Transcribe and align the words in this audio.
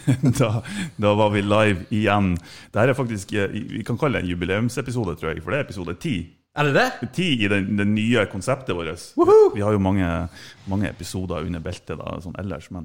da, 0.40 0.50
da 1.00 1.14
var 1.18 1.32
vi 1.34 1.42
live 1.44 1.88
igjen. 1.90 2.34
Dette 2.70 2.86
er 2.90 2.98
faktisk, 2.98 3.34
eh, 3.36 3.52
Vi 3.52 3.82
kan 3.86 3.98
kalle 4.00 4.20
det 4.20 4.26
en 4.26 4.32
jubileumsepisode, 4.32 5.16
tror 5.18 5.32
jeg, 5.32 5.42
for 5.44 5.54
det 5.54 5.60
er 5.60 5.68
episode 5.68 5.96
ti. 6.02 6.16
Er 6.52 6.68
det 6.68 6.74
det? 6.76 7.10
Ti 7.16 7.28
i 7.44 7.48
det 7.48 7.62
det 7.78 7.86
nye 7.88 8.26
konseptet 8.28 8.76
vårt. 8.76 9.06
Vi 9.54 9.62
har 9.64 9.72
jo 9.72 9.80
mange, 9.80 10.08
mange 10.68 10.90
episoder 10.90 11.46
under 11.46 11.62
beltet 11.64 11.96
da, 11.96 12.18
sånn 12.20 12.36
ellers, 12.42 12.68
men 12.74 12.84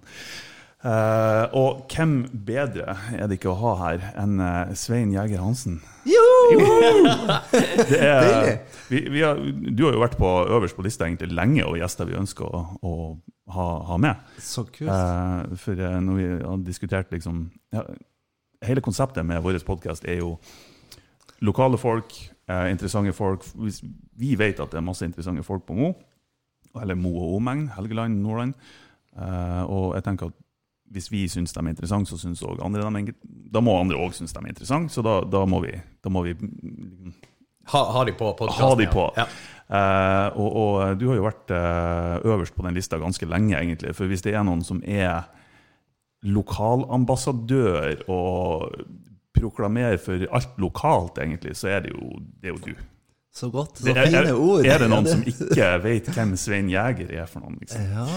eh, 0.84 1.44
Og 1.58 1.86
hvem 1.92 2.14
bedre 2.46 2.98
er 3.16 3.28
det 3.28 3.40
ikke 3.40 3.54
å 3.54 3.60
ha 3.62 3.74
her 3.82 4.06
enn 4.20 4.42
uh, 4.42 4.74
Svein 4.78 5.14
Jæger 5.16 5.42
Hansen? 5.44 5.82
Det 7.92 8.00
er, 8.00 8.62
vi, 8.88 9.02
vi 9.12 9.24
har, 9.24 9.36
du 9.38 9.82
har 9.84 9.98
jo 9.98 10.04
vært 10.04 10.16
på 10.20 10.30
øverst 10.56 10.78
på 10.78 10.86
lista 10.86 11.04
egentlig 11.08 11.34
lenge, 11.36 11.66
og 11.68 11.76
gjester 11.80 12.08
vi 12.08 12.16
ønsker 12.16 12.48
å, 12.48 12.62
å 12.80 12.94
ha, 13.52 13.68
ha 13.90 13.98
med. 14.00 14.24
Så 14.40 14.64
kult. 14.70 14.88
Uh, 14.88 15.58
for 15.60 15.76
når 15.76 16.20
vi 16.22 16.30
har 16.32 16.64
diskutert 16.64 17.12
liksom 17.14 17.48
ja, 17.76 17.84
Hele 18.66 18.82
konseptet 18.82 19.22
med 19.28 19.44
vår 19.46 19.60
podkast 19.68 20.08
er 20.10 20.24
jo 20.24 20.32
lokale 21.46 21.78
folk, 21.78 22.16
interessante 22.50 23.12
folk. 23.14 23.44
Vi 24.18 24.32
vet 24.40 24.58
at 24.64 24.72
det 24.72 24.80
er 24.80 24.86
masse 24.88 25.06
interessante 25.06 25.44
folk 25.46 25.68
på 25.68 25.76
Mo, 25.78 25.92
eller 26.82 26.98
Mo 26.98 27.12
og 27.22 27.36
omegn, 27.36 27.68
Helgeland, 27.76 28.18
Nordland. 28.24 28.56
Og 29.70 29.94
jeg 29.94 30.08
tenker 30.08 30.32
at 30.32 30.40
hvis 30.94 31.10
vi 31.12 31.26
syns 31.32 31.54
de 31.54 31.62
er 31.62 31.72
interessante, 31.74 32.10
så 32.12 32.20
syns 32.22 32.44
òg 32.48 32.62
andre 32.64 32.86
de 32.86 33.02
er 33.12 33.16
Da 33.54 33.62
må 33.64 33.76
andre 33.80 33.98
òg 34.00 34.14
synes 34.16 34.34
de 34.34 34.40
er 34.44 34.52
interessante, 34.54 34.94
så 34.94 35.04
da, 35.06 35.20
da 35.28 35.46
må 35.50 35.60
vi, 35.66 35.74
da 36.04 36.12
må 36.14 36.24
vi 36.26 36.36
Ha, 37.68 37.82
ha 37.92 38.04
de 38.08 38.14
på 38.16 38.30
podkasten? 38.40 38.64
ha 38.64 38.76
de 38.80 38.86
på. 38.88 39.06
Ja. 39.18 39.26
Eh, 39.68 40.38
og, 40.40 40.54
og 40.56 41.00
du 41.00 41.10
har 41.10 41.18
jo 41.20 41.26
vært 41.26 41.52
eh, 41.52 42.14
øverst 42.24 42.56
på 42.56 42.64
den 42.64 42.78
lista 42.78 43.00
ganske 43.02 43.28
lenge, 43.28 43.58
egentlig. 43.60 43.92
For 43.98 44.08
hvis 44.08 44.24
det 44.24 44.32
er 44.34 44.46
noen 44.48 44.64
som 44.64 44.80
er 44.88 45.28
lokalambassadør 46.24 48.06
og 48.08 48.72
proklamerer 49.38 50.00
for 50.02 50.24
alt 50.34 50.56
lokalt, 50.64 51.20
egentlig, 51.22 51.58
så 51.60 51.68
er 51.76 51.84
det 51.86 51.92
jo, 51.94 52.22
det 52.42 52.50
er 52.50 52.56
jo 52.56 52.64
du. 52.72 52.86
Så 53.38 53.52
godt. 53.54 53.78
Så 53.84 53.92
er, 53.94 54.08
fine 54.10 54.32
ord. 54.34 54.66
er 54.66 54.80
det 54.82 54.88
noen 54.90 55.06
som 55.12 55.20
ikke 55.30 55.68
vet 55.84 56.08
hvem 56.16 56.32
Svein 56.42 56.72
Jæger 56.74 57.12
er 57.22 57.28
for 57.30 57.44
noen? 57.46 57.60
Liksom? 57.62 57.84
Ja, 57.94 58.08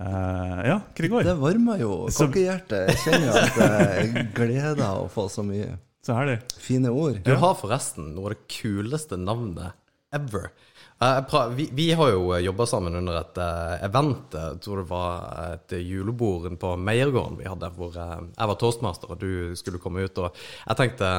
Uh, 0.00 0.60
ja, 0.64 0.76
Krigor. 0.96 1.20
det 1.26 1.34
varmer 1.36 1.76
jo 1.82 2.06
Så- 2.08 2.24
kokkehjertet. 2.30 2.86
Jeg 2.88 3.00
kjenner 3.02 3.26
jo 3.26 3.32
at 3.36 3.58
jeg 3.60 4.22
gleder 4.32 4.80
å 5.02 5.02
få 5.12 5.26
så 5.28 5.44
mye 5.44 5.74
Så 6.00 6.14
herlig. 6.16 6.38
fine 6.56 6.88
ord. 6.88 7.18
Du 7.26 7.34
har 7.36 7.52
forresten 7.60 8.14
noe 8.14 8.30
av 8.30 8.32
det 8.32 8.46
kuleste 8.48 9.18
navnet 9.20 9.74
ever. 10.16 10.48
Eh, 11.02 11.36
vi, 11.58 11.68
vi 11.76 11.90
har 11.92 12.10
jo 12.14 12.32
jobba 12.40 12.66
sammen 12.66 12.96
under 12.96 13.20
et 13.20 13.36
eh, 13.44 13.84
event. 13.90 14.32
eh, 14.34 14.48
Jeg 14.54 14.60
tror 14.64 14.80
det 14.80 14.88
var 14.88 15.52
et 15.52 15.76
julebord 15.84 16.48
på 16.58 16.72
Meiergården 16.80 17.36
vi 17.36 17.44
hadde, 17.52 17.70
hvor 17.76 17.92
eh, 18.00 18.16
jeg 18.38 18.48
var 18.54 18.56
toastmaster, 18.64 19.10
og 19.12 19.20
du 19.20 19.52
skulle 19.60 19.78
komme 19.84 20.04
ut. 20.08 20.16
Og 20.24 20.32
jeg 20.66 20.76
tenkte 20.80 21.12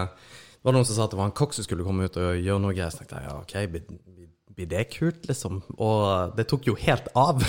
var 0.64 0.74
noen 0.76 0.86
som 0.86 0.96
sa 0.96 1.04
at 1.08 1.12
det 1.14 1.18
var 1.20 1.26
en 1.32 1.38
kokk 1.42 1.54
som 1.58 1.64
skulle 1.66 1.84
komme 1.88 2.06
ut 2.06 2.18
og 2.22 2.36
gjøre 2.38 2.62
noe. 2.62 2.90
Så 2.92 3.02
tenkte 3.02 3.22
ja, 3.24 3.38
OK, 3.40 3.54
blir, 3.72 4.68
det 4.70 4.84
kult, 4.94 5.24
liksom? 5.26 5.62
Og 5.82 6.36
det 6.38 6.46
tok 6.52 6.68
jo 6.70 6.76
helt 6.78 7.08
av. 7.18 7.42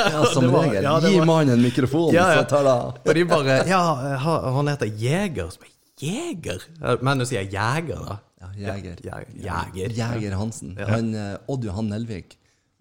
Ja, 0.00 0.24
som 0.32 0.48
var- 0.54 0.64
regel. 0.66 0.82
ja, 0.88 0.94
Gi 1.04 1.18
var- 1.18 1.26
mannen 1.30 1.54
en 1.58 1.62
mikrofon, 1.62 2.12
Ja, 2.14 2.24
ja. 2.34 2.40
så 2.42 2.48
tar 2.50 2.64
det 2.66 2.72
av. 2.72 2.96
Og 3.06 3.14
de 3.14 3.24
bare 3.30 3.58
Ja, 3.68 3.82
han 4.56 4.68
heter 4.72 4.90
Jeger. 4.98 5.50
Så 5.54 5.60
bare, 5.62 5.74
Jeger? 6.00 6.64
Men 7.04 7.18
du 7.20 7.26
sier 7.28 7.44
Jeger, 7.44 8.00
da? 8.08 8.18
Ja, 8.40 8.48
Jeger. 8.56 8.96
Jeger. 9.04 9.34
Jeger. 9.44 9.94
Jeger 10.00 10.36
Hansen. 10.40 10.72
Han, 10.88 11.10
eh, 11.14 11.36
Odd 11.52 11.64
Johan 11.68 11.90
Nelvik, 11.92 12.38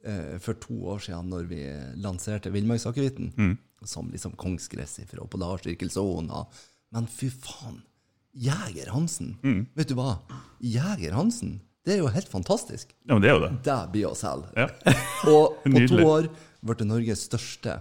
eh, 0.08 0.38
for 0.40 0.54
to 0.56 0.74
år 0.96 1.02
siden, 1.04 1.28
når 1.30 1.50
vi 1.52 1.60
lanserte 2.00 2.50
Villmarksakevitten, 2.54 3.34
Mm. 3.38 3.58
som 3.84 4.10
liksom 4.12 4.34
kongsgress 4.40 5.00
fra 5.12 5.26
Polarsirkelsona 5.28 6.46
Men 6.92 7.06
fy 7.08 7.30
faen! 7.30 7.84
Jeger 8.34 8.92
Hansen. 8.94 9.38
Mm. 9.44 9.64
Vet 9.76 9.90
du 9.90 9.96
hva? 9.98 10.18
Jeger 10.62 11.16
Hansen, 11.18 11.60
det 11.86 11.96
er 11.96 12.04
jo 12.04 12.12
helt 12.14 12.30
fantastisk. 12.30 12.92
Ja, 13.08 13.16
men 13.16 13.24
det 13.24 13.32
er 13.32 13.38
jo 13.38 13.44
det. 13.48 13.52
Det 13.66 13.80
blir 13.94 14.10
å 14.12 14.16
selge. 14.18 14.52
Ja. 14.58 14.68
Og 15.34 15.58
på 15.66 15.84
to 15.90 16.00
år 16.06 16.30
ble 16.62 16.76
det 16.82 16.88
Norges 16.90 17.26
største 17.30 17.80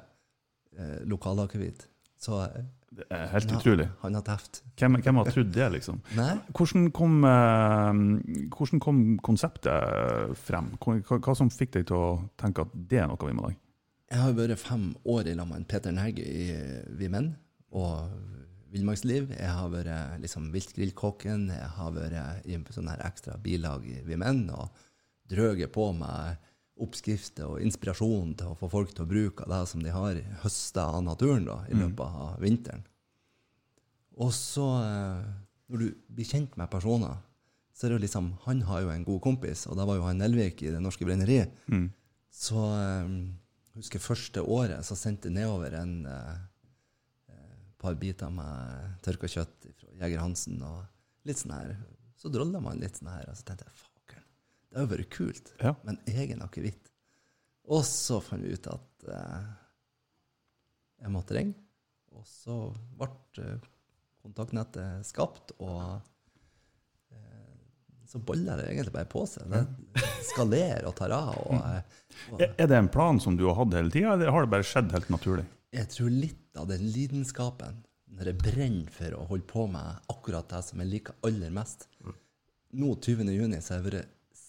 eh, 0.79 0.99
lokalakevitt. 1.11 1.85
Så 2.19 2.41
eh, 2.47 2.65
Det 2.99 3.05
er 3.15 3.29
helt 3.35 3.51
ja, 3.53 3.59
utrolig. 3.61 3.89
han 4.03 4.15
har 4.17 4.25
teft. 4.27 4.63
Hvem, 4.81 4.97
hvem 5.05 5.21
har 5.21 5.29
trodd 5.31 5.53
det, 5.55 5.69
liksom? 5.77 6.01
Hvordan 6.57 6.89
kom, 6.97 7.19
eh, 7.29 8.49
hvordan 8.57 8.81
kom 8.83 9.03
konseptet 9.23 10.35
frem? 10.47 10.73
Hva, 10.83 10.97
hva- 11.19 11.37
som 11.39 11.51
fikk 11.53 11.77
deg 11.77 11.87
til 11.91 11.99
å 11.99 12.09
tenke 12.41 12.65
at 12.65 12.73
det 12.91 13.03
er 13.05 13.11
noe 13.11 13.21
vi 13.29 13.37
må 13.37 13.49
lage? 13.51 13.61
Jeg 14.09 14.23
har 14.25 14.33
vært 14.39 14.57
fem 14.63 14.89
år 15.05 15.27
i 15.29 15.35
lag 15.37 15.51
med 15.51 15.67
Peter 15.69 15.93
Negge 15.93 16.25
i 16.25 16.47
Vi 16.97 17.11
Menn 17.13 17.35
og 17.77 18.09
Villmarksliv. 18.73 19.31
Jeg 19.33 19.55
har 19.55 19.71
vært 19.73 20.21
liksom 20.23 20.51
viltgrillkokken. 20.55 21.49
Jeg 21.55 21.71
har 21.79 21.95
vært 21.97 22.47
i 22.49 22.57
en 22.57 22.67
sånn 22.75 22.91
her 22.91 23.03
ekstra 23.07 23.39
bilag 23.41 23.87
i 23.89 24.01
Vi 24.07 24.19
Menn 24.21 24.47
og 24.55 24.69
drøget 25.29 25.73
på 25.75 25.91
med 25.97 26.45
oppskrifter 26.79 27.49
og 27.49 27.63
inspirasjon 27.65 28.37
til 28.39 28.53
å 28.53 28.59
få 28.59 28.69
folk 28.71 28.93
til 28.95 29.05
å 29.05 29.11
bruke 29.11 29.47
det 29.51 29.63
som 29.67 29.83
de 29.83 29.91
har 29.91 30.21
høsta 30.45 30.87
av 30.95 31.03
naturen 31.03 31.49
da, 31.49 31.59
i 31.69 31.75
løpet 31.75 32.21
av 32.27 32.37
vinteren. 32.45 32.85
Og 34.19 34.31
så, 34.35 34.67
eh, 34.85 35.25
når 35.69 35.83
du 35.83 35.89
blir 36.09 36.29
kjent 36.29 36.57
med 36.57 36.71
personer, 36.71 37.19
så 37.75 37.87
er 37.87 37.91
det 37.91 37.99
jo 37.99 38.05
liksom 38.07 38.33
Han 38.45 38.63
har 38.63 38.81
jo 38.83 38.91
en 38.91 39.05
god 39.05 39.21
kompis, 39.23 39.67
og 39.67 39.77
det 39.79 39.87
var 39.87 39.97
jo 39.97 40.07
han 40.07 40.19
Nelvik 40.19 40.63
i 40.63 40.71
Det 40.75 40.81
Norske 40.83 41.07
Brenneriet. 41.07 41.51
Så 42.31 42.59
eh, 42.59 43.11
jeg 43.79 43.83
husker 43.83 44.03
første 44.03 44.43
året 44.43 44.87
så 44.87 44.97
sendte 44.99 45.29
jeg 45.29 45.39
nedover 45.39 45.77
en 45.79 46.07
eh, 46.07 46.31
eh, 46.33 46.39
par 47.79 47.95
biter 47.99 48.31
med 48.35 48.97
tørka 49.07 49.29
kjøtt 49.31 49.69
fra 49.79 49.93
Jeger 50.01 50.19
Hansen 50.23 50.59
og 50.67 50.85
litt 51.29 51.39
sånn 51.41 51.55
her. 51.55 51.77
Så 52.19 52.31
drolla 52.35 52.61
man 52.61 52.81
litt 52.83 52.99
sånn 52.99 53.11
her, 53.13 53.29
og 53.31 53.37
så 53.39 53.47
tenkte 53.47 53.69
jeg 53.69 53.79
faken, 53.79 54.25
det 54.73 54.81
har 54.83 54.91
vært 54.91 55.11
kult, 55.15 55.53
Ja. 55.63 55.75
men 55.87 55.99
egen 56.11 56.43
akevitt. 56.43 56.91
Og 57.69 57.85
så 57.87 58.19
fant 58.25 58.43
vi 58.43 58.55
ut 58.57 58.67
at 58.73 59.09
eh, 59.13 59.49
jeg 61.05 61.13
måtte 61.15 61.37
ringe, 61.37 61.55
og 62.17 62.25
så 62.27 62.57
ble 62.99 63.09
eh, 63.45 63.67
kontaktnettet 64.25 65.07
skapt, 65.07 65.53
og 65.63 66.01
eh, 67.13 67.55
så 68.09 68.19
baller 68.25 68.57
det 68.63 68.71
egentlig 68.73 68.95
bare 68.97 69.11
på 69.13 69.23
seg. 69.29 69.47
Det 69.53 70.03
skalerer 70.33 70.89
og 70.89 70.97
tar 70.99 71.13
av. 71.15 71.37
Og, 71.45 71.61
eh, 71.61 72.03
og 72.33 72.41
Er 72.49 72.55
er 72.65 72.71
det 72.73 72.79
en 72.83 72.91
plan 72.93 73.21
som 73.23 73.37
du 73.39 73.45
har 73.47 73.59
hatt 73.61 73.77
hele 73.79 73.93
tida, 73.95 74.15
eller 74.17 74.33
har 74.35 74.47
det 74.47 74.53
bare 74.57 74.67
skjedd 74.67 74.91
helt 74.97 75.13
naturlig? 75.15 75.47
jeg 75.69 75.85
tror 75.93 76.09
litt 76.09 76.48
av 76.61 76.69
den 76.71 76.85
lidenskapen, 76.95 77.83
når 78.19 78.31
jeg 78.33 78.39
brenner 78.43 78.93
for 78.95 79.15
å 79.19 79.27
holde 79.31 79.47
på 79.51 79.67
med 79.71 79.99
akkurat 80.13 80.49
det 80.51 80.63
som 80.67 80.81
jeg 80.83 80.91
liker 80.95 81.19
aller 81.29 81.53
mest 81.55 81.89
Nå 82.79 82.91
20. 83.01 83.31
juni 83.33 83.59
så 83.65 83.75
har 83.75 83.79
jeg 83.81 83.87
vært 83.89 84.09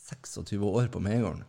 26 0.10 0.64
år 0.68 0.90
på 0.92 1.00
Meiergården. 1.04 1.44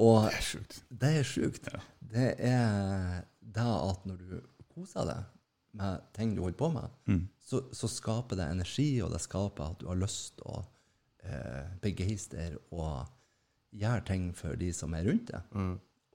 Og 0.00 0.26
Det 0.26 0.36
er 0.36 0.44
sjukt. 0.44 0.74
det 0.90 1.10
er 1.20 1.24
sjukt. 1.28 1.68
Det 2.00 2.26
er 2.50 3.22
det 3.40 3.64
at 3.66 4.04
når 4.08 4.18
du 4.20 4.34
koser 4.74 5.06
deg 5.08 5.24
med 5.80 6.02
ting 6.16 6.34
du 6.36 6.42
holder 6.42 6.58
på 6.58 6.68
med, 6.74 6.90
så, 7.40 7.62
så 7.72 7.88
skaper 7.88 8.36
det 8.36 8.48
energi, 8.52 8.88
og 9.02 9.12
det 9.14 9.20
skaper 9.24 9.70
at 9.72 9.80
du 9.80 9.86
har 9.88 9.98
lyst 10.02 10.36
til 10.38 10.50
å 10.52 10.60
eh, 11.24 11.70
begeistre 11.82 12.50
og 12.74 13.06
gjøre 13.72 14.04
ting 14.08 14.30
for 14.36 14.56
de 14.60 14.72
som 14.74 14.92
er 14.98 15.06
rundt 15.08 15.30
deg. 15.32 15.56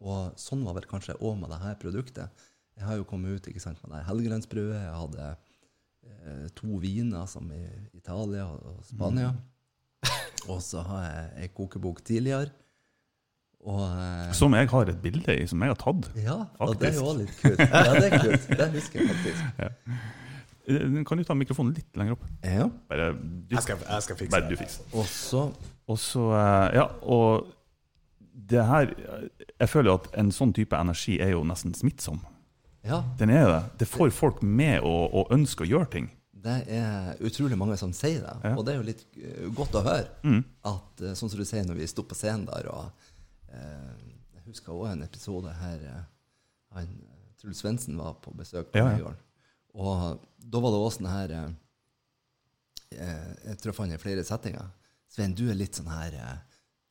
Og 0.06 0.36
sånn 0.38 0.66
var 0.68 0.76
vel 0.78 0.88
kanskje 0.92 1.16
òg 1.24 1.38
med 1.40 1.50
det 1.56 1.62
her 1.64 1.78
produktet. 1.82 2.46
Jeg 2.78 2.86
har 2.90 2.98
jo 3.00 3.06
kommet 3.08 3.38
ut 3.38 3.48
ikke 3.48 3.62
sant, 3.64 3.80
med 3.84 3.96
det 3.96 4.04
Helgelandsbrødet. 4.10 4.82
Jeg 4.82 4.96
hadde 5.00 5.28
eh, 5.32 6.48
to 6.58 6.80
viner, 6.84 7.26
som 7.32 7.48
i 7.56 7.62
Italia 7.96 8.46
og 8.52 8.82
Spania. 8.84 9.32
Og 10.52 10.60
så 10.62 10.84
har 10.86 11.06
jeg 11.08 11.30
ei 11.46 11.48
kokebok 11.56 12.04
tidligere. 12.06 12.52
Og 13.66 13.80
eh, 13.88 14.34
Som 14.38 14.54
jeg 14.54 14.68
har 14.70 14.92
et 14.92 15.00
bilde 15.02 15.34
i, 15.42 15.48
som 15.50 15.64
jeg 15.64 15.72
har 15.72 15.80
tatt. 15.82 16.12
ja, 16.22 16.36
og 16.62 16.76
det 16.78 16.92
er 16.92 17.00
jo 17.00 17.14
litt 17.18 17.32
kult. 17.40 17.64
Ja, 17.64 17.96
det 17.96 18.12
er 18.12 18.20
kult. 18.22 18.46
Det 18.60 18.68
husker 18.76 19.02
jeg 19.02 19.10
faktisk. 19.16 19.42
Ja. 19.64 21.02
Kan 21.06 21.20
du 21.20 21.24
ta 21.24 21.36
mikrofonen 21.38 21.76
litt 21.78 21.98
lenger 21.98 22.16
opp? 22.16 22.24
Ja. 22.42 22.64
Bare 22.90 23.12
du, 23.14 23.54
Jeg 23.54 23.62
skal, 23.62 23.82
jeg 23.86 24.02
skal 24.06 24.18
fikse 24.18 24.34
bare 24.34 24.48
du 24.50 24.54
det. 24.56 24.60
fikser. 24.64 24.86
Og 24.98 25.06
så 25.10 25.42
Og 25.94 26.00
så, 26.02 26.24
eh, 26.34 26.78
ja, 26.80 26.86
og 27.06 27.52
det 28.50 28.64
her 28.66 28.90
Jeg 29.60 29.70
føler 29.70 29.92
jo 29.92 29.98
at 30.02 30.08
en 30.22 30.32
sånn 30.34 30.54
type 30.58 30.78
energi 30.78 31.20
er 31.22 31.34
jo 31.36 31.44
nesten 31.46 31.74
smittsom. 31.78 32.18
Ja, 32.86 33.00
Den 33.18 33.32
er 33.34 33.48
det. 33.50 33.62
Det 33.82 33.88
får 33.90 34.12
folk 34.14 34.44
med 34.46 34.84
å, 34.86 34.94
å 35.10 35.24
ønske 35.34 35.66
å 35.66 35.70
gjøre 35.70 35.90
ting. 35.96 36.12
det 36.46 36.60
er 36.70 37.16
utrolig 37.26 37.58
mange 37.58 37.74
som 37.82 37.90
sier 37.98 38.20
det. 38.22 38.34
Ja. 38.44 38.52
Og 38.54 38.62
det 38.68 38.76
er 38.76 38.78
jo 38.78 38.84
litt 38.86 39.00
eh, 39.18 39.48
godt 39.58 39.74
å 39.80 39.82
høre. 39.82 40.12
Mm. 40.22 40.44
At, 40.70 41.02
eh, 41.02 41.16
sånn 41.18 41.32
som 41.34 41.42
du 41.42 41.46
sier 41.50 41.66
når 41.66 41.80
vi 41.80 41.88
sto 41.90 42.04
på 42.06 42.14
scenen 42.18 42.44
der, 42.46 42.68
og 42.70 43.10
eh, 43.50 43.96
jeg 44.38 44.44
husker 44.52 44.76
også 44.76 44.92
en 44.92 45.02
episode 45.08 45.54
her 45.64 45.82
eh, 45.90 46.04
han, 46.78 46.92
Truls 47.42 47.64
Svendsen 47.64 47.98
var 47.98 48.20
på 48.22 48.36
besøk 48.38 48.70
på 48.70 48.78
Ja, 48.78 48.92
ja. 49.00 49.16
Og 49.74 50.22
da 50.38 50.62
var 50.62 50.76
det 50.76 50.84
også 50.86 51.00
sånn 51.02 51.10
her 51.10 51.34
eh, 51.34 51.50
Jeg 53.48 53.58
traff 53.64 53.80
han 53.82 53.94
i 53.96 54.00
flere 54.02 54.24
settinger. 54.28 54.70
Svein, 55.12 55.34
du 55.36 55.48
er 55.50 55.58
litt 55.58 55.78
sånn 55.78 55.90
her 55.92 56.16
eh, 56.20 56.38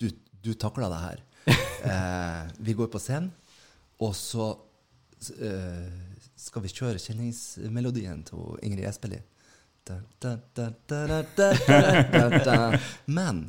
Du, 0.03 0.09
du 0.45 0.53
takler 0.59 0.91
det 0.93 1.03
her. 1.07 1.25
Eh, 1.85 2.45
vi 2.65 2.73
går 2.73 2.87
på 2.89 2.97
scenen, 2.97 3.27
og 4.01 4.15
så 4.17 4.47
Eh, 5.31 5.93
skal 6.37 6.65
vi 6.65 6.73
kjøre 6.73 7.01
kjenningsmelodien 7.01 8.25
til 8.27 8.59
Ingrid 8.67 8.89
Espelid? 8.89 9.23
Men 13.19 13.41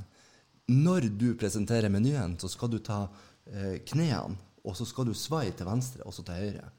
når 0.67 1.07
du 1.15 1.29
presenterer 1.39 1.91
menyen, 1.91 2.35
så 2.39 2.49
skal 2.51 2.71
du 2.71 2.79
ta 2.83 3.05
eh, 3.51 3.77
knærne, 3.87 4.37
og 4.65 4.75
så 4.77 4.87
skal 4.87 5.07
du 5.07 5.13
svai 5.17 5.49
til 5.55 5.67
venstre 5.67 6.05
og 6.05 6.15
så 6.15 6.25
til 6.25 6.41
høyre. 6.41 6.69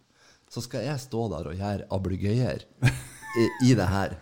Så 0.52 0.62
skal 0.62 0.86
jeg 0.86 1.02
stå 1.02 1.26
der 1.32 1.50
og 1.50 1.58
gjøre 1.58 1.88
ablegøyer 1.94 2.64
i, 3.42 3.48
i 3.70 3.74
det 3.78 3.88
her. 3.90 4.16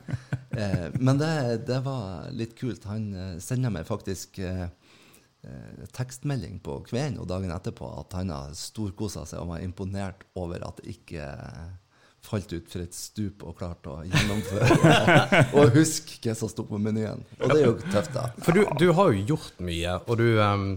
Eh, 0.55 0.88
men 1.00 1.19
det, 1.21 1.67
det, 1.69 1.81
var 1.85 2.31
litt 2.32 2.55
kult. 2.59 2.87
Han 2.91 3.38
sender 3.43 3.73
meg 3.75 3.88
faktisk 3.88 4.38
tekstmelding 5.94 6.58
på 6.64 6.81
kvelden 6.88 7.20
og 7.23 7.29
dagen 7.31 7.52
etterpå 7.55 7.88
at 8.00 8.17
han 8.19 8.32
har 8.35 8.55
storkosa 8.58 9.25
seg 9.29 9.43
og 9.43 9.55
var 9.55 9.64
imponert 9.64 10.25
over 10.38 10.64
at 10.67 10.81
det 10.81 10.96
ikke 10.96 11.26
eh, 11.26 11.67
falt 12.25 12.55
ut 12.55 12.70
for 12.73 12.85
et 12.85 12.96
stup 12.96 13.44
og 13.44 13.58
klarte 13.58 13.93
å 13.93 14.00
gjennomføre 14.08 15.43
og 15.58 15.76
huske 15.76 16.19
hva 16.25 16.35
som 16.38 16.50
sto 16.50 16.64
på 16.69 16.81
menyen. 16.81 17.23
Og 17.41 17.52
det 17.52 17.61
er 17.61 17.69
jo 17.69 17.76
tøft, 17.85 18.14
da. 18.17 18.31
For 18.41 18.56
du, 18.56 18.64
du 18.81 18.88
har 18.96 19.12
jo 19.12 19.29
gjort 19.35 19.62
mye, 19.64 20.00
og 20.08 20.20
du 20.23 20.29
um, 20.41 20.69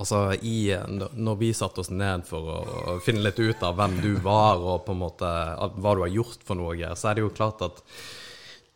Altså, 0.00 0.30
i, 0.40 0.72
når 1.12 1.34
vi 1.36 1.50
satte 1.52 1.82
oss 1.82 1.90
ned 1.92 2.22
for 2.24 2.46
å, 2.48 2.92
finne 3.04 3.20
litt 3.20 3.36
ut 3.36 3.60
av 3.66 3.74
hvem 3.76 3.98
du 4.00 4.14
var, 4.24 4.56
og 4.56 4.86
på 4.86 4.94
en 4.94 5.02
måte 5.02 5.28
hva 5.28 5.92
du 5.92 6.00
har 6.06 6.14
gjort 6.14 6.46
for 6.48 6.56
noe, 6.56 6.94
så 6.96 7.10
er 7.10 7.18
det 7.18 7.26
jo 7.26 7.34
klart 7.36 7.60
at 7.66 7.82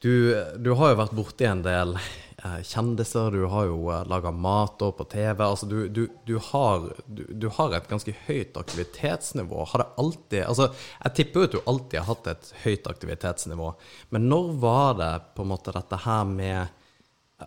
du, 0.04 0.36
du 0.60 0.74
har 0.76 0.92
jo 0.92 0.98
vært 1.00 1.14
borti 1.16 1.46
en 1.48 1.62
del 1.64 1.96
eh, 1.96 2.33
kjendiser, 2.44 3.30
du 3.32 3.46
har 3.48 3.68
jo 3.70 3.78
eh, 3.88 4.02
laga 4.10 4.30
mat 4.30 4.82
også 4.84 4.98
på 4.98 5.06
TV. 5.14 5.40
Altså, 5.44 5.66
du, 5.66 5.88
du, 5.88 6.02
du, 6.28 6.34
har, 6.50 6.90
du, 7.08 7.48
har 7.56 7.72
et 7.72 7.88
ganske 7.88 8.14
høyt 8.26 8.58
aktivitetsnivå. 8.60 9.64
Har 9.70 9.82
det 9.82 9.90
alltid 10.02 10.42
Altså, 10.44 10.68
jeg 11.04 11.16
tipper 11.16 11.46
at 11.46 11.54
du 11.56 11.60
alltid 11.64 11.98
har 12.02 12.08
hatt 12.10 12.28
et 12.34 12.50
høyt 12.66 12.90
aktivitetsnivå, 12.90 13.70
men 14.12 14.28
når 14.28 14.50
var 14.60 14.98
det 15.00 15.12
på 15.36 15.44
en 15.44 15.54
måte 15.54 15.74
dette 15.74 16.00
her 16.04 16.24
med 16.28 16.80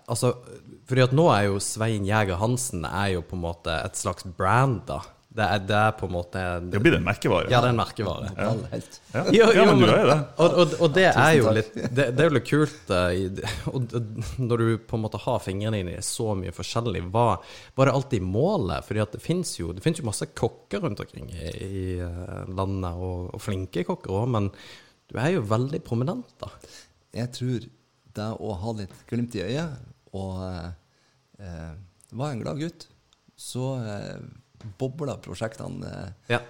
Altså, 0.06 0.34
fordi 0.86 1.02
at 1.06 1.14
nå 1.16 1.24
er 1.32 1.46
jo 1.48 1.62
Svein 1.64 2.06
Jæger 2.06 2.38
Hansen 2.42 2.84
er 2.86 3.14
jo 3.16 3.22
på 3.26 3.38
en 3.38 3.46
måte 3.46 3.72
et 3.86 3.96
slags 3.98 4.28
brand, 4.38 4.82
da. 4.90 5.00
Det 5.38 5.46
er, 5.46 5.60
det 5.70 5.76
er 5.78 5.92
på 5.94 6.08
en 6.08 6.14
måte 6.16 6.44
Det 6.66 6.80
blir 6.82 6.96
det 6.96 6.98
en 6.98 7.06
merkevare. 7.06 7.50
Ja, 7.52 7.60
det 7.62 7.70
er 7.70 7.76
en 7.76 7.78
merkevare. 7.78 8.30
Ja. 8.34 8.48
Ja, 9.14 9.24
Jo, 9.36 9.50
ja 9.54 9.66
men 9.70 9.84
du 9.84 9.86
er 9.86 10.08
det. 10.10 10.16
Og, 10.42 10.56
og, 10.64 10.74
og 10.82 10.96
det 10.96 11.06
er 11.12 11.34
jo 11.38 11.54
litt 11.54 11.76
det, 11.78 12.08
det 12.18 12.24
er 12.24 12.30
jo 12.30 12.34
litt 12.34 12.48
kult 12.48 12.90
uh, 12.90 13.12
i, 13.14 13.28
og, 13.74 13.94
og 14.00 14.42
Når 14.42 14.64
du 14.64 14.72
på 14.90 14.98
en 14.98 15.04
måte 15.06 15.22
har 15.22 15.44
fingrene 15.46 15.78
dine 15.78 15.94
i 16.00 16.06
så 16.06 16.34
mye 16.40 16.56
forskjellig, 16.56 17.04
hva 17.14 17.28
var 17.78 17.90
det 17.90 17.96
alltid 18.00 18.26
målet? 18.26 18.88
Fordi 18.88 19.04
at 19.06 19.14
det 19.14 19.22
fins 19.24 19.54
jo, 19.60 19.70
jo 19.78 20.08
masse 20.08 20.30
kokker 20.34 20.82
rundt 20.82 21.06
omkring 21.06 21.30
i, 21.30 21.54
i 21.68 21.86
eh, 22.02 22.44
landet, 22.58 22.98
og, 22.98 23.30
og 23.38 23.44
flinke 23.44 23.86
kokker 23.86 24.16
òg, 24.18 24.28
men 24.34 24.50
du 25.08 25.20
er 25.22 25.36
jo 25.36 25.46
veldig 25.48 25.80
prominent, 25.86 26.34
da. 26.42 26.50
Jeg 27.16 27.32
tror 27.38 27.70
det 28.18 28.28
å 28.42 28.58
ha 28.62 28.74
litt 28.80 28.96
glimt 29.10 29.38
i 29.38 29.46
øyet 29.46 29.78
og 30.18 30.42
uh, 30.42 30.70
uh, 31.42 31.74
være 32.12 32.34
en 32.34 32.44
glad 32.44 32.62
gutt, 32.62 32.88
så 33.38 33.76
eh, 33.86 34.22
bobler 34.80 35.20
prosjektene 35.24 35.90
eh, 35.92 36.36
Ja. 36.36 36.42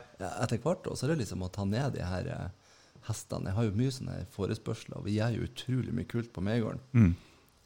etter 0.43 0.57
hvert. 0.63 0.87
Og 0.87 0.97
så 0.97 1.05
er 1.07 1.13
det 1.15 1.21
liksom 1.25 1.43
å 1.45 1.51
ta 1.53 1.65
ned 1.67 1.93
de 1.97 2.03
her 2.05 2.27
eh, 2.33 2.47
hestene. 3.09 3.49
Jeg 3.51 3.55
har 3.59 3.67
jo 3.67 3.75
mye 3.79 3.93
sånne 3.93 4.17
forespørsler, 4.35 4.97
og 4.99 5.05
vi 5.07 5.17
gjør 5.17 5.35
jo 5.37 5.47
utrolig 5.49 5.93
mye 5.95 6.09
kult 6.09 6.31
på 6.35 6.43
Megården. 6.43 6.81
Mm. 6.93 7.13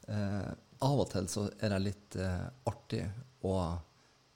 Eh, 0.08 0.52
av 0.82 0.98
og 1.04 1.10
til 1.12 1.28
så 1.30 1.46
er 1.62 1.70
det 1.74 1.80
litt 1.84 2.16
eh, 2.18 2.46
artig 2.66 3.04
å 3.46 3.54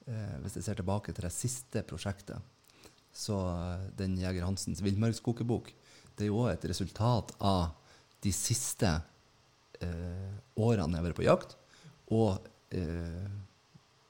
eh, 0.06 0.36
Hvis 0.44 0.56
jeg 0.60 0.66
ser 0.68 0.78
tilbake 0.78 1.12
til 1.14 1.26
det 1.26 1.32
siste 1.34 1.82
prosjektet, 1.86 2.38
så 3.16 3.40
eh, 3.50 3.86
den 3.98 4.14
Jeger 4.20 4.46
Hansens 4.46 4.82
villmarkskokebok, 4.84 5.72
det 6.16 6.26
er 6.26 6.30
jo 6.30 6.44
òg 6.44 6.52
et 6.54 6.68
resultat 6.70 7.34
av 7.44 7.74
de 8.24 8.30
siste 8.32 8.88
eh, 9.82 10.30
årene 10.56 10.94
jeg 10.96 11.02
har 11.02 11.06
vært 11.10 11.18
på 11.18 11.26
jakt, 11.26 11.56
og 12.14 12.46
eh, 12.70 13.26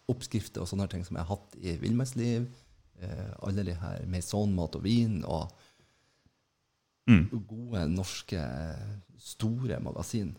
oppskrifter 0.08 0.62
og 0.62 0.68
sånne 0.70 0.86
ting 0.88 1.04
som 1.06 1.16
jeg 1.16 1.24
har 1.26 1.36
hatt 1.36 1.56
i 1.60 1.76
villmarksliv. 1.82 2.46
Eh, 3.02 3.32
alle 3.42 3.64
de 3.66 3.74
her 3.74 4.04
Maison 4.06 4.52
mat 4.54 4.74
og 4.78 4.82
vin, 4.84 5.22
og 5.24 5.52
Mm. 7.08 7.28
gode 7.46 7.84
norske 7.88 8.40
store 9.18 9.76
magasin. 9.80 10.32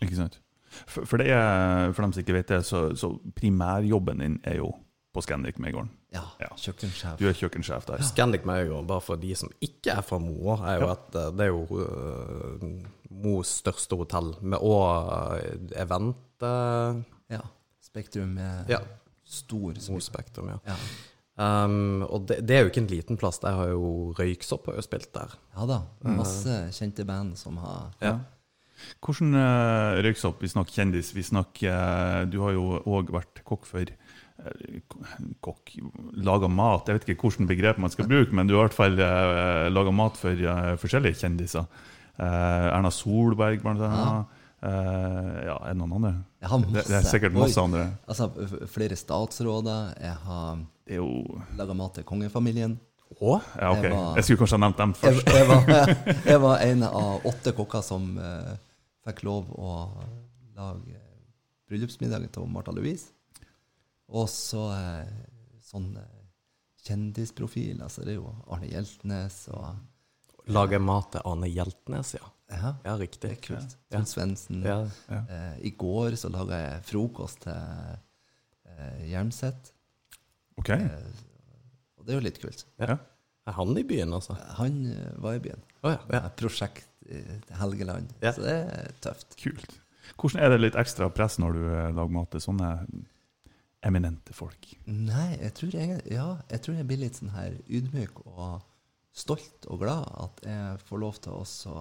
Ikke 0.00 0.14
sant? 0.14 0.40
For, 0.86 1.04
for, 1.06 1.16
det 1.18 1.26
er, 1.34 1.90
for 1.92 2.02
dem 2.04 2.12
som 2.14 2.20
ikke 2.22 2.36
vet 2.36 2.48
det, 2.52 2.60
så, 2.66 2.84
så 2.98 3.08
primærjobben 3.34 4.22
din 4.22 4.36
er 4.44 4.56
jo 4.60 4.68
på 5.14 5.22
Scandic 5.22 5.58
Megården. 5.58 5.90
Ja, 6.14 6.22
Ja. 6.40 6.48
kjøkkensjef. 6.54 7.16
Du 7.18 7.26
er 7.26 7.34
kjøkkensjef 7.34 7.86
der. 7.86 8.02
Scandic 8.06 8.44
Megården, 8.46 8.86
bare 8.86 9.00
for 9.02 9.16
de 9.18 9.34
som 9.34 9.50
ikke 9.60 9.90
er 9.96 10.02
fra 10.06 10.18
Mo, 10.22 10.54
er 10.54 10.80
jo 10.84 10.90
et, 10.92 11.14
eh, 11.18 11.30
det 11.34 11.40
er 11.40 11.50
jo 11.50 11.66
uh, 11.70 12.82
Mo's 13.10 13.50
største 13.62 13.96
hotell, 13.98 14.34
med 14.42 14.58
òg 14.62 15.74
event 15.82 16.16
uh, 16.46 17.02
Ja. 17.30 17.42
Spektrum 17.82 18.38
Uh, 18.38 18.64
Ja. 18.70 18.78
Stor. 19.24 19.74
Mo 19.90 20.00
Spektrum, 20.00 20.48
ja. 20.54 20.58
Ja. 20.68 20.76
Um, 21.34 22.04
og 22.06 22.28
det, 22.30 22.44
det 22.46 22.54
er 22.54 22.62
jo 22.62 22.70
ikke 22.70 22.82
en 22.84 22.92
liten 22.92 23.18
plass. 23.18 23.40
Der 23.42 23.56
har 23.58 23.72
jo 23.72 24.12
Røyksopp 24.14 24.68
har 24.70 24.76
jo 24.78 24.84
spilt 24.86 25.10
der. 25.16 25.32
ja 25.56 25.66
da. 25.66 25.80
Masse 26.06 26.60
kjente 26.76 27.04
band 27.08 27.34
som 27.40 27.56
har 27.58 27.90
Ja. 28.04 28.18
Hvordan 29.00 29.34
uh, 29.34 30.02
røyksopp? 30.04 30.42
Vi 30.44 30.50
snakker 30.52 30.76
kjendis. 30.76 31.12
Vi 31.16 31.22
snakker 31.24 31.70
eh, 31.72 32.24
Du 32.28 32.40
har 32.42 32.52
jo 32.52 32.64
òg 32.84 33.10
vært 33.14 33.40
kokk 33.46 33.64
før. 33.66 33.90
eh, 34.44 34.80
Kokk 35.40 35.72
Laga 36.20 36.48
mat. 36.50 36.86
Jeg 36.90 36.98
vet 36.98 37.08
ikke 37.08 37.30
hvilket 37.30 37.48
begrep 37.48 37.78
man 37.80 37.90
skal 37.94 38.06
bruke, 38.10 38.34
men 38.34 38.46
du 38.50 38.54
har 38.58 38.66
i 38.66 38.68
hvert 38.68 38.76
fall 38.76 38.98
uh, 39.00 39.70
laga 39.72 39.90
mat 39.94 40.18
for 40.20 40.34
uh, 40.36 40.74
forskjellige 40.76 41.16
kjendiser. 41.22 41.64
Uh, 42.18 42.74
Erna 42.76 42.90
Solberg, 42.94 43.62
blant 43.64 43.80
annet. 43.80 44.40
Eh, 44.64 45.30
ja, 45.44 45.56
er 45.60 45.74
det 45.74 45.78
noen 45.82 45.92
andre? 45.98 46.10
Jeg 46.40 46.48
har 46.48 46.58
Det, 46.62 46.70
masse. 46.72 46.88
det 46.88 46.96
er 46.96 47.08
sikkert 47.10 47.34
masse 47.36 47.60
Oi. 47.60 47.64
andre. 47.64 47.82
Altså, 48.08 48.28
flere 48.72 48.96
statsråder. 48.96 49.94
Jeg 50.00 50.14
har 50.24 50.58
Det 50.86 50.96
jo 50.96 51.08
laga 51.56 51.74
mat 51.76 51.94
til 51.98 52.04
kongefamilien. 52.08 52.78
Å? 53.20 53.34
Ja, 53.60 53.70
OK. 53.74 53.82
Jeg 53.84 53.92
var- 53.92 54.16
Jeg 54.16 54.24
skulle 54.24 54.38
kanskje 54.40 54.56
ha 54.58 54.62
nevnt 54.64 54.76
dem 54.80 54.94
først. 54.94 55.26
jeg, 55.26 55.46
var, 55.48 56.24
jeg 56.32 56.40
var 56.40 56.58
en 56.64 56.82
av 56.82 57.26
åtte 57.28 57.52
kokker 57.54 57.82
som 57.84 58.18
uh, 58.18 58.56
fikk 59.06 59.22
lov 59.28 59.52
å 59.54 59.74
lage 60.56 61.00
bryllupsmiddagen 61.68 62.28
til 62.32 62.46
Martha 62.48 62.72
Louise. 62.72 63.10
Og 64.08 64.28
så 64.28 64.64
uh, 64.72 65.04
sånn 65.64 65.96
eh, 65.96 66.10
kjendisprofil. 66.86 67.82
Altså, 67.82 68.04
det 68.04 68.14
er 68.16 68.20
jo 68.22 68.32
Arne 68.48 68.68
Hjeltnes 68.72 69.48
og 69.54 69.74
Lage 70.52 70.76
mat 70.78 71.06
til 71.14 71.22
Arne 71.24 71.48
Hjeltnes, 71.48 72.14
ja. 72.18 72.26
Ja, 72.54 72.72
Ja, 72.84 72.94
riktig. 73.00 73.20
det 73.28 73.30
er 73.36 73.40
kult. 73.48 73.76
Ja. 73.90 73.96
Trond 73.98 74.08
Svendsen. 74.10 74.62
Ja. 74.64 74.78
Eh, 75.10 75.58
I 75.68 75.74
går 75.78 76.16
så 76.20 76.30
laga 76.32 76.58
jeg 76.62 76.82
frokost 76.90 77.42
til 77.44 77.52
eh, 77.54 79.04
Hjelmseth. 79.10 79.72
OK. 80.60 80.70
Eh, 80.70 81.06
og 81.98 82.06
det 82.06 82.14
er 82.14 82.20
jo 82.20 82.24
litt 82.28 82.40
kult. 82.42 82.66
Ja. 82.80 82.98
Er 83.44 83.52
han 83.58 83.76
i 83.76 83.82
byen, 83.84 84.12
altså? 84.16 84.36
Han 84.58 84.78
eh, 84.92 85.14
var 85.20 85.36
i 85.38 85.42
byen. 85.44 85.60
Oh, 85.82 85.90
ja. 85.92 85.98
ja. 86.08 86.20
Ja. 86.24 86.28
Prosjekt 86.38 86.86
til 87.04 87.56
Helgeland. 87.60 88.12
Ja. 88.24 88.32
Så 88.32 88.44
det 88.46 88.54
er 88.64 88.92
tøft. 89.04 89.34
Kult. 89.42 89.80
Hvordan 90.20 90.40
er 90.44 90.52
det 90.54 90.60
litt 90.62 90.76
ekstra 90.80 91.08
press 91.12 91.38
når 91.40 91.56
du 91.58 91.62
eh, 91.68 91.90
lager 91.96 92.12
mat 92.16 92.30
til 92.32 92.42
sånne 92.44 92.70
eminente 93.84 94.32
folk? 94.36 94.70
Nei, 94.88 95.34
jeg 95.42 95.52
tror 95.58 95.74
jeg, 95.76 95.98
ja, 96.12 96.28
jeg 96.50 96.62
tror 96.64 96.78
jeg 96.78 96.86
blir 96.88 97.02
litt 97.04 97.18
sånn 97.20 97.34
her 97.34 97.56
ydmyk 97.68 98.22
og 98.32 98.62
stolt 99.14 99.68
og 99.70 99.82
glad 99.84 100.08
at 100.24 100.40
jeg 100.48 100.80
får 100.88 101.00
lov 101.04 101.18
til 101.22 101.34
å 101.34 101.42
også 101.44 101.74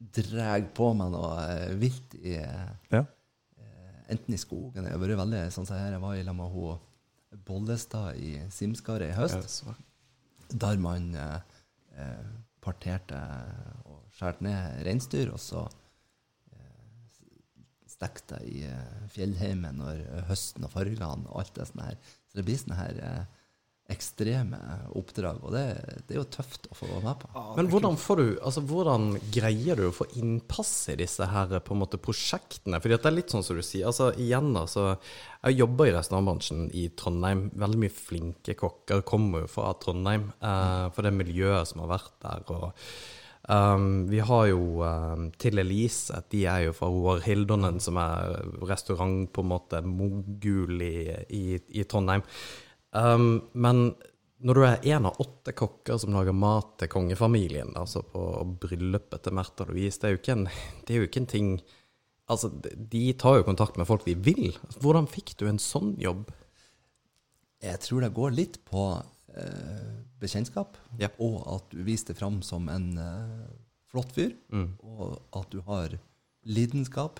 dra 0.00 0.52
på 0.74 0.92
meg 0.96 1.10
noe 1.12 1.32
eh, 1.44 1.74
vilt 1.80 2.14
i 2.20 2.36
eh, 2.40 2.68
Ja. 2.92 3.04
Enten 4.10 4.34
i 4.34 4.38
skogen 4.42 4.88
Jeg 4.88 4.96
har 4.96 4.98
vært 4.98 5.20
veldig 5.20 5.40
sånn 5.54 5.68
som 5.68 5.76
her, 5.78 5.92
jeg 5.94 6.02
var 6.02 6.16
i 6.18 6.24
lag 6.26 6.34
med 6.34 6.50
hun 6.50 6.80
Bollestad 7.46 8.16
i 8.18 8.32
Simskaret 8.50 9.12
i 9.12 9.14
høst. 9.14 9.60
Ja, 9.62 9.74
der 10.64 10.80
man 10.82 11.12
eh, 11.14 11.36
eh, 11.94 12.24
parterte 12.64 13.20
og 13.86 14.00
skjærte 14.16 14.42
ned 14.42 14.80
reinsdyr, 14.88 15.30
og 15.30 15.38
så 15.38 15.62
eh, 16.50 17.52
stekte 17.86 18.40
i 18.50 18.64
eh, 18.66 19.04
fjellheimen 19.14 19.78
når 19.78 20.02
høsten 20.32 20.66
og 20.66 20.74
fargene 20.74 21.28
og 21.30 21.44
alt 21.44 21.54
det 21.60 21.68
sånne 21.70 21.92
her. 21.92 22.00
Så 22.26 22.40
det 22.40 22.46
blir 22.48 22.58
sånn 22.58 22.76
her 22.80 22.98
eh, 22.98 23.22
ekstreme 23.90 24.58
oppdrag, 24.98 25.40
og 25.44 25.54
det, 25.54 25.64
det 26.06 26.14
er 26.14 26.20
jo 26.20 26.26
tøft 26.32 26.68
å 26.70 26.76
få 26.78 26.88
være 26.88 27.02
med 27.04 27.22
på. 27.22 27.44
Men 27.58 27.70
hvordan 27.72 27.98
får 28.00 28.20
du, 28.20 28.26
altså 28.38 28.64
hvordan 28.70 29.06
greier 29.34 29.80
du 29.80 29.88
å 29.88 29.94
få 29.94 30.08
innpass 30.20 30.72
i 30.92 30.98
disse 31.00 31.28
her 31.30 31.56
på 31.64 31.76
en 31.76 31.82
måte 31.82 32.00
prosjektene? 32.02 32.80
Fordi 32.82 32.96
at 32.96 33.06
det 33.06 33.12
er 33.12 33.18
litt 33.18 33.34
sånn 33.34 33.46
som 33.46 33.58
du 33.58 33.64
sier, 33.66 33.88
altså 33.90 34.10
igjen 34.16 34.50
altså, 34.58 34.88
jeg 35.44 35.60
jobber 35.60 35.90
i 35.90 35.94
restaurantbransjen 35.96 36.66
i 36.76 36.88
Trondheim, 36.98 37.46
veldig 37.60 37.84
mye 37.84 37.96
flinke 38.00 38.58
kokker 38.58 39.06
kommer 39.06 39.46
jo 39.46 39.54
fra 39.54 39.72
Trondheim, 39.82 40.30
eh, 40.40 40.84
for 40.94 41.06
det 41.06 41.16
miljøet 41.16 41.72
som 41.72 41.84
har 41.84 41.96
vært 41.98 42.14
der, 42.26 42.46
og 42.54 42.70
Um, 43.50 44.06
vi 44.06 44.20
har 44.20 44.46
jo 44.50 44.82
um, 44.84 45.30
til 45.40 45.58
Elise, 45.58 46.20
de 46.30 46.44
er 46.46 46.66
jo 46.66 46.74
fra 46.76 46.90
Roar 46.92 47.22
Hildonen, 47.24 47.80
som 47.82 47.96
er 47.98 48.36
restaurant 48.68 49.30
på 49.32 49.42
en 49.42 49.50
måte 49.50 49.80
mogul 49.82 50.82
i, 50.84 51.08
i, 51.34 51.44
i 51.80 51.86
Trondheim. 51.88 52.22
Um, 52.96 53.42
men 53.54 53.92
når 54.40 54.56
du 54.56 54.62
er 54.66 54.86
en 54.96 55.06
av 55.10 55.18
åtte 55.20 55.52
kokker 55.54 55.98
som 56.00 56.14
lager 56.16 56.34
mat 56.34 56.72
til 56.80 56.88
kongefamilien, 56.90 57.74
altså 57.76 58.00
på 58.02 58.22
bryllupet 58.62 59.22
til 59.26 59.36
Märtha 59.36 59.66
Louise, 59.68 60.00
det 60.00 60.08
er 60.08 60.14
jo 60.16 60.20
ikke 60.22 60.36
en, 60.38 60.46
det 60.86 60.94
er 60.96 61.02
jo 61.04 61.10
ikke 61.10 61.22
en 61.26 61.34
ting 61.36 61.52
Altså, 62.30 62.46
de 62.54 63.08
tar 63.18 63.40
jo 63.40 63.42
kontakt 63.42 63.74
med 63.74 63.88
folk 63.88 64.04
de 64.06 64.12
vil. 64.14 64.52
Hvordan 64.78 65.08
fikk 65.10 65.32
du 65.40 65.48
en 65.50 65.56
sånn 65.58 65.96
jobb? 65.98 66.28
Jeg 67.58 67.80
tror 67.82 68.04
det 68.04 68.12
går 68.14 68.36
litt 68.36 68.60
på 68.70 68.84
eh, 69.34 69.88
bekjentskap, 70.22 70.78
Ja. 71.02 71.08
og 71.18 71.40
at 71.56 71.74
du 71.74 71.80
viser 71.82 72.12
deg 72.12 72.20
fram 72.20 72.38
som 72.46 72.68
en 72.70 72.86
eh, 73.02 73.50
flott 73.90 74.14
fyr, 74.14 74.30
og 74.78 75.18
at 75.40 75.50
du 75.50 75.58
har 75.66 75.98
lidenskap, 76.46 77.18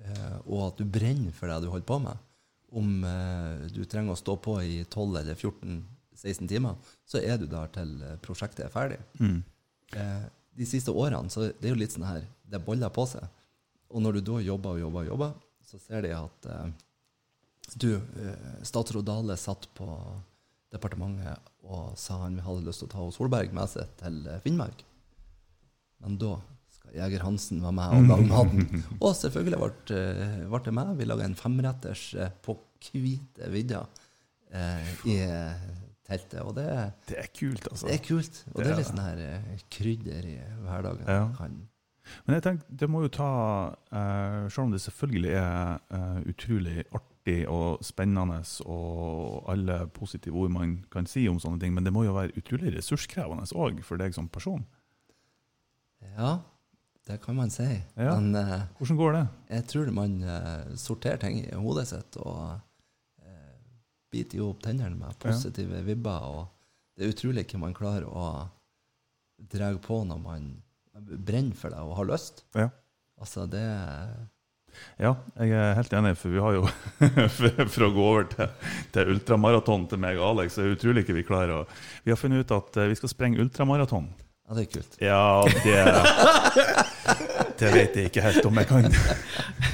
eh, 0.00 0.38
og 0.46 0.70
at 0.70 0.80
du 0.80 0.88
brenner 0.88 1.36
for 1.36 1.52
det 1.52 1.60
du 1.60 1.68
holder 1.74 1.90
på 1.92 2.00
med. 2.08 2.16
Om 2.70 3.04
eh, 3.04 3.66
du 3.74 3.82
trenger 3.84 4.14
å 4.14 4.18
stå 4.18 4.36
på 4.42 4.56
i 4.62 4.82
12 4.84 5.16
eller 5.20 5.34
14-16 5.34 6.50
timer, 6.50 6.76
så 7.08 7.22
er 7.22 7.40
du 7.40 7.48
der 7.50 7.70
til 7.74 7.96
eh, 8.06 8.18
prosjektet 8.22 8.66
er 8.66 8.74
ferdig. 8.74 9.00
Eh, 9.96 10.26
de 10.60 10.68
siste 10.68 10.94
årene 10.94 11.32
så 11.32 11.48
det 11.48 11.66
er 11.66 11.74
jo 11.74 11.80
litt 11.80 11.94
sånn 11.94 12.06
her 12.08 12.24
Det 12.50 12.60
boller 12.62 12.90
på 12.94 13.06
seg. 13.10 13.24
Og 13.90 14.02
når 14.02 14.18
du 14.18 14.20
da 14.26 14.40
jobber 14.44 14.76
og 14.76 14.82
jobber 14.84 15.04
og 15.04 15.10
jobber, 15.12 15.34
så 15.66 15.78
ser 15.82 16.02
de 16.06 16.10
at 16.14 16.48
du, 17.78 17.88
statsråd 18.66 19.06
Dale 19.06 19.36
satt 19.38 19.68
på 19.78 19.86
departementet 20.74 21.38
og 21.66 21.94
sa 21.98 22.20
han 22.24 22.38
hadde 22.42 22.66
lyst 22.66 22.82
til 22.82 22.90
å 22.90 22.92
ta 22.92 23.06
Solberg 23.14 23.54
med 23.54 23.70
seg 23.70 23.90
til 23.98 24.18
Finnmark. 24.42 24.82
Men 26.02 26.18
da 26.18 26.36
Jeger 26.96 27.22
Hansen 27.26 27.62
var 27.62 27.74
med 27.76 27.96
og 27.96 28.08
lage 28.10 28.26
maten. 28.28 28.84
Og 29.04 29.14
selvfølgelig 29.16 29.58
ble, 29.60 29.98
eh, 30.00 30.38
ble 30.50 30.60
det 30.66 30.74
med. 30.74 30.94
Vi 30.98 31.06
laga 31.08 31.26
en 31.28 31.36
femretters 31.38 32.04
eh, 32.14 32.32
på 32.44 32.56
hvite 32.80 33.50
vidda 33.52 33.84
eh, 34.50 34.92
i 35.06 35.18
eh, 35.26 35.66
teltet. 36.08 36.40
Og 36.42 36.54
det, 36.56 36.68
Det 37.08 37.18
er 37.20 37.28
kult, 37.36 37.68
altså. 37.70 37.86
det 37.86 37.98
er 37.98 38.04
kult. 38.06 38.40
Og 38.52 38.56
Det 38.60 38.64
det 38.64 38.72
er 38.72 38.80
litt 38.80 38.90
sånn 38.90 39.04
her 39.04 39.60
krydder 39.70 40.30
i 40.32 40.38
hverdagen. 40.64 41.04
Ja. 41.06 41.28
Kan, 41.38 41.60
Men 42.26 42.38
jeg 42.38 42.42
tenker, 42.48 42.74
det 42.82 42.88
må 42.90 43.04
jo 43.04 43.12
ta 43.14 43.30
eh, 43.92 44.48
Selv 44.50 44.64
om 44.66 44.72
det 44.74 44.80
selvfølgelig 44.82 45.34
er 45.38 45.78
eh, 45.94 46.20
utrolig 46.32 46.84
artig 46.90 47.44
og 47.52 47.84
spennende 47.84 48.40
og 48.64 49.44
alle 49.52 49.86
positive 49.94 50.34
ord 50.40 50.50
man 50.50 50.78
kan 50.90 51.06
si 51.06 51.26
om 51.28 51.38
sånne 51.38 51.60
ting, 51.60 51.74
men 51.76 51.84
det 51.84 51.92
må 51.94 52.06
jo 52.06 52.16
være 52.16 52.32
utrolig 52.40 52.72
ressurskrevende 52.78 53.44
òg 53.54 53.82
for 53.86 54.00
deg 54.00 54.16
som 54.16 54.26
person. 54.28 54.64
ja, 56.16 56.40
det 57.10 57.18
kan 57.24 57.36
man 57.36 57.50
si. 57.50 57.66
Ja. 57.98 58.14
Men 58.20 58.34
eh, 58.38 58.60
Hvordan 58.78 58.96
går 59.00 59.12
det? 59.16 59.26
Jeg 59.50 59.66
tror 59.72 59.92
man 59.96 60.16
eh, 60.22 60.74
sorterer 60.78 61.18
ting 61.22 61.40
i 61.42 61.58
hodet 61.58 61.88
sitt 61.90 62.18
og 62.22 62.60
eh, 63.24 63.54
biter 64.12 64.38
jo 64.38 64.52
opp 64.52 64.62
tennene 64.62 64.94
med 64.94 65.18
positive 65.22 65.82
vibber. 65.86 66.26
Og 66.30 66.46
det 66.94 67.06
er 67.08 67.14
utrolig 67.14 67.46
hva 67.50 67.62
man 67.64 67.74
klarer 67.76 68.06
å 68.06 68.26
dra 69.50 69.72
på 69.82 70.02
når 70.06 70.20
man 70.22 70.50
brenner 71.00 71.56
for 71.56 71.72
det 71.72 71.80
og 71.82 71.96
har 71.98 72.12
lyst. 72.12 72.44
Ja. 72.54 72.68
Altså, 73.20 73.46
det 73.50 73.64
Ja, 75.02 75.16
jeg 75.40 75.50
er 75.56 75.74
helt 75.76 75.92
enig, 75.98 76.14
for 76.16 76.32
vi 76.32 76.40
har 76.40 76.54
jo 76.56 76.62
For 77.74 77.84
å 77.88 77.92
gå 77.92 78.04
over 78.06 78.28
til, 78.30 78.52
til 78.94 79.14
ultramaraton 79.16 79.88
til 79.90 80.00
meg 80.00 80.20
og 80.20 80.28
Alex, 80.30 80.54
så 80.54 80.62
er 80.62 80.70
det 80.70 80.78
utrolig 80.78 81.04
ikke 81.04 81.18
vi 81.18 81.26
klarer 81.26 81.56
å 81.58 81.62
Vi 82.04 82.14
har 82.14 82.20
funnet 82.20 82.44
ut 82.44 82.54
at 82.56 82.78
eh, 82.80 82.90
vi 82.92 82.98
skal 83.00 83.12
sprenge 83.12 83.42
ultramaraton. 83.42 84.08
Ja, 84.50 84.56
det 84.56 84.62
er 84.62 84.70
kult. 84.72 84.96
Ja, 84.98 85.24
det 85.64 86.86
Det 87.60 87.70
vet 87.74 87.96
jeg 87.98 88.08
ikke 88.08 88.22
helt 88.24 88.46
om 88.48 88.60
jeg 88.60 88.68
kan. 88.70 88.86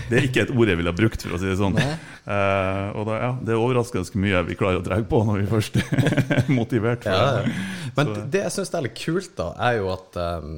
Det 0.07 0.19
er 0.19 0.27
ikke 0.27 0.45
et 0.45 0.53
ord 0.55 0.71
jeg 0.71 0.79
ville 0.79 0.91
ha 0.91 0.97
brukt, 0.97 1.23
for 1.23 1.37
å 1.37 1.39
si 1.41 1.49
det 1.49 1.57
sånn. 1.59 1.77
Eh, 1.79 2.87
og 2.99 3.05
da, 3.07 3.17
ja, 3.23 3.29
Det 3.47 3.55
er 3.55 3.63
overraskende 3.63 4.23
mye 4.23 4.41
vi 4.49 4.57
klarer 4.59 4.81
å 4.81 4.87
dra 4.87 4.99
på 5.07 5.21
når 5.27 5.45
vi 5.45 5.51
først 5.51 5.79
er 5.79 6.49
motivert 6.51 7.07
Ja, 7.07 7.21
det. 7.39 7.53
Men 7.97 8.11
Men 8.11 8.25
det 8.35 8.43
jeg 8.45 8.55
syns 8.57 8.75
er 8.75 8.87
litt 8.87 8.99
kult, 8.99 9.31
da, 9.39 9.53
er 9.69 9.79
jo 9.81 9.93
at 9.95 10.19
um, 10.19 10.57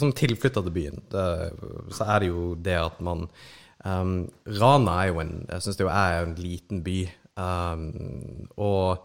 som 0.00 0.14
tilflytta 0.16 0.64
til 0.64 0.74
byen, 0.74 1.04
det, 1.12 1.26
så 1.96 2.08
er 2.14 2.24
det 2.24 2.32
jo 2.32 2.46
det 2.56 2.78
at 2.80 3.04
man 3.04 3.26
um, 3.84 4.16
Rana 4.60 4.96
er 5.02 5.12
jo 5.12 5.20
en 5.24 5.36
Jeg 5.50 5.66
syns 5.66 5.80
det 5.80 5.90
er 5.92 6.22
en 6.22 6.34
liten 6.40 6.82
by. 6.86 6.98
Um, 7.36 8.48
og 8.56 9.04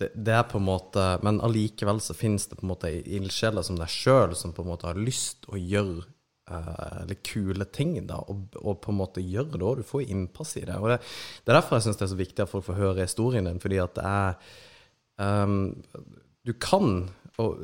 det, 0.00 0.12
det 0.14 0.34
er 0.36 0.44
på 0.46 0.60
en 0.60 0.68
måte 0.68 1.02
Men 1.26 1.40
allikevel 1.42 1.98
så 1.98 2.14
finnes 2.14 2.46
det 2.46 2.54
på 2.60 2.62
en 2.62 2.70
måte 2.70 2.90
ildsjeler 2.92 3.66
som 3.66 3.80
deg 3.80 3.90
sjøl, 3.90 4.36
som 4.38 4.54
på 4.54 4.64
en 4.64 4.72
måte 4.72 4.88
har 4.88 5.00
lyst 5.00 5.48
å 5.50 5.60
gjøre 5.60 6.06
eh, 6.52 7.00
litt 7.10 7.22
kule 7.26 7.66
ting, 7.74 7.94
da, 8.08 8.20
og, 8.28 8.58
og 8.60 8.80
på 8.84 8.92
en 8.92 9.00
måte 9.00 9.24
gjøre 9.24 9.56
det, 9.56 9.64
og 9.64 9.80
du 9.80 9.86
får 9.86 10.06
innpass 10.06 10.56
i 10.60 10.66
det. 10.68 10.76
Og 10.78 10.92
det, 10.92 11.00
det 11.42 11.52
er 11.52 11.58
derfor 11.58 11.78
jeg 11.78 11.88
syns 11.88 12.00
det 12.00 12.06
er 12.08 12.12
så 12.14 12.20
viktig 12.20 12.44
at 12.44 12.52
folk 12.52 12.68
får 12.68 12.80
høre 12.80 13.06
historien 13.06 13.48
din, 13.48 13.62
fordi 13.62 13.80
at 13.82 13.98
det 13.98 14.06
er 14.12 15.42
um, 15.44 15.58
Du 16.42 16.54
kan 16.58 17.04
og 17.40 17.60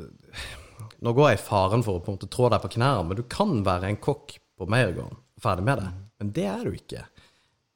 Nå 1.03 1.13
går 1.15 1.33
jeg 1.33 1.39
i 1.39 1.43
faren 1.43 1.83
for 1.87 1.99
å 1.99 2.03
på 2.03 2.11
en 2.11 2.17
måte 2.17 2.29
trå 2.31 2.49
deg 2.51 2.63
på 2.63 2.71
knærne, 2.75 3.07
men 3.07 3.19
du 3.19 3.25
kan 3.31 3.61
være 3.67 3.91
en 3.91 3.99
kokk 4.03 4.37
på 4.59 4.67
Meiergården 4.71 5.19
ferdig 5.43 5.65
med 5.67 5.83
det. 5.83 5.91
Men 6.19 6.31
det 6.35 6.47
er 6.51 6.65
du 6.67 6.75
ikke. 6.75 7.03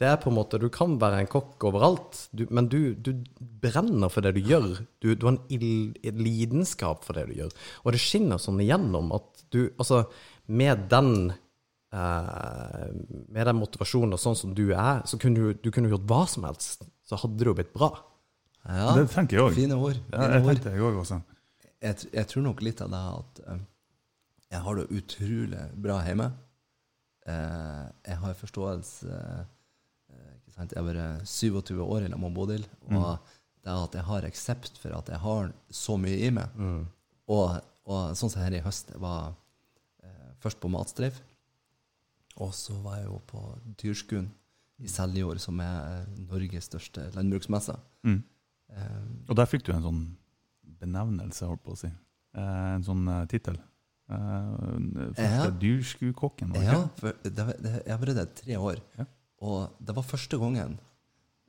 Det 0.03 0.09
er 0.11 0.19
på 0.19 0.33
en 0.33 0.35
måte, 0.35 0.59
Du 0.59 0.69
kan 0.73 0.97
være 0.99 1.21
en 1.23 1.31
kokk 1.31 1.63
overalt, 1.69 2.25
du, 2.35 2.47
men 2.51 2.67
du, 2.67 2.95
du 2.95 3.13
brenner 3.39 4.11
for 4.11 4.25
det 4.25 4.35
du 4.35 4.41
gjør. 4.43 4.81
Du, 4.99 5.13
du 5.15 5.27
har 5.29 5.37
en, 5.37 5.43
ild, 5.53 5.95
en 6.03 6.23
lidenskap 6.27 7.05
for 7.07 7.15
det 7.19 7.29
du 7.31 7.37
gjør. 7.39 7.53
Og 7.85 7.95
det 7.95 8.03
skinner 8.03 8.43
sånn 8.43 8.63
igjennom 8.65 9.13
at 9.15 9.45
du 9.53 9.61
Altså, 9.77 10.07
med 10.49 10.89
den 10.93 11.33
Uh, 11.93 12.89
Med 13.29 13.45
den 13.45 13.59
motivasjonen 13.61 14.15
og 14.17 14.21
sånn 14.23 14.37
som 14.39 14.55
du 14.57 14.71
er, 14.73 15.03
så 15.05 15.19
kunne 15.21 15.37
du, 15.37 15.59
du 15.61 15.67
kunne 15.69 15.91
gjort 15.93 16.07
hva 16.09 16.23
som 16.25 16.47
helst. 16.49 16.87
Så 17.05 17.19
hadde 17.21 17.37
det 17.37 17.51
jo 17.51 17.53
blitt 17.59 17.75
bra. 17.75 17.91
Ja, 18.65 18.95
Det 18.97 19.11
tenker 19.13 19.37
jeg 19.37 19.45
òg. 19.45 19.57
fine 19.59 19.77
ord. 19.77 19.99
Ja, 20.09 20.23
jeg 20.33 20.41
ord. 20.41 20.49
tenkte 20.49 20.73
jeg 20.73 20.87
også. 20.87 21.03
også. 21.03 21.19
jeg, 21.85 22.07
jeg 22.15 22.31
tror 22.31 22.47
nok 22.47 22.63
litt 22.65 22.81
av 22.81 22.95
det 22.95 23.03
at 23.19 23.43
uh, 23.45 23.59
jeg 24.55 24.63
har 24.65 24.81
det 24.81 24.87
utrolig 25.03 25.67
bra 25.85 25.99
hjemme. 26.07 26.31
Uh, 27.29 27.85
jeg 28.09 28.19
har 28.25 28.41
forståelse 28.41 29.13
eh, 29.13 30.33
ikke 30.41 30.57
sant? 30.57 30.73
Jeg 30.73 30.81
har 30.81 30.89
vært 30.89 31.29
27 31.29 31.77
år 31.85 32.07
i 32.07 32.09
lag 32.09 32.25
med 32.25 32.33
Bodil, 32.35 32.65
og 32.89 33.21
det 33.63 33.77
at 33.77 34.01
jeg 34.01 34.09
har 34.09 34.31
aksept 34.33 34.81
for 34.81 34.97
at 34.97 35.13
jeg 35.13 35.21
har 35.29 35.53
så 35.69 36.01
mye 36.01 36.25
i 36.25 36.33
meg. 36.35 36.57
Og, 37.29 37.61
og 37.85 38.17
sånn 38.17 38.33
som 38.33 38.41
her 38.43 38.57
i 38.57 38.65
høst, 38.65 38.97
var 38.97 39.37
først 40.43 40.61
på 40.63 40.71
matstreif, 40.73 41.21
og 42.41 42.53
så 42.57 42.75
var 42.83 42.99
jeg 43.01 43.09
jo 43.11 43.19
på 43.29 43.41
Dyrskuen 43.83 44.31
i 44.83 44.89
Seljord, 44.91 45.39
som 45.43 45.61
er 45.63 46.07
Norges 46.27 46.67
største 46.71 47.05
landbruksmesse. 47.15 47.75
Mm. 48.09 48.23
Um, 48.73 49.11
Og 49.29 49.37
der 49.37 49.47
fikk 49.51 49.67
du 49.67 49.73
en 49.75 49.85
sånn 49.85 50.05
benevnelse, 50.81 51.47
holdt 51.47 51.63
på 51.67 51.75
å 51.75 51.79
si. 51.79 51.91
Eh, 52.33 52.71
en 52.79 52.83
sånn 52.87 53.05
uh, 53.09 53.25
tittel. 53.31 53.59
Uh, 54.11 55.13
Ja. 55.21 55.51
dyrskukokken, 55.51 56.51
var 56.53 56.61
det 56.61 56.73
Ja, 56.73 56.81
for 56.99 57.13
det, 57.23 57.45
var- 57.47 57.61
det, 57.63 57.75
jeg 57.87 58.01
vært 58.01 58.17
der 58.19 58.33
tre 58.41 58.57
år. 58.57 58.81
Ja. 58.99 59.05
Og 59.43 59.77
det 59.85 59.95
var 59.97 60.03
første 60.07 60.39
gangen 60.39 60.79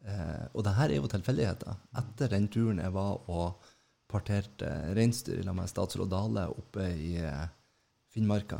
eh, 0.06 0.46
Og 0.54 0.64
det 0.66 0.74
her 0.76 0.90
er 0.90 0.96
jo 0.98 1.08
tilfeldigheter. 1.08 1.76
Etter 1.96 2.28
den 2.30 2.48
turen 2.48 2.80
jeg 2.82 2.92
var 2.94 3.20
og 3.30 3.60
parterte 4.10 4.70
reinsdyr 4.98 5.44
sammen 5.44 5.62
med 5.64 5.70
statsråd 5.72 6.10
Dale 6.12 6.48
oppe 6.52 6.88
i 6.94 7.16
eh, 7.22 7.48
Finnmarka, 8.14 8.60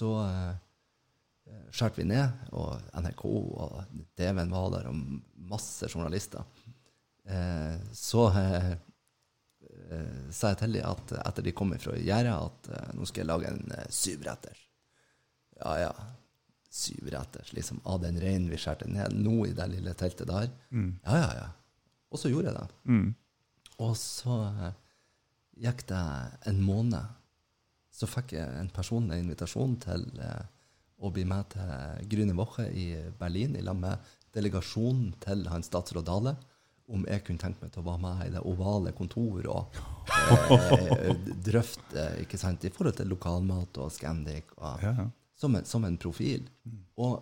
så 0.00 0.10
eh, 0.24 1.60
skjærte 1.74 2.00
vi 2.00 2.08
ned, 2.10 2.46
og 2.56 2.78
NRK 2.96 3.24
og 3.26 3.80
TV-en 4.18 4.54
var 4.54 4.70
der, 4.76 4.88
og 4.90 5.50
masse 5.50 5.88
journalister. 5.90 6.46
Eh, 7.24 7.76
så 7.96 8.26
eh, 8.40 8.72
eh, 9.90 10.24
sa 10.32 10.54
jeg 10.54 10.62
til 10.62 10.78
dem 10.78 10.88
at 10.88 11.14
etter 11.20 11.46
de 11.46 11.54
kom 11.56 11.74
fra 11.82 11.98
gjerdet, 11.98 12.34
at 12.36 12.72
eh, 12.74 12.90
nå 12.96 13.08
skal 13.08 13.24
jeg 13.24 13.30
lage 13.30 13.52
en 13.52 13.76
eh, 13.76 13.86
syvretters. 13.94 14.64
Ja, 15.60 15.76
ja. 15.84 15.92
Syvretters, 16.70 17.52
liksom. 17.52 17.80
Av 17.84 17.98
den 18.02 18.20
reinen 18.22 18.50
vi 18.50 18.58
skjærte 18.60 18.86
ned 18.88 19.16
nå 19.18 19.42
i 19.48 19.54
det 19.56 19.66
lille 19.72 19.94
teltet 19.98 20.30
der. 20.30 20.52
Ja, 21.04 21.16
ja, 21.18 21.30
ja. 21.42 21.48
Og 22.10 22.22
så 22.22 22.30
gjorde 22.30 22.50
jeg 22.50 22.56
det. 22.56 22.68
Mm. 22.90 23.08
Og 23.82 23.96
så 23.98 24.36
eh, 24.48 24.78
gikk 25.66 25.84
det 25.90 26.04
en 26.50 26.62
måned. 26.64 27.16
Så 28.00 28.08
fikk 28.08 28.32
jeg 28.38 28.48
en 28.56 28.70
personlig 28.72 29.18
invitasjon 29.20 29.76
til 29.82 30.06
eh, 30.24 30.44
å 31.00 31.10
bli 31.12 31.26
med 31.28 31.50
til 31.52 32.06
Grüne 32.08 32.36
Woche 32.38 32.66
i 32.72 32.86
Berlin 33.18 33.58
i 33.58 33.64
lag 33.64 33.76
med 33.76 34.12
delegasjonen 34.34 35.12
til 35.20 35.44
han 35.50 35.64
statsråd 35.66 36.06
Dale. 36.08 36.36
Om 36.90 37.04
jeg 37.06 37.22
kunne 37.26 37.38
tenke 37.38 37.62
meg 37.62 37.74
til 37.74 37.84
å 37.84 37.86
være 37.86 38.02
med 38.02 38.22
i 38.24 38.32
det 38.34 38.40
ovale 38.50 38.92
kontor 38.96 39.46
og 39.52 39.76
eh, 40.88 41.10
drøfte 41.48 42.06
ikke 42.24 42.40
sant, 42.40 42.64
i 42.64 42.72
forhold 42.74 42.96
til 42.98 43.12
lokalmat 43.12 43.82
og 43.84 43.92
Scandic. 43.94 44.56
Og, 44.58 44.86
Ja, 44.86 45.10
som, 45.40 45.54
en, 45.56 45.64
som 45.64 45.84
en 45.88 45.96
profil. 46.00 46.48
Og 47.00 47.20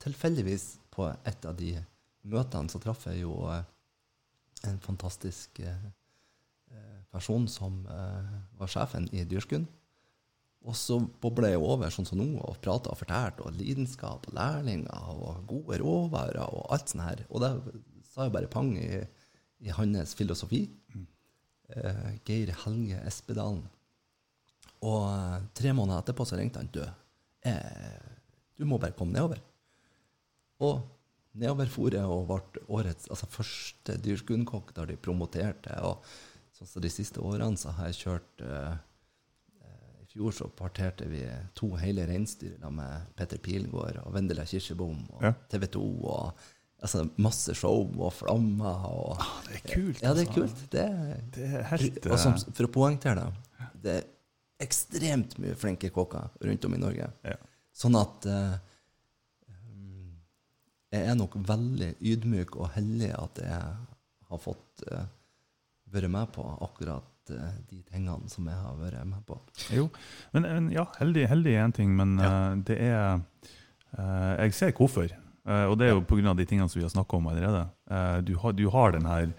tilfeldigvis 0.00 0.78
på 0.94 1.08
et 1.08 1.48
av 1.48 1.56
de 1.58 1.74
møtene 2.28 2.72
så 2.72 2.80
traff 2.82 3.08
jeg 3.10 3.24
jo 3.24 3.34
eh, 3.52 3.64
en 4.68 4.78
fantastisk 4.82 5.60
eh, 5.60 5.88
eh, 6.72 7.00
person 7.12 7.48
som 7.50 7.82
eh, 7.86 8.32
var 8.58 8.72
sjefen 8.72 9.08
i 9.12 9.24
Dyrskuen. 9.28 9.66
Og 10.68 10.76
så 10.76 10.98
bobler 11.22 11.54
jeg 11.54 11.62
over 11.64 11.92
sånn 11.92 12.06
som 12.08 12.20
nå 12.20 12.26
og 12.44 12.58
prater 12.64 12.92
og 12.92 13.00
fortalte, 13.00 13.44
og 13.46 13.56
lidenskap 13.56 14.26
og 14.28 14.34
lærlinger 14.36 15.06
og 15.14 15.46
gode 15.48 15.78
råvarer 15.80 16.42
og 16.44 16.66
alt 16.74 16.92
sånt 16.92 17.06
her. 17.06 17.22
Og 17.32 17.40
det 17.40 17.52
sa 18.10 18.26
jo 18.28 18.34
bare 18.34 18.50
pang 18.52 18.74
i, 18.76 19.00
i 19.64 19.72
hans 19.72 20.12
filosofi. 20.18 20.66
eh, 21.72 22.18
Geir 22.28 22.52
Helge 22.64 23.00
Espedalen. 23.08 23.64
Og 24.84 25.08
eh, 25.08 25.48
tre 25.56 25.72
måneder 25.72 26.02
etterpå 26.02 26.26
så 26.28 26.38
ringte 26.38 26.60
han 26.60 26.70
død. 26.74 26.90
Eh, 27.48 28.12
du 28.58 28.66
må 28.68 28.78
bare 28.78 28.96
komme 28.98 29.16
nedover. 29.16 29.40
Og 30.60 30.82
nedover 31.38 31.70
for 31.70 31.94
jeg 31.94 32.04
og 32.04 32.26
ble 32.28 32.64
årets 32.68 33.08
altså 33.08 33.28
første 33.30 33.96
dyrskundkokk 34.04 34.74
der 34.76 34.92
de 34.92 34.98
promoterte. 35.00 35.74
Og 35.86 36.04
sånn 36.56 36.70
som 36.70 36.84
de 36.84 36.92
siste 36.92 37.22
årene 37.22 37.56
så 37.60 37.72
har 37.78 37.90
jeg 37.90 38.02
kjørt 38.02 38.44
eh, 38.44 38.76
fjor 40.18 40.34
så 40.34 40.48
parterte 40.58 41.06
vi 41.08 41.22
to 41.56 41.70
hele 41.78 42.04
reinsdyr 42.10 42.58
med 42.74 43.08
Petter 43.16 43.38
Pilgaard 43.38 44.00
og 44.02 44.12
Vendela 44.16 44.44
Kirsebom 44.48 45.04
og 45.14 45.22
Ja. 45.22 45.32
TV 45.50 45.66
2 45.78 45.82
og 46.10 46.32
altså, 46.82 47.04
masse 47.22 47.54
show 47.54 47.86
og 47.98 48.12
flammer. 48.12 48.84
Og, 48.90 49.22
det 49.48 49.60
er 49.60 49.66
kult, 49.74 50.02
Ja, 50.02 50.12
det 50.14 50.24
er 50.26 50.28
altså. 50.28 50.40
kult. 50.40 50.62
Det 50.72 50.86
Det 51.34 51.48
er 51.54 51.62
helt 51.70 52.06
og 52.10 52.18
som, 52.18 52.34
for 52.52 52.66
å 52.66 52.72
poengtere 52.74 53.28
det, 53.28 53.72
det 53.82 53.94
er 53.96 54.08
ekstremt 54.66 55.36
mye 55.38 55.54
flinke 55.54 55.90
kokker 55.94 56.30
rundt 56.42 56.64
om 56.66 56.74
i 56.74 56.78
Norge. 56.82 57.12
ja. 57.24 57.36
Sånn 57.78 57.94
at 57.94 58.26
um, 58.26 60.16
jeg 60.90 61.04
er 61.06 61.14
nok 61.14 61.36
veldig 61.46 61.92
ydmyk 62.00 62.56
og 62.58 62.72
heldig 62.74 63.12
at 63.14 63.38
jeg 63.44 63.68
har 64.32 64.40
fått 64.42 64.82
uh, 64.90 65.04
være 65.94 66.08
med 66.10 66.32
på 66.34 66.42
akkurat 66.64 67.06
de 67.28 67.80
tingene 67.86 68.30
som 68.32 68.48
jeg 68.48 68.58
har 68.58 68.76
vært 68.80 69.06
med 69.06 69.22
på. 69.28 69.38
Jo, 69.74 69.88
men, 70.34 70.70
ja, 70.74 70.86
heldig, 70.98 71.28
heldig 71.30 71.54
er 71.54 71.64
en 71.64 71.76
ting, 71.76 71.94
men 71.96 72.18
eh, 72.18 72.52
det 72.68 72.78
er 72.88 73.00
uh, 73.18 74.34
Jeg 74.44 74.54
ser 74.54 74.76
hvorfor. 74.76 75.10
Uh, 75.48 75.64
og 75.70 75.78
det 75.80 75.88
er 75.88 75.96
jo 75.96 76.04
pga. 76.04 76.34
de 76.36 76.44
tingene 76.44 76.68
som 76.68 76.80
vi 76.80 76.86
har 76.86 76.92
snakka 76.92 77.16
om 77.16 77.30
allerede. 77.30 77.66
Du, 78.26 78.36
har, 78.38 78.52
du 78.52 78.68
har 78.68 78.92
den 78.92 79.06
her 79.08 79.32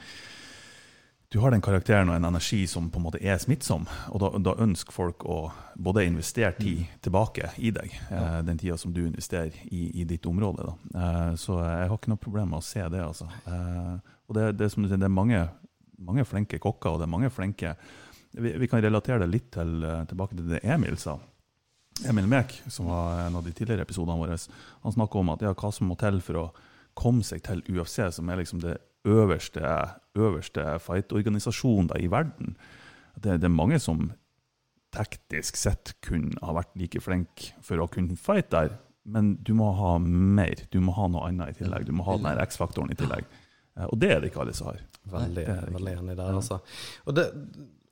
du 1.29 1.37
har 1.39 1.51
den 1.53 1.61
karakteren 1.61 2.09
og 2.09 2.15
en 2.17 2.25
energi 2.25 2.63
som 2.67 2.87
på 2.89 2.97
en 2.97 3.03
måte 3.05 3.19
er 3.21 3.37
smittsom. 3.37 3.83
Og 4.09 4.21
da, 4.23 4.31
da 4.41 4.55
ønsker 4.65 4.95
folk 4.95 5.25
å 5.29 5.51
både 5.77 6.07
investere 6.09 6.55
tid 6.57 6.87
tilbake 7.05 7.51
i 7.61 7.69
deg, 7.75 7.93
eh, 8.09 8.39
den 8.47 8.57
tida 8.57 8.79
som 8.81 8.95
du 8.95 9.03
investerer 9.03 9.53
i, 9.69 9.91
i 10.01 10.07
ditt 10.09 10.25
område. 10.25 10.71
Eh, 10.89 11.35
så 11.37 11.59
jeg 11.61 11.91
har 11.91 11.93
ikke 11.99 12.15
noe 12.15 12.23
problem 12.23 12.49
med 12.55 12.63
å 12.63 12.65
se 12.65 12.81
det. 12.81 13.03
altså. 13.05 13.29
Eh, 13.45 14.15
og 14.25 14.39
det, 14.39 14.47
det, 14.57 14.71
som 14.73 14.81
du 14.81 14.89
sier, 14.89 14.97
det 14.97 15.05
er 15.05 15.13
mange, 15.13 15.43
mange 16.05 16.25
flinke 16.27 16.59
kokker, 16.61 16.93
og 16.95 16.99
det 17.01 17.07
er 17.07 17.11
mange 17.15 17.29
flinke 17.33 17.75
Vi, 18.29 18.51
vi 18.61 18.67
kan 18.69 18.81
relatere 18.83 19.23
det 19.23 19.29
litt 19.31 19.47
til, 19.55 19.83
eh, 19.83 20.03
tilbake 20.05 20.35
til 20.37 20.49
det 20.51 20.59
Emil 20.63 20.97
sa. 21.01 21.15
Emil 22.05 22.27
Mek, 22.29 22.53
som 22.69 22.85
var 22.85 23.23
en 23.25 23.35
av 23.39 23.43
de 23.43 23.51
tidligere 23.51 23.81
episodene 23.87 24.19
våre, 24.19 24.37
han 24.83 24.93
snakker 24.93 25.19
om 25.19 25.31
at 25.33 25.41
ja, 25.41 25.53
hva 25.57 25.71
som 25.73 25.89
må 25.89 25.97
til 25.99 26.21
for 26.21 26.37
å 26.37 26.43
komme 26.93 27.25
seg 27.25 27.41
til 27.43 27.63
UFC, 27.67 27.97
som 28.13 28.29
er 28.29 28.37
liksom 28.37 28.61
det 28.61 28.77
øverste, 29.09 29.63
øverste 30.15 30.67
fight-organisasjonen 30.85 31.89
i 31.97 32.07
verden. 32.11 32.53
Det, 33.17 33.39
det 33.41 33.49
er 33.49 33.55
mange 33.55 33.79
som 33.81 34.11
teknisk 34.95 35.57
sett 35.59 35.93
kunne 36.05 36.37
ha 36.45 36.53
vært 36.57 36.71
like 36.79 37.01
flink 37.03 37.49
for 37.65 37.81
å 37.81 37.89
kunne 37.91 38.17
fight 38.19 38.49
der, 38.53 38.77
men 39.09 39.35
du 39.45 39.53
må 39.57 39.71
ha 39.77 39.97
mer. 40.01 40.65
Du 40.73 40.79
må 40.83 40.93
ha 40.97 41.07
noe 41.09 41.27
annet 41.29 41.55
i 41.55 41.63
tillegg. 41.63 41.85
Du 41.89 41.93
må 41.97 42.05
ha 42.07 42.17
den 42.21 42.41
X-faktoren 42.45 42.91
i 42.93 42.97
tillegg. 42.99 43.25
Eh, 43.77 43.87
Og 43.89 43.97
det 44.01 44.11
er 44.13 44.21
det 44.21 44.29
ikke 44.31 44.43
alle 44.45 44.53
som 44.53 44.69
har. 44.71 44.81
Veldig, 45.09 45.43
er 45.47 45.73
veldig 45.73 45.97
enig 46.03 46.15
der, 46.19 46.35
altså. 46.37 46.59
Og 47.07 47.15
det, 47.17 47.27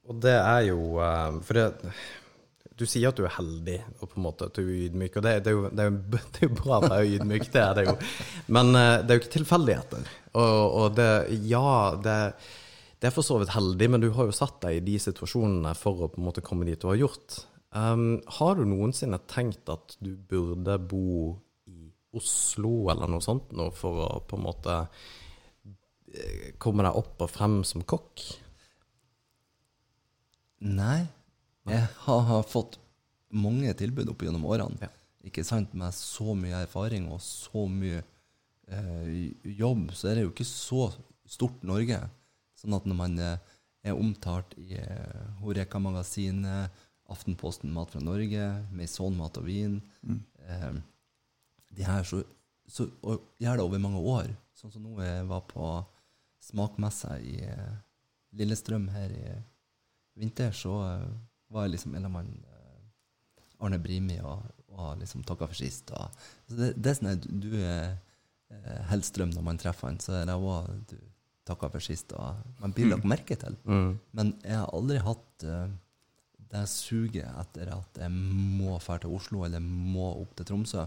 og 0.08 0.22
det 0.24 0.36
er 0.38 0.62
jo 0.68 0.80
eh, 1.02 1.38
For 1.48 1.58
det 1.58 1.68
du 2.78 2.86
sier 2.86 3.10
at 3.10 3.18
du 3.18 3.24
er 3.26 3.34
heldig, 3.34 3.78
og 3.98 4.12
på 4.12 4.20
en 4.20 4.26
måte 4.28 4.48
at 4.52 4.58
du 4.58 4.62
er 4.62 4.86
ydmyk. 4.86 5.16
Og 5.18 5.24
det, 5.26 5.32
det, 5.48 5.50
er, 5.50 5.56
jo, 5.56 5.70
det, 5.74 5.82
er, 5.82 5.90
jo, 5.90 6.20
det 6.36 6.44
er 6.44 6.46
jo 6.46 6.58
bra 6.60 6.80
jeg 6.84 6.94
er 6.94 7.16
ydmyk, 7.18 7.50
det 7.54 7.64
er 7.64 7.74
det 7.74 7.86
jo. 7.88 7.96
Men 8.54 8.72
eh, 8.78 8.94
det 9.02 9.10
er 9.10 9.18
jo 9.18 9.24
ikke 9.24 9.36
tilfeldigheter. 9.40 10.12
Og, 10.38 10.78
og 10.84 10.98
det 11.00 11.10
Ja, 11.50 11.72
det, 12.04 12.18
det 13.02 13.10
er 13.10 13.16
for 13.16 13.26
så 13.26 13.40
vidt 13.42 13.56
heldig, 13.56 13.90
men 13.94 14.06
du 14.06 14.12
har 14.14 14.30
jo 14.30 14.36
satt 14.36 14.60
deg 14.66 14.78
i 14.78 14.86
de 14.92 14.98
situasjonene 15.02 15.74
for 15.78 16.06
å 16.06 16.12
på 16.14 16.22
en 16.22 16.28
måte 16.30 16.46
komme 16.46 16.70
dit 16.70 16.78
du 16.82 16.90
har 16.92 17.02
gjort. 17.02 17.42
Um, 17.78 18.20
har 18.38 18.56
du 18.58 18.64
noensinne 18.70 19.20
tenkt 19.30 19.70
at 19.74 19.98
du 20.02 20.14
burde 20.16 20.78
bo 20.90 21.34
i 21.70 21.90
Oslo 22.18 22.88
eller 22.94 23.10
noe 23.12 23.26
sånt 23.26 23.52
nå 23.58 23.67
for 23.76 24.06
å 24.06 24.12
på 24.26 24.38
en 24.38 24.46
måte 24.46 24.78
eh, 26.13 26.52
komme 26.62 26.86
deg 26.86 27.00
opp 27.00 27.24
og 27.26 27.32
frem 27.32 27.62
som 27.67 27.86
kokk? 27.88 28.24
Nei. 30.63 31.06
Jeg 31.67 31.84
har, 32.06 32.43
fått 32.48 32.78
mange 33.36 33.74
tilbud 33.78 34.10
opp 34.13 34.24
gjennom 34.24 34.46
årene. 34.48 34.80
Ja. 34.88 34.91
Ikke 35.28 35.43
sant? 35.43 35.74
Med 35.76 35.96
så 35.96 36.36
mye 36.38 36.63
erfaring 36.63 37.10
og 37.12 37.20
så 37.24 37.65
mye 37.67 38.00
eh, 38.72 39.34
jobb, 39.58 39.91
så 39.91 40.12
er 40.12 40.17
det 40.17 40.28
jo 40.28 40.32
ikke 40.32 40.48
så 40.48 40.88
stort 41.28 41.65
Norge. 41.67 42.00
Sånn 42.58 42.76
at 42.78 42.88
når 42.88 42.98
man 42.98 43.17
eh, 43.22 43.58
er 43.88 43.98
omtalt 44.00 44.56
i 44.62 44.78
eh, 44.80 45.34
Horeka-magasinet, 45.41 46.86
Aftenposten 47.12 47.72
Mat 47.72 47.93
fra 47.93 48.02
Norge, 48.04 48.48
Maison 48.76 49.13
Mat 49.15 49.38
og 49.39 49.46
Vin 49.48 49.78
eh, 50.04 50.74
De 51.72 51.86
her 51.88 52.04
så, 52.04 52.20
så 52.67 52.89
og 53.00 53.30
gjør 53.39 53.60
det 53.60 53.67
over 53.67 53.84
mange 53.84 54.02
år. 54.02 54.34
Sånn 54.58 54.74
som 54.74 54.84
nå 54.84 54.98
jeg 55.04 55.28
var 55.30 55.46
på 55.52 55.70
smakmessa 56.43 57.17
i 57.19 57.39
eh, 57.43 57.73
Lillestrøm 58.38 58.88
her 58.93 59.13
i 59.13 59.26
vinter, 60.17 60.54
så 60.56 60.76
eh, 60.86 61.08
var 61.54 61.67
jeg 61.67 61.78
liksom 61.78 61.95
en 61.97 62.08
av 62.10 62.13
mann 62.13 62.32
eh, 62.34 63.63
Arne 63.65 63.80
Brimi 63.82 64.19
og, 64.21 64.45
og 64.76 65.00
liksom 65.02 65.26
takka 65.28 65.50
for 65.50 65.58
sist. 65.58 65.91
Og, 65.97 66.23
så 66.50 66.60
det, 66.60 66.73
det 66.78 66.91
er 66.91 67.00
sånn 67.00 67.13
at 67.15 67.28
du 67.28 67.52
er 67.62 67.97
Hellstrøm 68.88 69.34
når 69.34 69.43
man 69.43 69.58
treffer 69.60 69.89
han, 69.89 69.97
så 70.00 70.21
er 70.21 70.30
det 70.30 70.38
òg 70.39 70.69
du 70.88 70.95
takka 71.47 71.67
for 71.73 71.84
sist. 71.84 72.13
Og 72.15 72.62
man 72.62 72.71
blir 72.76 72.88
lagt 72.93 73.08
merke 73.08 73.36
til. 73.39 73.58
Men 74.15 74.30
jeg 74.39 74.56
har 74.56 74.71
aldri 74.71 75.02
hatt 75.04 75.47
det 76.47 76.63
suget 76.71 77.28
etter 77.41 77.73
at 77.76 78.00
jeg 78.00 78.12
må 78.13 78.78
dra 78.80 78.97
til 79.04 79.15
Oslo 79.17 79.43
eller 79.43 79.63
må 79.63 80.13
opp 80.21 80.36
til 80.38 80.47
Tromsø, 80.47 80.86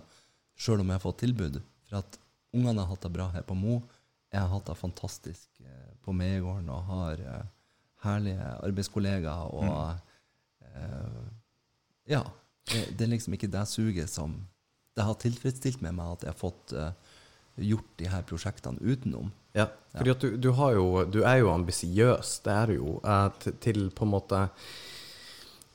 sjøl 0.56 0.80
om 0.80 0.88
jeg 0.88 0.96
har 0.96 1.04
fått 1.04 1.20
tilbud. 1.24 1.60
For 1.88 2.00
at 2.00 2.16
ungene 2.56 2.80
har 2.80 2.90
hatt 2.94 3.04
det 3.04 3.12
bra 3.12 3.28
her 3.34 3.44
på 3.46 3.56
Mo. 3.58 3.80
Jeg 4.30 4.44
har 4.44 4.52
hatt 4.52 4.68
det 4.70 4.76
fantastisk 4.78 5.62
eh, 5.64 5.90
på 6.04 6.14
Megården 6.14 6.68
og 6.70 6.86
har 6.86 7.22
eh, 7.24 7.48
herlige 8.04 8.52
arbeidskollegaer 8.62 9.54
og 9.56 9.72
eh, 10.70 11.24
Ja. 12.10 12.22
Det, 12.70 12.84
det 12.94 13.06
er 13.06 13.10
liksom 13.14 13.34
ikke 13.34 13.50
det 13.50 13.64
suget 13.66 14.10
som 14.12 14.34
Det 14.94 15.02
har 15.06 15.16
tilfredsstilt 15.18 15.80
med 15.82 15.96
meg 15.96 16.12
at 16.12 16.24
jeg 16.26 16.30
har 16.30 16.38
fått 16.38 16.74
gjort 17.56 17.92
de 17.98 18.08
her 18.10 18.22
prosjektene 18.28 18.78
utenom. 18.82 19.30
Ja, 19.56 19.66
fordi 19.94 20.12
at 20.12 20.22
du, 20.22 20.36
du 20.36 20.50
har 20.54 20.74
jo 20.76 21.04
Du 21.08 21.22
er 21.24 21.40
jo 21.40 21.50
ambisiøs, 21.50 22.34
det 22.44 22.52
er 22.52 22.70
du 22.70 22.74
jo, 22.76 22.92
til 23.64 23.88
på 23.96 24.06
en 24.06 24.12
måte 24.12 24.42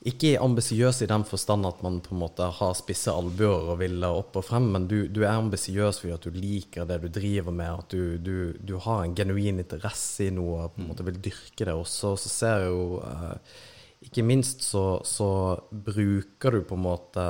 Ikke 0.06 0.36
ambisiøs 0.38 1.00
i 1.02 1.08
den 1.10 1.24
forstand 1.26 1.66
at 1.66 1.80
man 1.82 1.98
på 2.04 2.14
en 2.14 2.20
måte 2.20 2.46
har 2.58 2.74
spisse 2.78 3.10
albuer 3.10 3.72
og 3.72 3.80
vil 3.80 4.04
opp 4.06 4.36
og 4.38 4.44
frem, 4.46 4.68
men 4.76 4.86
du, 4.86 5.08
du 5.10 5.24
er 5.24 5.32
ambisiøs 5.34 5.98
fordi 6.02 6.14
at 6.14 6.26
du 6.28 6.36
liker 6.36 6.86
det 6.86 7.00
du 7.02 7.08
driver 7.10 7.54
med, 7.54 7.80
at 7.82 7.90
du, 7.90 8.14
du, 8.22 8.36
du 8.62 8.76
har 8.84 9.02
en 9.02 9.16
genuin 9.18 9.58
interesse 9.64 10.28
i 10.28 10.34
noe 10.34 10.68
og 10.68 10.76
på 10.76 10.84
en 10.84 10.92
måte 10.92 11.06
vil 11.08 11.18
dyrke 11.24 11.66
det 11.66 11.74
også. 11.74 12.14
Så 12.22 12.30
ser 12.30 12.62
jeg 12.62 12.70
jo 12.70 13.00
eh, 13.02 13.58
Ikke 14.06 14.22
minst 14.22 14.62
så, 14.62 14.84
så 15.02 15.30
bruker 15.70 16.54
du 16.54 16.62
på 16.68 16.78
en 16.78 16.86
måte 16.86 17.26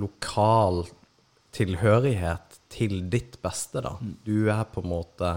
lokal 0.00 0.86
tilhørighet 1.56 2.60
til 2.72 3.06
ditt 3.12 3.38
beste, 3.44 3.82
da. 3.84 3.96
Du 4.24 4.48
er 4.52 4.64
på 4.72 4.84
en 4.84 4.92
måte 4.92 5.32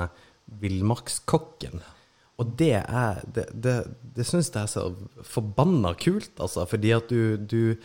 villmarkskokken. 0.59 1.83
Og 2.39 2.53
det 2.59 2.75
er 2.79 3.23
Det, 3.27 3.49
det, 3.53 3.75
det 4.15 4.27
syns 4.27 4.51
jeg 4.53 4.63
er 4.63 4.71
så 4.71 4.87
forbanna 5.27 5.93
kult, 5.99 6.31
altså. 6.39 6.65
Fordi 6.69 6.95
at 6.95 7.11
du, 7.11 7.37
du 7.37 7.75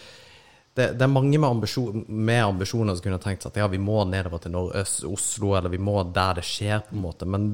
det, 0.74 0.88
det 0.98 1.04
er 1.06 1.10
mange 1.10 1.38
med, 1.38 1.46
ambisjon, 1.46 2.00
med 2.08 2.40
ambisjoner 2.42 2.96
som 2.96 3.04
kunne 3.04 3.20
tenkt 3.22 3.44
seg 3.44 3.52
at 3.52 3.60
ja, 3.60 3.66
vi 3.70 3.78
må 3.78 4.00
nedover 4.10 4.40
til 4.42 4.50
Nor 4.56 4.72
Øst, 4.80 5.04
Oslo, 5.06 5.52
eller 5.54 5.70
vi 5.70 5.78
må 5.78 6.00
der 6.10 6.40
det 6.40 6.42
skjer, 6.48 6.80
på 6.88 6.96
en 6.96 7.04
måte. 7.04 7.28
Men 7.30 7.44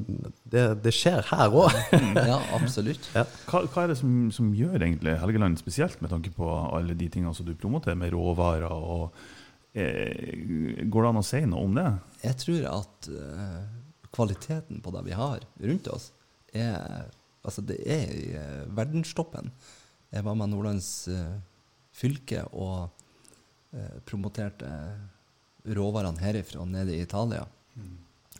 det, 0.40 0.62
det 0.80 0.92
skjer 0.96 1.28
her 1.28 1.52
òg. 1.52 1.76
Ja, 2.16 2.38
absolutt. 2.56 3.10
ja. 3.12 3.26
Hva, 3.50 3.66
hva 3.66 3.84
er 3.84 3.92
det 3.92 3.98
som, 4.00 4.14
som 4.32 4.48
gjør 4.56 4.78
egentlig 4.78 5.18
Helgeland 5.20 5.60
spesielt, 5.60 6.00
med 6.00 6.14
tanke 6.14 6.32
på 6.32 6.48
alle 6.48 6.96
de 6.96 7.10
tingene 7.12 7.36
som 7.36 7.44
du 7.44 7.52
promoterer 7.60 8.00
med 8.00 8.14
råvarer? 8.16 8.64
og 8.72 9.12
eh, 9.76 10.80
Går 10.88 11.04
det 11.04 11.12
an 11.12 11.20
å 11.20 11.26
si 11.26 11.42
noe 11.44 11.68
om 11.68 11.76
det? 11.76 11.86
Jeg 12.24 12.40
tror 12.46 12.70
at 12.72 13.10
eh, 13.20 13.60
kvaliteten 14.16 14.80
på 14.80 14.96
det 14.96 15.04
vi 15.10 15.20
har 15.20 15.44
rundt 15.60 15.92
oss, 15.92 16.08
er 16.54 17.10
Altså, 17.40 17.62
det 17.64 17.78
er 17.88 18.10
i 18.12 18.24
eh, 18.36 18.64
verdenstoppen. 18.76 19.48
Jeg 20.12 20.26
var 20.26 20.36
med 20.36 20.50
Nordlands 20.52 21.08
eh, 21.08 21.38
fylke 21.96 22.42
og 22.52 22.90
eh, 23.72 23.96
promoterte 24.08 24.68
råvarene 25.64 26.20
herifra 26.20 26.66
nede 26.68 26.96
i 26.96 27.02
Italia. 27.04 27.46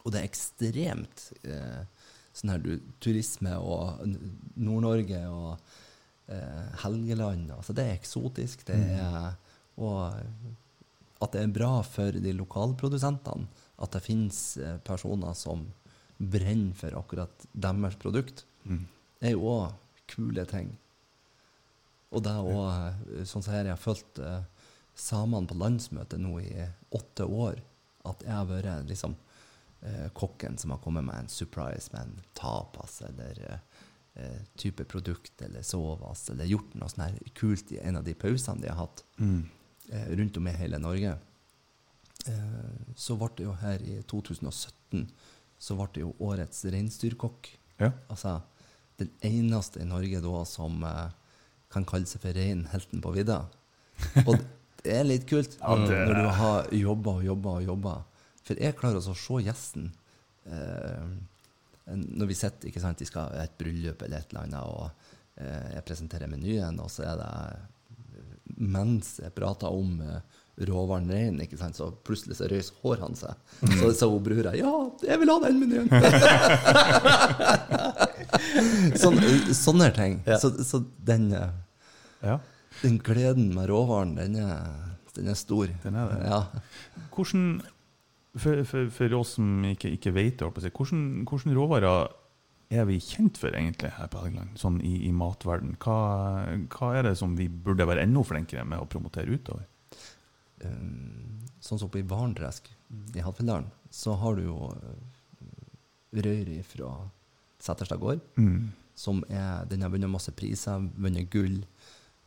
Og 0.01 0.12
det 0.12 0.20
er 0.20 0.29
ekstremt 0.29 1.27
eh, 1.44 1.81
sånn 2.37 2.55
her 2.55 2.62
du, 2.64 2.70
turisme 3.03 3.57
og 3.57 4.05
Nord-Norge 4.57 5.23
og 5.29 5.51
eh, 6.33 6.68
Helgeland. 6.85 7.51
Altså, 7.57 7.77
det 7.77 7.87
er 7.87 7.99
eksotisk. 7.99 8.64
Det 8.68 8.79
er, 9.01 9.33
og 9.81 10.12
at 11.20 11.35
det 11.37 11.44
er 11.44 11.57
bra 11.57 11.75
for 11.85 12.16
de 12.16 12.37
lokalprodusentene 12.37 13.49
at 13.81 13.96
det 13.96 14.05
finnes 14.05 14.40
personer 14.85 15.33
som 15.37 15.64
brenner 16.20 16.74
for 16.76 16.96
akkurat 17.00 17.46
deres 17.56 17.96
produkt, 18.00 18.44
Mm. 18.64 18.83
er 19.22 19.30
jo 19.33 19.40
òg 19.48 19.72
kule 20.06 20.44
ting. 20.46 20.76
Og 22.12 22.22
det 22.22 22.30
er 22.30 22.42
òg 22.44 23.24
sånn 23.24 23.42
som 23.42 23.52
her 23.54 23.64
jeg 23.64 23.72
har 23.72 23.80
fulgt 23.80 24.18
eh, 24.18 24.42
samene 24.94 25.46
på 25.48 25.56
landsmøtet 25.56 26.20
nå 26.20 26.35
i 26.42 26.66
åtte 26.92 27.24
år. 27.24 27.61
At 28.04 28.20
jeg 28.26 28.33
har 28.33 28.46
vært 28.50 28.88
liksom 28.88 29.14
eh, 29.83 30.09
kokken 30.12 30.59
som 30.59 30.70
har 30.74 30.78
kommet 30.85 31.04
med 31.06 31.14
en 31.22 31.28
surprise 31.28 31.88
med 31.94 32.02
en 32.02 32.20
tapas 32.35 33.00
eller 33.06 33.40
eh, 33.46 33.59
eh, 34.20 34.40
type 34.56 34.85
produkt 34.85 35.40
eller 35.42 35.62
sovas, 35.62 36.28
eller 36.30 36.44
gjort 36.50 36.74
noe 36.74 36.88
sånt 36.92 37.06
her 37.06 37.33
kult 37.35 37.72
i 37.72 37.78
en 37.80 37.96
av 37.96 38.04
de 38.04 38.12
pausene 38.14 38.61
de 38.61 38.68
har 38.68 38.76
hatt 38.83 39.04
Mm. 39.18 39.48
eh, 39.92 40.09
rundt 40.16 40.37
om 40.37 40.46
i 40.48 40.52
hele 40.52 40.78
Norge. 40.78 41.18
Eh, 42.26 42.92
så 42.96 43.16
ble 43.16 43.28
det 43.37 43.44
jo 43.46 43.52
her 43.62 43.78
i 43.83 44.02
2017 44.02 45.06
så 45.61 45.77
ble 45.77 45.87
det 45.94 46.03
jo 46.07 46.14
årets 46.25 46.62
reinsdyrkokk. 46.73 47.51
Ja. 47.83 47.90
Altså 48.12 48.38
den 49.01 49.11
eneste 49.25 49.81
i 49.81 49.88
Norge 49.88 50.20
da 50.25 50.42
som 50.49 50.83
eh, 50.85 51.09
kan 51.73 51.85
kalle 51.88 52.09
seg 52.11 52.20
for 52.25 52.37
reinhelten 52.37 53.01
på 53.05 53.12
vidda. 53.14 53.42
Og 54.27 54.35
det 54.83 54.94
er 54.96 55.05
litt 55.05 55.27
kult 55.29 55.59
Ja, 55.61 55.75
det- 55.87 56.05
når 56.09 56.18
du 56.23 56.29
har 56.40 56.70
jobba 56.73 57.14
og 57.20 57.25
jobba 57.25 57.55
og 57.61 57.66
jobba. 57.68 57.94
For 58.44 58.57
jeg 58.61 58.77
klarer 58.81 58.99
også 59.01 59.12
å 59.14 59.20
se 59.20 59.42
gjesten 59.46 59.90
eh, 60.49 61.11
når 61.90 62.29
vi 62.31 62.37
sitter 62.38 62.68
ikke 62.70 62.81
sant, 62.83 62.99
de 63.01 63.07
skal 63.09 63.29
ha 63.35 63.44
et 63.44 63.57
bryllup 63.59 64.03
eller 64.07 64.20
et 64.23 64.31
eller 64.33 64.44
annet, 64.46 64.62
og 64.62 65.42
eh, 65.42 65.73
jeg 65.77 65.85
presenterer 65.88 66.31
menyen, 66.31 66.77
og 66.81 66.90
så 66.92 67.03
er 67.09 67.16
det 67.18 68.61
mens 68.61 69.16
jeg 69.23 69.33
prater 69.37 69.73
om 69.75 69.96
eh, 70.05 70.20
råvaren 70.68 71.11
rein, 71.11 71.40
ikke 71.42 71.59
sant, 71.61 71.77
så 71.79 71.85
plutselig 72.07 72.35
så 72.38 72.44
røys 72.51 72.70
hårene 72.83 73.16
seg. 73.18 73.35
Så 73.81 73.87
sa 73.96 74.05
hun 74.11 74.25
brura 74.25 74.53
ja, 74.59 74.73
jeg 75.07 75.16
vil 75.23 75.33
ha 75.33 75.38
den 75.46 75.57
menyen! 75.62 75.88
Sånn, 79.01 79.18
sånne 79.57 79.90
ting. 79.96 80.20
Ja. 80.29 80.37
Så, 80.40 80.49
så 80.66 80.77
den, 81.07 81.31
eh, 81.37 81.53
ja. 82.25 82.38
den 82.83 82.99
gleden 83.05 83.49
med 83.57 83.68
råvaren, 83.70 84.16
den 84.18 84.37
er, 84.40 84.57
den 85.16 85.27
er 85.33 85.38
stor. 85.38 85.66
Den 85.85 85.94
er 85.99 86.05
det. 86.12 86.20
Ja. 86.31 86.40
Hvordan, 87.14 87.44
for, 88.37 88.64
for, 88.68 88.81
for 88.94 89.09
oss 89.18 89.31
som 89.38 89.46
ikke, 89.73 89.88
ikke 89.96 90.14
vet 90.16 90.40
det, 90.40 90.73
hvordan, 90.77 91.05
hvordan 91.29 91.57
råvarer 91.59 92.09
er 92.70 92.87
vi 92.87 93.01
kjent 93.03 93.38
for 93.40 93.55
egentlig 93.57 93.90
her 93.96 94.11
på 94.11 94.23
Helgeland, 94.23 94.55
sånn 94.61 94.79
i, 94.87 94.94
i 95.09 95.12
matverden? 95.14 95.75
Hva, 95.83 95.96
hva 96.70 96.92
er 96.96 97.09
det 97.09 97.16
som 97.18 97.35
vi 97.38 97.49
burde 97.51 97.88
være 97.88 98.05
enda 98.07 98.23
flinkere 98.27 98.66
med 98.68 98.83
å 98.83 98.88
promotere 98.90 99.35
utover? 99.35 99.66
Um, 100.64 101.40
sånn 101.61 101.79
som 101.81 101.88
på 101.88 101.99
i 102.01 102.03
Varntresk 102.09 102.66
i 103.14 103.20
Hattfjelldalen, 103.25 103.66
så 103.90 104.14
har 104.18 104.37
du 104.37 104.42
jo 104.44 104.57
røyri 106.12 106.62
fra 106.66 106.90
Setterstad 107.61 108.01
gård, 108.01 108.20
Mm. 108.37 108.70
som 108.94 109.25
er 109.29 109.64
Den 109.66 109.83
har 109.83 109.90
vunnet 109.90 110.11
masse 110.11 110.33
priser, 110.33 110.81
vunnet 110.99 111.31
gull. 111.31 111.64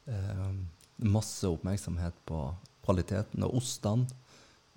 Um, 0.07 0.67
masse 0.99 1.43
oppmerksomhet 1.47 2.13
på 2.25 2.55
kvaliteten 2.85 3.43
og 3.43 3.55
ostene. 3.55 4.07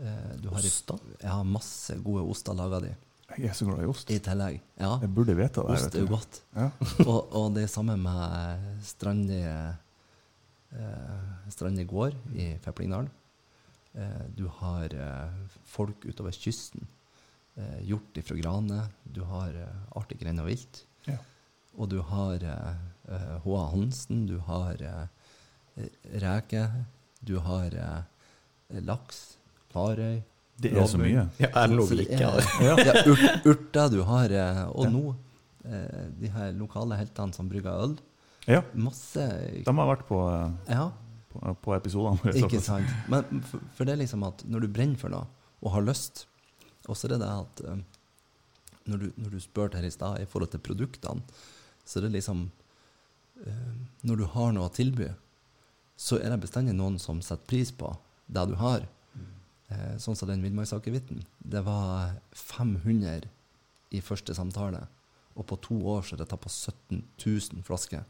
Uh, 0.01 0.37
du 0.40 0.49
har 0.49 0.61
i- 0.61 0.66
Oster? 0.66 0.99
Ja, 1.23 1.42
masse 1.42 1.97
gode 2.03 2.29
oster 2.31 2.53
laga 2.55 2.81
de, 2.81 2.95
Jeg 3.38 3.49
er 3.49 3.53
så 3.55 3.64
glad 3.66 3.83
i 3.83 3.87
ost. 3.87 4.11
i 4.11 4.19
tillegg. 4.19 4.61
Ja, 4.79 4.99
Jeg 5.01 5.14
burde 5.14 5.35
vite 5.37 5.55
det. 5.55 5.71
ost 5.71 5.95
er 5.95 6.01
jo 6.01 6.07
godt. 6.07 6.40
Ja. 6.55 6.71
og, 7.07 7.33
og 7.35 7.55
det 7.55 7.64
er 7.64 7.69
samme 7.69 7.97
med 7.99 8.83
Strandi 8.85 9.40
eh, 9.42 9.75
Strandi 11.51 11.85
gård 11.85 12.14
i 12.35 12.57
Feplingdalen. 12.62 13.11
Eh, 13.96 14.24
du 14.37 14.46
har 14.61 14.92
eh, 14.94 15.32
folk 15.64 16.04
utover 16.04 16.32
kysten. 16.32 16.87
Eh, 17.56 17.78
hjort 17.88 18.16
ifra 18.16 18.37
Grane. 18.37 18.82
Du 19.02 19.22
har 19.24 19.54
artig 19.96 20.18
grend 20.20 20.42
og 20.42 20.50
vilt. 20.50 20.82
Ja. 21.09 21.16
Og 21.76 21.88
du 21.92 22.00
har 22.04 22.40
H.A. 23.44 23.62
Hansen. 23.72 24.26
Du 24.28 24.38
har 24.44 24.80
reker. 26.20 26.72
Du 27.20 27.38
har 27.44 27.74
laks. 28.68 29.37
Klarøy. 29.72 30.22
Det 30.56 30.72
er 30.72 30.87
så 30.88 30.96
mye. 30.96 31.26
Ja, 31.37 31.50
er 31.52 31.68
det 31.68 31.76
noe 31.76 31.88
vi 31.90 32.06
ikke? 32.06 32.30
Ja, 32.64 33.02
urter 33.44 33.90
du 33.92 33.98
har, 34.09 34.32
og 34.72 34.88
nå 34.88 35.02
eh, 35.68 36.06
de 36.16 36.30
her 36.32 36.54
lokale 36.56 36.96
heltene 36.96 37.37
som 37.37 37.50
brygger 37.50 37.76
øl. 37.85 37.96
Ja, 38.48 38.62
Masse 38.78 39.26
de 39.66 39.74
har 39.76 39.88
vært 39.90 40.06
på, 40.09 40.20
Ja, 40.70 40.87
på, 41.37 41.55
på 41.62 41.75
episodene 41.77 42.33
ikke 42.42 42.62
sant. 42.64 42.90
Men 43.12 43.44
for, 43.46 43.62
for 43.77 43.88
det 43.88 43.96
er 43.96 44.03
liksom 44.05 44.25
at 44.27 44.44
når 44.49 44.64
du 44.64 44.72
brenner 44.72 45.01
for 45.01 45.12
noe 45.12 45.27
og 45.64 45.72
har 45.77 45.87
lyst, 45.87 46.27
og 46.87 46.96
så 46.96 47.07
er 47.07 47.16
det 47.16 47.22
det 47.25 47.31
at 47.33 47.62
eh, 47.66 47.85
når, 48.87 49.03
du, 49.03 49.07
når 49.16 49.37
du 49.37 49.42
spurte 49.42 49.79
her 49.81 49.87
i 49.87 49.92
stad 49.92 50.20
i 50.22 50.29
forhold 50.31 50.53
til 50.53 50.62
produktene, 50.62 51.25
så 51.87 51.99
er 51.99 52.07
det 52.07 52.16
liksom 52.18 52.49
eh, 53.44 53.72
Når 54.07 54.20
du 54.20 54.27
har 54.35 54.53
noe 54.55 54.68
å 54.68 54.75
tilby, 54.75 55.09
så 55.96 56.18
er 56.20 56.31
det 56.31 56.42
bestandig 56.44 56.77
noen 56.77 56.99
som 57.03 57.22
setter 57.25 57.49
pris 57.49 57.72
på 57.72 57.94
det 58.27 58.44
du 58.51 58.57
har. 58.61 58.85
Eh, 59.68 59.96
sånn 60.03 60.18
som 60.18 60.31
den 60.31 60.44
villmarksakevitten. 60.44 61.25
Det 61.38 61.62
var 61.66 62.18
500 62.35 63.27
i 63.94 64.03
første 64.05 64.35
samtale, 64.35 64.85
og 65.35 65.46
på 65.51 65.59
to 65.62 65.79
år 65.90 66.05
så 66.05 66.14
er 66.14 66.22
det 66.22 66.29
tatt 66.31 66.44
på 66.44 66.53
17 66.53 67.03
000 67.22 67.64
flasker. 67.66 68.05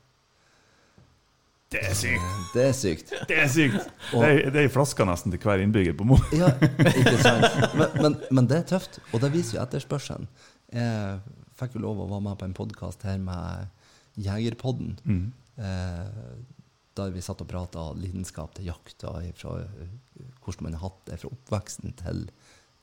Det 1.74 1.80
er 1.82 1.94
sykt! 1.98 2.22
Eh, 2.22 2.42
Det 2.54 2.64
er 2.68 2.74
sykt. 2.78 3.08
Det 3.28 3.36
er 3.42 3.48
sykt! 3.50 3.88
Og- 4.14 4.22
Det 4.22 4.28
er, 4.46 4.50
det 4.54 4.64
er 4.64 4.68
flaska 4.70 5.04
nesten 5.08 5.32
til 5.34 5.40
hver 5.42 5.62
innbygger 5.64 5.96
på 5.98 6.04
Mo. 6.06 6.16
Ja, 6.32 6.52
ikke 7.00 7.16
sant? 7.22 7.74
Men, 7.74 7.96
men, 8.02 8.16
men 8.30 8.46
det 8.50 8.60
er 8.60 8.68
tøft, 8.76 9.00
og 9.12 9.20
det 9.24 9.32
viser 9.34 9.58
jo 9.58 9.64
etterspørselen. 9.64 10.28
Jeg 10.72 11.20
fikk 11.58 11.74
jo 11.74 11.82
lov 11.82 12.04
å 12.04 12.06
være 12.10 12.22
med 12.28 12.38
på 12.38 12.46
en 12.46 12.54
podkast 12.54 13.02
her 13.08 13.18
med 13.18 13.66
Jegerpodden, 14.16 14.94
Mm. 15.04 15.32
eh, 15.58 16.36
der 16.96 17.10
vi 17.12 17.20
satt 17.20 17.42
og 17.44 17.48
prata 17.50 17.90
lidenskap 17.98 18.54
til 18.56 18.70
jakt, 18.70 19.02
og 19.04 19.26
fra, 19.36 19.58
eh, 19.66 19.90
hvordan 20.44 20.62
man 20.70 20.78
har 20.78 20.86
hatt 20.88 21.02
det 21.10 21.18
fra 21.20 21.28
oppveksten 21.34 21.92
til 21.98 22.28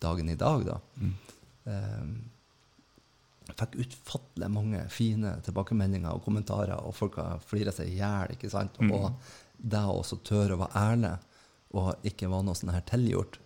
dagen 0.03 0.29
i 0.29 0.35
dag. 0.35 0.65
da. 0.67 0.77
Mm. 0.99 1.13
Eh, 1.65 2.03
jeg 3.47 3.57
fikk 3.59 3.77
utfattelig 3.83 4.49
mange 4.51 4.81
fine 4.93 5.35
tilbakemeldinger 5.45 6.15
og 6.15 6.23
kommentarer, 6.25 6.79
og 6.79 6.95
folk 6.95 7.19
har 7.19 7.41
flira 7.43 7.73
seg 7.75 7.91
i 7.91 7.97
hjel. 7.99 8.35
ikke 8.35 8.51
sant? 8.51 8.79
Mm. 8.79 8.93
Og 8.95 9.09
det 9.57 9.83
å 9.83 9.99
også 9.99 10.21
tørre 10.25 10.55
å 10.55 10.61
være 10.63 10.83
ærlig, 10.89 11.13
og 11.73 12.07
ikke 12.07 12.29
være 12.31 12.47
noe 12.47 12.57
sånn 12.57 12.73
her 12.73 12.85
tilgjort. 12.87 13.39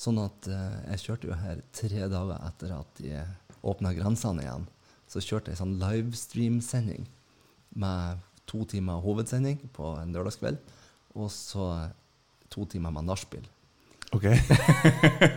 Sånn 0.00 0.20
at 0.22 0.48
eh, 0.48 0.76
jeg 0.92 1.04
kjørte 1.04 1.28
jo 1.28 1.38
her 1.42 1.62
tre 1.76 2.06
dager 2.08 2.36
etter 2.46 2.74
at 2.78 3.00
de 3.02 3.22
åpna 3.66 3.92
grensene 3.96 4.44
igjen. 4.44 4.66
Så 5.10 5.22
kjørte 5.24 5.52
jeg 5.52 5.60
sånn 5.60 5.78
livestream-sending 5.80 7.08
med 7.80 8.22
to 8.50 8.64
timer 8.70 9.02
hovedsending 9.04 9.58
på 9.74 9.94
en 10.00 10.14
lørdagskveld, 10.14 10.58
og 11.18 11.28
så 11.34 11.66
to 12.50 12.64
timer 12.70 12.94
med 12.94 13.10
nachspiel. 13.10 13.44
Ok. 14.14 14.26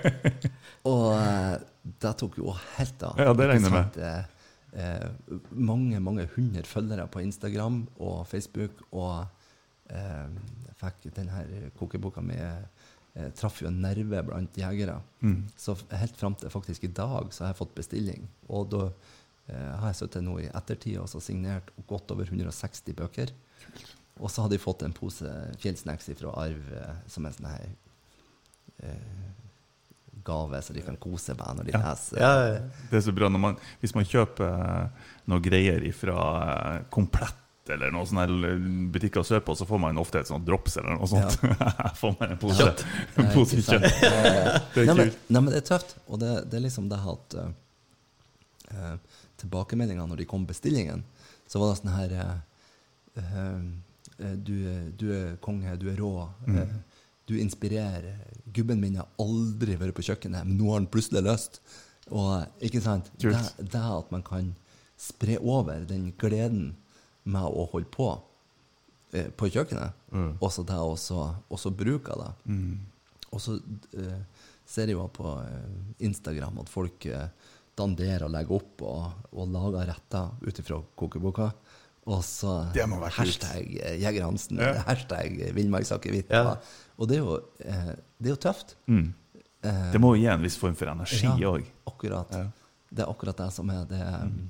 Og 0.89 1.09
eh, 1.13 1.55
det 1.83 2.13
tok 2.19 2.37
jo 2.39 2.53
helt 2.77 3.03
av. 3.03 3.19
Ja, 3.19 3.33
det 3.35 3.49
regner 3.49 3.69
jeg 3.69 3.75
med. 3.75 4.29
Eh, 4.73 5.39
mange, 5.51 5.99
mange 6.01 6.25
hundre 6.33 6.63
følgere 6.65 7.05
på 7.11 7.21
Instagram 7.21 7.83
og 8.01 8.23
Facebook, 8.29 8.79
og 8.95 9.25
eh, 9.91 10.29
jeg 10.69 10.77
fikk 10.79 11.09
denne 11.17 11.43
kokeboka 11.77 12.23
mi 12.25 12.39
eh, 12.39 13.29
traff 13.37 13.61
jo 13.61 13.69
en 13.69 13.81
nerve 13.83 14.23
blant 14.25 14.57
jegere. 14.57 14.97
Mm. 15.21 15.43
Så 15.59 15.75
helt 15.91 16.17
fram 16.17 16.37
til 16.39 16.53
faktisk 16.53 16.87
i 16.87 16.93
dag 16.95 17.29
så 17.33 17.45
har 17.45 17.53
jeg 17.53 17.61
fått 17.61 17.75
bestilling. 17.77 18.25
Og 18.49 18.71
da 18.73 18.87
eh, 18.87 19.73
har 19.81 19.91
jeg 19.91 20.01
sittet 20.01 20.25
nå 20.25 20.39
i 20.41 20.49
ettertid 20.49 20.97
og 21.03 21.11
så 21.11 21.21
signert 21.23 21.69
godt 21.89 22.15
over 22.15 22.31
160 22.31 22.97
bøker. 22.97 23.35
Og 24.21 24.29
så 24.29 24.45
hadde 24.45 24.57
jeg 24.57 24.63
fått 24.65 24.83
en 24.85 24.93
pose 24.95 25.29
Fjellsnacks 25.61 26.11
fra 26.17 26.33
Arv 26.47 26.73
eh, 26.79 26.97
som 27.11 27.25
en 27.25 27.37
sånn 27.37 27.51
her 27.51 27.69
eh, 28.81 29.42
gave, 30.25 30.61
så 30.63 30.73
de 30.75 30.81
kan 30.85 30.97
kose 31.01 31.35
meg 31.37 31.55
når 31.57 31.63
de 31.69 31.71
Ja. 31.75 31.81
leser. 31.91 32.19
Ja, 32.19 32.33
ja. 32.53 32.59
Det 32.91 32.97
er 32.99 33.05
så 33.07 33.13
bra 33.15 33.29
når 33.29 33.39
man, 33.39 33.57
hvis 33.81 33.95
man 33.95 34.05
kjøper 34.05 34.49
eh, 34.49 35.07
noe 35.31 35.39
greier 35.45 35.85
fra 35.95 36.83
Komplett 36.93 37.39
eller 37.71 37.93
noen 37.95 38.03
sånne 38.09 38.25
her 38.27 38.63
butikker 38.91 39.23
sørpå, 39.23 39.53
så 39.55 39.63
får 39.65 39.79
man 39.79 39.97
ofte 40.01 40.19
et 40.19 40.27
sånt 40.27 40.43
drops 40.43 40.73
eller 40.81 40.97
noe 40.97 41.07
sånt. 41.07 41.37
Jeg 41.47 41.93
får 42.01 42.15
man 42.19 42.33
en 42.33 42.39
pose, 42.41 42.57
Kjøtt. 42.59 42.81
en 43.15 43.23
Eh, 43.23 43.33
pose 43.33 43.61
kjøtt. 43.63 43.85
Eh, 43.87 44.57
Det 44.75 44.81
er 44.83 44.89
nei, 44.89 44.95
men, 44.97 45.07
kult. 45.13 45.21
nei, 45.29 45.41
men 45.45 45.51
det 45.53 45.61
er 45.61 45.67
tøft. 45.69 45.93
Og 46.09 46.19
det, 46.19 46.31
det 46.51 46.57
er 46.59 46.65
liksom 46.65 46.89
det 46.91 46.99
at 47.13 47.37
uh, 47.39 47.47
uh, 48.73 48.97
Tilbakemeldingene 49.39 50.09
når 50.11 50.19
de 50.23 50.27
kom 50.27 50.43
bestillingen, 50.49 51.05
så 51.47 51.61
var 51.63 51.71
det 51.71 51.79
sånn 51.79 51.93
her 51.95 52.17
uh, 52.19 52.35
uh, 53.23 54.35
du, 54.43 54.55
du 54.99 55.07
er 55.15 55.37
konge, 55.43 55.77
du 55.79 55.87
er 55.91 55.97
rå. 56.03 56.11
Mm. 56.47 56.59
Du 57.29 57.37
inspirerer. 57.39 58.19
Gubben 58.53 58.81
min 58.81 58.97
har 58.99 59.07
aldri 59.21 59.77
vært 59.79 59.95
på 59.97 60.03
kjøkkenet, 60.05 60.45
men 60.45 60.57
nå 60.59 60.69
har 60.71 60.81
han 60.81 60.89
plutselig 60.91 61.23
lyst. 61.25 61.61
Og 62.11 62.43
ikke 62.63 62.81
sant? 62.83 63.09
Det, 63.17 63.31
det 63.71 63.79
at 64.03 64.11
man 64.11 64.23
kan 64.27 64.51
spre 64.99 65.37
over 65.39 65.85
den 65.87 66.11
gleden 66.19 66.73
med 67.23 67.47
å 67.47 67.63
holde 67.71 67.87
på 67.91 68.09
eh, 69.15 69.29
på 69.35 69.49
kjøkkenet, 69.53 69.99
Mm. 70.13 70.35
også 70.45 70.61
det 70.69 70.75
å 70.77 70.91
bruke 71.73 72.13
det. 72.19 72.31
Mm. 72.45 72.75
Og 73.33 73.39
så 73.41 73.55
eh, 73.97 74.19
ser 74.69 74.91
jeg 74.91 74.93
jo 74.93 75.07
på 75.09 75.31
eh, 75.41 76.03
Instagram 76.05 76.59
at 76.61 76.69
folk 76.69 77.07
eh, 77.09 77.31
danderer 77.75 78.27
og 78.27 78.33
legger 78.35 78.59
opp 78.59 78.83
og, 78.85 79.23
og 79.33 79.49
lager 79.49 79.87
retter 79.89 80.29
ut 80.45 80.59
ifra 80.61 80.77
kokeboka. 80.99 81.47
Og 82.05 82.19
så 82.27 82.53
hashtag 83.15 83.77
eh, 83.79 83.97
Jeger 84.01 84.25
Hansen, 84.25 84.57
Ja. 84.59 84.81
hashtag 84.87 85.37
villmarksakevitt. 85.55 86.29
Ja. 86.29 86.57
Og 86.99 87.07
det 87.07 87.17
er, 87.17 87.21
jo, 87.23 87.37
eh, 87.63 87.93
det 88.19 88.27
er 88.31 88.35
jo 88.35 88.41
tøft. 88.43 88.75
Mm. 88.87 89.13
Eh, 89.63 89.91
Det 89.93 90.01
må 90.01 90.15
jo 90.15 90.21
gi 90.21 90.27
en 90.27 90.41
viss 90.43 90.57
form 90.59 90.75
for 90.75 90.87
energi 90.91 91.23
Ja. 91.39 91.57
akkurat. 91.87 92.27
Ja. 92.31 92.47
Det 92.91 93.05
er 93.05 93.09
akkurat 93.09 93.37
det 93.37 93.51
som 93.53 93.69
er 93.69 93.85
det. 93.85 94.01
Mm. 94.03 94.49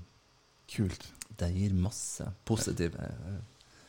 Kult. 0.73 1.07
Det 1.37 1.51
gir 1.53 1.73
masse 1.73 2.25
positive 2.45 2.95
eh, 2.99 3.39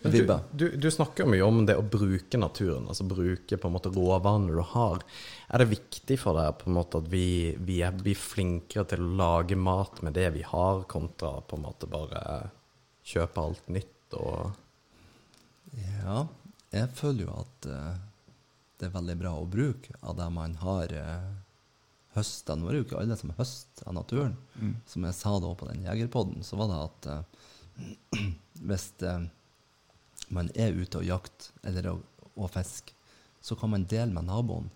Men 0.05 0.13
Du, 0.13 0.19
vibber. 0.19 0.41
du, 0.55 0.77
du 0.77 0.91
snakker 0.91 1.25
mye 1.27 1.41
om 1.47 1.65
det 1.65 1.77
å 1.79 1.83
bruke 1.89 2.37
naturen, 2.37 2.85
altså 2.89 3.07
bruke 3.09 3.57
på 3.57 3.67
en 3.71 3.73
måte 3.73 3.89
råvarene 3.95 4.53
du 4.53 4.61
har. 4.61 4.99
Er 5.49 5.59
det 5.65 5.71
viktig 5.71 6.19
for 6.21 6.37
deg 6.37 6.59
på 6.61 6.69
en 6.69 6.75
måte 6.77 6.99
at 7.01 7.09
vi, 7.09 7.57
vi 7.57 7.79
er, 7.81 7.93
blir 7.97 8.15
flinkere 8.15 8.85
til 8.91 9.01
å 9.01 9.17
lage 9.17 9.57
mat 9.57 10.03
med 10.05 10.13
det 10.13 10.27
vi 10.35 10.43
har, 10.45 10.83
kontra 10.85 11.41
på 11.41 11.57
en 11.57 11.63
måte 11.65 11.89
bare 11.89 12.51
kjøpe 13.05 13.43
alt 13.43 13.69
nytt 13.73 14.17
og 14.19 14.53
Ja, 16.05 16.27
jeg 16.75 16.91
føler 16.95 17.25
jo 17.27 17.35
at 17.41 17.67
uh, 17.71 17.95
det 18.79 18.89
er 18.89 18.95
veldig 18.95 19.17
bra 19.19 19.33
å 19.39 19.47
bruke 19.49 19.95
av 20.03 20.17
det 20.19 20.27
man 20.35 20.55
har 20.61 20.93
uh, 20.95 21.31
høsta. 22.15 22.55
Nå 22.55 22.69
er 22.69 22.77
det 22.77 22.83
jo 22.83 22.87
ikke 22.89 23.01
alle 23.01 23.17
som 23.19 23.33
høster 23.39 23.89
av 23.91 23.97
naturen. 23.97 24.37
Mm. 24.61 24.75
Som 24.87 25.07
jeg 25.09 25.17
sa 25.19 25.33
da 25.43 25.51
på 25.59 25.69
den 25.71 25.83
jegerpodden, 25.87 26.45
så 26.47 26.59
var 26.61 26.71
det 26.71 26.83
at 26.85 27.09
uh, 27.11 28.21
hvis 28.69 28.87
uh, 29.03 29.25
man 30.35 30.51
er 30.55 30.77
ute 30.79 31.01
og 31.01 31.09
jakter 31.09 31.67
eller 31.67 31.91
å, 31.95 31.97
og 32.35 32.53
fisker, 32.55 32.95
så 33.45 33.57
kan 33.59 33.75
man 33.75 33.89
dele 33.91 34.13
med 34.15 34.29
naboen 34.31 34.71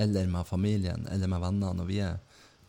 eller 0.00 0.30
med 0.32 0.46
familien 0.48 1.04
eller 1.12 1.28
med 1.28 1.42
venner 1.42 1.74
når 1.76 1.88
vi 1.90 1.98
har 2.00 2.20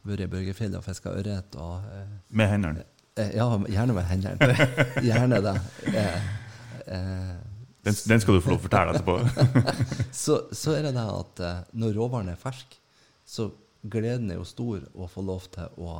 vært 0.03 0.25
i 0.25 0.31
Børgefjellet 0.33 0.75
og 0.81 0.83
fiska 0.83 1.13
ørret. 1.15 1.55
eh, 1.55 2.09
Med 2.35 2.49
hendene. 2.51 2.83
Eh, 3.15 3.35
Ja, 3.37 3.47
gjerne 3.69 3.93
med 3.93 4.05
hendene. 4.09 4.69
Gjerne 5.07 5.41
det. 5.45 5.55
Eh, 5.93 6.29
eh, 6.87 7.35
Den, 7.83 7.95
den 8.07 8.21
skal 8.23 8.37
du 8.37 8.41
få 8.41 8.53
lov 8.53 8.61
å 8.61 8.63
fortelle 8.67 8.93
etterpå. 8.95 9.17
så, 10.23 10.39
så 10.55 10.73
er 10.77 10.87
det 10.87 10.93
det 10.95 11.03
at 11.19 11.41
eh, 11.43 11.61
når 11.77 11.97
råvaren 11.99 12.31
er 12.33 12.39
fersk, 12.39 12.77
så 13.27 13.49
gleden 13.83 14.31
er 14.31 14.39
jo 14.39 14.47
stor 14.47 14.85
å 14.95 15.07
få 15.11 15.23
lov 15.27 15.45
til 15.53 15.81
å 15.83 15.97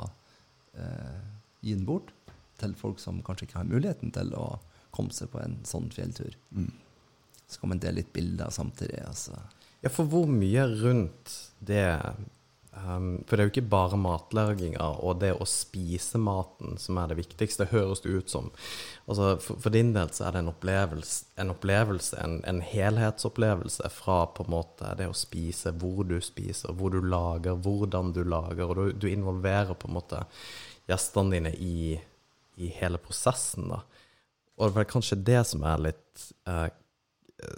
eh, 0.80 1.18
gi 1.64 1.76
den 1.76 1.86
bort 1.88 2.14
til 2.62 2.74
folk 2.80 3.02
som 3.04 3.20
kanskje 3.26 3.50
ikke 3.50 3.60
har 3.60 3.68
muligheten 3.68 4.14
til 4.16 4.32
å 4.40 4.48
komme 4.94 5.12
seg 5.16 5.30
på 5.34 5.42
en 5.44 5.58
sånn 5.68 5.90
fjelltur. 5.92 6.36
Mm. 6.56 6.72
Så 7.50 7.60
kan 7.60 7.74
man 7.74 7.82
dele 7.84 8.00
litt 8.02 8.14
bilder 8.16 8.50
samtidig. 8.54 9.02
Altså. 9.04 9.36
Ja, 9.84 9.92
for 9.92 10.08
hvor 10.10 10.30
mye 10.32 10.64
rundt 10.80 11.34
det 11.60 11.84
um, 12.76 13.24
For 13.28 13.36
det 13.36 13.44
er 13.44 13.48
jo 13.48 13.54
ikke 13.54 13.72
bare 13.72 14.00
matlaginga 14.00 14.88
og 15.04 15.20
det 15.22 15.32
å 15.36 15.48
spise 15.50 16.20
maten 16.22 16.78
som 16.82 17.00
er 17.02 17.12
det 17.12 17.20
viktigste, 17.22 17.70
høres 17.72 18.04
det 18.04 18.14
ut 18.14 18.34
som. 18.34 18.50
Altså, 19.08 19.34
for, 19.44 19.62
for 19.64 19.76
din 19.76 19.94
del 19.96 20.12
så 20.16 20.28
er 20.28 20.36
det 20.36 20.44
en 20.44 20.52
opplevelse, 20.54 21.32
en, 21.42 21.54
opplevelse 21.54 22.20
en, 22.24 22.38
en 22.50 22.62
helhetsopplevelse 22.66 23.90
fra 23.94 24.20
på 24.36 24.48
en 24.48 24.54
måte 24.56 24.94
det 25.00 25.10
å 25.12 25.18
spise, 25.18 25.76
hvor 25.82 26.04
du 26.10 26.20
spiser, 26.24 26.76
hvor 26.78 26.94
du 26.94 27.02
lager, 27.02 27.58
hvordan 27.58 28.14
du 28.16 28.24
lager, 28.24 28.68
og 28.68 28.80
du, 28.80 29.04
du 29.06 29.10
involverer 29.12 29.76
på 29.78 29.90
en 29.90 29.98
måte 30.00 30.24
gjestene 30.90 31.38
dine 31.38 31.56
i, 31.56 31.98
i 32.60 32.72
hele 32.80 33.00
prosessen, 33.02 33.72
da. 33.72 33.84
Og 34.62 34.70
det 34.70 34.84
er 34.84 34.92
kanskje 34.92 35.18
det 35.26 35.40
som 35.50 35.64
er 35.66 35.80
litt 35.82 36.26
eh, 36.46 36.68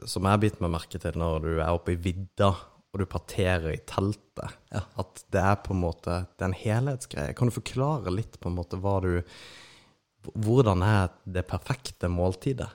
som 0.08 0.26
jeg 0.26 0.32
har 0.32 0.42
bitt 0.42 0.62
meg 0.64 0.74
merke 0.76 1.02
til 1.02 1.18
når 1.20 1.44
du 1.44 1.52
er 1.58 1.74
oppe 1.74 1.96
i 1.96 2.00
vidda 2.00 2.54
og 2.96 3.02
du 3.02 3.06
parterer 3.12 3.74
i 3.74 3.82
teltet, 3.84 4.56
Ja. 4.72 4.86
at 4.96 5.24
det 5.32 5.42
er 5.42 5.56
på 5.60 5.74
en 5.74 5.82
måte 5.84 6.22
det 6.38 6.46
er 6.46 6.48
en 6.48 6.54
helhetsgreie. 6.56 7.34
Kan 7.36 7.50
du 7.50 7.52
forklare 7.52 8.14
litt 8.14 8.40
på 8.40 8.48
en 8.48 8.56
måte 8.56 8.80
hva 8.80 9.02
du 9.04 9.24
Hvordan 10.26 10.82
er 10.82 11.12
det 11.30 11.44
perfekte 11.46 12.08
måltidet? 12.10 12.72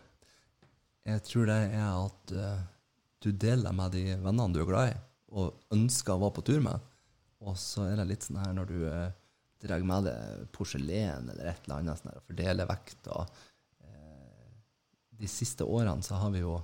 Jeg 1.02 1.22
tror 1.26 1.48
det 1.48 1.56
er 1.74 1.88
at 1.96 2.34
uh, 2.36 2.60
du 3.18 3.32
deler 3.32 3.74
med 3.74 3.90
de 3.90 4.04
vennene 4.22 4.54
du 4.54 4.60
er 4.62 4.68
glad 4.68 4.92
i, 4.92 4.98
og 5.34 5.56
ønsker 5.74 6.14
å 6.14 6.20
være 6.20 6.36
på 6.36 6.44
tur 6.46 6.60
med. 6.62 6.78
Og 7.42 7.56
så 7.58 7.88
er 7.88 7.96
det 7.98 8.06
litt 8.06 8.22
sånn 8.22 8.38
her 8.38 8.54
når 8.54 8.70
du 8.70 8.76
uh, 8.86 9.10
drar 9.64 9.82
med 9.82 10.06
deg 10.06 10.46
porselen 10.54 11.32
eller 11.32 11.50
et 11.50 11.64
eller 11.64 11.80
annet 11.80 11.98
sånn 11.98 12.12
her, 12.12 12.20
og 12.20 12.28
fordeler 12.30 12.70
vekt. 12.70 13.00
og 13.10 13.26
eh, 13.82 14.52
De 15.20 15.28
siste 15.28 15.66
årene 15.66 16.06
så 16.06 16.20
har 16.22 16.30
vi 16.30 16.44
jo 16.44 16.60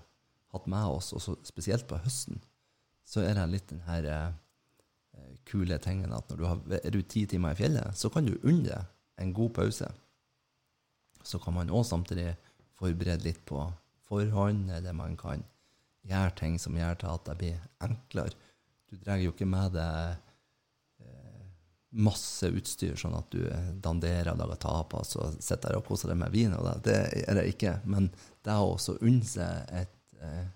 hatt 0.54 0.68
med 0.70 0.92
oss, 0.96 1.10
også 1.16 1.36
spesielt 1.44 1.88
på 1.90 1.98
høsten, 2.04 2.38
så 3.06 3.22
er 3.22 3.38
det 3.38 3.46
litt 3.52 3.70
den 3.70 3.84
her 3.86 4.08
eh, 4.10 4.34
kule 5.46 5.78
tingen 5.82 6.14
at 6.14 6.28
når 6.30 6.40
du 6.40 6.44
har, 6.48 6.60
er 6.80 6.92
du 6.92 7.00
ti 7.02 7.24
timer 7.30 7.54
i 7.54 7.60
fjellet, 7.60 7.94
så 7.96 8.10
kan 8.12 8.26
du 8.26 8.34
unne 8.42 8.66
deg 8.66 9.22
en 9.22 9.32
god 9.36 9.54
pause. 9.56 9.88
Så 11.24 11.40
kan 11.42 11.56
man 11.56 11.72
òg 11.72 11.86
samtidig 11.86 12.34
forberede 12.76 13.24
litt 13.24 13.44
på 13.48 13.62
forhånd, 14.06 14.68
eller 14.70 14.94
man 14.94 15.16
kan 15.18 15.42
gjøre 16.06 16.34
ting 16.38 16.58
som 16.62 16.76
gjør 16.76 16.98
til 17.00 17.14
at 17.14 17.24
det 17.30 17.38
blir 17.40 17.62
enklere. 17.82 18.34
Du 18.86 18.98
drar 19.00 19.18
jo 19.18 19.32
ikke 19.32 19.48
med 19.48 19.74
deg 19.74 20.18
eh, 21.02 21.46
masse 22.06 22.50
utstyr, 22.52 22.98
sånn 22.98 23.16
at 23.18 23.30
du 23.34 23.40
eh, 23.46 23.72
danderer 23.82 24.34
og 24.34 24.42
lager 24.42 24.62
tapas 24.66 25.16
og 25.18 25.40
sitter 25.40 25.70
der 25.70 25.80
og 25.80 25.86
koser 25.88 26.12
deg 26.12 26.20
med 26.20 26.34
vin. 26.34 26.54
Og 26.58 26.68
det, 26.68 26.76
det 26.86 27.24
er 27.24 27.40
det 27.40 27.48
ikke. 27.54 27.78
Men 27.86 28.10
det 28.46 28.54
å 28.54 28.76
også 28.76 28.98
unne 29.00 29.26
seg 29.26 29.74
et 29.80 30.20
eh, 30.20 30.46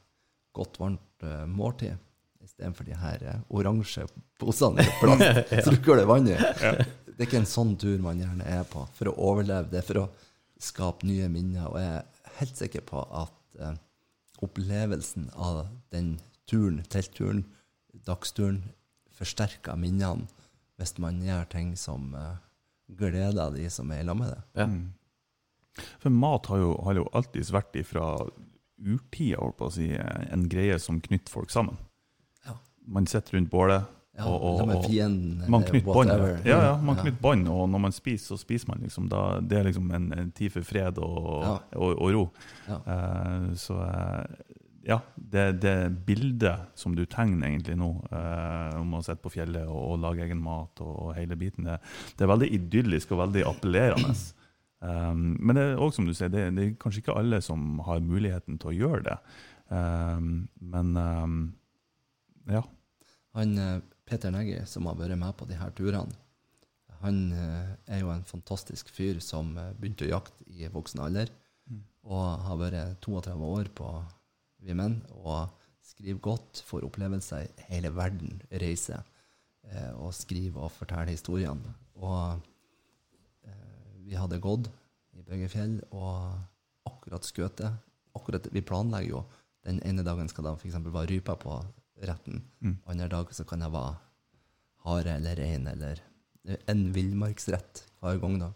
godt, 0.55 0.79
varmt 0.83 1.27
eh, 1.27 1.47
måltid 1.51 1.99
istedenfor 2.45 2.89
de 2.89 2.97
her 2.97 3.23
eh, 3.27 3.45
oransje 3.49 4.07
posene 4.41 4.85
i 4.85 4.97
plast 5.01 5.55
så 5.65 5.75
du 5.75 5.93
det 5.97 6.09
vann 6.09 6.29
i. 6.29 6.37
Det 6.37 7.27
er 7.27 7.29
ikke 7.29 7.43
en 7.43 7.49
sånn 7.49 7.77
tur 7.81 8.01
man 8.03 8.21
gjerne 8.21 8.47
er 8.49 8.65
på 8.69 8.87
for 8.97 9.11
å 9.11 9.17
overleve. 9.31 9.69
Det 9.73 9.83
er 9.83 9.87
for 9.87 10.03
å 10.05 10.09
skape 10.61 11.09
nye 11.09 11.29
minner. 11.33 11.69
Og 11.69 11.79
jeg 11.81 12.01
er 12.01 12.37
helt 12.41 12.61
sikker 12.61 12.85
på 12.89 13.05
at 13.05 13.61
eh, 13.61 13.79
opplevelsen 14.45 15.31
av 15.37 15.67
den 15.93 16.15
turen, 16.51 16.83
teltturen, 16.91 17.45
dagsturen, 18.09 18.63
forsterker 19.21 19.77
minnene 19.77 20.29
hvis 20.81 20.95
man 20.97 21.19
gjør 21.21 21.45
ting 21.53 21.75
som 21.77 22.15
eh, 22.17 22.39
gleder 22.97 23.53
de 23.53 23.67
som 23.73 23.91
er 23.93 24.01
i 24.01 24.07
lag 24.09 24.17
med 24.17 24.33
det. 24.33 24.41
Ja. 24.63 25.85
For 26.01 26.13
mat 26.13 26.49
har 26.51 26.63
jo, 26.63 26.73
har 26.87 26.97
jo 26.97 27.05
alltid 27.17 27.53
vært 27.53 27.77
ifra 27.79 28.07
urtida 28.81 29.43
holdt 29.43 29.59
på 29.61 29.69
å 29.69 29.75
si, 29.75 29.91
en 29.93 30.49
greie 30.51 30.79
som 30.81 31.03
knytter 31.05 31.33
folk 31.33 31.53
sammen. 31.53 31.77
Man 32.91 33.07
sitter 33.11 33.37
rundt 33.39 33.51
bålet. 33.53 33.97
Ja, 34.19 34.27
og, 34.27 34.43
og, 34.43 34.69
og 34.75 34.85
fienden, 34.91 35.45
man 35.49 35.63
knytter 35.65 35.93
bånd. 35.95 36.11
Ja, 36.45 36.57
ja, 36.61 36.73
man 36.83 36.97
Ja. 36.99 37.03
knytter 37.05 37.21
bånd, 37.23 37.47
og 37.49 37.69
når 37.71 37.81
man 37.87 37.93
spiser, 37.95 38.35
så 38.35 38.41
spiser 38.43 38.69
man 38.69 38.83
liksom. 38.85 39.07
Da, 39.09 39.21
det 39.41 39.59
er 39.61 39.69
liksom 39.71 39.87
en, 39.97 40.09
en 40.13 40.33
tid 40.37 40.51
for 40.53 40.67
fred 40.67 40.99
og, 40.99 41.45
Ja. 41.47 41.55
og, 41.79 42.03
ro. 42.13 42.25
Ja. 42.67 42.81
Eh, 42.95 43.47
så 43.57 43.77
uh, 43.79 44.25
ja, 44.85 44.99
det, 45.15 45.61
det 45.63 45.77
bildet 46.07 46.67
som 46.75 46.97
du 46.97 47.05
tegner 47.07 47.49
egentlig 47.49 47.77
nå, 47.79 47.89
eh, 48.11 48.75
om 48.81 48.95
å 48.99 49.03
sitte 49.05 49.23
på 49.25 49.33
fjellet 49.37 49.69
og, 49.69 49.79
og 49.95 50.03
lage 50.03 50.25
egen 50.27 50.43
mat 50.43 50.83
og, 50.85 50.91
og 51.07 51.15
hele 51.17 51.37
biten, 51.41 51.69
det, 51.69 51.79
det 52.17 52.27
er 52.27 52.33
veldig 52.33 52.51
idyllisk 52.59 53.13
og 53.15 53.23
veldig 53.27 53.45
appellerende. 53.53 54.15
Um, 54.81 55.37
men 55.45 55.57
det 55.57 55.65
er 55.69 55.79
også 55.81 56.01
som 56.01 56.11
du 56.11 56.15
sier, 56.17 56.33
det, 56.33 56.49
det 56.59 56.67
er 56.67 56.75
kanskje 56.83 57.05
ikke 57.05 57.17
alle 57.21 57.41
som 57.45 57.79
har 57.87 58.03
muligheten 58.05 58.59
til 58.61 58.73
å 58.73 58.77
gjøre 58.83 59.03
det. 59.09 59.17
Um, 59.71 60.49
men 60.61 60.93
um, 60.99 61.41
ja. 62.51 62.65
Han 63.37 63.59
eh, 63.59 63.79
Peter 64.09 64.33
Neggi, 64.35 64.59
som 64.67 64.89
har 64.91 64.99
vært 64.99 65.19
med 65.21 65.37
på 65.39 65.47
de 65.47 65.59
her 65.59 65.71
turene, 65.77 66.17
han 67.01 67.21
eh, 67.33 67.69
er 67.95 68.03
jo 68.03 68.11
en 68.13 68.27
fantastisk 68.29 68.91
fyr 68.93 69.21
som 69.25 69.55
eh, 69.59 69.71
begynte 69.79 70.05
å 70.09 70.13
jakte 70.17 70.49
i 70.51 70.69
voksen 70.73 71.05
alder, 71.07 71.31
Mm. 71.71 71.85
og 72.11 72.41
har 72.43 72.57
vært 72.59 72.97
32 73.05 73.47
år 73.47 73.69
på 73.79 73.89
Vi 74.65 74.75
Menn, 74.75 74.97
og 75.23 75.53
skriver 75.87 76.19
godt, 76.19 76.63
får 76.67 76.83
opplevelser 76.89 77.45
i 77.47 77.67
hele 77.69 77.93
verden, 77.95 78.41
reiser, 78.51 79.05
eh, 79.71 79.93
og 79.95 80.11
skriver 80.17 80.65
og 80.67 80.73
forteller 80.75 81.13
historiene. 81.13 81.75
Og 81.95 82.41
eh, 83.47 84.01
vi 84.03 84.17
hadde 84.19 84.41
gått 84.43 84.67
i 85.15 85.23
Bøgefjell 85.23 85.79
og 85.93 86.91
akkurat 86.91 87.29
skutt. 87.29 87.63
Akkurat, 88.19 88.51
vi 88.51 88.65
planlegger 88.67 89.13
jo 89.15 89.23
den 89.65 89.79
ene 89.87 90.03
dagen 90.03 90.29
skal 90.29 90.49
de 90.49 90.57
f.eks. 90.57 90.81
være 90.91 91.07
rype 91.13 91.37
på 91.39 91.61
retten. 92.09 92.43
Mm. 92.61 92.79
Andre 92.91 93.09
dag 93.13 93.35
så 93.35 93.45
kan 93.49 93.65
det 93.65 93.73
være 93.73 93.99
hare 94.87 95.19
eller 95.19 95.37
rein 95.37 95.69
eller 95.69 96.01
en 96.71 96.87
villmarksrett 96.95 97.85
hver 98.01 98.21
gang. 98.23 98.39
Da 98.41 98.51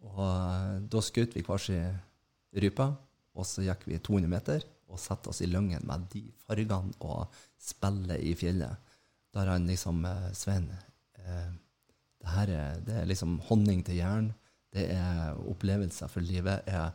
Og 0.00 0.20
eh, 0.24 0.76
da 0.90 1.02
skjøt 1.04 1.36
vi 1.36 1.44
hver 1.46 1.62
sin 1.62 1.98
rype, 2.60 2.86
og 3.36 3.46
så 3.46 3.64
gikk 3.64 3.86
vi 3.86 4.00
200 4.00 4.30
meter 4.30 4.64
og 4.90 4.98
satte 4.98 5.30
oss 5.30 5.42
i 5.44 5.48
lyngen 5.48 5.84
med 5.86 6.08
de 6.10 6.24
fargene 6.46 6.96
og 7.06 7.36
spillet 7.60 8.24
i 8.26 8.34
fjellet. 8.38 8.94
Der 9.34 9.52
han 9.52 9.68
liksom 9.70 10.02
eh, 10.08 10.30
Svein, 10.34 10.66
eh, 11.20 11.50
det 12.20 12.32
her 12.34 12.54
er, 12.56 12.80
det 12.84 12.96
er 13.00 13.06
liksom 13.08 13.38
honning 13.48 13.84
til 13.86 14.00
hjernen. 14.00 14.32
Det 14.70 14.86
er 14.94 15.38
opplevelser 15.50 16.10
for 16.10 16.22
livet. 16.22 16.66
Jeg 16.66 16.92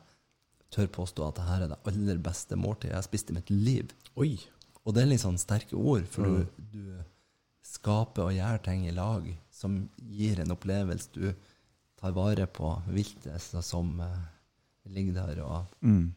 tør 0.71 0.91
påstå 0.99 1.25
at 1.27 1.39
det 1.39 1.47
her 1.47 1.63
er 1.65 1.71
det 1.71 1.79
aller 1.89 2.19
beste 2.23 2.55
måltidet 2.59 2.93
jeg 2.93 2.99
har 2.99 3.07
spist 3.07 3.31
i 3.31 3.35
mitt 3.35 3.49
liv. 3.51 3.91
Oi. 4.15 4.37
Og 4.85 4.93
det 4.93 5.01
er 5.03 5.09
litt 5.09 5.23
sånn 5.23 5.39
sterke 5.41 5.75
ord, 5.79 6.05
for 6.11 6.27
du, 6.29 6.65
du 6.71 6.97
skaper 7.65 8.27
og 8.27 8.35
gjør 8.35 8.59
ting 8.67 8.83
i 8.85 8.93
lag 8.93 9.25
som 9.53 9.79
gir 9.97 10.39
en 10.43 10.53
opplevelse. 10.53 11.09
Du 11.15 11.31
tar 11.97 12.13
vare 12.13 12.45
på 12.45 12.69
viltet 12.93 13.41
som 13.65 13.95
uh, 14.03 14.19
ligger 14.85 15.17
der 15.23 15.41
og 15.45 15.73
Mm. 15.81 16.13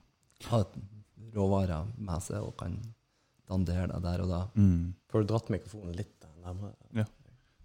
har 0.50 0.66
råvarer 1.34 1.88
med 1.96 2.22
seg 2.22 2.44
og 2.44 2.56
kan 2.60 2.76
dandere 3.48 3.88
deg 3.94 4.04
der 4.04 4.22
og 4.24 4.28
da. 4.28 4.42
Mm. 4.54 4.92
Får 5.08 5.24
du 5.24 5.30
dratt 5.32 5.48
mikrofonen 5.52 5.96
litt 5.96 6.28
nærmere? 6.44 6.74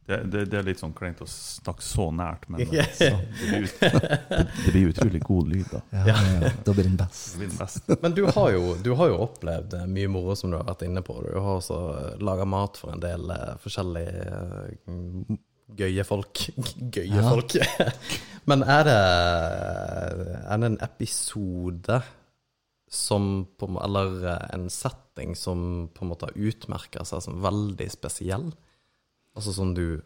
Det, 0.06 0.18
det, 0.28 0.42
det 0.52 0.58
er 0.60 0.66
litt 0.68 0.82
sånn 0.82 0.92
kleint 0.98 1.22
å 1.24 1.28
snakke 1.32 1.84
så 1.86 2.10
nært, 2.12 2.50
men 2.52 2.60
Ja. 2.76 2.84
det, 3.00 3.12
blir, 3.48 3.64
ut, 3.64 3.78
det, 3.84 4.42
det 4.66 4.74
blir 4.74 4.90
utrolig 4.92 5.22
god 5.24 5.48
lyd, 5.54 5.70
da. 5.72 5.80
Ja, 6.10 6.18
ja. 6.44 6.50
Da 6.68 6.74
blir 6.76 6.90
den 6.90 6.98
best. 7.00 7.30
Det 7.34 7.40
blir 7.40 7.54
den 7.54 7.62
best. 7.62 7.94
Men 8.04 8.18
du 8.18 8.24
har, 8.28 8.50
jo, 8.58 8.74
du 8.84 8.92
har 9.00 9.14
jo 9.14 9.22
opplevd 9.30 9.78
eh, 9.80 9.86
mye 9.88 10.12
moro 10.12 10.36
som 10.36 10.52
du 10.52 10.58
har 10.60 10.68
vært 10.68 10.84
inne 10.90 11.04
på. 11.08 11.16
Du 11.24 11.32
har 11.38 11.56
også 11.62 11.80
laga 12.20 12.44
mat 12.52 12.80
for 12.82 12.92
en 12.98 13.04
del 13.04 13.32
eh, 13.32 13.54
forskjellige 13.64 14.28
eh, 14.92 15.40
gøye 15.80 16.04
folk. 16.06 16.44
Gøye 16.92 17.08
Ja. 17.22 17.24
folk. 17.30 17.56
Men 18.52 18.66
er 18.68 18.84
det, 18.90 18.98
er 20.44 20.60
det 20.60 20.68
en 20.74 20.82
episode 20.84 22.02
som 22.94 23.46
på, 23.58 23.72
Eller 23.82 24.20
eh, 24.36 24.44
en 24.54 24.68
setting 24.70 25.32
som 25.40 25.88
på 25.96 26.04
en 26.06 26.12
måte 26.12 26.28
utmerker 26.36 27.08
seg 27.08 27.24
som 27.26 27.40
veldig 27.42 27.88
spesiell? 27.90 28.52
Altså 29.36 29.54
som 29.56 29.74
du 29.74 30.02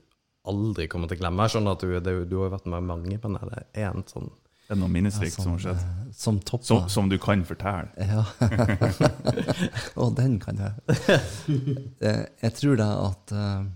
aldri 0.48 0.88
kommer 0.88 1.10
til 1.12 1.18
å 1.18 1.22
glemme? 1.26 1.44
Jeg 1.48 1.56
skjønner 1.58 1.76
at 1.76 1.82
du, 1.84 1.94
det, 2.00 2.14
du 2.32 2.38
har 2.42 2.54
vært 2.54 2.68
med 2.72 2.86
mange, 2.88 3.18
men 3.24 3.36
er 3.42 3.50
det 3.52 3.64
én 3.84 4.04
sånn 4.08 4.30
Det 4.68 4.76
er 4.76 4.80
noe 4.80 4.92
minnesrikt 4.92 5.36
som 5.40 5.54
har 5.56 5.60
skjedd. 5.64 5.82
eh, 5.84 6.14
som 6.16 6.40
Som, 6.64 6.88
som 6.92 7.10
du 7.12 7.18
kan 7.20 7.44
fortelle. 7.48 7.92
Ja. 8.00 8.24
Og 10.02 10.16
den 10.18 10.40
kan 10.44 10.60
jeg. 10.60 10.74
Eh, 12.04 12.24
Jeg 12.44 12.54
tror 12.60 12.76
det 12.80 12.88
at 12.88 13.32
eh, 13.36 13.68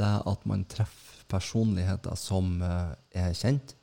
det 0.00 0.12
at 0.32 0.46
man 0.48 0.64
treffer 0.70 1.24
personligheter 1.30 2.16
som 2.18 2.56
er 2.64 3.34
kjent, 3.36 3.74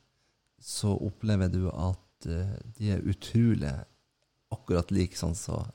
så 0.59 0.95
opplever 0.97 1.47
du 1.53 1.67
at 1.71 2.25
de 2.25 2.89
er 2.91 3.05
utrolig 3.07 3.69
akkurat 4.51 4.89
like 4.91 5.15
sånn 5.15 5.35
som 5.37 5.69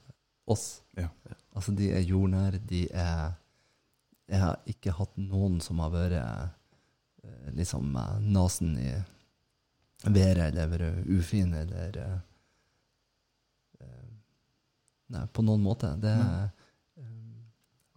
oss. 0.50 0.82
Ja. 0.98 1.06
Altså, 1.54 1.72
de 1.78 1.88
er 1.94 2.02
jordnære, 2.04 2.58
de 2.68 2.82
er 2.92 3.30
Jeg 4.30 4.40
har 4.40 4.60
ikke 4.70 4.94
hatt 4.96 5.16
noen 5.18 5.58
som 5.60 5.80
har 5.82 5.90
vært 5.92 6.18
eh, 6.20 7.48
liksom 7.58 7.90
med 7.94 8.28
nesen 8.32 8.76
i 8.80 8.92
været 10.04 10.48
eller 10.52 10.70
vært 10.72 11.06
ufin 11.10 11.54
eller 11.54 11.98
eh, 12.02 12.18
eh, 13.80 14.08
Nei, 15.12 15.26
på 15.28 15.44
noen 15.44 15.60
måte. 15.62 15.90
Det, 16.00 16.12
eh, 16.12 17.04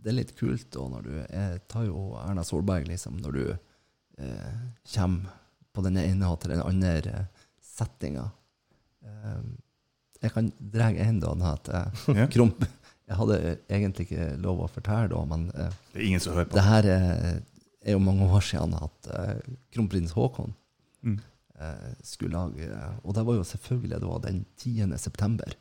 det 0.04 0.12
er 0.12 0.18
litt 0.20 0.36
kult 0.38 0.68
da 0.76 0.88
når 0.92 1.06
du 1.08 1.14
Jeg 1.16 1.62
tar 1.72 1.86
jo 1.88 2.08
Erna 2.20 2.44
Solberg, 2.46 2.90
liksom, 2.90 3.22
når 3.24 3.38
du 3.38 3.46
eh, 3.54 4.58
kommer 4.96 5.38
på 5.76 5.84
den 5.86 5.98
ene 6.00 6.32
til 6.40 6.56
den 6.56 6.64
andre 6.64 6.96
eh, 7.12 7.46
settinga. 7.64 8.30
Eh, 9.06 9.40
jeg 10.26 10.34
kan 10.34 10.52
dra 10.60 10.90
en 10.92 11.20
da, 11.24 11.34
at 11.54 11.70
eh, 11.70 12.04
Ja. 12.22 12.28
Jeg 13.08 13.18
hadde 13.20 13.36
egentlig 13.70 14.08
ikke 14.08 14.30
lov 14.41 14.63
å 14.65 14.70
fortelle 14.74 15.10
da, 15.12 15.20
men 15.30 15.52
eh, 15.54 15.70
Det 15.94 16.02
er 16.02 16.06
ingen 16.08 16.20
som 16.24 16.34
hører 16.34 16.48
på. 16.50 16.56
det 16.58 16.63
her 16.65 16.88
er, 16.89 17.41
er 17.86 17.91
jo 17.94 18.00
mange 18.02 18.26
år 18.34 18.41
siden 18.41 18.74
at 18.80 19.10
eh, 19.13 19.36
kronprins 19.76 20.13
Haakon 20.18 20.54
Mm. 21.06 21.20
eh, 21.62 21.91
skulle 22.02 22.34
lage 22.34 22.65
Og 23.04 23.13
det 23.13 23.26
var 23.28 23.36
jo 23.38 23.44
selvfølgelig 23.46 24.00
da 24.02 24.18
den 24.24 24.39
10. 24.58 24.98
september. 24.98 25.54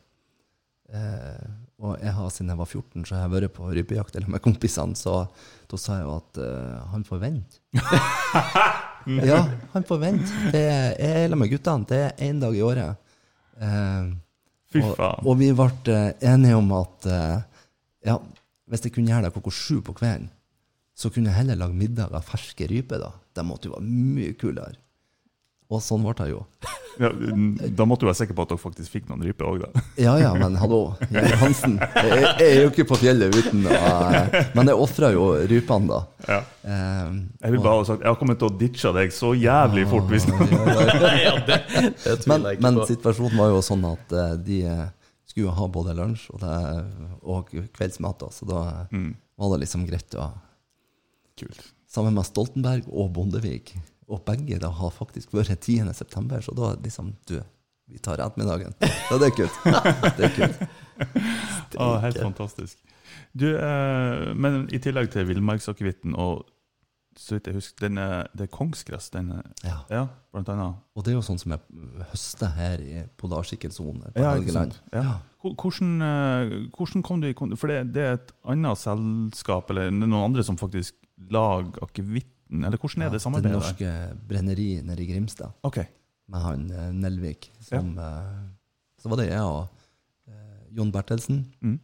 Eh, 0.89 1.45
og 1.81 1.99
jeg 2.01 2.13
har, 2.13 2.29
siden 2.33 2.49
jeg 2.49 2.57
var 2.57 2.65
14, 2.65 3.05
så 3.05 3.15
har 3.15 3.21
jeg 3.27 3.33
vært 3.35 3.53
på 3.53 3.69
rypejakt 3.73 4.17
med 4.27 4.41
kompisene, 4.41 4.95
så 4.97 5.27
da 5.69 5.77
sa 5.77 5.99
jeg 5.99 6.05
jo 6.07 6.15
at 6.17 6.37
eh, 6.41 6.81
han 6.93 7.03
får 7.05 7.19
vente. 7.21 7.61
ja, 9.29 9.39
han 9.73 9.83
får 9.85 9.99
vente. 10.01 10.31
Det 10.53 10.61
er- 10.65 10.95
Jeg 10.97 11.29
er 11.31 11.35
med 11.35 11.49
guttene. 11.51 11.85
Det 11.89 11.97
er 12.05 12.11
én 12.29 12.39
dag 12.41 12.55
i 12.55 12.61
året. 12.61 12.95
Eh, 13.61 14.13
Fy 14.75 14.83
og, 14.83 14.95
faen. 14.99 15.25
og 15.25 15.37
vi 15.39 15.51
ble 15.55 15.69
eh, 15.93 16.07
enige 16.31 16.59
om 16.59 16.71
at 16.75 17.07
eh, 17.09 17.37
ja, 18.11 18.19
hvis 18.69 18.85
jeg 18.85 18.95
kunne 18.95 19.13
gjøre 19.13 19.27
det 19.27 19.35
klokka 19.35 19.53
sju 19.55 19.79
på 19.85 19.95
kvelden, 19.97 20.29
så 20.95 21.11
kunne 21.11 21.31
jeg 21.31 21.41
heller 21.41 21.59
lage 21.59 21.75
middag 21.75 22.13
av 22.15 22.27
ferske 22.27 22.67
ryper. 22.71 23.01
da. 23.03 23.11
Det 23.35 23.43
måtte 23.47 23.69
jo 23.69 23.75
være 23.75 23.87
mye 23.87 24.35
kulere. 24.39 24.77
Og 25.73 25.81
sånn 25.81 26.03
ble 26.05 26.13
det 26.19 26.27
jo. 26.31 26.43
Ja, 26.95 27.09
da 27.75 27.83
måtte 27.83 28.05
du 28.05 28.07
være 28.07 28.15
sikker 28.21 28.35
på 28.37 28.43
at 28.45 28.51
dere 28.53 28.61
faktisk 28.61 28.93
fikk 28.93 29.07
noen 29.09 29.23
ryper 29.25 29.47
òg, 29.49 29.63
da. 29.65 29.81
Ja 29.99 30.13
ja, 30.21 30.29
men 30.39 30.53
hallo, 30.61 30.93
Geir 31.11 31.33
Hansen. 31.41 31.73
Jeg, 31.81 32.21
jeg 32.39 32.45
er 32.45 32.61
jo 32.61 32.69
ikke 32.69 32.85
på 32.87 32.99
fjellet 33.01 33.35
uten 33.35 33.65
å 33.67 33.73
eh, 33.75 34.37
Men 34.55 34.69
jeg 34.71 34.79
ofra 34.85 35.09
jo 35.11 35.25
rypene, 35.49 35.89
da. 35.89 35.97
Ja. 36.29 36.37
Um, 37.09 37.17
Jeg 37.41 37.51
vil 37.57 37.63
bare 37.65 37.81
ha 37.81 37.87
sagt, 37.89 38.05
jeg 38.05 38.13
har 38.13 38.19
kommet 38.21 38.39
til 38.39 38.47
å 38.47 38.55
ditche 38.61 38.93
deg 38.95 39.11
så 39.11 39.33
jævlig 39.35 39.83
fort. 39.91 40.07
hvis 40.13 40.29
ja, 40.29 41.33
det, 41.49 41.57
det 42.05 42.15
Men, 42.31 42.47
men 42.63 42.79
situasjonen 42.87 43.41
var 43.41 43.51
jo 43.57 43.59
sånn 43.67 43.83
at 43.91 44.15
eh, 44.15 44.37
de 44.47 44.61
eh, 44.71 44.85
skulle 45.33 45.51
ha 45.57 45.67
både 45.67 45.97
lunsj 45.99 46.29
og, 46.31 46.39
det, 46.45 46.55
og 47.27 47.51
kveldsmat, 47.75 48.21
da, 48.23 48.31
så 48.31 48.47
da 48.53 48.61
Mm, 48.95 49.11
var 49.35 49.51
det 49.57 49.65
liksom 49.65 49.83
greit 49.89 50.15
å 50.15 50.29
kult. 51.35 51.59
Sammen 51.91 52.15
med 52.15 52.23
Stoltenberg 52.27 52.87
og 52.91 53.11
Bondevik. 53.15 53.73
Og 54.07 54.21
begge 54.25 54.59
da 54.61 54.69
har 54.69 54.91
faktisk 54.93 55.31
vært 55.33 55.55
10. 55.59 55.93
september, 55.97 56.39
så 56.45 56.53
da 56.55 56.75
liksom 56.83 57.13
Du, 57.27 57.39
vi 57.89 57.97
tar 57.99 58.17
ettermiddagen. 58.21 58.73
Ja, 58.81 59.17
det 59.17 59.31
er 59.31 59.35
kult. 59.35 59.61
Det 60.17 60.29
er 60.29 60.35
kult. 60.35 60.65
Ah, 61.77 61.97
helt 61.99 62.17
fantastisk. 62.21 62.77
Du, 63.35 63.49
eh, 63.57 64.33
men 64.39 64.61
i 64.71 64.77
tillegg 64.79 65.09
til 65.11 65.25
villmarksakevitten 65.27 66.13
og 66.15 66.45
så 67.19 67.35
vidt 67.37 67.47
jeg 67.47 67.55
husker, 67.57 67.85
den 67.87 67.97
er, 67.99 68.27
det 68.35 68.45
er 68.47 68.51
kongsgress, 68.51 69.09
den 69.11 69.29
er, 69.37 69.43
Ja. 69.63 69.75
ja, 69.91 70.01
blant 70.35 70.49
annet. 70.51 70.75
Og 70.95 71.03
det 71.03 71.11
er 71.13 71.15
jo 71.17 71.23
sånn 71.23 71.39
som 71.39 71.51
jeg 71.55 71.61
høster 72.11 72.51
her 72.57 72.81
i 72.83 73.03
polarsirkelsonen 73.19 74.01
på 74.13 74.19
Ja, 74.23 74.33
Helgeland. 74.35 74.79
Ja. 74.93 75.17
Hvor- 75.41 75.55
Hvordan, 75.55 76.01
eh, 76.01 76.55
hvordan 76.75 77.03
kom 77.03 77.21
du 77.21 77.27
i 77.29 77.33
kontakt 77.33 77.59
For 77.59 77.67
det, 77.67 77.93
det 77.93 78.03
er 78.03 78.13
et 78.13 78.31
annet 78.45 78.77
selskap, 78.77 79.69
eller 79.69 79.87
er 79.87 79.91
noen 79.91 80.13
andre 80.25 80.43
som 80.43 80.57
faktisk 80.57 80.93
lager 81.31 81.79
akevitten? 82.45 82.65
Eller 82.65 82.77
hvordan 82.77 83.01
er 83.01 83.09
det 83.09 83.13
Det 83.17 83.21
samarbeidet? 83.21 83.51
Det 83.51 83.59
norske 83.59 84.27
brenneri 84.27 84.81
nede 84.83 85.01
i 85.01 85.07
Grimstad, 85.13 85.51
Okay. 85.63 85.85
med 86.27 86.41
han 86.41 86.71
eh, 86.71 86.91
Nelvik. 86.93 87.51
Som, 87.61 87.97
eh, 87.97 88.49
så 89.01 89.09
var 89.09 89.17
det 89.17 89.29
jeg 89.29 89.41
og 89.41 89.67
eh, 90.27 90.75
Jon 90.77 90.91
Bertelsen. 90.91 91.45
Mm. 91.61 91.79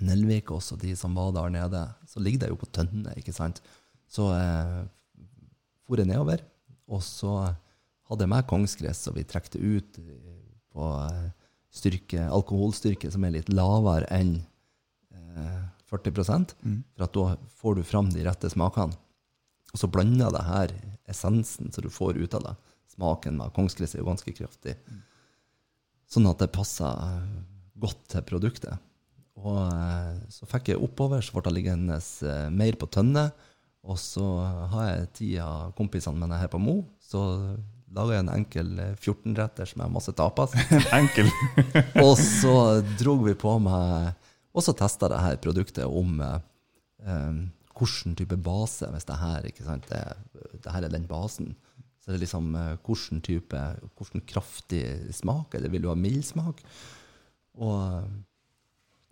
Nelvik 0.00 0.50
også, 0.50 0.76
de 0.80 0.94
som 0.96 1.14
var 1.14 1.32
der 1.32 1.50
nede. 1.50 1.94
Så 2.06 2.20
ligger 2.20 2.40
det 2.40 2.48
jo 2.50 2.56
på 2.56 2.66
tønne, 2.72 3.12
ikke 3.16 3.32
sant. 3.32 3.60
Så 4.08 4.30
eh, 4.32 4.84
for 5.86 5.96
jeg 5.98 6.06
nedover, 6.06 6.40
og 6.88 7.02
så 7.02 7.54
hadde 8.08 8.22
jeg 8.24 8.28
med 8.28 8.46
kongsgress, 8.46 9.06
og 9.08 9.16
vi 9.16 9.24
trekte 9.24 9.58
ut 9.58 9.98
på 10.72 10.86
styrke, 11.72 12.28
alkoholstyrke 12.32 13.10
som 13.12 13.24
er 13.24 13.30
litt 13.36 13.48
lavere 13.52 14.06
enn 14.12 14.42
eh, 15.12 15.62
40 15.92 16.54
Mm. 16.64 16.82
for 16.96 17.04
at 17.04 17.12
da 17.12 17.36
får 17.60 17.74
du 17.76 17.82
fram 17.84 18.08
de 18.10 18.24
rette 18.24 18.48
smakene. 18.48 18.94
Og 19.72 19.80
så 19.80 19.88
blander 19.88 20.32
det 20.34 20.44
her 20.46 20.74
essensen 21.10 21.72
som 21.72 21.84
du 21.84 21.90
får 21.92 22.20
ut 22.20 22.36
av 22.38 22.46
det. 22.46 22.54
Smaken 22.92 23.38
med 23.40 23.54
kongsgress 23.56 23.96
er 23.96 24.02
jo 24.02 24.10
ganske 24.10 24.34
kraftig. 24.36 24.76
Sånn 26.12 26.28
at 26.28 26.42
det 26.42 26.52
passer 26.52 27.22
godt 27.80 28.02
til 28.12 28.24
produktet. 28.28 28.76
Og 29.40 29.56
eh, 29.64 30.18
så 30.30 30.46
fikk 30.48 30.72
jeg 30.72 30.82
oppover, 30.84 31.22
så 31.24 31.34
ble 31.34 31.46
det 31.46 31.54
liggende 31.56 31.96
eh, 31.98 32.48
mer 32.52 32.76
på 32.78 32.88
tønne. 32.92 33.30
Og 33.82 33.98
så 33.98 34.24
har 34.74 34.90
jeg 34.90 35.12
ti 35.18 35.30
av 35.42 35.72
kompisene 35.78 36.20
mine 36.20 36.38
her 36.38 36.50
på 36.52 36.60
Mo, 36.62 36.82
så 37.02 37.22
laga 37.92 38.14
jeg 38.14 38.24
en 38.24 38.34
enkel 38.36 38.68
eh, 38.78 38.92
14-retters 38.94 39.74
med 39.80 39.94
masse 39.94 40.14
tapas. 40.16 40.54
Enkel. 41.00 41.32
Og 42.04 42.14
så 42.20 42.54
drog 43.00 43.26
vi 43.26 43.34
på 43.38 43.56
med 43.62 44.12
Og 44.52 44.64
så 44.64 44.74
testa 44.76 45.08
det 45.08 45.20
her 45.24 45.40
produktet 45.42 45.88
om 45.88 46.20
eh, 46.22 47.42
hvilken 47.78 48.16
type 48.18 48.36
base, 48.44 48.88
hvis 48.92 49.08
det 49.08 49.20
her, 49.20 49.46
ikke 49.48 49.66
sant, 49.66 49.88
det, 49.90 50.02
det 50.64 50.72
her 50.74 50.86
er 50.86 50.92
den 50.92 51.06
basen. 51.10 51.54
Så 52.02 52.10
det 52.10 52.18
er 52.18 52.24
liksom 52.24 52.50
eh, 52.58 52.74
hvilken 52.82 53.22
type 53.22 53.62
Hvilken 53.98 54.24
kraftig 54.26 54.82
smak, 55.14 55.54
eller 55.54 55.70
vil 55.70 55.84
du 55.84 55.88
ha 55.92 55.96
mild 55.98 56.24
smak? 56.26 56.62
Og 57.62 57.76
eh, 57.78 58.10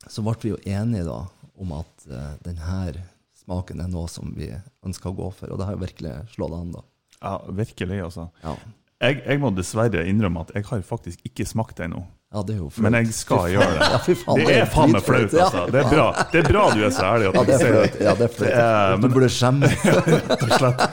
så 0.09 0.25
ble 0.25 0.37
vi 0.43 0.55
jo 0.55 0.61
enige 0.65 1.07
da 1.07 1.23
om 1.61 1.75
at 1.77 2.07
uh, 2.09 2.37
denne 2.41 3.03
smaken 3.37 3.83
er 3.85 3.91
noe 3.93 4.09
som 4.09 4.31
vi 4.33 4.49
ønsker 4.87 5.11
å 5.11 5.17
gå 5.19 5.27
for, 5.37 5.53
og 5.53 5.61
det 5.61 5.67
har 5.69 5.77
jo 5.77 5.83
virkelig 5.83 6.13
slått 6.33 6.55
an, 6.57 6.71
da. 6.73 6.85
Ja, 7.21 7.35
virkelig, 7.53 7.99
altså. 8.07 8.31
Ja, 8.41 8.55
Jeg, 9.01 9.19
jeg 9.27 9.41
må 9.43 9.51
dessverre 9.53 10.07
innrømme 10.09 10.47
at 10.47 10.55
jeg 10.57 10.65
har 10.71 10.83
faktisk 10.89 11.21
ikke 11.29 11.45
smakt 11.49 11.77
det 11.77 11.91
ennå. 11.91 12.03
Ja 12.31 12.43
det 12.47 12.55
er 12.55 12.59
jo 12.61 12.69
flaut. 12.71 12.85
Men 12.87 12.95
jeg 13.01 13.13
skal 13.17 13.47
gjøre 13.51 13.69
det. 13.75 13.87
Ja, 13.91 13.99
faen, 14.21 14.41
Det 14.47 14.55
er 14.61 14.69
faen 14.71 14.93
meg 14.95 15.03
flaut, 15.03 15.33
altså. 15.35 15.63
Det 15.75 15.81
er 15.81 15.89
bra, 15.91 16.05
det 16.31 16.39
er 16.41 16.47
bra 16.47 16.65
du 16.77 16.83
er 16.87 16.93
så 16.95 17.07
ærlig 17.09 17.31
at 17.31 17.35
Ja, 17.35 17.41
du 17.43 17.47
det 17.51 17.55
er 17.55 17.63
sier 17.63 17.73
flaut. 17.75 17.97
Ja, 18.07 18.13
det 18.21 18.27
er 18.27 18.35
flaut. 18.37 18.51
Det 18.51 18.61
er- 18.65 18.95
Du 18.95 19.03
men- 19.03 19.15
burde 19.17 19.31
skjemmes. 19.35 19.75
rett 20.31 20.45
og 20.47 20.53
slett. 20.61 20.85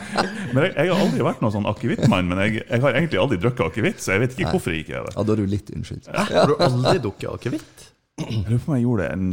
Men 0.54 0.64
jeg, 0.64 0.72
jeg 0.80 0.90
har 0.94 1.04
aldri 1.06 1.26
vært 1.28 1.42
noen 1.46 1.54
sånn 1.58 1.68
akevittmann, 1.70 2.32
men 2.32 2.42
jeg, 2.46 2.64
jeg 2.72 2.82
har 2.82 2.98
egentlig 2.98 3.20
aldri 3.22 3.38
drukket 3.44 3.66
akevitt, 3.70 4.02
så 4.02 4.16
jeg 4.16 4.24
vet 4.26 4.34
ikke 4.40 4.56
hvorfor 4.56 4.74
jeg 4.74 4.86
ikke 4.88 4.96
er 4.98 5.06
det. 5.06 5.14
Ja, 5.20 5.24
da 5.30 5.34
er 5.36 5.44
du 5.44 5.46
litt 5.54 5.70
unnskyldt. 5.76 6.10
Har 6.16 6.48
du 6.50 6.56
aldri 6.58 6.96
drukket 7.06 7.30
akevitt? 7.36 7.86
Jeg 8.18 8.40
lurer 8.48 8.58
på 8.66 8.72
om 8.72 8.76
jeg 8.80 8.84
gjorde 8.88 9.04
det 9.06 9.12
en, 9.14 9.28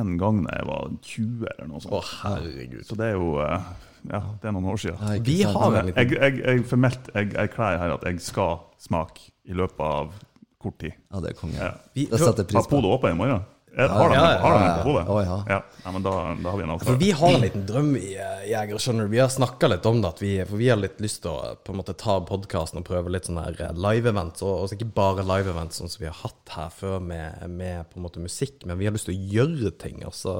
en 0.00 0.16
gang 0.16 0.38
da 0.46 0.56
jeg 0.56 0.66
var 0.70 0.86
20 1.04 1.44
eller 1.50 1.66
noe 1.68 1.76
Å, 1.76 1.84
sånt. 1.84 2.12
herregud. 2.22 2.84
Så 2.88 2.96
det 2.96 3.10
er 3.10 3.18
jo 3.18 3.34
eh, 3.44 3.68
Ja, 4.08 4.20
det 4.40 4.48
er 4.48 4.54
noen 4.56 4.70
år 4.72 4.78
siden. 4.80 4.96
Nei, 5.04 5.18
ikke 5.18 5.26
Vi 5.28 5.36
har 5.44 5.76
Jeg, 5.90 6.08
jeg, 6.16 6.38
jeg 6.46 6.64
formelt 6.70 7.10
jeg 7.12 7.34
erklærer 7.36 7.82
her 7.82 7.92
at 7.98 8.06
jeg 8.08 8.22
skal 8.24 8.62
smake 8.80 9.26
i 9.44 9.52
løpet 9.60 9.84
av 9.84 10.14
kort 10.62 10.80
tid. 10.82 10.98
Ja, 11.10 11.22
det 11.24 11.32
er 11.32 11.38
konge. 11.38 11.56
Ja. 11.58 11.72
Vi, 11.96 12.06
Det 12.10 12.20
setter 12.20 12.46
pris 12.48 12.68
på. 12.68 12.76
Polet 12.76 12.98
åpen 12.98 13.16
i 13.16 13.18
morgen? 13.18 13.48
Har 13.76 14.08
de 14.10 14.14
ja, 14.14 14.20
har 14.20 14.82
på 14.82 14.90
ja. 14.98 15.02
hodet? 15.02 15.26
Ja. 15.26 15.62
ja. 15.84 15.90
men 15.92 16.02
da, 16.02 16.10
da 16.42 16.50
har 16.50 16.58
vi 16.58 16.64
en 16.64 16.80
For 16.80 16.98
vi 16.98 17.10
har 17.10 17.34
en 17.34 17.40
liten 17.40 17.66
drøm 17.66 17.92
i 17.96 18.16
eh, 18.18 18.48
Jeger, 18.50 18.80
skjønner 18.82 19.06
du. 19.06 19.12
Vi 19.12 19.20
har 19.22 19.30
snakka 19.30 19.70
litt 19.70 19.86
om 19.86 20.00
det. 20.02 20.10
Vi, 20.20 20.32
for 20.48 20.58
vi 20.58 20.68
har 20.72 20.80
litt 20.80 20.98
lyst 21.02 21.22
til 21.22 21.30
å 21.30 21.54
på 21.54 21.72
en 21.72 21.78
måte 21.78 21.94
ta 21.98 22.18
podkasten 22.26 22.82
og 22.82 22.88
prøve 22.88 23.12
litt 23.14 23.30
sånne 23.30 23.46
her 23.46 23.62
eh, 23.68 23.78
live-events. 23.78 24.42
Og, 24.42 24.64
og 24.64 24.74
ikke 24.74 24.90
bare 24.96 25.26
live-events 25.28 25.78
sånn 25.80 25.92
som 25.92 26.02
vi 26.02 26.10
har 26.10 26.18
hatt 26.18 26.54
her 26.56 26.74
før 26.74 26.98
med, 27.12 27.46
med 27.54 27.86
på 27.92 28.00
en 28.00 28.06
måte 28.08 28.24
musikk, 28.24 28.66
men 28.66 28.80
vi 28.80 28.90
har 28.90 28.96
lyst 28.96 29.06
til 29.08 29.14
å 29.14 29.32
gjøre 29.38 29.72
ting. 29.78 30.02
Altså 30.08 30.34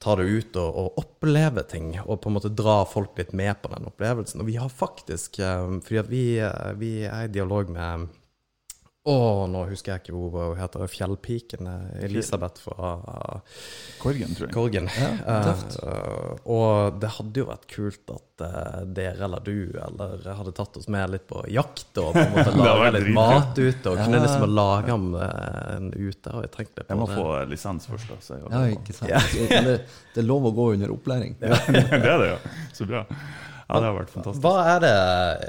ta 0.00 0.14
det 0.16 0.24
ut 0.24 0.56
og, 0.56 0.78
og 0.80 1.02
oppleve 1.02 1.66
ting, 1.68 1.92
og 2.06 2.22
på 2.22 2.30
en 2.30 2.38
måte 2.38 2.54
dra 2.56 2.78
folk 2.88 3.18
litt 3.20 3.34
med 3.36 3.58
på 3.60 3.68
den 3.74 3.84
opplevelsen. 3.90 4.40
Og 4.40 4.48
vi 4.48 4.56
har 4.56 4.72
faktisk 4.72 5.42
eh, 5.44 5.76
Fordi 5.84 6.00
at 6.00 6.08
vi, 6.08 6.24
vi 6.80 6.94
er 7.04 7.28
i 7.28 7.34
dialog 7.36 7.68
med 7.68 8.08
å, 9.08 9.46
nå 9.48 9.62
husker 9.70 9.94
jeg 9.94 10.02
ikke 10.02 10.12
hva 10.12 10.42
hun 10.50 10.58
heter. 10.60 10.82
Fjellpiken. 10.92 11.68
eh, 11.70 12.04
Elisabeth 12.04 12.60
fra 12.60 12.90
Korgen, 14.02 14.34
tror 14.36 14.46
jeg. 14.46 14.52
Korgen. 14.52 14.90
Ja. 14.92 15.08
Eh, 15.40 16.34
og 16.44 16.98
det 17.00 17.08
hadde 17.16 17.40
jo 17.40 17.46
vært 17.48 17.64
kult 17.72 18.12
at 18.12 18.44
uh, 18.44 18.82
dere 18.84 19.24
eller 19.24 19.40
du 19.44 19.72
eller 19.72 20.28
hadde 20.36 20.52
tatt 20.56 20.76
oss 20.76 20.88
med 20.92 21.14
litt 21.14 21.24
på 21.30 21.46
jakt 21.48 21.96
og 22.02 22.12
på 22.12 22.26
en 22.26 22.34
måte 22.36 22.54
laga 22.60 22.92
litt 22.98 23.10
mat 23.16 23.56
ute. 23.56 23.88
Og 23.88 24.02
kunne 24.04 24.20
liksom 24.20 24.46
lage 24.52 24.92
en, 24.98 25.10
en 25.16 25.92
ute. 25.96 26.34
Og 26.36 26.44
jeg 26.44 26.52
tenkte 26.58 26.84
på 26.84 26.92
Jeg 26.92 27.00
må 27.00 27.08
det. 27.08 27.20
få 27.22 27.28
lisens 27.54 27.88
først, 27.88 28.12
da. 28.12 28.20
Så 28.20 28.36
jeg, 28.36 28.50
Ja, 28.52 28.64
ikke 28.76 28.98
sant. 29.00 29.38
Det, 29.48 29.78
det 30.12 30.24
er 30.24 30.28
lov 30.28 30.50
å 30.50 30.56
gå 30.60 30.72
under 30.76 30.92
opplæring. 30.92 31.38
det 31.40 31.56
er 31.88 32.04
det, 32.20 32.34
ja. 32.34 32.40
Så 32.76 32.84
bra. 32.90 33.06
Ja, 33.70 33.80
det 33.80 33.88
har 33.90 33.96
vært 34.00 34.12
fantastisk. 34.12 34.42
Hva 34.44 34.52
er 34.74 34.82
det 34.84 34.92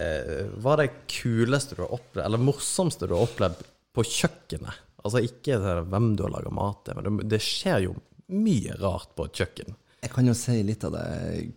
eh, 0.06 0.46
Hva 0.62 0.76
er 0.78 0.82
det 0.86 0.90
kuleste 1.12 1.76
du 1.78 1.82
har 1.84 1.94
opplevd, 1.98 2.26
eller 2.30 2.44
morsomste 2.46 3.10
du 3.10 3.16
har 3.18 3.26
opplevd 3.28 3.62
på 3.98 4.06
kjøkkenet? 4.08 4.80
Altså 5.02 5.24
ikke 5.26 5.58
hvem 5.90 6.12
du 6.16 6.24
har 6.28 6.34
laga 6.38 6.52
mat 6.54 6.84
til, 6.86 6.98
men 7.00 7.08
det, 7.24 7.28
det 7.34 7.42
skjer 7.42 7.88
jo 7.88 7.96
mye 8.32 8.76
rart 8.80 9.10
på 9.18 9.26
et 9.28 9.40
kjøkken. 9.42 9.74
Jeg 10.02 10.12
kan 10.14 10.30
jo 10.30 10.34
si 10.38 10.60
litt 10.66 10.84
av 10.88 10.94
det 10.96 11.06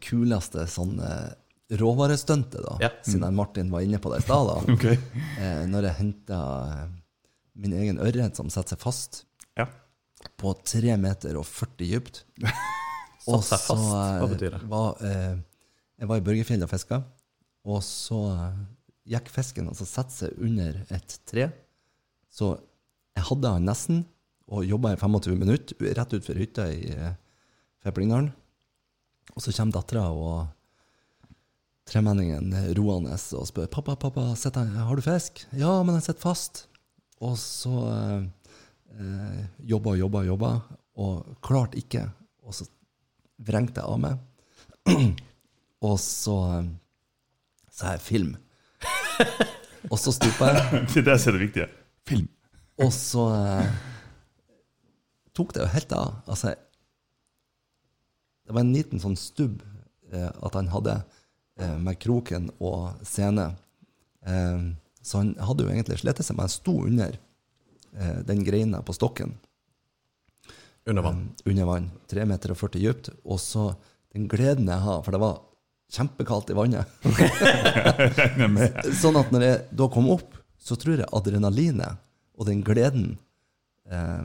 kuleste 0.04 0.64
sånn 0.68 0.96
eh, 1.04 1.28
råvarestuntet, 1.80 2.60
da. 2.64 2.74
Ja. 2.82 2.90
Siden 3.04 3.34
Martin 3.36 3.70
var 3.72 3.84
inne 3.84 4.00
på 4.02 4.10
det 4.12 4.22
i 4.22 4.26
stad. 4.26 4.50
okay. 4.74 4.98
Eh, 5.40 5.62
når 5.70 5.90
jeg 5.90 5.98
henta 6.00 6.40
min 7.54 7.72
egen 7.78 8.00
ørret 8.02 8.36
som 8.40 8.48
setter 8.52 8.74
seg 8.74 8.82
fast 8.82 9.20
Ja. 9.60 9.68
på 10.40 10.52
3 10.66 10.96
meter 11.00 11.36
og 11.40 11.46
40 11.46 11.92
dypt. 11.92 12.24
Satt 13.24 13.46
seg 13.48 13.60
fast? 13.68 13.88
eh, 13.92 14.16
Hva 14.20 14.28
betyr 14.34 14.56
det? 14.56 14.62
Var, 14.68 15.04
eh, 15.08 15.34
jeg 16.04 16.10
var 16.10 16.20
i 16.20 16.24
Børgefjell 16.26 16.62
og 16.66 16.70
fiska, 16.70 16.98
og 17.64 17.80
så 17.86 18.20
eh, 18.36 18.62
gikk 19.14 19.30
fisken 19.32 19.68
og 19.70 19.76
så 19.78 19.86
satte 19.88 20.12
seg 20.18 20.38
under 20.44 20.82
et 20.92 21.18
tre. 21.28 21.48
Så 22.32 22.54
jeg 23.16 23.24
hadde 23.30 23.52
han 23.56 23.64
nesten, 23.68 24.02
og 24.52 24.66
jobba 24.68 24.92
i 24.92 24.98
25 25.00 25.38
minutter 25.40 25.94
rett 25.96 26.12
utfor 26.18 26.36
hytta 26.36 26.66
i 26.72 26.90
eh, 26.92 27.14
Feplingdalen. 27.84 28.30
Og 29.34 29.40
så 29.40 29.54
kommer 29.56 29.78
dattera 29.78 30.04
og 30.12 30.44
tremenningen 31.88 32.52
roende 32.76 33.16
og 33.36 33.46
spør 33.48 33.68
pappa, 33.72 33.94
pappa, 34.00 34.26
jeg- 34.36 34.84
har 34.88 34.96
du 34.96 35.02
fisk. 35.04 35.44
Ja, 35.52 35.82
men 35.82 35.94
jeg 35.96 36.04
sitter 36.06 36.20
fast. 36.28 36.66
Og 37.20 37.36
så 37.40 37.72
eh, 37.88 38.26
eh, 39.00 39.44
jobba 39.72 39.94
og 39.94 39.98
jobba 39.98 40.18
og 40.24 40.26
jobba, 40.32 40.52
og 40.96 41.36
klarte 41.44 41.78
ikke. 41.80 42.06
Og 42.44 42.52
så 42.54 42.66
vrengte 43.38 43.80
jeg 43.80 43.88
av 43.88 44.00
meg. 44.00 44.18
og 45.84 45.98
så 46.00 46.36
eh, 46.58 46.68
sa 47.74 47.94
jeg 47.94 48.04
film. 48.04 48.34
og 49.90 49.98
så 50.00 50.12
stupa 50.16 50.52
jeg. 50.52 50.84
Det 50.94 51.02
er 51.02 51.08
det 51.10 51.18
som 51.20 51.32
er 51.32 51.36
det 51.38 51.44
viktige. 51.46 51.68
Film. 52.08 52.28
Og 52.84 52.90
så 52.94 53.24
eh, 53.36 53.74
tok 55.36 55.52
det 55.54 55.62
jo 55.64 55.72
helt 55.74 55.92
av. 55.96 56.14
Altså, 56.30 56.54
det 58.44 58.52
var 58.52 58.64
en 58.64 58.74
liten 58.74 59.00
sånn 59.02 59.16
stubb 59.18 59.62
eh, 60.12 60.28
at 60.44 60.56
han 60.58 60.68
hadde 60.72 60.98
eh, 61.60 61.76
med 61.80 61.98
kroken 62.02 62.50
og 62.58 62.98
scene. 63.06 63.50
Eh, 64.26 64.66
så 65.04 65.20
han 65.22 65.34
hadde 65.44 65.66
jo 65.66 65.72
egentlig 65.72 66.00
slitt 66.02 66.20
seg, 66.24 66.36
men 66.36 66.46
han 66.46 66.52
sto 66.52 66.78
under 66.86 67.16
eh, 67.16 68.20
den 68.28 68.44
greina 68.46 68.80
på 68.84 68.94
stokken 68.96 69.36
Under 70.88 71.04
vann. 71.06 71.22
eh, 71.44 71.50
under 71.52 71.68
vann. 71.68 71.90
3 72.12 72.26
meter 72.28 72.52
og 72.54 72.60
40 72.60 72.82
dypt. 72.84 73.10
Og 73.24 73.40
så 73.40 73.70
den 74.14 74.28
gleden 74.30 74.68
jeg 74.70 74.82
har, 74.84 75.00
for 75.04 75.14
det 75.16 75.22
var 75.22 75.40
kjempekaldt 75.94 76.50
i 76.52 76.56
vannet. 76.58 76.90
Sånn 79.02 79.18
at 79.20 79.30
når 79.34 79.46
jeg 79.46 79.60
da 79.78 79.88
kom 79.92 80.10
opp, 80.14 80.34
så 80.58 80.76
tror 80.80 80.98
jeg 80.98 81.10
adrenalinet 81.14 82.00
og 82.34 82.48
den 82.48 82.62
gleden 82.66 83.12
eh, 83.90 84.24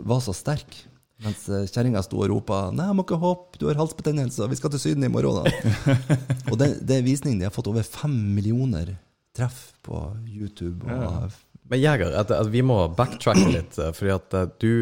var 0.00 0.22
så 0.24 0.34
sterk. 0.36 0.78
Mens 1.20 1.44
eh, 1.52 1.66
kjerringa 1.68 2.00
sto 2.04 2.22
og 2.22 2.30
ropa 2.32 2.62
'Nei, 2.72 2.88
jeg 2.88 2.96
må 2.96 3.04
ikke 3.04 3.20
hoppe, 3.20 3.60
du 3.60 3.68
har 3.68 3.78
halsbetennelse, 3.80 4.48
vi 4.48 4.58
skal 4.58 4.72
til 4.72 4.82
Syden 4.82 5.04
i 5.04 5.12
morgen', 5.12 5.44
da. 5.44 5.96
og 6.50 6.56
det, 6.60 6.70
det 6.88 6.98
er 6.98 7.06
visning. 7.06 7.38
De 7.38 7.46
har 7.48 7.54
fått 7.54 7.68
over 7.70 7.84
fem 7.84 8.14
millioner 8.34 8.94
treff 9.36 9.70
på 9.84 10.00
YouTube. 10.26 10.88
Og, 10.88 11.36
Men 11.70 11.82
Jeger, 11.82 12.16
at, 12.18 12.32
at 12.34 12.48
vi 12.50 12.64
må 12.66 12.80
backtracke 12.96 13.50
litt, 13.52 13.76
eh, 13.78 13.92
fordi 13.96 14.14
at 14.16 14.38
eh, 14.38 14.48
du, 14.62 14.72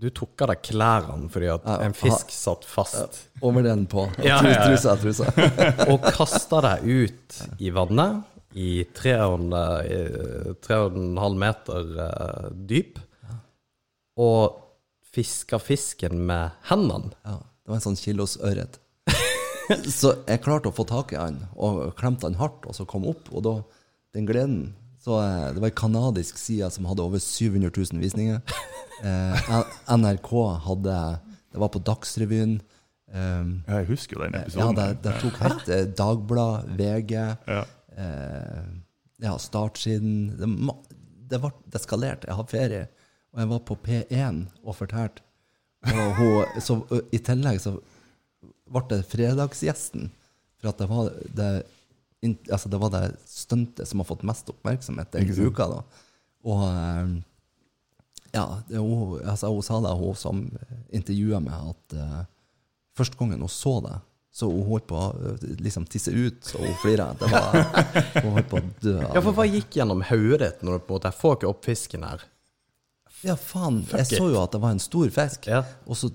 du 0.00 0.08
tok 0.16 0.40
av 0.44 0.52
deg 0.54 0.62
klærne 0.64 1.28
fordi 1.32 1.50
at 1.52 1.66
en 1.74 1.94
fisk 1.96 2.32
satt 2.32 2.64
fast, 2.68 3.18
Og 3.44 3.52
med 3.56 3.66
den 3.68 3.84
på. 3.90 4.06
Ja, 4.24 4.38
ja. 4.44 4.64
Trusa, 4.64 4.96
trusa. 5.00 5.28
og 5.92 6.06
kasta 6.16 6.62
deg 6.64 6.86
ut 6.88 7.40
i 7.60 7.72
vannet 7.74 8.24
i 8.58 8.82
tre 8.96 9.14
og 9.28 9.36
en, 9.38 9.52
eh, 9.54 11.36
meter 11.38 11.92
eh, 12.06 12.48
dyp, 12.70 12.98
og 14.20 14.58
fiska 15.14 15.60
fisken 15.62 16.24
med 16.26 16.56
hendene. 16.70 17.12
Ja, 17.24 17.38
det 17.38 17.70
var 17.70 17.78
en 17.78 17.86
sånn 17.90 18.00
kilos 18.00 18.36
ørret. 18.42 18.80
så 20.00 20.16
jeg 20.26 20.42
klarte 20.42 20.70
å 20.70 20.74
få 20.74 20.86
tak 20.88 21.14
i 21.14 21.20
han, 21.20 21.44
og 21.54 21.92
klemte 21.98 22.26
han 22.26 22.40
hardt, 22.40 22.66
og 22.66 22.76
så 22.76 22.88
kom 22.88 23.06
opp. 23.10 23.30
Og 23.30 23.44
da, 23.46 23.56
den 24.16 24.28
gleden 24.28 24.60
så 25.00 25.16
eh, 25.22 25.52
Det 25.54 25.62
var 25.62 25.70
ei 25.70 25.76
kanadisk 25.76 26.36
side 26.40 26.68
som 26.74 26.88
hadde 26.90 27.04
over 27.06 27.22
700 27.22 27.70
000 27.72 28.02
visninger. 28.02 28.42
Eh, 29.04 29.62
NRK 29.96 30.30
hadde 30.66 30.96
Det 31.52 31.58
var 31.58 31.68
på 31.74 31.80
Dagsrevyen. 31.82 32.60
Um, 33.10 33.64
Ja, 33.66 33.80
jeg 33.80 33.88
husker 33.88 34.16
jo 34.16 34.22
den 34.22 34.36
ja, 34.36 34.40
episoden. 34.44 34.76
det, 34.76 35.02
det 35.02 35.14
tok 35.22 35.38
helt 35.42 35.68
eh, 35.74 35.86
Dagblad, 35.98 36.68
VG, 36.78 37.14
Ja. 37.50 37.64
eh, 37.96 38.68
ja, 39.20 39.32
Startsiden 39.42 40.12
det, 40.38 40.46
det 41.32 41.40
ble 41.42 41.50
det 41.66 41.80
eskalerte. 41.80 42.28
Jeg 42.30 42.36
har 42.38 42.46
ferie, 42.52 42.84
og 43.34 43.40
jeg 43.42 43.50
var 43.50 43.64
på 43.66 43.76
P1 43.82 44.38
og 44.62 44.76
fortalte. 44.78 45.22
Og 45.90 46.14
hun, 46.20 46.60
så, 46.62 46.76
I 47.10 47.18
tillegg 47.24 47.58
så 47.64 47.74
ble 48.70 48.82
det 48.92 49.00
fredagsgjesten. 49.10 50.10
For 50.60 50.70
at 50.70 50.78
det 50.78 50.88
var 50.90 51.10
det, 51.34 51.50
altså 52.52 52.68
det, 52.70 52.78
var 52.82 52.90
det 52.94 53.04
stuntet 53.26 53.88
som 53.88 54.02
har 54.02 54.08
fått 54.10 54.22
mest 54.28 54.50
oppmerksomhet 54.52 55.10
den 55.16 55.30
uka. 55.34 55.66
da. 55.72 55.82
Og 56.46 56.62
eh, 56.68 57.14
ja, 58.34 58.44
det, 58.68 58.78
hun, 58.78 59.18
altså, 59.24 59.50
hun 59.50 59.64
sa 59.66 59.80
det, 59.84 59.96
hun 59.98 60.18
som 60.18 60.44
intervjua 60.94 61.40
meg, 61.44 61.72
at 61.74 61.98
uh, 61.98 62.20
første 62.98 63.18
gangen 63.18 63.42
hun 63.42 63.52
så 63.52 63.78
det, 63.84 63.96
så 64.32 64.46
hun 64.46 64.66
holdt 64.68 64.86
på 64.86 64.98
å 64.98 65.06
eh, 65.10 65.46
liksom 65.58 65.86
tisse 65.90 66.12
ut, 66.14 66.38
så 66.46 66.60
hun 66.62 66.76
flira. 66.78 67.08
Hun 68.22 68.36
holdt 68.36 68.50
på 68.50 68.60
å 68.60 68.66
dø. 68.78 68.92
Ja, 69.02 69.18
for 69.18 69.34
hva 69.34 69.46
gikk 69.50 69.80
gjennom 69.80 70.04
hodet 70.06 70.38
ditt 70.44 70.62
når 70.62 70.78
du 70.78 70.84
på 70.84 70.94
en 70.94 71.00
måte 71.00 71.10
Jeg 71.10 71.18
får 71.18 71.34
ikke 71.38 71.48
opp 71.50 71.66
fisken 71.66 72.06
her. 72.06 72.22
Ja, 73.26 73.34
faen. 73.36 73.82
Jeg 73.90 74.06
it. 74.06 74.14
så 74.14 74.30
jo 74.30 74.38
at 74.40 74.54
det 74.54 74.60
var 74.62 74.76
en 74.76 74.80
stor 74.80 75.10
fisk. 75.12 75.50
Ja. 75.50 75.64
Og 75.84 75.98
så 75.98 76.12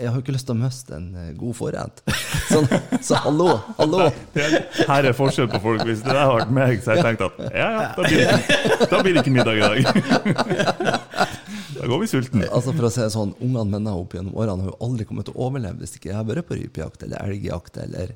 Jeg 0.00 0.08
har 0.08 0.22
ikke 0.22 0.32
lyst 0.32 0.48
til 0.48 0.56
å 0.56 0.58
miste 0.62 0.96
en 0.96 1.10
eh, 1.20 1.34
god 1.36 1.58
forrett. 1.58 2.00
Så, 2.50 2.64
så 3.04 3.18
hallo, 3.22 3.60
hallo. 3.76 4.08
Her 4.34 5.06
er 5.06 5.14
forskjell 5.14 5.46
på 5.52 5.60
folk. 5.62 5.84
Hvis 5.86 6.00
det 6.02 6.08
der 6.10 6.24
hadde 6.24 6.40
vært 6.40 6.54
meg, 6.56 6.80
så 6.82 6.96
hadde 6.96 7.04
jeg 7.04 7.18
tenkt 7.20 7.22
at 7.28 7.52
ja, 7.54 7.68
ja, 7.76 7.84
da 7.94 8.08
blir, 8.08 8.24
det, 8.24 8.88
da 8.90 9.02
blir 9.04 9.14
det 9.14 9.22
ikke 9.22 9.34
middag 9.36 9.60
i 9.60 9.68
dag. 9.68 11.36
Da 11.80 11.86
går 11.88 12.00
vi 12.02 12.06
sulten. 12.10 12.42
Altså 12.52 12.74
For 12.76 12.86
å 12.86 12.90
si 12.92 13.04
sånn, 13.14 13.30
Ungene 13.40 13.64
mine 13.72 13.92
opp 13.96 14.12
gjennom 14.12 14.34
årene 14.36 14.66
har 14.66 14.72
jo 14.74 14.78
aldri 14.84 15.06
kommet 15.08 15.24
til 15.30 15.36
å 15.38 15.46
overleve 15.46 15.80
hvis 15.80 15.94
ikke 15.96 16.10
jeg 16.10 16.16
har 16.18 16.26
vært 16.28 16.44
på 16.50 16.58
rypejakt 16.58 17.06
eller 17.06 17.22
elgjakt 17.24 17.78
eller 17.80 18.12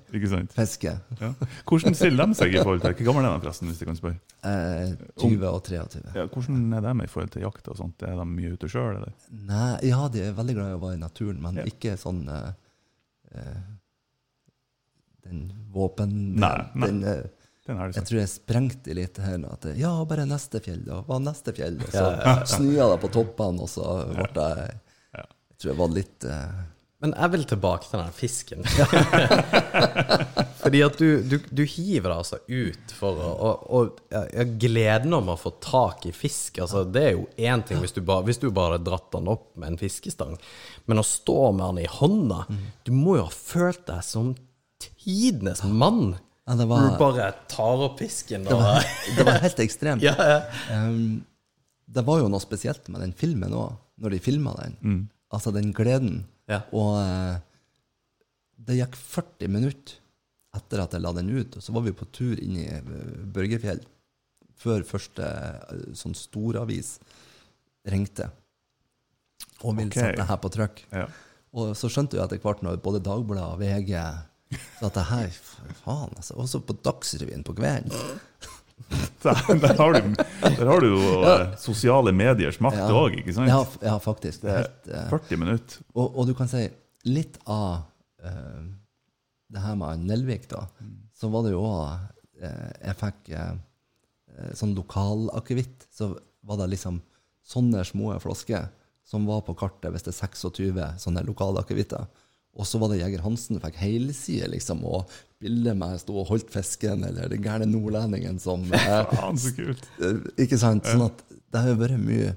fiske. 0.53 0.93
Ja. 1.23 1.31
Hvordan 1.65 1.97
stiller 1.97 2.29
de 2.29 2.37
seg 2.37 2.53
i 2.53 2.61
forhold 2.61 2.85
til 2.85 2.93
Hvor 2.99 3.09
gammel 3.09 3.29
er 3.29 3.39
de 3.39 3.45
forresten, 3.47 3.71
hvis 3.73 3.81
jeg 3.81 3.89
kan 3.89 3.97
spørre? 4.01 4.19
Eh, 4.45 4.93
20 5.23 5.47
og 5.49 5.63
23. 5.65 6.03
Ja, 6.19 6.27
hvordan 6.35 6.67
er 6.77 6.85
de 6.85 6.95
i 7.07 7.13
forhold 7.15 7.33
til 7.33 7.47
jakt 7.47 7.71
og 7.73 7.79
sånt? 7.81 8.05
Er 8.05 8.19
de 8.21 8.27
mye 8.35 8.53
ute 8.59 8.69
sjøl, 8.69 8.99
eller? 9.01 9.15
Nei, 9.49 9.71
ja, 9.89 10.03
de 10.13 10.27
er 10.27 10.37
veldig 10.37 10.59
glad 10.59 10.75
i 10.75 10.77
å 10.77 10.83
være 10.85 10.99
i 10.99 11.05
naturen, 11.07 11.41
men 11.47 11.63
Ja. 11.63 11.65
ikke 11.73 11.97
sånn 12.01 12.21
eh, 12.29 12.51
eh, 13.33 13.63
Den 15.25 15.47
våpen... 15.73 16.13
Nei, 16.37 16.53
nei. 16.75 16.87
Den, 16.91 17.01
eh, 17.09 17.25
jeg 17.65 18.05
tror 18.05 18.19
jeg 18.21 18.29
sprengte 18.29 18.97
litt 18.97 19.19
her 19.25 19.39
nå. 19.41 19.55
At 19.57 19.71
ja, 19.79 19.93
bare 20.09 20.27
neste 20.29 20.61
fjell, 20.65 20.83
da. 20.85 21.01
Hva 21.07 21.21
neste 21.23 21.55
fjell? 21.57 21.79
Og 21.81 21.95
så 21.95 22.07
snøa 22.57 22.91
det 22.93 23.01
på 23.03 23.13
toppene, 23.15 23.65
og 23.65 23.73
så 23.73 23.99
ble 24.13 24.31
det 24.37 24.49
Ja. 25.15 25.25
Jeg 25.25 25.61
tror 25.61 25.73
jeg 25.73 25.81
var 25.81 25.93
litt 25.95 26.29
uh... 26.29 26.63
Men 27.05 27.13
jeg 27.19 27.33
vil 27.35 27.43
tilbake 27.49 27.89
til 27.91 28.01
den 28.01 28.15
fisken. 28.17 28.65
Fordi 30.65 30.81
at 30.81 30.97
du, 30.97 31.09
du, 31.29 31.37
du 31.53 31.63
hiver 31.69 32.09
deg 32.09 32.21
altså 32.23 32.39
ut 32.49 32.93
for 32.97 33.21
å 33.21 33.33
Og, 33.45 33.65
og 33.77 33.99
ja, 34.15 34.47
gleden 34.61 35.13
om 35.17 35.29
å 35.35 35.37
få 35.37 35.53
tak 35.61 36.07
i 36.09 36.13
fisk, 36.17 36.63
altså 36.65 36.87
det 36.89 37.03
er 37.05 37.13
jo 37.19 37.27
én 37.37 37.65
ting 37.69 37.83
hvis 37.83 37.93
du, 37.97 38.01
bare, 38.07 38.25
hvis 38.29 38.41
du 38.41 38.49
bare 38.49 38.79
hadde 38.79 38.89
dratt 38.89 39.11
den 39.13 39.29
opp 39.29 39.51
med 39.61 39.75
en 39.75 39.81
fiskestang, 39.81 40.39
men 40.89 41.03
å 41.03 41.05
stå 41.05 41.53
med 41.53 41.67
den 41.67 41.85
i 41.85 41.91
hånda 41.91 42.45
Du 42.87 42.95
må 42.97 43.19
jo 43.19 43.27
ha 43.27 43.35
følt 43.35 43.85
deg 43.91 44.01
som 44.07 44.33
tidenes 44.81 45.61
mann. 45.69 46.17
Ja, 46.45 46.57
det 46.59 46.67
Du 46.69 46.99
bare 47.01 47.31
tar 47.49 47.87
opp 47.87 48.03
fisken 48.03 48.45
det 48.45 48.57
var, 48.59 48.85
det 49.17 49.25
var 49.25 49.41
helt 49.41 49.63
ekstremt. 49.65 50.05
ja, 50.05 50.15
ja. 50.19 50.41
Um, 50.77 51.25
det 51.95 52.05
var 52.05 52.21
jo 52.21 52.29
noe 52.33 52.43
spesielt 52.43 52.87
med 52.93 53.01
den 53.05 53.13
filmen 53.17 53.53
òg, 53.55 53.75
når 54.01 54.17
de 54.17 54.21
filma 54.25 54.55
den. 54.59 55.09
Altså 55.33 55.53
den 55.55 55.73
gleden. 55.77 56.25
Ja. 56.51 56.63
Og 56.77 56.97
uh, 57.01 57.37
det 58.65 58.79
gikk 58.81 58.97
40 58.99 59.53
minutter 59.53 60.01
etter 60.55 60.85
at 60.85 60.95
jeg 60.95 61.03
la 61.03 61.13
den 61.17 61.33
ut, 61.35 61.57
og 61.59 61.65
så 61.65 61.75
var 61.75 61.85
vi 61.87 61.95
på 61.97 62.07
tur 62.15 62.39
inn 62.39 62.59
i 62.61 62.69
eh, 62.71 62.93
Børgefjell 63.35 63.81
før 64.55 64.85
første 64.87 65.27
eh, 65.27 65.87
sånn 65.99 66.15
storavis 66.15 66.97
ringte 67.91 68.29
og 69.65 69.75
ville 69.75 69.91
okay. 69.91 70.13
sette 70.13 70.21
det 70.21 70.29
her 70.29 70.39
på 70.41 70.51
trykk. 70.55 70.85
Ja. 70.95 71.09
Og 71.55 71.75
så 71.79 71.91
skjønte 71.91 72.19
jeg 72.19 72.27
etter 72.27 72.43
hvert 72.43 72.63
når 72.67 72.79
både 72.85 73.03
Dagbladet 73.05 73.49
og 73.49 73.61
VG 73.63 73.91
sa 74.79 74.89
at 74.89 74.99
det 74.99 75.07
her 75.11 75.39
Faen, 75.85 76.13
altså. 76.17 76.37
Også 76.41 76.61
på 76.65 76.77
Dagsrevyen 76.85 77.45
på 77.47 77.57
kvelden. 77.57 77.93
Der, 79.23 79.39
der, 79.55 79.77
har 79.79 79.93
du, 79.95 80.15
der 80.43 80.67
har 80.67 80.81
du 80.83 80.87
jo 80.91 81.21
ja. 81.23 81.35
sosiale 81.63 82.11
mediers 82.13 82.59
makt 82.61 82.81
Ja. 82.83 83.05
ikke 83.07 83.33
sant? 83.33 83.49
Ja, 83.49 83.61
ja 83.87 83.93
faktisk. 84.03 84.43
Det 84.43 84.51
er 84.51 84.57
helt, 84.65 84.89
uh, 84.91 85.13
40 85.15 85.39
minutter. 85.41 85.77
Og, 85.95 86.19
og 86.19 86.27
du 86.27 86.35
kan 86.37 86.51
si 86.51 86.65
litt 87.07 87.39
av 87.47 87.87
uh, 88.27 88.67
det 89.55 89.63
her 89.63 89.79
med 89.79 90.05
Nelvik, 90.09 90.49
da. 90.51 90.67
Så 91.15 91.31
var 91.33 91.47
det 91.47 91.55
jo 91.55 91.63
òg 91.65 91.87
uh, 92.43 92.71
Jeg 92.83 92.99
fikk 92.99 93.31
eh, 93.39 93.53
eh, 94.35 94.53
sånn 94.59 94.75
lokalakevitt. 94.77 95.87
Så 95.95 96.11
var 96.45 96.61
det 96.61 96.73
liksom 96.75 97.01
sånne 97.47 97.85
små 97.87 98.13
flasker 98.21 98.69
som 99.05 99.27
var 99.29 99.45
på 99.45 99.55
kartet 99.57 99.93
hvis 99.93 100.07
det 100.07 100.15
er 100.15 100.33
26 100.35 101.01
sånne 101.01 101.25
lokalakevitter. 101.29 102.09
Og 102.55 102.67
så 102.71 102.79
var 102.79 102.93
det 102.93 103.01
Jeger 103.01 103.23
Hansen 103.25 103.59
fikk 103.63 103.77
helside, 103.83 104.47
liksom, 104.53 104.85
og 104.87 105.11
bildet 105.43 105.75
med 105.77 105.97
jeg 105.97 106.05
sto 106.05 106.17
og 106.23 106.29
holdt 106.31 106.53
fisken, 106.55 107.03
eller 107.05 107.29
den 107.33 107.43
gærne 107.45 107.67
nordlendingen 107.67 108.39
som 108.43 108.63
eh, 108.79 109.01
Faen, 109.11 109.39
så 109.43 109.51
kult. 109.57 109.87
eh, 109.99 110.21
Ikke 110.47 110.59
sant? 110.61 110.87
Sånn 110.87 111.07
at 111.09 111.25
det 111.31 111.61
har 111.65 111.73
jo 111.75 111.81
vært 111.83 111.99
mye 112.03 112.33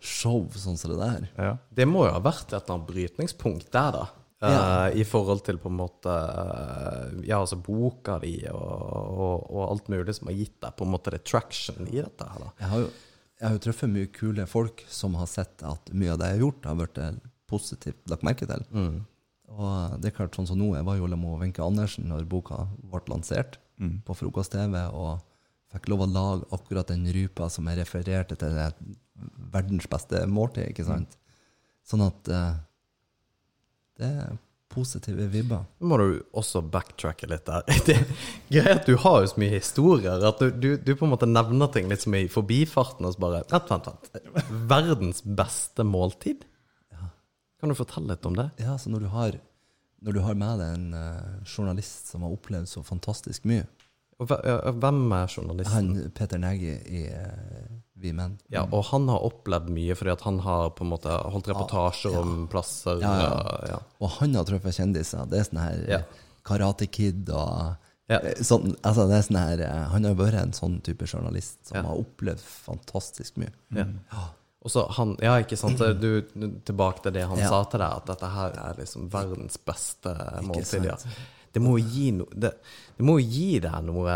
show 0.00 0.46
sånn 0.56 0.78
som 0.80 0.92
det 0.94 1.00
der. 1.00 1.24
Ja. 1.36 1.50
Det 1.76 1.84
må 1.88 2.06
jo 2.06 2.14
ha 2.14 2.20
vært 2.24 2.52
et 2.52 2.60
eller 2.62 2.76
annet 2.78 2.88
brytningspunkt 2.88 3.68
der, 3.74 3.96
da. 3.98 4.06
Eh, 4.40 5.00
I 5.02 5.04
forhold 5.04 5.42
til 5.44 5.58
på 5.60 5.68
en 5.68 5.76
måte 5.76 6.08
uh, 6.08 7.10
Ja, 7.28 7.42
altså 7.42 7.58
boka 7.60 8.14
di 8.22 8.38
og, 8.48 8.56
og, 8.56 9.42
og 9.52 9.66
alt 9.66 9.90
mulig 9.92 10.14
som 10.16 10.30
har 10.30 10.38
gitt 10.38 10.54
deg 10.64 10.72
på 10.78 10.86
en 10.86 10.94
måte 10.94 11.12
det 11.12 11.20
traction 11.28 11.84
i 11.90 11.98
dette 11.98 12.24
her, 12.24 12.46
da. 12.46 12.52
Jeg 12.62 12.70
har 12.70 12.80
jo, 12.86 12.88
jeg 13.36 13.44
har 13.50 13.58
jo 13.58 13.62
truffet 13.66 13.92
mye 13.92 14.08
kule 14.16 14.46
folk 14.48 14.80
som 14.88 15.18
har 15.20 15.28
sett 15.28 15.60
at 15.68 15.92
mye 15.92 16.14
av 16.14 16.22
det 16.22 16.30
jeg 16.30 16.38
har 16.38 16.44
gjort, 16.46 16.70
har 16.70 16.78
blitt 16.80 17.02
positivt 17.52 18.08
lagt 18.12 18.24
merke 18.24 18.48
til. 18.48 18.64
Og 19.50 19.98
det 20.00 20.10
er 20.10 20.16
klart, 20.16 20.36
sånn 20.36 20.48
som 20.48 20.60
nå, 20.60 20.72
jeg 20.76 20.86
var 20.86 20.98
jo 20.98 21.08
sammen 21.08 21.26
med 21.26 21.42
Wenche 21.42 21.64
Andersen 21.64 22.06
når 22.10 22.28
boka 22.30 22.64
ble 22.90 23.02
lansert 23.10 23.58
på 24.06 24.16
frokost-TV, 24.16 24.76
og 24.92 25.22
fikk 25.72 25.88
lov 25.92 26.04
å 26.04 26.10
lage 26.10 26.48
akkurat 26.56 26.90
den 26.90 27.06
rypa 27.14 27.48
som 27.52 27.68
jeg 27.70 27.80
refererte 27.80 28.36
til 28.38 28.56
det 28.56 28.68
verdens 29.52 29.88
beste 29.90 30.22
måltid, 30.30 30.70
ikke 30.70 30.86
sant? 30.86 31.16
Sånn 31.86 32.04
at 32.04 32.30
uh, 32.30 32.54
det 34.00 34.10
er 34.10 34.38
positive 34.70 35.26
vibber. 35.32 35.64
Nå 35.80 35.90
må 35.90 35.98
du 35.98 36.20
også 36.38 36.62
backtracke 36.62 37.26
litt 37.30 37.48
der. 37.48 37.64
Det 37.86 37.96
er 37.96 38.66
greit 38.66 38.82
at 38.82 38.86
du 38.86 38.94
har 39.02 39.22
jo 39.22 39.30
så 39.32 39.40
mye 39.42 39.56
historier 39.56 40.26
at 40.26 40.42
du, 40.42 40.50
du, 40.54 40.68
du 40.78 40.92
på 40.94 41.06
en 41.06 41.12
måte 41.14 41.26
nevner 41.26 41.70
ting 41.74 41.90
litt 41.90 42.04
som 42.04 42.14
i 42.14 42.28
forbifarten 42.30 43.06
og 43.06 43.16
så 43.16 43.22
bare 43.24 43.42
Vent, 43.50 43.72
vent, 43.72 43.90
vent. 43.90 44.46
Verdens 44.70 45.24
beste 45.26 45.86
måltid? 45.86 46.46
Kan 47.60 47.68
du 47.68 47.74
fortelle 47.78 48.14
litt 48.14 48.26
om 48.26 48.36
det? 48.38 48.48
Ja, 48.62 48.76
så 48.80 48.90
når 48.92 49.00
du 49.04 49.08
har, 49.12 49.36
når 50.00 50.16
du 50.16 50.20
har 50.24 50.34
med 50.34 50.58
deg 50.62 50.74
en 50.78 50.94
uh, 50.94 51.44
journalist 51.44 52.08
som 52.12 52.22
har 52.24 52.32
opplevd 52.32 52.68
så 52.70 52.82
fantastisk 52.86 53.44
mye 53.50 53.66
Og 54.20 54.28
Hvem 54.28 55.12
er 55.16 55.26
journalisten? 55.32 55.90
Han 55.96 56.10
Peter 56.16 56.40
Negi 56.40 56.72
i 56.88 57.02
uh, 57.12 57.68
Vi 58.00 58.12
Menn. 58.16 58.38
Ja, 58.52 58.62
og 58.72 58.86
han 58.90 59.08
har 59.12 59.20
opplevd 59.28 59.68
mye 59.76 59.94
fordi 59.96 60.12
at 60.14 60.24
han 60.24 60.38
har 60.44 60.70
på 60.76 60.84
en 60.86 60.90
måte 60.94 61.12
holdt 61.12 61.48
reportasjer 61.52 62.16
om 62.16 62.46
plasser. 62.52 63.00
Ja, 63.04 63.12
ja. 63.20 63.30
ja, 63.44 63.60
ja. 63.74 63.78
Og 64.00 64.08
han 64.18 64.34
har 64.38 64.44
truffet 64.48 64.76
kjendiser. 64.78 65.26
Det 65.28 65.40
er 65.42 65.48
sånn 65.50 65.60
her 65.62 65.86
Ja. 65.88 66.00
Karate 66.48 66.88
Kid 66.88 67.28
og 67.28 67.76
Ja. 68.10 68.16
eh, 68.24 68.40
sånn, 68.42 68.72
altså 68.82 69.04
det 69.06 69.18
er 69.20 69.26
sånn 69.28 69.36
her, 69.38 69.60
eh, 69.68 69.84
Han 69.92 70.04
har 70.08 70.14
vært 70.18 70.40
en 70.40 70.52
sånn 70.56 70.80
type 70.82 71.04
journalist 71.06 71.58
som 71.68 71.76
Ja. 71.76 71.82
har 71.90 72.00
opplevd 72.00 72.40
fantastisk 72.40 73.36
mye. 73.38 73.52
Ja. 73.76 73.84
Og 74.60 74.68
så 74.70 74.82
han, 74.92 75.14
ja, 75.24 75.38
ikke 75.40 75.56
sant, 75.56 75.78
du, 76.04 76.08
tilbake 76.68 77.02
til 77.06 77.14
det 77.16 77.22
han 77.30 77.38
Ja. 77.40 77.48
sa 77.48 77.62
til 77.64 77.80
deg, 77.80 77.94
at 78.02 78.10
dette 78.12 78.28
her 78.34 78.56
er 78.66 78.80
liksom 78.80 79.06
verdens 79.12 79.56
beste 79.64 80.12
måltid. 80.44 80.84
Ja. 80.90 80.96
Det 81.52 81.62
må 81.64 81.78
jo 81.78 81.86
gi 81.90 82.10
no, 82.14 82.26
det, 82.30 82.52
det 82.98 83.04
må 83.08 83.16
gi 83.24 83.58
deg 83.64 83.78
noe 83.88 84.12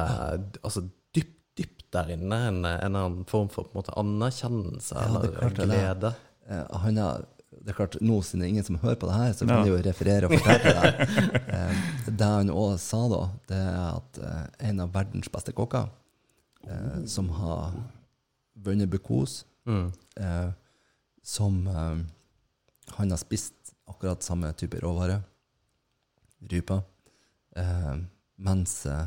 altså 0.63 0.85
dypt, 1.17 1.33
dypt 1.59 1.87
der 1.97 2.13
inne, 2.15 2.37
en, 2.51 2.61
en 2.65 2.77
eller 2.77 3.07
annen 3.09 3.25
form 3.27 3.49
for 3.51 3.65
på 3.67 3.73
en 3.75 3.81
måte 3.81 3.95
anerkjennelse 3.99 4.95
Ja, 4.95 5.07
er 5.09 5.09
eller 5.09 5.39
klart 5.41 5.59
er 5.59 5.65
det. 5.65 5.71
glede. 5.73 6.13
Eh, 6.47 6.77
han 6.85 7.01
har, 7.03 7.25
det 7.65 7.73
er 7.73 7.79
klart, 7.81 7.97
Nå 8.05 8.21
siden 8.23 8.45
det 8.45 8.47
er 8.47 8.53
ingen 8.53 8.69
som 8.69 8.79
hører 8.85 9.01
på 9.01 9.09
det 9.11 9.17
her, 9.17 9.33
så 9.35 9.49
kan 9.49 9.65
jeg 9.65 9.73
jo 9.73 9.81
referere 9.89 10.29
og 10.29 10.37
fortelle 10.37 10.77
deg. 10.77 11.43
Eh, 11.57 11.83
det 12.21 12.29
han 12.37 12.53
òg 12.53 12.77
sa, 12.85 13.01
da, 13.11 13.23
det 13.51 13.59
er 13.65 13.83
at 13.97 14.21
eh, 14.29 14.47
en 14.71 14.85
av 14.85 14.93
verdens 14.95 15.33
beste 15.33 15.55
kokker, 15.57 15.89
eh, 16.69 17.01
som 17.11 17.33
har 17.41 17.73
vunnet 18.69 18.91
Bukos, 18.93 19.41
eh, 20.21 20.51
som 21.23 21.67
eh, 21.67 21.99
Han 22.97 23.11
har 23.11 23.17
spist 23.19 23.55
akkurat 23.89 24.23
samme 24.23 24.53
type 24.53 24.77
råvare, 24.81 25.21
rypa, 26.51 26.83
eh, 27.57 27.95
mens 28.37 28.87
eh, 28.87 29.07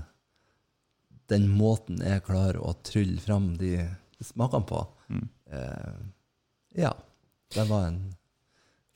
den 1.29 1.49
måten 1.51 1.99
jeg 2.01 2.23
klarer 2.25 2.57
å 2.63 2.73
trylle 2.87 3.19
fram 3.21 3.51
de 3.59 3.73
smakene 4.23 4.65
på 4.69 4.85
eh, 5.51 5.97
Ja. 6.77 6.93
Det 7.53 7.63
var 7.69 7.85
en 7.87 7.99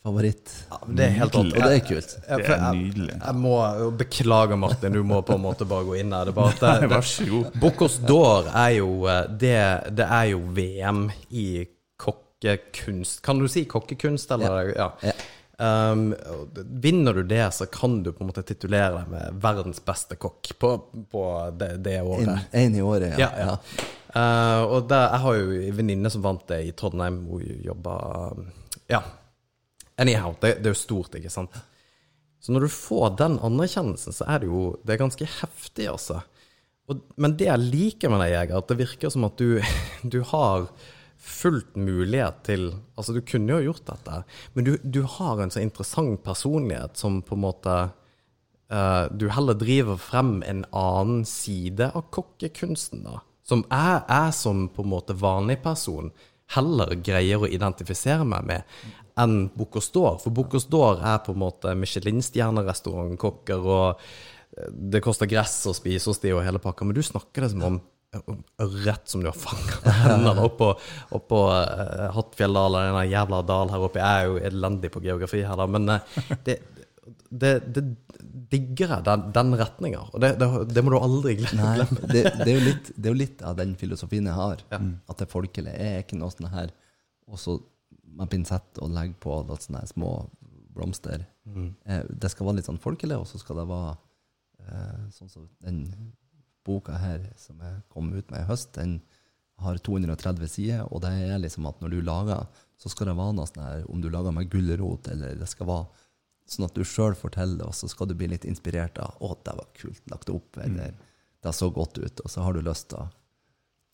favoritt. 0.03 0.49
Det 0.91 1.05
er 1.05 1.13
helt 1.21 1.35
Og 1.39 1.45
det 1.53 1.61
er 1.61 1.83
kult. 1.87 2.15
Ja, 2.27 2.37
Det 2.37 2.45
er 2.49 2.57
jeg- 2.57 2.75
nydelig. 2.75 3.13
Jeg 3.21 3.35
må 3.35 3.91
beklage, 3.97 4.57
Martin, 4.59 4.91
du 4.91 5.03
må 5.03 5.21
på 5.23 5.35
en 5.35 5.41
måte 5.41 5.65
bare 5.67 5.85
gå 5.85 5.99
inn 5.99 6.11
her. 6.11 6.25
Det 6.25 6.35
d'Or 8.09 8.49
er 8.53 8.69
jo 8.79 9.05
eh, 9.07 9.27
det, 9.27 9.55
det 9.95 10.07
er 10.09 10.25
jo 10.33 10.39
VM 10.57 11.05
i 11.29 11.45
kokkekunst. 12.41 13.21
Kan 13.21 13.39
du 13.39 13.47
si 13.47 13.65
kokkekunst, 13.65 14.31
eller? 14.31 14.73
Ja. 14.75 14.93
Ja. 15.01 15.13
Um, 15.61 16.15
vinner 16.55 17.13
du 17.13 17.23
det, 17.23 17.51
så 17.53 17.65
kan 17.65 18.03
du 18.03 18.11
på 18.11 18.23
en 18.23 18.31
måte 18.31 18.41
titulere 18.41 18.95
deg 18.95 19.09
med 19.11 19.41
verdens 19.43 19.81
beste 19.85 20.17
kokk 20.17 20.49
på, 20.57 20.71
på 21.11 21.25
det, 21.53 21.75
det 21.85 21.99
året. 22.01 22.47
Én 22.51 22.73
i 22.73 22.81
året, 22.81 23.13
ja. 23.13 23.27
Ja, 23.27 23.31
ja. 23.45 23.57
Uh, 24.11 24.63
og 24.65 24.87
der, 24.89 25.05
jeg 25.13 25.23
har 25.23 25.35
jo 25.37 25.59
en 25.59 25.75
venninne 25.77 26.11
som 26.11 26.23
vant 26.25 26.47
det 26.49 26.63
i 26.65 26.71
Trondheim, 26.75 27.21
hun 27.29 27.45
jobba 27.63 27.97
Ja. 28.89 29.03
Anyhow, 30.01 30.33
det, 30.41 30.55
det 30.63 30.71
er 30.71 30.73
jo 30.73 30.81
stort, 30.81 31.13
ikke 31.19 31.29
sant? 31.29 31.53
Så 32.41 32.55
når 32.55 32.65
du 32.65 32.73
får 32.73 33.13
den 33.19 33.37
anerkjennelsen, 33.45 34.15
så 34.17 34.25
er 34.33 34.41
det 34.41 34.49
jo 34.49 34.63
Det 34.81 34.95
er 34.95 35.03
ganske 35.03 35.27
heftig, 35.37 35.85
altså. 35.91 36.23
Og, 36.89 37.05
men 37.21 37.37
det 37.37 37.51
jeg 37.51 37.67
liker 37.69 38.09
med 38.09 38.23
deg, 38.23 38.33
Jeger, 38.33 38.57
at 38.57 38.73
det 38.73 38.79
virker 38.81 39.13
som 39.13 39.29
at 39.29 39.37
du, 39.37 39.61
du 40.15 40.23
har 40.33 40.65
fullt 41.21 41.75
mulighet 41.77 42.41
til 42.47 42.71
Altså, 42.97 43.13
du 43.13 43.21
kunne 43.25 43.55
jo 43.55 43.71
gjort 43.71 43.87
dette, 43.87 44.21
men 44.53 44.67
du, 44.67 44.75
du 44.83 45.01
har 45.17 45.41
en 45.41 45.53
så 45.53 45.61
interessant 45.61 46.21
personlighet 46.25 46.97
som 46.97 47.21
på 47.25 47.37
en 47.37 47.43
måte 47.45 47.75
uh, 48.73 49.05
du 49.09 49.27
heller 49.33 49.57
driver 49.57 49.97
frem 50.01 50.39
en 50.45 50.65
annen 50.69 51.23
side 51.25 51.91
av 51.93 52.09
kokkekunsten, 52.13 53.05
da. 53.07 53.21
Som 53.47 53.63
jeg, 53.69 54.03
jeg 54.05 54.35
som 54.37 54.67
på 54.71 54.85
en 54.85 54.91
måte 54.91 55.17
vanlig 55.17 55.57
person 55.63 56.11
heller 56.55 56.93
greier 57.03 57.41
å 57.41 57.49
identifisere 57.49 58.27
meg 58.27 58.45
med 58.47 58.75
enn 59.19 59.47
Bocuse 59.55 59.91
d'Or. 59.95 60.19
For 60.23 60.33
Bocuse 60.35 60.69
d'Or 60.71 61.01
er 61.03 61.21
på 61.25 61.33
en 61.35 61.41
måte 61.41 61.73
Michelin-stjernerestaurantkokker, 61.79 63.65
og 63.65 64.03
eh, 64.57 64.69
det 64.71 65.03
koster 65.03 65.29
gress 65.31 65.57
å 65.67 65.75
spise 65.75 66.11
hos 66.11 66.21
de 66.23 66.35
og 66.35 66.43
hele 66.45 66.61
pakka, 66.63 66.87
men 66.87 66.97
du 66.97 67.03
snakker 67.05 67.45
det 67.45 67.53
som 67.55 67.65
om 67.67 67.81
ørret 68.11 69.07
som 69.07 69.21
du 69.23 69.29
har 69.29 69.37
fanga 69.37 69.93
hendene 70.03 70.43
oppå, 70.43 70.73
oppå 71.15 71.41
uh, 71.47 72.09
Hattfjelldal, 72.15 72.75
en 72.81 72.99
jævla 73.07 73.39
dal 73.47 73.71
her 73.71 73.85
oppe. 73.87 74.01
Jeg 74.03 74.23
er 74.23 74.27
jo 74.27 74.39
elendig 74.51 74.91
på 74.91 75.03
geografi 75.03 75.43
her, 75.47 75.55
da, 75.59 75.67
men 75.71 75.87
uh, 75.87 76.19
det, 76.47 76.59
det, 77.31 77.53
det 77.71 77.85
digger 78.51 78.95
jeg, 78.97 79.05
den, 79.07 79.25
den 79.35 79.55
retninga. 79.59 80.03
Og 80.11 80.23
det, 80.23 80.33
det, 80.39 80.83
må 80.83 80.93
du 80.93 80.99
aldri 80.99 81.37
glemme. 81.39 81.71
Nei, 81.79 81.87
det, 82.13 82.25
det, 82.41 82.47
er 82.49 82.53
jo 82.57 82.67
litt, 82.67 82.93
det 82.95 83.07
er 83.07 83.15
jo 83.15 83.21
litt 83.23 83.43
av 83.47 83.57
den 83.59 83.73
filosofien 83.79 84.27
jeg 84.27 84.37
har. 84.37 84.63
At 84.75 85.23
det 85.23 85.31
folkelige 85.31 85.75
er 85.79 86.03
ikke 86.03 86.19
noe 86.19 86.33
sånn 86.33 86.51
her 86.51 86.71
Og 87.31 87.39
så 87.39 87.57
med 88.11 88.27
pinsett 88.31 88.79
og 88.83 88.91
legge 88.91 89.15
på 89.23 89.37
litt 89.47 89.63
sånne 89.63 89.85
små 89.87 90.15
blomster. 90.75 91.23
Mm. 91.47 91.69
Eh, 91.87 92.01
det 92.09 92.31
skal 92.31 92.47
være 92.47 92.59
litt 92.59 92.67
sånn 92.67 92.81
folkelig, 92.81 93.15
og 93.19 93.27
så 93.29 93.39
skal 93.39 93.61
det 93.61 93.67
være 93.69 93.93
eh, 94.67 95.05
sånn 95.15 95.31
som 95.31 95.47
den 95.63 95.85
boka 96.67 96.97
her 97.01 97.25
som 97.39 97.59
jeg 97.63 97.81
kom 97.91 98.11
ut 98.13 98.31
med 98.31 98.43
i 98.43 98.47
høst, 98.49 98.73
den 98.77 98.99
har 99.61 99.77
230 99.77 100.49
sider, 100.49 100.85
og 100.89 101.03
det 101.03 101.11
er 101.27 101.41
liksom 101.41 101.67
at 101.69 101.81
når 101.81 101.93
du 101.93 101.99
lager, 102.05 102.47
så 102.81 102.89
skal 102.89 103.11
det 103.11 103.17
være 103.19 103.35
noe 103.37 103.49
sånn 103.49 103.63
her, 103.63 103.83
om 103.93 104.01
du 104.01 104.09
lager 104.09 104.33
med 104.33 104.49
gulrot, 104.49 105.09
eller 105.11 105.37
det 105.37 105.49
skal 105.49 105.69
være 105.69 106.07
sånn 106.49 106.67
at 106.67 106.77
du 106.77 106.83
sjøl 106.87 107.15
forteller, 107.17 107.67
og 107.67 107.77
så 107.77 107.89
skal 107.91 108.09
du 108.09 108.15
bli 108.17 108.31
litt 108.31 108.47
inspirert 108.49 108.97
av 109.01 109.17
'Å, 109.19 109.37
det 109.45 109.55
var 109.57 109.69
kult 109.77 110.03
lagt 110.11 110.33
opp', 110.33 110.57
eller 110.57 110.95
'det 111.41 111.53
så 111.53 111.69
godt 111.69 112.01
ut', 112.01 112.21
og 112.23 112.29
så 112.29 112.41
har 112.41 112.53
du 112.53 112.61
lyst 112.61 112.89
til 112.89 112.99
å 113.05 113.09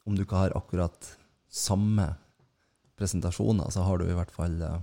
Om 0.07 0.15
du 0.15 0.24
ikke 0.24 0.39
har 0.39 0.55
akkurat 0.55 1.18
samme 1.51 2.15
presentasjoner, 2.95 3.70
så 3.70 3.84
har 3.84 3.97
du 3.97 4.05
i 4.05 4.15
hvert 4.15 4.32
fall 4.32 4.61
eh, 4.61 4.80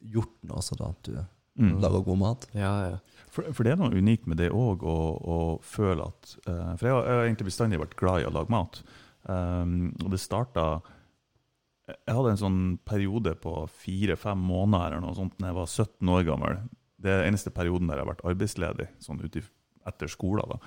gjort 0.00 0.34
noe 0.42 0.62
sånn 0.66 0.82
at 0.82 0.98
du 1.06 1.14
Mm. 1.56 1.76
lager 1.80 2.04
god 2.04 2.18
mat. 2.20 2.48
Ja, 2.56 2.72
ja. 2.90 3.22
For, 3.32 3.48
for 3.52 3.66
det 3.66 3.74
er 3.74 3.80
noe 3.80 3.96
unikt 3.96 4.28
med 4.28 4.40
det 4.40 4.50
òg, 4.54 4.84
å, 4.84 4.98
å 5.20 5.38
føle 5.64 6.06
at 6.08 6.36
uh, 6.48 6.72
For 6.78 6.88
jeg 6.88 6.94
har, 6.94 7.02
jeg 7.04 7.18
har 7.18 7.26
egentlig 7.26 7.48
bestandig 7.50 7.80
vært 7.82 7.96
glad 8.00 8.22
i 8.22 8.28
å 8.28 8.32
lage 8.32 8.52
mat. 8.52 8.80
Um, 9.26 9.90
og 10.04 10.12
det 10.12 10.20
starta 10.22 10.66
Jeg 11.90 12.14
hadde 12.14 12.30
en 12.32 12.40
sånn 12.40 12.60
periode 12.86 13.34
på 13.42 13.64
fire-fem 13.82 14.38
måneder 14.38 14.96
eller 14.96 15.04
noe 15.08 15.18
sånt 15.18 15.34
da 15.40 15.50
jeg 15.50 15.58
var 15.58 15.68
17 15.72 16.14
år 16.16 16.24
gammel. 16.28 16.62
Det 16.96 17.12
er 17.12 17.20
den 17.22 17.34
eneste 17.34 17.52
perioden 17.54 17.90
der 17.90 18.00
jeg 18.00 18.06
har 18.06 18.12
vært 18.14 18.24
arbeidsledig, 18.32 18.88
sånn 19.04 19.20
ut 19.22 19.36
etter 19.86 20.10
skolen. 20.10 20.56
da. 20.56 20.60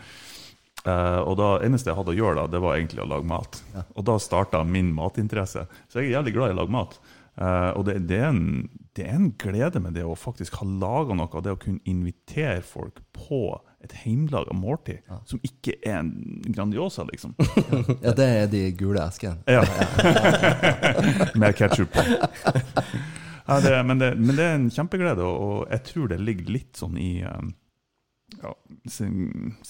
Uh, 0.79 1.21
og 1.27 1.33
da 1.39 1.47
eneste 1.65 1.91
jeg 1.91 1.97
hadde 1.97 2.13
å 2.13 2.19
gjøre, 2.19 2.37
da, 2.39 2.51
det 2.53 2.61
var 2.63 2.77
egentlig 2.77 3.03
å 3.03 3.09
lage 3.09 3.27
mat. 3.27 3.59
Ja. 3.73 3.83
Og 3.99 4.05
da 4.07 4.15
starta 4.21 4.61
min 4.63 4.93
matinteresse. 4.95 5.65
Så 5.89 5.99
jeg 5.99 6.11
er 6.11 6.19
jævlig 6.19 6.35
glad 6.37 6.53
i 6.53 6.55
å 6.55 6.59
lage 6.61 6.75
mat. 6.75 6.99
Eh, 7.39 7.69
og 7.77 7.85
det, 7.87 8.01
det, 8.09 8.17
er 8.19 8.33
en, 8.33 8.69
det 8.97 9.05
er 9.07 9.15
en 9.15 9.29
glede 9.39 9.79
med 9.79 9.95
det 9.95 10.03
å 10.03 10.15
faktisk 10.19 10.57
ha 10.59 10.65
laga 10.67 11.15
noe, 11.15 11.43
det 11.45 11.53
å 11.55 11.59
kunne 11.61 11.79
invitere 11.87 12.59
folk 12.65 12.99
på 13.15 13.43
et 13.79 13.93
hjemmelaga 14.03 14.51
måltid, 14.59 15.05
Ja. 15.07 15.21
som 15.25 15.39
ikke 15.47 15.77
er 15.87 16.01
en 16.01 16.11
Grandiosa, 16.51 17.05
liksom. 17.07 17.37
Ja, 18.05 18.11
det 18.11 18.27
er 18.27 18.51
de 18.51 18.65
gule 18.75 19.05
eskene. 19.05 19.39
Ja. 19.47 19.63
Med 21.39 21.55
ketsjup 21.55 21.95
på. 21.95 22.03
Ja, 23.47 23.59
det, 23.63 23.71
men, 23.87 24.01
det, 24.03 24.11
men 24.19 24.35
det 24.35 24.43
er 24.45 24.57
en 24.57 24.69
kjempeglede, 24.73 25.23
og, 25.23 25.39
og 25.39 25.71
jeg 25.71 25.85
tror 25.87 26.11
det 26.11 26.19
ligger 26.21 26.51
litt 26.59 26.75
sånn 26.77 26.99
i 26.99 27.13
um, 27.23 27.53
ja, 28.43 28.51
se, 28.91 29.07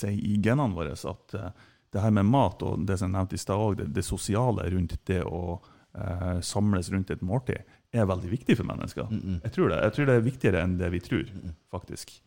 i 0.09 0.39
genene 0.41 0.73
våre 0.75 0.97
at 0.97 1.37
uh, 1.37 1.51
det 1.93 2.01
her 2.01 2.11
med 2.17 2.27
mat 2.27 2.65
og 2.65 2.81
det 2.89 2.97
som 2.99 3.07
jeg 3.07 3.15
nevnte 3.15 3.37
i 3.37 3.41
stad 3.45 3.61
òg, 3.61 3.77
det, 3.79 3.91
det 3.93 4.03
sosiale 4.05 4.65
rundt 4.73 4.97
det 5.07 5.21
å 5.23 5.59
eh, 5.97 6.39
samles 6.45 6.91
rundt 6.93 7.11
et 7.11 7.21
måltid, 7.25 7.75
er 7.89 8.05
veldig 8.05 8.29
viktig 8.29 8.57
for 8.57 8.69
mennesker. 8.69 9.07
Mm 9.09 9.21
-mm. 9.21 9.43
Jeg 9.43 9.51
tror 9.51 9.69
det. 9.69 9.83
Jeg 9.83 9.93
tror 9.93 10.05
det 10.05 10.15
er 10.15 10.21
viktigere 10.31 10.63
enn 10.63 10.77
det 10.77 10.91
vi 10.91 10.99
tror, 10.99 11.25
faktisk. 11.71 12.21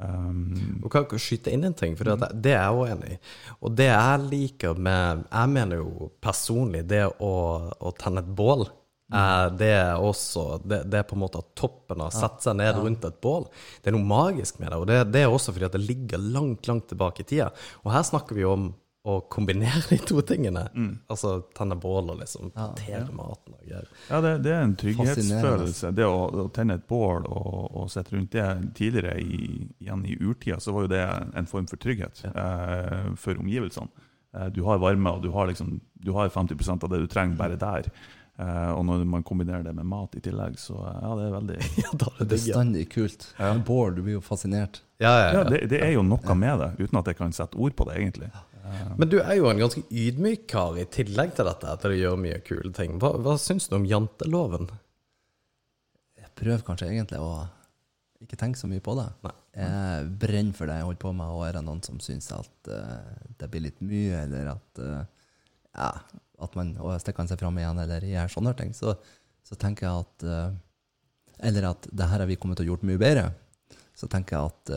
Um, 0.00 0.80
Og 0.82 0.88
kan 0.90 1.04
jeg 1.04 1.20
skyte 1.20 1.52
inn 1.52 1.64
en 1.64 1.74
ting, 1.76 1.96
for 1.98 2.08
det, 2.08 2.30
det 2.40 2.54
er 2.56 2.62
jeg 2.62 2.76
også 2.76 2.92
enig 2.94 3.12
i. 3.12 3.18
Og 3.60 3.76
det 3.76 3.88
jeg 3.90 4.20
liker 4.30 4.78
med 4.78 5.24
Jeg 5.26 5.48
mener 5.48 5.76
jo 5.82 6.10
personlig 6.24 6.86
det 6.88 7.04
å, 7.20 7.32
å 7.76 7.92
tenne 7.98 8.22
et 8.24 8.30
bål. 8.36 8.64
eh, 9.12 9.46
det 9.60 9.72
er 9.74 10.00
også 10.00 10.62
det, 10.64 10.84
det 10.90 10.98
er 11.00 11.02
på 11.02 11.18
en 11.18 11.24
måte 11.24 11.42
toppen 11.58 12.00
av 12.00 12.08
å 12.08 12.16
sette 12.16 12.46
seg 12.46 12.56
ned 12.56 12.78
rundt 12.78 13.04
et 13.04 13.20
bål. 13.20 13.48
Det 13.82 13.90
er 13.90 13.96
noe 13.98 14.06
magisk 14.06 14.60
med 14.60 14.70
det. 14.70 14.78
Og 14.78 14.86
det, 14.86 15.12
det 15.12 15.24
er 15.24 15.28
også 15.28 15.52
fordi 15.52 15.68
at 15.68 15.76
det 15.76 15.84
ligger 15.84 16.18
langt, 16.18 16.68
langt 16.70 16.88
tilbake 16.88 17.20
i 17.20 17.24
tida. 17.24 17.50
Og 17.84 17.92
her 17.92 18.06
snakker 18.06 18.38
vi 18.38 18.44
om 18.48 18.70
å 19.10 19.20
kombinere 19.32 19.82
de 19.90 19.98
to 20.06 20.20
tingene. 20.26 20.62
Altså 21.10 21.32
tenne 21.56 21.76
bål 21.80 22.12
og 22.14 22.20
liksom 22.22 22.52
Ja. 22.56 22.68
tere 22.78 23.06
maten 23.12 23.54
og 23.56 23.64
greier. 23.66 23.88
Ja, 24.10 24.20
det, 24.24 24.32
det 24.46 24.52
er 24.54 24.62
en 24.66 24.76
trygghetsfølelse. 24.80 25.92
Det 25.96 26.06
å, 26.06 26.20
å 26.44 26.46
tenne 26.54 26.78
et 26.80 26.86
bål 26.90 27.26
og, 27.28 27.70
og 27.82 27.90
sitte 27.92 28.16
rundt 28.16 28.32
det. 28.36 28.46
Tidligere, 28.78 29.16
i, 29.20 29.66
igjen 29.82 30.06
i 30.06 30.16
urtida, 30.20 30.60
så 30.60 30.72
var 30.76 30.86
jo 30.86 30.92
det 30.94 31.02
en 31.36 31.50
form 31.50 31.66
for 31.70 31.80
trygghet 31.82 32.24
eh, 32.30 33.10
for 33.20 33.38
omgivelsene. 33.40 33.88
Eh, 34.36 34.46
du 34.54 34.62
har 34.68 34.78
varme, 34.82 35.10
og 35.16 35.22
du 35.24 35.30
har, 35.34 35.50
liksom, 35.50 35.78
du 35.94 36.12
har 36.16 36.28
50% 36.30 36.84
av 36.86 36.90
det 36.94 37.02
du 37.04 37.06
trenger, 37.10 37.36
bare 37.40 37.56
der. 37.60 37.90
Eh, 38.40 38.70
og 38.72 38.84
når 38.88 39.02
man 39.04 39.24
kombinerer 39.26 39.64
det 39.66 39.74
med 39.76 39.84
mat 39.90 40.14
i 40.16 40.20
tillegg, 40.24 40.54
så 40.56 40.78
eh, 40.80 41.00
ja, 41.02 41.10
det 41.18 41.24
er 41.26 41.34
veldig 41.34 41.56
Ja, 41.82 41.90
da 42.00 42.06
er 42.14 42.20
det 42.22 42.28
Bestandig 42.36 42.86
kult. 42.94 43.26
Ja. 43.36 43.50
Bård, 43.66 43.98
du 43.98 44.04
blir 44.06 44.16
jo 44.16 44.22
fascinert. 44.24 44.80
Ja, 45.02 45.10
ja, 45.10 45.26
Ja, 45.26 45.32
ja. 45.40 45.42
det, 45.50 45.58
det 45.72 45.80
er 45.84 45.92
jo 45.96 46.04
noe 46.06 46.34
med 46.38 46.60
det, 46.62 46.70
uten 46.80 47.00
at 47.02 47.10
jeg 47.10 47.18
kan 47.18 47.32
sette 47.36 47.58
ord 47.60 47.76
på 47.76 47.84
det, 47.90 47.98
egentlig. 48.00 48.30
Men 48.98 49.10
du 49.10 49.18
er 49.20 49.36
jo 49.38 49.48
en 49.50 49.60
ganske 49.60 49.82
ydmyk 49.88 50.46
kar 50.50 50.78
i 50.78 50.86
tillegg 50.92 51.34
til 51.36 51.48
dette, 51.48 51.76
til 51.82 51.94
å 51.94 51.98
gjøre 51.98 52.22
mye 52.24 52.40
kule 52.46 52.72
ting. 52.76 52.98
Hva, 53.02 53.14
hva 53.22 53.36
syns 53.40 53.68
du 53.70 53.76
om 53.78 53.86
janteloven? 53.88 54.68
Jeg 56.20 56.30
prøver 56.38 56.64
kanskje 56.66 56.90
egentlig 56.90 57.20
å 57.22 57.32
ikke 58.20 58.36
tenke 58.40 58.60
så 58.60 58.68
mye 58.68 58.82
på 58.84 58.94
det. 58.98 59.06
Nei. 59.24 59.34
Jeg 59.60 60.10
brenner 60.20 60.56
for 60.56 60.70
det 60.70 60.76
jeg 60.78 60.88
holder 60.88 61.02
på 61.02 61.12
med, 61.16 61.32
og 61.34 61.44
er 61.46 61.56
det 61.56 61.64
noen 61.66 61.80
som 61.84 62.00
syns 62.04 62.28
at 62.36 62.70
uh, 62.70 63.22
det 63.40 63.48
blir 63.52 63.64
litt 63.64 63.80
mye, 63.84 64.24
eller 64.26 64.52
at 64.52 64.82
uh, 64.84 65.00
ja, 65.72 65.90
at 66.40 66.56
man 66.56 66.74
stikker 67.00 67.28
seg 67.28 67.40
fram 67.40 67.58
igjen, 67.60 67.80
eller 67.80 68.04
gjør 68.06 68.34
sånne 68.34 68.52
ting, 68.58 68.74
så, 68.76 68.94
så 69.46 69.56
tenker 69.60 69.88
jeg 69.88 70.04
at 70.06 70.26
uh, 70.28 70.58
Eller 71.48 71.70
at 71.70 71.86
det 71.88 72.04
her 72.04 72.20
har 72.20 72.28
vi 72.28 72.36
kommet 72.36 72.58
til 72.60 72.68
å 72.68 72.74
gjort 72.74 72.82
mye 72.84 73.00
bedre. 73.00 73.30
Så 73.96 74.04
tenker 74.12 74.36
jeg 74.36 74.50
at 74.52 74.72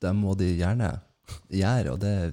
det 0.00 0.12
må 0.14 0.36
de 0.38 0.46
gjerne 0.54 0.92
gjøre, 1.52 1.94
og 1.94 2.00
det 2.02 2.12
er 2.16 2.32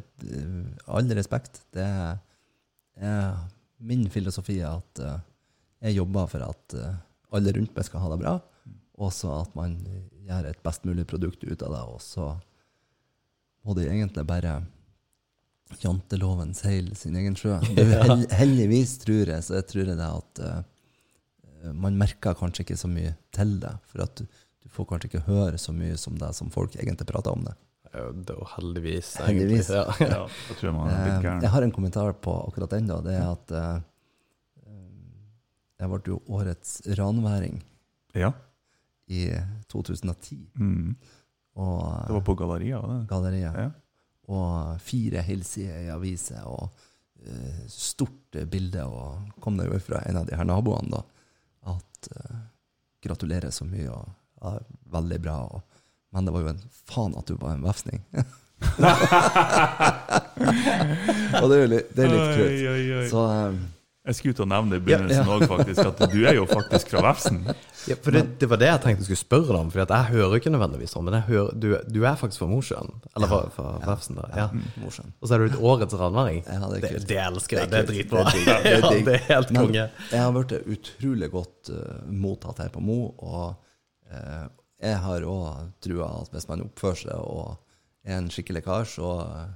All 0.87 1.11
respekt. 1.17 1.61
Det 1.75 1.85
er 1.85 3.37
min 3.77 4.07
filosofi 4.09 4.59
at 4.65 5.01
eh, 5.03 5.19
jeg 5.87 5.99
jobber 5.99 6.29
for 6.31 6.45
at 6.47 6.77
eh, 6.77 6.95
alle 7.37 7.53
rundt 7.57 7.75
meg 7.75 7.85
skal 7.85 8.03
ha 8.03 8.13
det 8.13 8.21
bra, 8.23 8.37
og 8.97 9.11
så 9.13 9.41
at 9.43 9.53
man 9.57 9.75
gjør 10.27 10.49
et 10.49 10.63
best 10.65 10.87
mulig 10.87 11.05
produkt 11.09 11.43
ut 11.43 11.61
av 11.61 11.75
det. 11.75 11.83
Og 11.93 12.01
så 12.01 12.31
må 13.67 13.75
det 13.77 13.89
egentlig 13.91 14.25
bare 14.27 14.61
janteloven 15.83 16.55
seile 16.57 16.95
sin 16.95 17.17
egen 17.19 17.35
sjø. 17.37 17.59
Det 17.75 17.83
er 17.83 17.91
jo 17.91 18.01
hel 18.07 18.25
heldigvis, 18.39 18.97
tror 19.03 19.33
jeg, 19.35 19.43
så 19.45 19.59
jeg 19.59 19.67
tror 19.69 19.83
jeg 19.83 19.99
det 19.99 20.07
at 20.07 20.41
uh, 20.47 21.71
man 21.75 21.99
merker 21.99 22.37
kanskje 22.39 22.63
ikke 22.63 22.79
så 22.79 22.89
mye 22.89 23.13
til 23.35 23.57
det. 23.61 23.75
For 23.91 24.05
at 24.07 24.17
du, 24.17 24.25
du 24.63 24.71
får 24.73 24.89
kanskje 24.89 25.11
ikke 25.11 25.25
høre 25.27 25.59
så 25.61 25.75
mye 25.75 25.99
som 25.99 26.17
det 26.17 26.31
som 26.39 26.49
folk 26.53 26.79
egentlig 26.79 27.09
prater 27.11 27.35
om 27.35 27.45
det. 27.45 27.57
Ja, 27.97 28.07
Det 28.13 28.33
er 28.33 28.39
jo 28.39 28.47
heldigvis. 28.55 29.09
Heldigvis. 29.25 29.69
Ja. 29.73 29.83
Ja, 29.99 30.23
jeg 30.49 30.57
tror 30.61 30.73
man 30.77 30.89
er 30.93 31.03
litt 31.03 31.13
Eh, 31.17 31.21
gæren. 31.25 31.41
Jeg 31.45 31.51
har 31.55 31.65
en 31.67 31.71
kommentar 31.75 32.13
på 32.13 32.33
akkurat 32.47 32.69
den. 32.77 32.87
da, 32.87 33.01
Det 33.01 33.15
er 33.17 33.27
at 33.31 33.51
uh, 33.51 33.79
jeg 35.77 35.89
ble 35.91 35.99
jo 36.09 36.19
årets 36.33 36.79
ranværing 36.97 37.59
Ja. 38.17 38.31
i 39.07 39.27
2010. 39.69 40.39
Mm. 40.57 40.95
Og 41.57 42.07
Det 42.07 42.13
var 42.13 42.21
på 42.25 42.35
Galleria? 42.37 42.79
det? 42.81 43.07
Galleria. 43.09 43.51
Ja. 43.55 43.69
Og 44.27 44.81
fire 44.83 45.21
helsider 45.23 45.85
i 45.85 45.91
aviser, 45.93 46.41
og 46.45 46.69
uh, 47.23 47.61
stort 47.71 48.35
bilde. 48.51 48.83
Og 48.85 49.29
kom 49.41 49.57
det 49.57 49.69
jo 49.69 49.79
fra 49.79 50.01
en 50.09 50.17
av 50.17 50.25
de 50.27 50.35
her 50.35 50.43
naboene, 50.49 50.89
da, 50.91 51.03
at 51.75 52.09
uh, 52.17 52.37
gratulerer 53.03 53.53
så 53.53 53.65
mye, 53.69 53.87
og 53.89 54.09
ja, 54.41 54.57
veldig 54.97 55.21
bra. 55.23 55.37
Og, 55.47 55.61
men 56.15 56.25
det 56.27 56.33
var 56.35 56.41
jo 56.45 56.51
en 56.55 56.61
faen 56.87 57.15
at 57.19 57.27
du 57.29 57.35
var 57.41 57.51
en 57.57 57.65
vefsning. 57.67 57.99
og 61.41 61.49
det 61.49 61.55
er 61.57 61.63
jo 61.63 61.71
litt, 61.73 61.89
det 61.95 62.05
er 62.05 62.13
litt 62.13 62.29
kult. 62.37 62.45
Oi, 62.45 62.61
oi, 62.71 62.85
oi. 63.01 63.07
Så 63.11 63.23
um, 63.27 63.57
Jeg 64.07 64.15
skulle 64.17 64.33
ut 64.37 64.41
og 64.45 64.49
nevne 64.49 64.71
det 64.71 64.77
i 64.79 64.83
begynnelsen 64.87 65.27
Ja, 65.27 65.35
ja. 65.41 65.47
faktisk. 65.51 65.79
At 65.83 65.99
du 66.13 66.19
er 66.23 66.35
jo 66.37 66.45
faktisk 66.49 66.93
fra 66.93 67.01
Vefsn. 67.09 67.37
Ja, 67.91 67.95
for 68.03 68.15
det, 68.15 68.21
det 68.39 68.47
var 68.51 68.59
det 68.61 68.69
jeg 68.69 68.81
tenkte 68.85 69.03
jeg 69.03 69.07
skulle 69.09 69.19
spørre 69.21 69.49
deg 69.51 69.59
om. 69.59 69.69
For 69.73 69.83
jeg 69.83 70.09
hører 70.13 70.35
ikke 70.39 70.53
nødvendigvis 70.55 70.93
sånn, 70.95 71.05
men 71.09 71.17
jeg 71.19 71.25
hører, 71.27 71.49
du, 71.59 71.67
du 71.91 71.99
er 72.07 72.15
faktisk 72.19 72.39
fra 72.43 72.49
Mosjøen? 72.51 72.89
Eller 73.13 73.31
fra, 73.33 73.41
fra 73.53 73.67
Vefsn? 73.83 74.21
Ja. 74.39 74.47
Og 74.87 74.95
så 74.95 75.35
er 75.35 75.43
du 75.43 75.47
et 75.51 75.59
årets 75.59 75.97
ranværing? 75.99 76.39
Ja, 76.47 76.71
det 76.71 76.81
det, 76.87 76.91
det 77.11 77.19
elsker 77.27 77.61
jeg. 77.61 77.71
Det 77.73 77.75
Det 77.75 77.83
er 77.83 77.91
dritbra. 77.91 78.19
Det 78.33 78.39
er 78.47 78.79
Ja, 78.87 79.19
helt 79.35 79.51
Men 79.51 79.59
konge. 79.65 79.85
jeg 80.13 80.23
har 80.23 80.31
blitt 80.39 80.55
utrolig 80.77 81.29
godt 81.35 81.73
uh, 81.75 81.99
mottatt 82.07 82.63
her 82.63 82.71
på 82.73 82.79
Mo, 82.83 83.01
og 83.19 83.45
eh, 84.07 84.47
jeg 84.81 84.97
har 85.03 85.25
òg 85.25 85.71
trua 85.81 86.09
at 86.21 86.33
hvis 86.33 86.47
man 86.49 86.65
oppfører 86.67 87.03
seg 87.07 87.21
og 87.21 87.57
er 88.07 88.19
en 88.21 88.29
skikkelig 88.31 88.63
kar, 88.67 88.85
så 88.87 89.11
eh, 89.25 89.53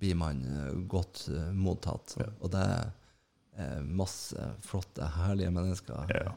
blir 0.00 0.16
man 0.20 0.42
eh, 0.46 0.72
godt 0.90 1.26
mottatt. 1.56 2.16
Ja. 2.20 2.28
Og 2.40 2.52
det 2.52 2.60
er 2.62 2.90
eh, 3.58 3.80
masse 3.84 4.50
flotte, 4.64 5.08
herlige 5.16 5.50
mennesker. 5.54 6.12
Ja, 6.12 6.34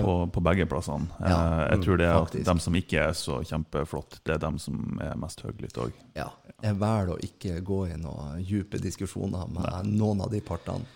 på, 0.00 0.16
på 0.32 0.44
begge 0.46 0.66
plassene. 0.70 1.10
Ja, 1.20 1.34
Eh, 1.34 1.60
jeg 1.74 1.84
tror 1.84 2.00
det 2.00 2.08
er 2.08 2.16
at 2.22 2.32
de 2.38 2.44
dem 2.46 2.62
som 2.62 2.78
ikke 2.78 3.02
er 3.08 3.14
så 3.18 3.40
kjempeflotte, 3.46 4.22
det 4.24 4.36
er 4.36 4.42
dem 4.46 4.58
som 4.62 5.00
er 5.02 5.14
mest 5.20 5.42
høylytte 5.44 5.88
òg. 5.88 6.02
Ja. 6.16 6.30
Jeg 6.64 6.78
velger 6.80 7.14
å 7.16 7.22
ikke 7.26 7.58
gå 7.66 7.80
i 7.90 7.96
noen 8.00 8.38
dype 8.46 8.78
diskusjoner 8.80 9.50
med 9.52 9.90
noen 9.98 10.22
av 10.24 10.30
de 10.32 10.40
partene. 10.44 10.86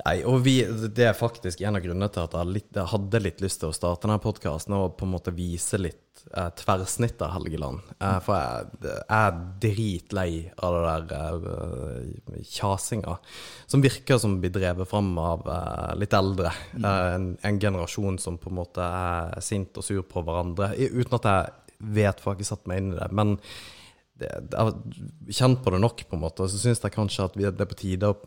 Nei, 0.00 0.20
og 0.28 0.40
vi, 0.44 0.60
Det 0.64 1.06
er 1.08 1.16
faktisk 1.16 1.60
en 1.64 1.76
av 1.76 1.84
grunnene 1.84 2.08
til 2.12 2.24
at 2.24 2.36
jeg, 2.36 2.52
litt, 2.56 2.70
jeg 2.76 2.92
hadde 2.92 3.22
litt 3.22 3.42
lyst 3.44 3.60
til 3.62 3.70
å 3.70 3.76
starte 3.76 4.06
denne 4.06 4.20
podkasten 4.22 4.76
og 4.76 4.94
på 4.98 5.06
en 5.06 5.12
måte 5.14 5.34
vise 5.36 5.80
litt 5.80 6.22
eh, 6.32 6.48
tverrsnitt 6.56 7.20
av 7.24 7.34
Helgeland. 7.34 7.82
Eh, 7.98 8.18
for 8.24 8.38
jeg, 8.38 8.70
jeg 8.86 9.16
er 9.18 9.40
dritlei 9.64 10.30
av 10.56 10.76
det 10.76 10.94
der 11.12 11.48
eh, 11.54 12.44
kjasinga 12.48 13.18
som 13.70 13.84
virker 13.84 14.20
som 14.22 14.38
blir 14.40 14.54
drevet 14.54 14.88
fram 14.88 15.12
av 15.20 15.44
eh, 15.44 15.90
litt 16.00 16.16
eldre. 16.16 16.54
Eh, 16.78 17.02
en, 17.18 17.32
en 17.36 17.60
generasjon 17.66 18.20
som 18.22 18.40
på 18.40 18.52
en 18.52 18.60
måte 18.62 18.86
er 18.86 19.44
sint 19.44 19.76
og 19.76 19.86
sur 19.86 20.06
på 20.06 20.24
hverandre. 20.24 20.72
Uten 20.78 21.20
at 21.20 21.30
jeg 21.30 21.76
vet, 21.80 22.20
for 22.20 22.30
jeg 22.30 22.34
har 22.34 22.40
ikke 22.40 22.52
satt 22.54 22.66
meg 22.70 22.82
inn 22.82 22.94
i 22.94 22.98
det. 23.00 23.12
men 23.16 23.36
jeg 24.20 24.52
har 24.52 24.74
kjent 25.32 25.62
på 25.64 25.72
det 25.72 25.78
nok, 25.80 26.02
på 26.04 26.16
en 26.16 26.20
måte, 26.20 26.44
og 26.44 26.52
så 26.52 26.58
syns 26.60 26.82
jeg 26.84 26.92
kanskje 26.92 27.24
at 27.24 27.36
vi, 27.38 27.46
det 27.48 27.64
er 27.64 27.70
på 27.70 27.78
tide 27.80 28.10
å 28.12 28.18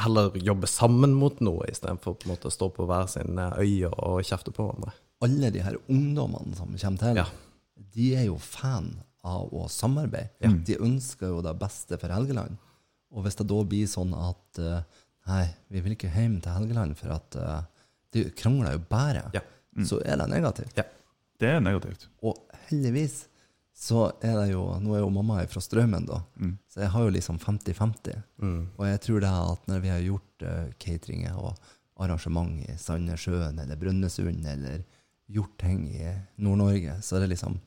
heller 0.00 0.34
jobbe 0.40 0.66
sammen 0.70 1.12
mot 1.16 1.40
noe, 1.44 1.66
istedenfor 1.70 2.16
på 2.18 2.28
en 2.28 2.34
måte 2.34 2.48
å 2.50 2.54
stå 2.54 2.68
på 2.74 2.86
hver 2.88 3.08
sin 3.12 3.38
eh, 3.38 3.58
øye 3.60 3.90
og 3.92 4.22
kjefte 4.24 4.52
på 4.54 4.66
hverandre. 4.66 4.92
Alle 5.24 5.50
de 5.54 5.62
her 5.64 5.76
ungdommene 5.88 6.56
som 6.58 6.72
kommer 6.76 6.98
til, 7.00 7.16
Ja. 7.20 7.26
de 7.94 8.08
er 8.16 8.24
jo 8.28 8.38
fan 8.38 8.92
av 9.24 9.52
å 9.56 9.66
samarbeide. 9.72 10.50
De 10.66 10.76
ønsker 10.84 11.28
jo 11.32 11.40
det 11.44 11.54
beste 11.58 11.96
for 12.00 12.12
Helgeland. 12.12 12.56
Og 13.14 13.24
hvis 13.24 13.36
det 13.38 13.46
da 13.48 13.60
blir 13.64 13.86
sånn 13.88 14.12
at 14.18 14.58
uh, 14.60 14.80
nei, 15.30 15.44
vi 15.70 15.80
vil 15.80 15.94
ikke 15.96 16.10
hjem 16.12 16.40
til 16.44 16.52
Helgeland 16.52 16.96
for 16.98 17.14
at 17.14 17.36
uh, 17.40 17.62
de 18.12 18.26
krangler 18.36 18.76
jo 18.76 18.82
bare, 18.90 19.22
Ja. 19.32 19.40
så 19.86 20.00
er 20.04 20.18
det 20.20 20.28
negativt. 20.28 20.76
Ja. 20.76 20.84
Det 21.40 21.48
er 21.54 21.60
negativt. 21.64 22.08
Og 22.22 22.36
heldigvis 22.68 23.24
så 23.74 24.04
er 24.22 24.36
det 24.38 24.50
jo 24.52 24.64
Nå 24.80 24.94
er 24.94 25.02
jo 25.02 25.10
mamma 25.10 25.40
fra 25.50 25.60
Strømmen, 25.60 26.06
da, 26.06 26.20
så 26.70 26.84
jeg 26.84 26.92
har 26.94 27.02
jo 27.02 27.14
liksom 27.14 27.38
50-50. 27.42 28.20
Og 28.78 28.84
jeg 28.86 29.00
tror 29.02 29.20
det 29.24 29.32
at 29.34 29.66
når 29.70 29.80
vi 29.82 29.90
har 29.90 30.04
gjort 30.04 30.44
uh, 30.46 30.68
cateringer 30.78 31.34
og 31.34 31.58
arrangement 31.96 32.62
i 32.64 32.76
Sandnessjøen 32.78 33.58
eller 33.58 33.78
Brønnøysund, 33.78 34.46
eller 34.46 34.84
gjort 35.26 35.56
ting 35.58 35.86
i 35.90 36.10
Nord-Norge, 36.36 36.98
så 37.02 37.16
er 37.16 37.24
det 37.24 37.34
liksom 37.34 37.58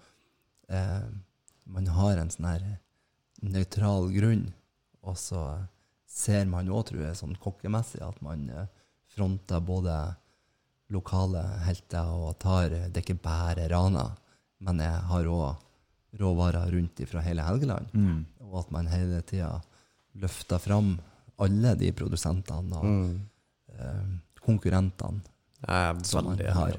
eh, 0.70 1.08
Man 1.66 1.88
har 1.88 2.18
en 2.18 2.30
sånn 2.32 2.48
her 2.48 2.66
nøytral 3.44 4.12
grunn, 4.14 4.46
og 5.04 5.18
så 5.20 5.42
ser 6.08 6.46
man 6.48 6.70
òg, 6.70 6.88
tror 6.90 7.04
jeg, 7.04 7.18
sånn 7.20 7.36
kokkemessig, 7.42 8.02
at 8.06 8.22
man 8.24 8.48
eh, 8.50 8.70
fronter 9.12 9.64
både 9.64 9.98
lokale 10.94 11.44
helter 11.66 12.08
og 12.16 12.38
tar 12.40 12.70
Det 12.72 12.96
er 12.96 13.04
ikke 13.04 13.20
bare 13.20 13.68
Rana, 13.72 14.06
men 14.64 14.80
jeg 14.80 15.02
har 15.12 15.32
òg 15.32 15.67
råvarer 16.20 16.72
rundt 16.72 17.02
fra 17.10 17.22
hele 17.22 17.42
Helgeland. 17.44 17.88
Mm. 17.94 18.26
Og 18.48 18.60
at 18.60 18.72
man 18.72 18.88
hele 18.88 19.22
tida 19.28 19.62
løfter 20.16 20.60
fram 20.60 20.98
alle 21.40 21.76
de 21.78 21.92
produsentene 21.94 22.80
og 22.80 23.20
eh, 23.78 24.06
konkurrentene. 24.42 25.22
Er 25.68 25.96
Som 26.06 26.26
man 26.26 26.38
har. 26.54 26.76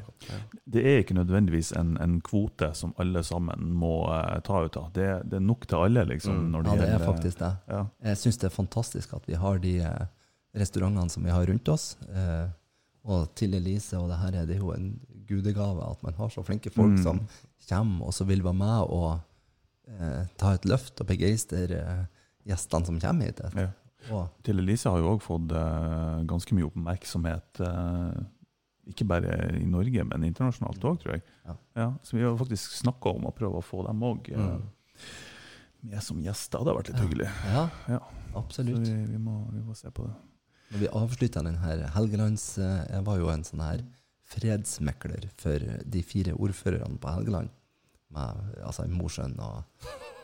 Det 0.64 0.82
er 0.86 1.00
ikke 1.02 1.14
nødvendigvis 1.18 1.72
en, 1.76 1.96
en 2.00 2.20
kvote 2.22 2.68
som 2.78 2.92
alle 3.02 3.24
sammen 3.26 3.72
må 3.74 4.06
eh, 4.14 4.38
ta 4.46 4.60
ut 4.64 4.76
av. 4.78 4.92
Det, 4.94 5.08
det 5.26 5.40
er 5.40 5.42
nok 5.44 5.66
til 5.66 5.82
alle, 5.82 6.04
liksom. 6.06 6.44
Når 6.52 6.62
det 6.62 6.70
Ja, 6.70 6.76
det 6.76 6.86
er 6.86 6.92
gjelder- 6.92 7.06
faktisk 7.12 7.38
det. 7.42 7.50
Ja. 7.68 7.80
Jeg 8.06 8.16
syns 8.22 8.38
det 8.38 8.46
er 8.46 8.54
fantastisk 8.54 9.14
at 9.18 9.26
vi 9.26 9.34
har 9.34 9.58
de 9.58 9.74
eh, 9.82 10.06
restaurantene 10.62 11.10
som 11.10 11.26
vi 11.26 11.30
har 11.34 11.46
rundt 11.50 11.68
oss. 11.74 11.96
Eh, 12.08 12.46
og 13.08 13.34
til 13.34 13.54
Elise 13.58 13.98
og 13.98 14.08
det 14.12 14.18
her 14.22 14.38
er 14.42 14.46
det 14.46 14.58
jo 14.62 14.70
en 14.72 14.88
gudegave 15.28 15.82
at 15.90 16.02
man 16.06 16.14
har 16.14 16.28
så 16.30 16.42
flinke 16.46 16.70
folk 16.70 16.94
Mm. 16.98 17.02
som 17.02 17.20
kommer 17.68 18.06
og 18.08 18.14
så 18.16 18.24
vil 18.28 18.44
være 18.46 18.58
med 18.60 18.94
og 18.94 19.20
eh, 19.90 20.24
ta 20.40 20.54
et 20.56 20.64
løft 20.68 21.00
og 21.02 21.08
begeistre 21.10 21.66
eh, 21.82 22.04
gjestene 22.48 22.86
som 22.88 23.00
kommer 23.02 23.30
hit. 23.30 23.42
Ja. 23.56 23.68
Og, 24.14 24.28
Til 24.46 24.60
Elise 24.62 24.88
har 24.92 25.02
jo 25.02 25.14
òg 25.16 25.22
fått 25.24 25.52
eh, 25.52 26.20
ganske 26.30 26.54
mye 26.56 26.68
oppmerksomhet. 26.70 27.60
eh, 27.66 28.18
ikke 28.88 29.04
bare 29.04 29.34
i 29.58 29.66
Norge, 29.68 30.04
men 30.08 30.22
internasjonalt 30.24 30.84
òg, 30.88 31.00
tror 31.02 31.18
jeg. 31.18 31.22
Ja. 31.76 31.90
så 32.02 32.16
vi 32.16 32.22
har 32.24 32.38
faktisk 32.40 32.72
snakka 32.78 33.10
om 33.18 33.26
å 33.28 33.34
prøve 33.36 33.60
å 33.60 33.64
få 33.64 33.82
dem 33.84 34.00
òg 34.00 34.30
med 35.82 36.00
som 36.02 36.20
gjester. 36.24 36.58
Det 36.58 36.64
hadde 36.64 36.76
vært 36.78 36.88
litt 36.92 37.02
hyggelig. 37.04 37.28
ja, 37.52 37.66
Ja. 37.88 38.00
Absolutt. 38.38 38.80
vi, 38.86 38.94
vi, 39.12 39.18
må, 39.18 39.42
vi 39.52 39.60
må 39.64 39.74
se 39.76 39.90
på 39.90 40.04
det. 40.06 40.14
Når 40.72 40.82
vi 40.82 40.88
avslutta 41.00 41.42
den 41.42 41.56
her 41.62 41.80
Helgelands 41.94 42.58
eh, 42.60 42.82
Jeg 42.92 43.04
var 43.06 43.16
jo 43.18 43.30
en 43.32 43.44
sånn 43.46 43.62
her 43.64 43.80
fredsmekler 44.28 45.28
for 45.40 45.62
de 45.84 46.02
fire 46.04 46.34
ordførerne 46.36 47.00
på 47.00 47.14
Helgeland. 47.16 47.50
Med, 48.14 48.44
altså 48.64 48.86
Mosjøen 48.88 49.34
og 49.44 49.64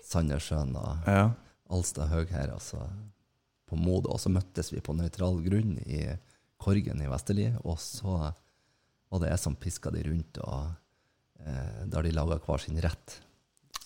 Sandnessjøen 0.04 0.76
og 0.80 1.08
Ja. 1.08 1.24
Alstadhaug 1.72 2.28
her, 2.28 2.52
altså 2.52 2.82
på 3.66 3.76
Mod. 3.80 4.06
Og 4.12 4.20
så 4.20 4.28
møttes 4.32 4.68
vi 4.72 4.82
på 4.84 4.92
nøytral 4.96 5.40
grunn 5.46 5.78
i 5.88 6.04
Korgen 6.60 7.00
i 7.02 7.08
Vesterli, 7.10 7.48
og 7.64 7.78
så 7.80 8.18
var 9.10 9.22
det 9.22 9.30
jeg 9.32 9.40
som 9.42 9.56
piska 9.56 9.90
de 9.94 10.02
rundt, 10.06 10.38
og 10.44 10.68
eh, 11.40 11.80
der 11.90 12.04
de 12.06 12.12
laga 12.14 12.38
hver 12.44 12.62
sin 12.62 12.78
rett, 12.84 13.16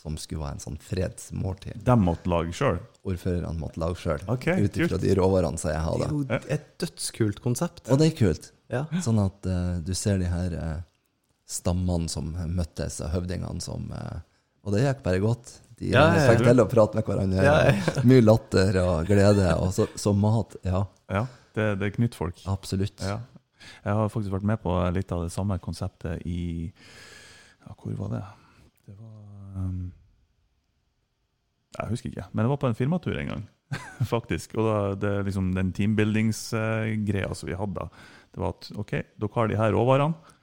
som 0.09 0.16
skulle 0.20 0.42
være 0.42 0.56
en 0.56 0.62
sånn 0.62 0.78
fredsmåltid. 0.80 1.82
De 1.84 1.96
måtte 2.00 2.30
lage 2.32 2.54
sjøl. 2.56 2.80
Ordførerne 3.09 3.54
måtte 3.61 3.80
lage 3.82 4.00
sjøl, 4.00 4.24
Ok, 4.32 4.48
ut 4.56 4.78
ifra 4.80 4.98
de 5.00 5.14
råvarene 5.18 5.61
som 5.61 5.70
jeg 5.72 5.84
hadde. 5.84 6.09
Det 6.09 6.36
er 6.36 6.42
jo 6.42 6.56
et 6.56 6.66
dødskult 6.82 7.42
konsept. 7.44 7.84
Og 7.88 8.00
det 8.00 8.11
er 8.11 8.16
kult. 8.18 8.50
Ja. 8.72 8.84
Sånn 9.04 9.20
at 9.22 9.48
uh, 9.48 9.78
du 9.84 9.94
ser 9.96 10.20
de 10.20 10.28
her 10.28 10.56
uh, 10.59 10.74
stammene 11.48 12.11
som 12.12 12.34
møttes, 12.52 13.00
og 13.04 13.12
høvdingene 13.14 13.64
som 13.64 13.88
uh, 13.92 14.18
Og 14.66 14.74
det 14.74 14.82
gikk 14.84 15.04
bare 15.06 15.22
godt. 15.24 15.54
De 15.78 15.92
Ja, 15.94 16.09
fikk 16.26 16.42
til 16.42 16.61
å 16.61 16.66
prate 16.68 16.98
med 16.98 17.06
hverandre. 17.06 17.44
Ja, 17.44 17.56
ja. 17.70 18.02
Mye 18.09 18.24
latter 18.24 18.80
og 18.82 19.09
glede. 19.09 19.52
Og 19.62 19.72
så, 19.76 19.86
så 19.96 20.12
mat. 20.16 20.59
Ja, 20.66 20.84
Ja, 21.09 21.26
det, 21.56 21.68
det 21.80 21.92
knytter 21.96 22.18
folk. 22.26 22.42
absolutt. 22.50 23.00
Ja. 23.00 23.20
Jeg 23.84 23.94
har 23.98 24.11
faktisk 24.12 24.32
vært 24.32 24.46
med 24.46 24.61
på 24.62 24.74
litt 24.94 25.11
av 25.14 25.24
det 25.24 25.32
samme 25.34 25.56
konseptet 25.62 26.22
i 26.28 26.68
ja, 26.68 27.74
Hvor 27.74 27.94
var 27.98 28.12
det? 28.14 28.24
Det 28.88 28.94
var 28.96 29.62
um, 29.64 29.88
Jeg 31.79 31.93
husker 31.93 32.11
ikke, 32.11 32.26
men 32.33 32.45
jeg 32.45 32.53
var 32.53 32.61
på 32.62 32.70
en 32.70 32.79
firmatur 32.79 33.18
en 33.18 33.33
gang. 33.33 33.47
faktisk. 34.14 34.57
Og 34.59 34.64
da, 34.64 34.79
det 35.01 35.26
liksom 35.29 35.53
den 35.57 35.72
teambuildingsgreia 35.76 37.35
som 37.37 37.51
vi 37.51 37.59
hadde 37.59 37.76
da, 37.79 37.89
det 38.33 38.43
var 38.43 38.57
at 38.57 38.70
OK, 38.81 38.95
dere 39.20 39.35
har 39.35 39.51
de 39.51 39.61
her 39.61 39.74
råvarene 39.76 40.37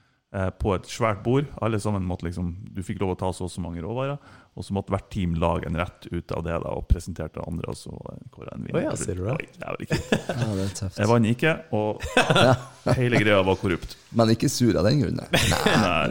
på 0.59 0.73
et 0.75 0.87
svært 0.91 1.21
bord. 1.23 1.47
Alle 1.63 1.79
sammen 1.79 2.03
måtte 2.07 2.27
liksom 2.27 2.49
Du 2.75 2.81
fikk 2.83 2.99
lov 2.99 3.13
å 3.13 3.19
ta 3.19 3.29
så 3.33 3.45
og 3.47 3.53
så 3.53 3.61
mange 3.63 3.83
råvarer. 3.83 4.17
Og 4.55 4.63
så 4.63 4.71
måtte 4.75 4.93
hvert 4.93 5.09
team 5.11 5.33
lage 5.39 5.67
en 5.67 5.75
rett 5.75 6.05
ut 6.11 6.31
av 6.31 6.43
det 6.45 6.55
da, 6.63 6.71
og 6.77 6.85
presenterte 6.87 7.43
andre. 7.43 7.73
Og 7.73 7.77
så 7.79 7.91
kåret 8.31 8.53
en 8.53 8.63
vinner. 8.63 8.77
Oh, 8.79 8.83
ja, 8.85 8.93
sier 8.99 9.19
du 9.19 9.25
det? 9.25 9.33
Oi, 9.35 9.47
jævlig 9.59 9.89
kult. 9.91 10.13
Ja, 10.35 10.47
det 10.55 10.65
er 10.65 10.75
tøft. 10.79 10.99
Jeg 11.01 11.09
vant 11.11 11.29
ikke, 11.31 11.53
og 11.75 12.05
hele 13.01 13.19
greia 13.19 13.41
var 13.47 13.59
korrupt. 13.59 13.97
Men 14.15 14.31
ikke 14.35 14.49
sur 14.51 14.79
av 14.79 14.87
den 14.87 15.01
grunn. 15.03 15.19
nei. 15.19 15.41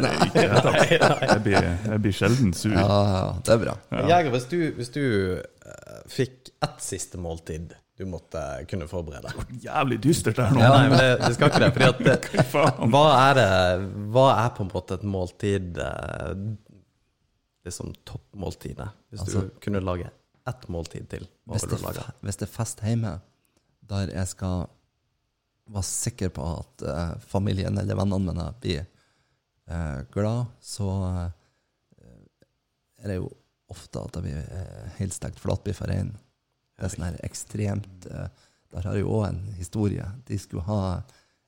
Nei, 0.04 0.12
ikke 0.26 0.44
det. 0.44 0.98
Jeg 0.98 1.38
blir, 1.46 1.70
jeg 1.88 2.02
blir 2.04 2.18
sjelden 2.20 2.52
sur. 2.56 2.74
Ja, 2.76 3.00
ja, 3.14 3.24
det 3.44 3.56
er 3.56 3.62
bra. 3.64 3.78
Jeger, 4.12 4.30
hvis 4.36 4.48
du, 4.52 4.58
hvis 4.76 4.92
du 4.92 5.04
eh, 5.40 5.98
fikk 6.12 6.52
ett 6.64 6.84
siste 6.84 7.20
måltid 7.20 7.72
du 7.98 8.04
måtte 8.10 8.40
kunne 8.70 8.88
forberede 8.90 9.30
Jævlig 9.66 10.00
dystert 10.02 10.40
her 10.42 10.50
nå. 10.54 10.60
Ja, 10.64 10.70
nei, 10.74 10.88
men 10.90 10.98
det, 10.98 11.10
det 11.22 11.32
skal 11.36 11.50
ikke 11.52 11.60
det. 11.62 11.72
Fordi 11.76 11.86
at 11.86 12.00
det, 12.08 12.46
hva 12.90 13.02
er 13.20 13.36
det 13.38 13.46
Hva 14.16 14.24
er 14.40 14.48
på 14.56 14.64
en 14.66 14.70
måte 14.72 14.96
et 14.98 15.04
måltid 15.06 15.78
eh, 15.84 16.32
Liksom 17.64 17.92
toppmåltidet? 18.04 18.88
Hvis 19.10 19.20
Altså- 19.24 19.44
du 19.46 19.60
kunne 19.62 19.80
lage 19.80 20.10
ett 20.50 20.66
måltid 20.68 21.06
til, 21.08 21.22
hva 21.48 21.56
ville 21.56 21.70
det, 21.70 21.78
du 21.80 21.86
lage? 21.86 22.02
hvis 22.20 22.36
det 22.36 22.44
er 22.44 22.50
fest 22.52 22.82
hjemme, 22.84 23.14
der 23.88 24.10
jeg 24.12 24.28
skal 24.28 24.66
være 25.72 25.86
sikker 25.88 26.28
på 26.36 26.44
at 26.58 26.84
uh, 26.84 27.14
familien 27.24 27.78
eller 27.80 27.96
vennene 27.96 28.26
mine 28.34 28.50
blir 28.60 28.82
uh, 29.72 30.02
glad, 30.12 30.50
så 30.60 30.84
uh, 30.84 31.30
er 33.00 33.08
det 33.08 33.16
jo 33.22 33.30
ofte 33.72 34.02
at 34.04 34.12
det 34.18 34.22
blir 34.26 34.44
uh, 34.52 34.84
helstekt 34.98 35.40
flatbiff 35.40 35.80
av 35.80 35.88
rein. 35.94 36.12
Det 36.74 36.86
er 36.86 36.92
sånn 36.92 37.06
her 37.06 37.20
ekstremt 37.26 38.08
eh, 38.10 38.28
Der 38.74 38.88
har 38.88 38.96
jeg 38.96 39.04
jo 39.04 39.14
òg 39.20 39.28
en 39.28 39.42
historie. 39.58 40.06
De 40.26 40.38
skulle 40.40 40.66
ha 40.66 41.02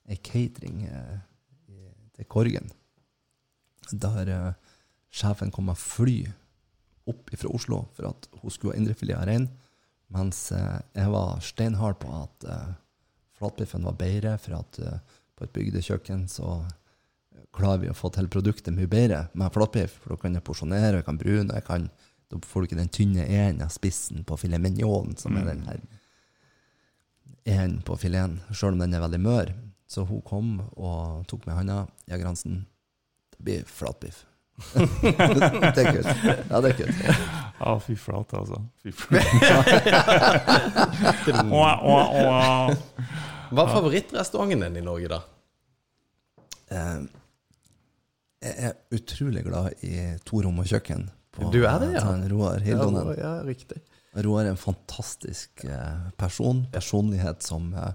ei 0.07 0.19
catering 0.23 0.85
eh, 0.87 1.17
til 2.15 2.29
Korgen. 2.31 2.71
Der 3.91 4.31
eh, 4.31 4.77
sjefen 5.11 5.51
kom 5.55 5.67
med 5.71 5.81
fly 5.81 6.21
opp 7.11 7.31
fra 7.35 7.51
Oslo 7.55 7.85
for 7.97 8.11
at 8.13 8.29
hun 8.41 8.55
skulle 8.55 8.75
ha 8.75 8.81
indrefilet 8.81 9.19
av 9.19 9.29
rein, 9.29 9.47
mens 10.11 10.49
jeg 10.51 11.11
var 11.11 11.39
steinhard 11.43 12.01
på 12.03 12.11
at 12.15 12.47
flatbiffen 13.39 13.87
var 13.87 13.95
bedre, 13.99 14.33
for 14.43 14.59
at 14.59 14.81
på 15.39 15.47
et 15.47 15.53
bygdekjøkken 15.55 16.25
så 16.31 16.57
klarer 17.57 17.85
vi 17.85 17.91
å 17.91 17.97
få 17.97 18.11
til 18.15 18.29
produktet 18.33 18.75
mye 18.75 18.91
bedre 18.91 19.25
med 19.39 19.55
flatbiff, 19.55 20.01
for 20.03 20.15
da 20.15 20.21
kan 20.21 20.37
jeg 20.37 20.45
porsjonere, 20.47 21.01
jeg 21.01 21.07
kan 21.07 21.21
brune, 21.21 21.55
jeg 21.55 21.67
kan, 21.67 21.89
da 22.31 22.41
får 22.43 22.61
du 22.61 22.69
ikke 22.69 22.81
den 22.81 22.93
tynne 22.93 23.27
enden 23.27 23.65
av 23.67 23.71
spissen 23.75 24.25
på 24.27 24.39
filet 24.41 24.63
mignon, 24.63 25.15
som 25.19 25.37
er 25.39 25.47
den 25.47 25.63
her 25.69 25.83
enden 27.47 27.83
på 27.87 27.97
fileten, 27.97 28.41
selv 28.51 28.75
om 28.75 28.81
den 28.83 28.95
er 28.95 29.05
veldig 29.05 29.21
mør. 29.23 29.53
Så 29.87 30.03
hun 30.09 30.23
kom 30.27 30.57
og 30.75 31.27
tok 31.31 31.47
med 31.47 31.55
i 31.55 31.59
handa, 31.61 31.85
Jeger 32.11 32.27
Hansen, 32.27 32.65
det 33.37 33.45
blir 33.47 33.69
flatbiff. 33.71 34.25
det 34.75 35.83
er 35.83 35.93
kult. 35.93 36.09
Ja, 36.51 36.61
det 36.65 36.71
er 36.73 36.77
kult. 36.79 37.03
Ja, 37.61 37.75
fy 37.85 37.95
flate, 38.01 38.41
altså. 38.41 38.63
Fy 38.83 38.91
flate. 38.97 39.77
Hva 43.47 43.63
er 43.63 43.71
favorittrestauranten 43.71 44.65
din 44.67 44.81
i 44.81 44.85
Norge, 44.85 45.13
da? 45.13 45.21
Eh, 46.75 47.05
jeg 48.47 48.55
er 48.71 48.75
utrolig 48.97 49.45
glad 49.47 49.87
i 49.87 50.01
to 50.27 50.43
rom 50.43 50.59
og 50.65 50.67
kjøkken. 50.73 51.07
På, 51.37 51.51
Du 51.53 51.61
er 51.69 51.79
det, 51.83 51.93
ja? 51.99 52.03
til 52.07 52.33
Roar 52.33 52.65
Hildonen. 52.65 53.13
ja, 53.21 53.33
riktig. 53.45 53.83
Roar 54.25 54.47
er 54.47 54.55
en 54.55 54.61
fantastisk 54.61 55.65
eh, 55.69 56.05
person, 56.17 56.65
personlighet 56.73 57.45
som 57.45 57.73
eh, 57.77 57.91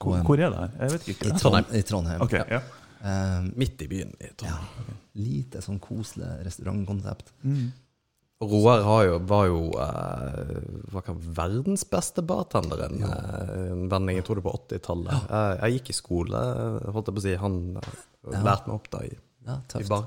Hvor, 0.00 0.16
en, 0.16 0.24
hvor 0.24 0.40
er 0.40 0.52
det 0.54 0.62
her? 0.62 0.76
Jeg 0.80 0.94
vet 0.94 1.10
ikke. 1.12 1.26
i, 1.28 1.40
Trondheim. 1.42 1.66
I 1.74 1.82
Trondheim. 1.84 2.22
okay, 2.24 2.44
ja. 2.48 2.62
Eh, 3.02 3.50
Midt 3.60 3.82
i 3.84 3.90
byen. 3.90 4.14
i 4.20 4.32
Trondheim. 4.38 4.96
lite 5.18 5.60
sånn 5.64 5.80
koselig 5.82 6.30
restaurantkonsept. 6.46 7.34
Mm. 7.42 7.68
Roar 8.38 8.84
har 8.86 9.00
jo, 9.02 9.14
var 9.26 9.46
jo 9.50 9.62
uh, 9.74 10.92
var 10.94 11.08
verdens 11.34 11.82
beste 11.90 12.22
bartender 12.22 12.84
en, 12.84 13.00
ja. 13.02 13.16
vending, 13.90 14.20
jeg 14.20 14.28
tror 14.28 14.38
det 14.38 14.44
på 14.44 14.52
80-tallet. 14.60 15.24
Uh, 15.26 15.54
jeg 15.64 15.80
gikk 15.80 15.90
i 15.90 15.96
skole, 15.98 16.42
holdt 16.94 17.10
jeg 17.10 17.16
på 17.16 17.18
å 17.18 17.24
si. 17.24 17.32
Han 17.42 17.56
lærte 18.30 18.70
meg 18.70 18.76
opp 18.76 18.86
da 18.94 19.02
i, 19.08 19.10
Ja, 19.48 19.54
i 19.58 19.66
tøft. 19.72 19.88
bar 19.88 20.02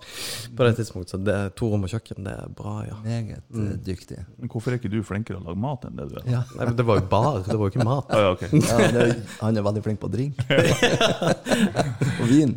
på 0.58 0.66
det 0.68 0.76
tidspunktet. 0.78 1.12
Så 1.16 1.20
det, 1.26 1.34
er 1.34 1.50
to 1.58 1.70
rom 1.72 1.84
og 1.88 1.90
kjøkken, 1.90 2.22
det 2.28 2.34
er 2.38 2.52
bra, 2.56 2.74
ja. 2.86 2.98
Meget 3.02 3.42
Mm. 3.50 3.68
eh, 3.72 3.78
dyktig. 3.88 4.20
Men 4.38 4.50
hvorfor 4.54 4.72
er 4.72 4.78
ikke 4.78 4.92
du 4.94 5.00
flinkere 5.04 5.40
å 5.42 5.46
lage 5.48 5.58
mat 5.58 5.86
enn 5.90 5.98
det 5.98 6.06
du 6.12 6.16
er? 6.22 6.28
Ja. 6.30 6.44
Nei, 6.56 6.66
men 6.70 6.76
det 6.78 6.86
var 6.86 7.00
jo 7.02 7.08
bar, 7.10 7.40
det 7.48 7.58
var 7.58 7.66
jo 7.66 7.72
ikke 7.74 7.88
mat. 7.88 8.06
Ah, 8.14 8.22
ja, 8.22 8.32
ok. 8.36 8.44
Ja, 8.54 8.92
det, 8.94 9.08
han 9.42 9.58
er 9.58 9.66
veldig 9.66 9.84
flink 9.88 10.00
på 10.04 10.12
drink. 10.14 10.40
og 12.22 12.26
vin. 12.30 12.56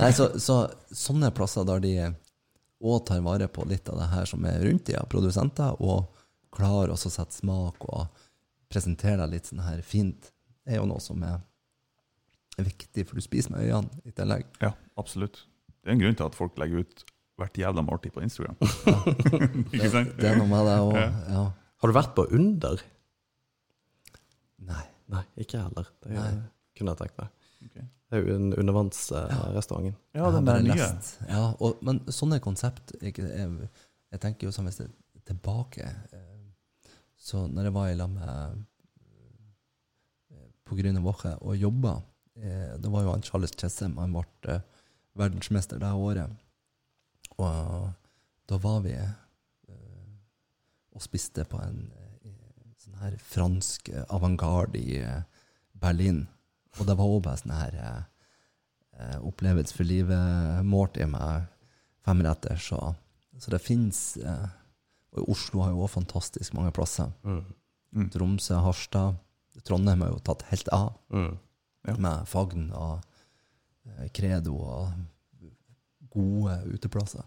Nei, 0.00 0.10
så, 0.16 0.30
så 0.40 0.58
sånne 0.94 1.30
plasser 1.36 1.66
der 1.68 1.82
de 1.84 1.94
òg 2.84 3.04
tar 3.08 3.20
vare 3.24 3.48
på 3.48 3.64
litt 3.68 3.88
av 3.88 4.00
det 4.00 4.10
her 4.12 4.26
som 4.28 4.44
er 4.48 4.60
rundt 4.64 4.86
de, 4.88 4.96
ja, 4.96 5.04
produsenter, 5.08 5.76
og 5.80 6.10
klarer 6.54 6.92
også 6.94 7.08
å 7.10 7.14
sette 7.14 7.34
smak 7.38 7.84
og 7.88 8.06
presentere 8.70 9.20
deg 9.24 9.32
litt 9.38 9.48
sånn 9.50 9.62
her 9.64 9.80
fint, 9.86 10.30
det 10.64 10.74
er 10.76 10.80
jo 10.80 10.86
noe 10.90 11.00
som 11.02 11.22
er 11.26 11.40
viktig, 12.58 13.06
for 13.08 13.18
du 13.18 13.24
spiser 13.24 13.50
med 13.54 13.64
øynene 13.66 14.02
i 14.06 14.12
tillegg. 14.14 14.44
Ja, 14.62 14.72
absolutt. 15.00 15.40
Det 15.84 15.90
er 15.92 15.98
en 15.98 16.00
grunn 16.00 16.16
til 16.16 16.24
at 16.24 16.36
folk 16.38 16.56
legger 16.60 16.80
ut 16.80 17.04
hvert 17.36 17.58
jævla 17.58 17.82
måltid 17.84 18.14
på 18.14 18.22
Instagram. 18.24 18.56
ikke 19.74 19.90
sant? 19.92 20.14
Det 20.16 20.30
er 20.30 20.38
noe 20.38 20.48
med 20.48 20.64
det 20.64 20.76
òg. 20.80 20.96
Ja. 20.96 21.42
Har 21.82 21.90
du 21.90 21.96
vært 21.96 22.14
på 22.16 22.24
Under? 22.38 22.80
Nei. 24.64 24.84
Nei, 25.12 25.24
ikke 25.44 25.60
heller. 25.60 25.90
Det 26.00 26.14
Nei. 26.14 26.30
kunne 26.78 26.94
jeg 26.94 27.02
tenkt 27.02 27.18
meg. 27.20 27.50
Okay. 27.66 27.84
Det 27.84 28.16
er 28.16 28.22
jo 28.24 28.36
en 28.38 28.54
undervannsrestaurant. 28.62 29.90
Ja, 30.14 30.22
ja, 30.22 30.30
den 30.32 30.48
der 30.48 30.62
nye. 30.64 30.78
lest. 30.78 31.10
Ja, 31.28 31.42
og, 31.58 31.82
men 31.84 32.00
sånne 32.08 32.38
konsept 32.44 32.94
ikke, 33.02 33.26
jeg, 33.28 33.68
jeg 34.14 34.22
tenker 34.22 34.48
jo 34.48 34.54
sånn 34.54 34.70
hvis 34.70 34.80
det 34.80 34.88
er 34.88 35.26
tilbake 35.28 35.84
eh, 35.88 36.40
Så 37.16 37.46
når 37.48 37.68
jeg 37.68 37.74
var 37.76 37.90
i 37.90 37.96
lag 37.96 38.10
med 38.12 38.32
eh, 40.32 40.48
På 40.68 40.76
Grüne 40.76 41.00
Woche 41.04 41.32
og 41.40 41.56
jobba 41.56 41.94
da 42.34 42.76
Det 42.82 42.90
var 42.92 43.06
jo 43.06 43.12
han 43.14 43.24
Charles 43.24 43.54
Chessem, 43.56 43.96
han 44.00 44.12
ble 44.12 44.56
eh, 44.56 44.62
verdensmester 45.18 45.78
det 45.82 45.92
året. 45.92 46.30
Og 47.38 47.90
da 48.50 48.58
var 48.62 48.80
vi 48.84 48.94
eh, 48.94 49.12
og 50.94 51.02
spiste 51.02 51.44
på 51.48 51.58
en 51.62 51.80
eh, 52.24 52.74
sånn 52.82 53.00
her 53.02 53.16
fransk 53.22 53.90
avantgarde 54.08 54.78
i 54.80 54.98
eh, 55.02 55.22
Berlin. 55.74 56.24
Og 56.78 56.86
det 56.88 56.96
var 56.98 57.10
òg 57.14 57.22
bare 57.26 57.40
sånn 57.40 57.54
her 57.56 57.78
eh, 57.80 59.18
opplevelse 59.22 59.74
for 59.76 59.86
livet-måltid 59.88 61.10
med 61.10 61.48
femretter. 62.06 62.58
Så, 62.60 62.78
så 63.38 63.54
det 63.54 63.62
fins 63.64 64.16
eh, 64.22 64.46
Og 65.14 65.28
Oslo 65.30 65.62
har 65.62 65.70
jo 65.70 65.84
òg 65.86 65.92
fantastisk 65.94 66.54
mange 66.58 66.72
plasser. 66.74 67.12
Mm. 67.22 68.08
Tromsø, 68.10 68.56
Harstad. 68.58 69.20
Trondheim 69.62 70.00
har 70.02 70.08
jo 70.10 70.22
tatt 70.26 70.42
helt 70.50 70.68
av 70.74 70.88
Mm. 71.14 71.36
Ja. 71.86 71.94
med 72.00 72.24
Fagn 72.26 72.70
og 72.74 73.04
eh, 73.88 74.08
Credo 74.14 74.56
og 74.60 74.92
gode 76.14 76.56
uteplasser. 76.74 77.24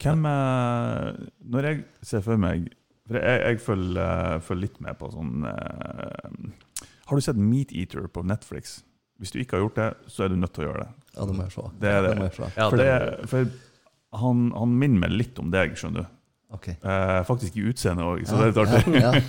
Hvem 0.00 0.24
er, 0.24 1.16
Når 1.44 1.66
jeg 1.68 1.80
ser 2.00 2.22
for 2.24 2.40
meg 2.40 2.70
For 3.04 3.18
jeg, 3.20 3.40
jeg 3.42 3.60
følger, 3.60 3.98
eh, 4.00 4.40
følger 4.40 4.62
litt 4.62 4.78
med 4.80 4.96
på 4.96 5.10
sånn 5.12 5.44
uh, 5.44 6.86
Har 7.10 7.18
du 7.18 7.24
sett 7.24 7.36
Meat 7.36 7.74
Eater 7.76 8.08
på 8.08 8.24
Netflix? 8.24 8.78
Hvis 9.20 9.34
du 9.34 9.40
ikke 9.40 9.58
har 9.58 9.66
gjort 9.66 9.76
det, 9.80 9.90
så 10.12 10.24
er 10.24 10.32
du 10.32 10.36
nødt 10.40 10.52
til 10.56 10.64
å 10.64 10.70
gjøre 10.70 10.80
det. 10.84 11.04
Ja, 11.14 11.24
det 11.24 11.34
må 11.36 11.44
jeg 11.46 11.52
se. 11.54 11.62
Det 11.80 11.88
er 11.88 12.02
det. 12.04 12.10
må 12.18 12.26
jeg 12.26 12.34
se. 12.36 12.48
Ja, 12.52 12.66
For, 12.68 12.80
det, 12.80 12.88
det, 12.90 13.28
for 13.30 14.18
han, 14.20 14.42
han 14.52 14.74
minner 14.76 15.06
meg 15.06 15.14
litt 15.14 15.40
om 15.40 15.48
deg, 15.54 15.72
skjønner 15.80 16.04
du. 16.04 16.15
Ok. 16.54 16.68
Eh, 16.68 17.20
faktisk 17.26 17.56
i 17.58 17.64
utseendet 17.72 18.06
òg, 18.06 18.20
så 18.28 18.36
Ja, 18.36 18.38
det 18.38 18.46
er 18.46 18.52
litt 18.52 18.60
artig. 18.62 19.00
Ja. 19.06 19.12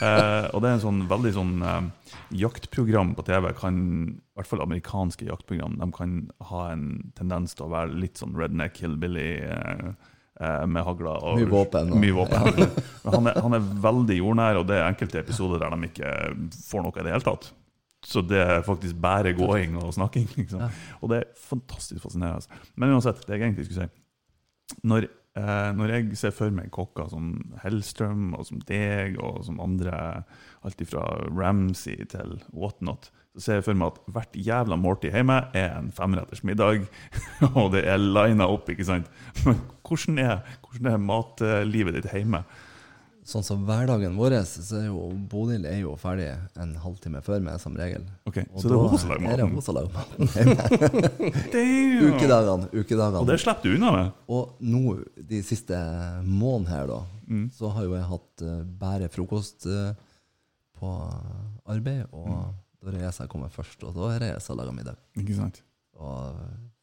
Eh, 0.00 0.46
og 0.54 0.62
det 0.62 0.68
er 0.70 0.76
en 0.78 0.80
sånn 0.84 1.00
veldig 1.10 1.30
sånn 1.36 1.56
eh, 1.66 2.14
jaktprogram 2.40 3.10
på 3.18 3.24
TV, 3.26 3.50
kan, 3.58 3.80
i 4.14 4.38
hvert 4.38 4.48
fall 4.48 4.62
amerikanske 4.64 5.26
jaktprogram, 5.28 5.74
de 5.80 5.88
kan 5.92 6.14
ha 6.48 6.62
en 6.72 6.86
tendens 7.18 7.52
til 7.58 7.66
å 7.66 7.72
være 7.74 7.98
litt 8.00 8.16
sånn 8.22 8.32
redneck 8.38 8.78
hillbilly 8.80 9.26
eh, 9.44 9.90
eh, 10.40 10.64
med 10.70 10.86
hagla. 10.86 11.18
Og, 11.20 11.42
Mye 11.42 11.50
våpen 11.52 11.92
og- 11.92 12.00
Mye 12.00 12.16
våpen. 12.16 12.62
Men 13.04 13.12
han 13.18 13.28
er, 13.32 13.40
han 13.44 13.58
er 13.58 13.68
veldig 13.84 14.16
jordnær, 14.22 14.62
og 14.62 14.68
det 14.70 14.78
er 14.78 14.86
enkelte 14.88 15.20
episoder 15.20 15.60
der 15.66 15.74
de 15.76 15.90
ikke 15.90 16.14
får 16.70 16.86
noe 16.86 16.96
i 16.96 17.04
det 17.04 17.12
hele 17.18 17.26
tatt. 17.28 17.50
Så 18.08 18.22
det 18.24 18.40
er 18.40 18.62
faktisk 18.64 18.96
bare 18.96 19.34
gåing 19.36 19.74
og 19.82 19.90
snakking. 19.92 20.24
Liksom. 20.38 20.62
Og 21.04 21.10
det 21.12 21.18
er 21.20 21.26
fantastisk 21.36 22.00
fascinerende. 22.06 22.62
Men 22.80 22.94
uansett, 22.96 23.20
det 23.26 23.36
jeg 23.36 23.50
egentlig 23.50 23.66
skulle 23.68 23.90
si 23.90 24.78
Når, 24.88 25.10
eh, 25.40 25.70
når 25.76 25.94
jeg 25.94 26.18
ser 26.20 26.34
for 26.36 26.52
meg 26.54 26.70
kokker 26.74 27.08
som 27.12 27.32
Hellstrøm 27.62 28.34
og 28.38 28.46
som 28.48 28.60
deg 28.68 29.18
og 29.18 29.42
som 29.46 29.60
andre, 29.62 30.22
alt 30.66 30.84
fra 30.88 31.06
Ramsay 31.32 32.06
til 32.12 32.38
whatnot, 32.52 33.10
så 33.34 33.44
ser 33.44 33.60
jeg 33.60 33.68
for 33.68 33.78
meg 33.78 33.92
at 33.92 34.00
hvert 34.14 34.40
jævla 34.46 34.78
måltid 34.80 35.14
hjemme 35.14 35.38
er 35.56 35.76
en 35.78 35.92
femretters 35.94 36.42
middag, 36.46 36.86
og 37.58 37.72
det 37.74 37.84
er 37.88 38.00
lina 38.02 38.48
opp, 38.50 38.68
ikke 38.70 38.86
sant? 38.88 39.10
Men 39.44 39.60
hvordan 39.86 40.18
er, 40.22 40.42
hvordan 40.66 40.92
er 40.92 41.06
matlivet 41.06 41.96
ditt 41.98 42.10
hjemme? 42.12 42.44
Sånn 43.26 43.44
som 43.44 43.66
hverdagen 43.68 44.14
vår, 44.16 44.34
så 44.48 44.78
er 44.80 44.86
jo 44.88 45.02
Bodil 45.30 45.66
er 45.68 45.82
jo 45.82 45.92
ferdig 46.00 46.30
en 46.58 46.70
halvtime 46.80 47.20
før 47.22 47.42
meg, 47.44 47.58
som 47.60 47.74
regel. 47.76 48.06
Ok, 48.26 48.38
Og 48.48 48.62
Så 48.62 48.68
det 48.70 48.76
er 48.78 48.88
hun 48.88 48.98
som 49.02 49.10
lager 49.12 49.28
er 49.30 49.36
det 49.36 49.46
maten? 49.92 50.28
Ukedagene. 52.10 52.68
ukedagene. 52.72 53.20
Og 53.20 53.26
det 53.28 53.36
slipper 53.42 53.68
du 53.68 53.76
unna 53.76 53.90
med? 53.94 54.10
Og 54.32 54.56
nå, 54.64 54.82
de 55.30 55.42
siste 55.46 55.76
månedene 56.26 56.72
her, 56.74 56.86
da, 56.94 57.00
Mm. 57.30 57.44
så 57.54 57.68
har 57.70 57.84
jo 57.86 57.92
jeg 57.94 58.08
hatt 58.10 58.42
uh, 58.42 58.62
bare 58.80 59.06
frokost 59.08 59.66
uh, 59.70 59.92
på 60.80 60.88
arbeid, 61.70 62.06
og 62.12 62.26
Mm. 62.26 62.54
da 62.82 62.90
er 62.96 63.04
jeg 63.20 63.28
kommer 63.30 63.48
først, 63.54 63.84
og 63.84 63.94
da 63.94 64.08
er 64.16 64.24
jeg 64.32 64.40
lager 64.56 64.72
middag. 64.72 64.96
Ikke 65.16 65.36
sant? 65.36 65.62
Og 65.94 66.34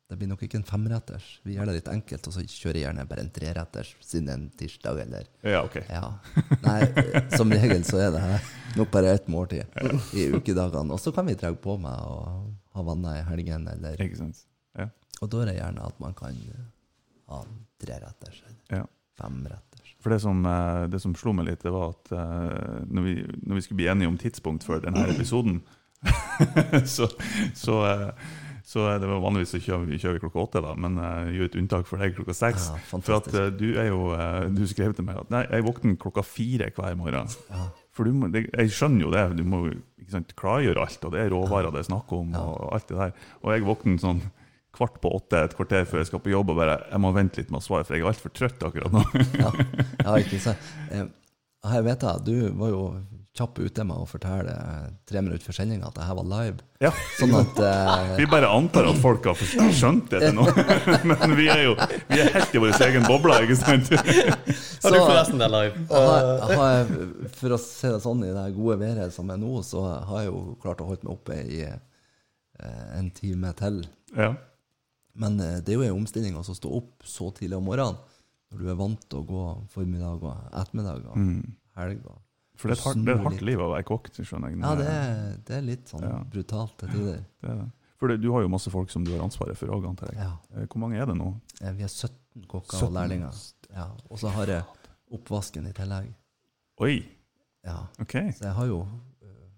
det 0.07 0.15
blir 0.15 0.29
nok 0.31 0.43
ikke 0.45 0.61
en 0.61 0.67
femretters. 0.67 1.25
Vi 1.43 1.57
gjør 1.57 1.67
det 1.67 1.81
litt 1.81 1.89
enkelt, 1.91 2.27
og 2.29 2.35
så 2.35 2.43
kjører 2.47 2.79
jeg 2.79 2.85
gjerne 2.85 3.05
bare 3.09 3.23
en 3.25 3.31
treretters 3.35 3.89
siden 3.99 4.29
en 4.31 4.45
tirsdag, 4.55 5.01
eller 5.03 5.27
Ja, 5.43 5.65
ok. 5.67 5.81
Ja. 5.89 6.13
Nei, 6.63 6.77
som 7.35 7.51
regel 7.51 7.83
så 7.87 7.99
er 8.05 8.13
det 8.15 8.23
nok 8.79 8.93
bare 8.93 9.11
ett 9.17 9.27
måltid 9.31 9.67
i 10.15 10.29
ukedagene. 10.31 10.95
Og 10.95 11.01
så 11.03 11.11
kan 11.15 11.27
vi 11.27 11.35
dra 11.35 11.51
på 11.51 11.75
med 11.83 12.07
å 12.07 12.21
ha 12.77 12.87
venner 12.87 13.19
i 13.19 13.27
helgen, 13.27 13.67
eller 13.73 13.99
Ikke 14.07 14.21
sant? 14.21 14.45
Ja. 14.79 14.87
Og 15.19 15.33
da 15.33 15.43
er 15.43 15.51
det 15.51 15.57
gjerne 15.59 15.91
at 15.91 15.99
man 15.99 16.15
kan 16.15 16.39
ha 17.27 17.43
treretters 17.83 18.41
eller 18.47 18.79
ja. 18.79 18.83
femretters. 19.19 19.95
For 19.99 20.13
det 20.13 20.21
som, 20.23 20.39
eh, 20.47 20.87
det 20.87 21.03
som 21.03 21.15
slo 21.19 21.35
meg 21.35 21.49
litt, 21.49 21.67
det 21.67 21.73
var 21.73 21.91
at 21.91 22.15
eh, 22.15 22.83
når 22.87 23.09
vi, 23.09 23.15
når 23.43 23.59
vi 23.59 23.65
skulle 23.65 23.83
bli 23.83 23.91
enige 23.91 24.13
om 24.13 24.19
tidspunkt 24.21 24.63
for 24.63 24.79
denne 24.79 25.03
episoden, 25.11 25.59
så, 26.95 27.09
så, 27.57 27.81
eh, 27.89 28.27
så 28.67 28.83
er 28.91 28.97
det 28.99 29.07
var 29.07 29.21
vanligvis 29.23 29.53
så 29.55 29.59
kjører 29.63 29.85
vi, 29.87 29.97
kjører 30.01 30.17
vi 30.17 30.21
klokka 30.25 30.41
åtte, 30.43 30.61
da, 30.65 30.73
men 30.75 30.97
jeg 30.99 31.35
gjorde 31.37 31.49
et 31.53 31.59
unntak 31.61 31.85
for 31.87 32.03
deg 32.03 32.15
klokka 32.17 32.33
seks. 32.35 32.65
Ja, 32.73 32.79
for 32.99 33.15
at 33.15 33.29
eh, 33.31 33.45
du 33.55 33.67
er 33.79 33.85
jo 33.87 33.99
eh, 34.11 34.47
Du 34.51 34.65
skrev 34.67 34.95
til 34.97 35.07
meg 35.07 35.21
at 35.21 35.29
nei, 35.31 35.45
jeg 35.47 35.63
våkner 35.63 35.95
klokka 36.01 36.23
fire 36.27 36.67
hver 36.75 36.97
morgen. 36.99 37.31
Ja. 37.47 37.69
For 37.95 38.03
du 38.05 38.11
må, 38.13 38.27
jeg 38.35 38.73
skjønner 38.75 39.07
jo 39.07 39.13
det, 39.13 39.23
du 39.39 39.45
må 39.47 39.61
sant, 40.11 40.35
klargjøre 40.37 40.83
alt, 40.83 40.99
og 41.07 41.15
det 41.15 41.21
er 41.23 41.31
råvarer 41.33 41.71
det 41.73 41.85
er 41.85 41.87
snakk 41.87 42.11
om, 42.19 42.35
og 42.37 42.67
alt 42.75 42.91
det 42.91 42.99
der. 42.99 43.15
Og 43.41 43.55
jeg 43.55 43.65
våkner 43.65 44.03
sånn 44.03 44.19
kvart 44.77 44.99
på 45.01 45.09
åtte, 45.15 45.39
et 45.47 45.55
kvarter 45.57 45.87
før 45.89 46.03
jeg 46.03 46.09
skal 46.11 46.21
på 46.27 46.29
jobb, 46.35 46.51
og 46.53 46.59
bare 46.59 46.75
jeg 46.91 47.01
må 47.01 47.09
vente 47.15 47.39
litt 47.41 47.49
med 47.55 47.63
å 47.63 47.65
svare, 47.65 47.87
for 47.87 47.95
jeg 47.97 48.03
er 48.03 48.11
altfor 48.11 48.35
trøtt 48.35 48.67
akkurat 48.67 48.93
nå. 48.93 49.05
Ja, 49.41 49.49
ja 50.03 50.19
ikke 50.21 50.41
sant. 50.43 50.67
Eh, 50.91 51.07
Jeg 51.67 51.83
vet 51.87 52.03
jeg, 52.05 52.21
du 52.27 52.35
var 52.59 52.69
jo 52.75 52.83
kjapp 53.37 53.59
ute 53.61 53.83
med 53.85 54.01
å 54.01 54.07
fortelle 54.09 54.53
eh, 54.53 54.85
tre 55.07 55.21
minutter 55.21 55.45
før 55.45 55.57
sendinga 55.59 55.89
at 55.89 55.97
det 55.97 56.05
her 56.07 56.17
var 56.17 56.27
live. 56.31 56.65
Ja. 56.81 56.91
Sånn 57.17 57.33
at 57.37 57.59
uh, 57.61 58.15
Vi 58.19 58.25
bare 58.29 58.49
antar 58.53 58.89
at 58.89 58.99
folk 59.01 59.27
har 59.29 59.37
skjønt 59.73 60.09
det 60.11 60.21
til 60.23 60.35
nå, 60.37 60.45
men 61.11 61.35
vi 61.37 61.47
er 61.53 61.63
jo 61.67 61.75
vi 62.09 62.21
er 62.21 62.31
helt 62.33 62.57
i 62.57 62.61
vår 62.63 62.75
egen 62.87 63.07
boble, 63.07 63.37
ikke 63.45 63.59
sant? 63.59 63.91
Har 64.83 64.93
du 64.93 64.99
forresten 64.99 65.41
det 65.41 65.49
live? 65.53 65.85
har, 65.91 66.27
har 66.49 66.65
jeg, 66.77 67.07
For 67.37 67.55
å 67.55 67.61
se 67.61 67.93
det 67.95 68.01
sånn, 68.03 68.25
i 68.27 68.33
det 68.33 68.45
gode 68.57 68.77
været 68.81 69.15
som 69.15 69.29
er 69.33 69.41
nå, 69.41 69.53
så 69.65 69.85
har 70.09 70.25
jeg 70.25 70.31
jo 70.31 70.43
klart 70.63 70.83
å 70.83 70.89
holde 70.91 71.07
meg 71.07 71.15
oppe 71.15 71.39
i 71.41 71.63
uh, 71.65 72.85
en 72.97 73.09
time 73.15 73.53
til. 73.57 73.81
Ja. 74.17 74.33
Men 75.17 75.39
det 75.41 75.73
er 75.73 75.79
jo 75.79 75.87
en 75.87 76.03
omstilling 76.03 76.37
å 76.37 76.45
stå 76.45 76.69
opp 76.77 77.05
så 77.09 77.31
tidlig 77.33 77.57
om 77.57 77.65
morgenen, 77.69 77.97
når 78.51 78.61
du 78.61 78.69
er 78.69 78.79
vant 78.79 79.09
til 79.09 79.23
å 79.23 79.27
gå 79.27 79.43
formiddag 79.73 80.23
og 80.23 80.55
ettermiddag 80.61 81.09
og 81.09 81.19
helg. 81.81 82.05
Og. 82.05 82.21
For 82.57 82.69
det 82.71 82.77
er 82.77 82.83
hardt, 82.83 83.01
det 83.05 83.13
er 83.13 83.19
et 83.19 83.25
hardt 83.27 83.41
liv 83.45 83.59
å 83.61 83.67
være 83.71 83.85
kokk. 83.85 84.07
skjønner 84.17 84.49
jeg. 84.49 84.59
Ja, 84.63 84.75
det 84.75 84.87
er, 84.91 85.37
det 85.45 85.55
er 85.57 85.61
litt 85.65 85.89
sånn 85.91 86.01
Ja. 86.07 86.23
brutalt 86.23 86.77
til 86.81 86.89
tider. 86.89 87.19
Det 87.41 87.49
er 87.51 87.55
det. 87.63 87.67
For 87.97 88.13
du 88.17 88.27
har 88.31 88.41
jo 88.43 88.49
masse 88.53 88.69
folk 88.69 88.91
som 88.93 89.03
du 89.03 89.11
har 89.15 89.23
ansvaret 89.25 89.57
for 89.57 89.67
òg, 89.73 89.85
antar 89.89 90.11
jeg. 90.13 90.17
Ja. 90.21 90.33
Eh, 90.53 90.67
Hvor 90.69 90.77
mange 90.83 90.99
er 91.01 91.05
det 91.09 91.15
nå? 91.17 91.31
Eh, 91.61 91.71
Vi 91.73 91.81
har 91.81 91.89
17 91.89 92.45
kokker 92.47 92.77
17. 92.77 92.87
og 92.87 92.93
lærlinger. 92.93 93.39
Ja. 93.73 93.87
Og 94.11 94.19
så 94.21 94.29
har 94.29 94.45
jeg 94.45 94.63
oppvasken 95.17 95.65
i 95.69 95.73
tillegg. 95.73 96.11
Oi! 96.85 96.99
Ja. 97.65 97.79
Ok. 97.99 98.13
Så 98.37 98.43
jeg 98.45 98.53
har 98.53 98.65
jo 98.69 98.83
øh, 99.23 99.49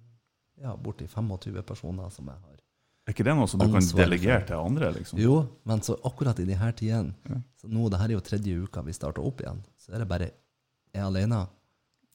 ja, 0.63 0.75
borti 0.75 1.07
25 1.07 1.61
personer 1.67 2.09
som 2.15 2.25
jeg 2.31 2.35
har. 2.45 2.55
Er 3.09 3.11
ikke 3.15 3.25
det 3.25 3.35
noe 3.35 3.47
som 3.49 3.59
du 3.59 3.65
kan 3.73 3.81
delegere 3.97 4.45
til 4.47 4.55
andre? 4.61 4.91
liksom? 4.93 5.19
Jo, 5.19 5.35
men 5.65 5.81
så 5.81 5.95
akkurat 6.05 6.39
i 6.39 6.45
de 6.45 6.55
her 6.55 6.71
tidene 6.71 7.13
Ja. 7.27 7.41
så 7.59 7.67
nå, 7.67 7.89
Det 7.89 7.99
her 7.99 8.05
er 8.09 8.13
jo 8.13 8.19
tredje 8.21 8.63
uka 8.63 8.81
vi 8.85 8.93
starter 8.93 9.25
opp 9.25 9.41
igjen. 9.41 9.63
Så 9.77 9.91
er 9.93 9.99
det 9.99 10.07
bare 10.07 10.29
jeg 10.93 11.03
alene 11.03 11.47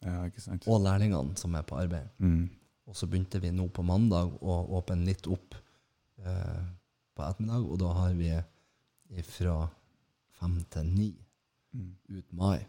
Ja, 0.05 0.25
ikke 0.29 0.41
sant? 0.45 0.67
og 0.69 0.83
lærlingene 0.85 1.37
som 1.41 1.55
er 1.57 1.63
på 1.67 1.79
arbeid. 1.81 2.09
Mm. 2.21 2.51
Og 2.87 2.97
så 2.99 3.07
begynte 3.09 3.41
vi 3.41 3.51
nå 3.51 3.69
på 3.73 3.83
mandag 3.87 4.35
å 4.45 4.57
åpne 4.79 5.05
litt 5.07 5.27
opp 5.33 5.55
eh, 6.21 6.65
på 7.17 7.25
ettermiddag, 7.25 7.65
og 7.71 7.79
da 7.81 7.93
har 7.97 8.13
vi 8.19 8.31
fra 9.25 9.69
fem 10.41 10.59
til 10.71 10.85
ni 10.95 11.11
Mm. 11.75 11.91
ut 12.09 12.33
mai. 12.39 12.61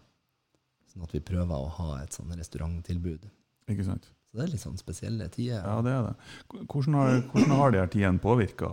Sånn 0.90 1.04
at 1.06 1.12
vi 1.14 1.20
prøver 1.22 1.54
å 1.54 1.68
ha 1.78 2.00
et 2.02 2.10
sånn 2.16 2.32
restauranttilbud. 2.34 3.28
Ikke 3.70 3.84
sant? 3.86 4.08
Så 4.26 4.40
det 4.40 4.44
er 4.48 4.52
litt 4.56 4.64
sånn 4.64 4.80
spesielle 4.82 5.28
tider. 5.30 5.62
Ja, 5.62 5.76
det 5.86 5.92
er 5.94 6.08
det. 6.08 6.16
Hvordan 6.66 6.96
har, 6.98 7.22
hvordan 7.30 7.54
har 7.60 7.72
de 7.76 7.78
her 7.84 7.92
tidene 7.94 8.20
påvirka 8.24 8.66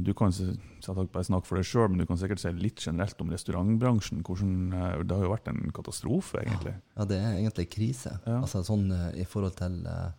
Du 0.00 0.14
kan 0.16 0.32
bare 1.12 1.24
snakke 1.26 1.44
for 1.44 1.60
deg 1.60 1.66
sjøl, 1.68 1.90
men 1.92 2.00
du 2.00 2.06
kan 2.08 2.16
sikkert 2.16 2.40
si 2.40 2.52
litt 2.56 2.80
generelt 2.80 3.18
om 3.20 3.32
restaurantbransjen. 3.32 4.22
Hvordan, 4.24 4.54
eh, 4.72 5.02
det 5.04 5.18
har 5.18 5.26
jo 5.26 5.32
vært 5.34 5.50
en 5.52 5.60
katastrofe, 5.76 6.40
egentlig. 6.40 6.72
Ja, 6.96 7.04
det 7.10 7.18
er 7.20 7.34
egentlig 7.34 7.66
krise. 7.74 8.14
Ja. 8.24 8.38
Altså 8.40 8.62
sånn 8.64 8.86
eh, 8.88 9.20
i 9.20 9.26
forhold 9.28 9.58
til 9.60 9.82
eh, 9.84 10.14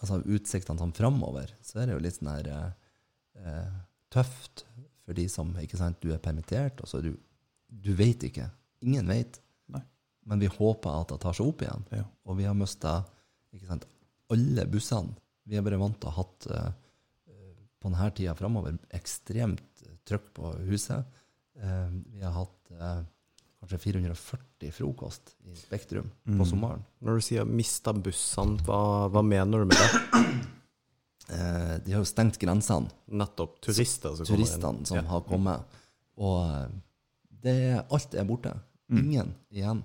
altså 0.00 0.22
utsiktene 0.24 0.80
sånn 0.80 0.96
framover, 0.96 1.52
så 1.60 1.82
er 1.82 1.90
det 1.90 1.98
jo 1.98 2.04
litt 2.06 2.16
sånn 2.16 2.32
her 2.32 2.50
eh, 2.56 3.76
tøft 4.08 4.64
for 5.04 5.18
de 5.18 5.28
som 5.28 5.52
ikke 5.60 5.80
sant, 5.80 6.00
du 6.00 6.14
er 6.14 6.22
permittert, 6.22 6.80
og 6.80 6.88
så 6.88 7.02
er 7.02 7.10
du 7.10 7.18
Du 7.70 7.92
vet 7.94 8.24
ikke. 8.26 8.48
Ingen 8.82 9.06
vet. 9.06 9.36
Nei. 9.70 9.84
Men 10.26 10.40
vi 10.40 10.48
håper 10.50 10.90
at 10.90 11.12
det 11.12 11.20
tar 11.22 11.36
seg 11.36 11.46
opp 11.46 11.60
igjen. 11.62 11.84
Ja. 11.94 12.02
Og 12.26 12.40
vi 12.40 12.48
har 12.48 12.56
mista 12.58 13.04
alle 14.30 14.64
bussene. 14.66 15.14
Vi 15.46 15.54
er 15.54 15.62
bare 15.62 15.78
vant 15.78 15.94
til 16.00 16.10
å 16.10 16.14
ha 16.16 16.24
hatt 16.24 16.48
på 17.80 17.88
denne 17.90 18.10
tida 18.14 18.34
framover 18.36 18.76
ekstremt 18.96 19.84
trøkk 20.08 20.28
på 20.36 20.52
huset. 20.68 21.04
Eh, 21.60 21.88
vi 22.12 22.22
har 22.24 22.32
hatt 22.36 22.70
eh, 22.76 23.02
kanskje 23.60 23.78
440 23.78 24.72
frokost 24.72 25.34
i 25.44 25.54
Spektrum 25.56 26.10
på 26.24 26.38
Mm. 26.42 26.46
sommeren. 26.48 26.84
Når 27.00 27.14
du 27.14 27.20
sier 27.20 27.44
'mista 27.44 27.92
bussene', 27.92 28.60
hva, 28.64 29.08
hva 29.08 29.22
mener 29.22 29.58
du 29.60 29.64
med 29.66 29.76
det? 29.76 29.90
Eh, 31.30 31.78
de 31.84 31.92
har 31.92 32.00
jo 32.00 32.04
stengt 32.08 32.38
grensene, 32.38 32.90
Nettopp 33.08 33.60
turister 33.62 34.16
som 34.16 34.26
turistene 34.26 34.86
som 34.86 34.96
Ja. 34.96 35.02
har 35.02 35.20
kommet. 35.22 35.62
Og 36.18 36.50
eh, 36.50 36.68
det, 37.42 37.84
alt 37.90 38.14
er 38.14 38.24
borte. 38.24 38.54
Mm. 38.90 38.98
Ingen 39.04 39.34
igjen. 39.52 39.84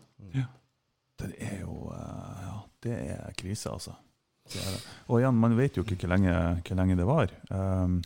Det 1.18 1.36
er 1.40 1.60
jo 1.62 1.92
eh, 1.94 2.42
Ja, 2.42 2.62
det 2.82 2.96
er 3.12 3.32
krise, 3.38 3.70
altså. 3.70 3.94
Og 5.10 5.20
igjen, 5.20 5.38
man 5.42 5.56
vet 5.58 5.78
jo 5.78 5.84
ikke 5.86 5.98
hvor 6.04 6.12
lenge, 6.16 6.36
hvor 6.66 6.78
lenge 6.80 6.98
det 7.00 7.08
var. 7.08 7.34
Um, 7.50 7.98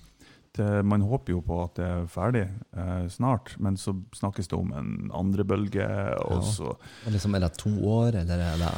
det, 0.57 0.67
man 0.87 1.03
håper 1.05 1.35
jo 1.35 1.41
på 1.45 1.59
at 1.63 1.75
det 1.77 1.85
er 1.87 2.07
ferdig 2.11 2.45
uh, 2.75 3.05
snart, 3.11 3.53
men 3.61 3.77
så 3.79 3.93
snakkes 4.17 4.49
det 4.51 4.57
om 4.57 4.71
en 4.75 5.11
andre 5.15 5.45
bølge, 5.47 5.85
og 6.25 6.39
Ja. 6.39 6.51
så 6.55 6.73
liksom, 7.11 7.35
er 7.35 7.45
det 7.45 7.53
to 7.59 7.71
år, 7.85 8.15
eller 8.23 8.45
er 8.53 8.57
det 8.63 8.73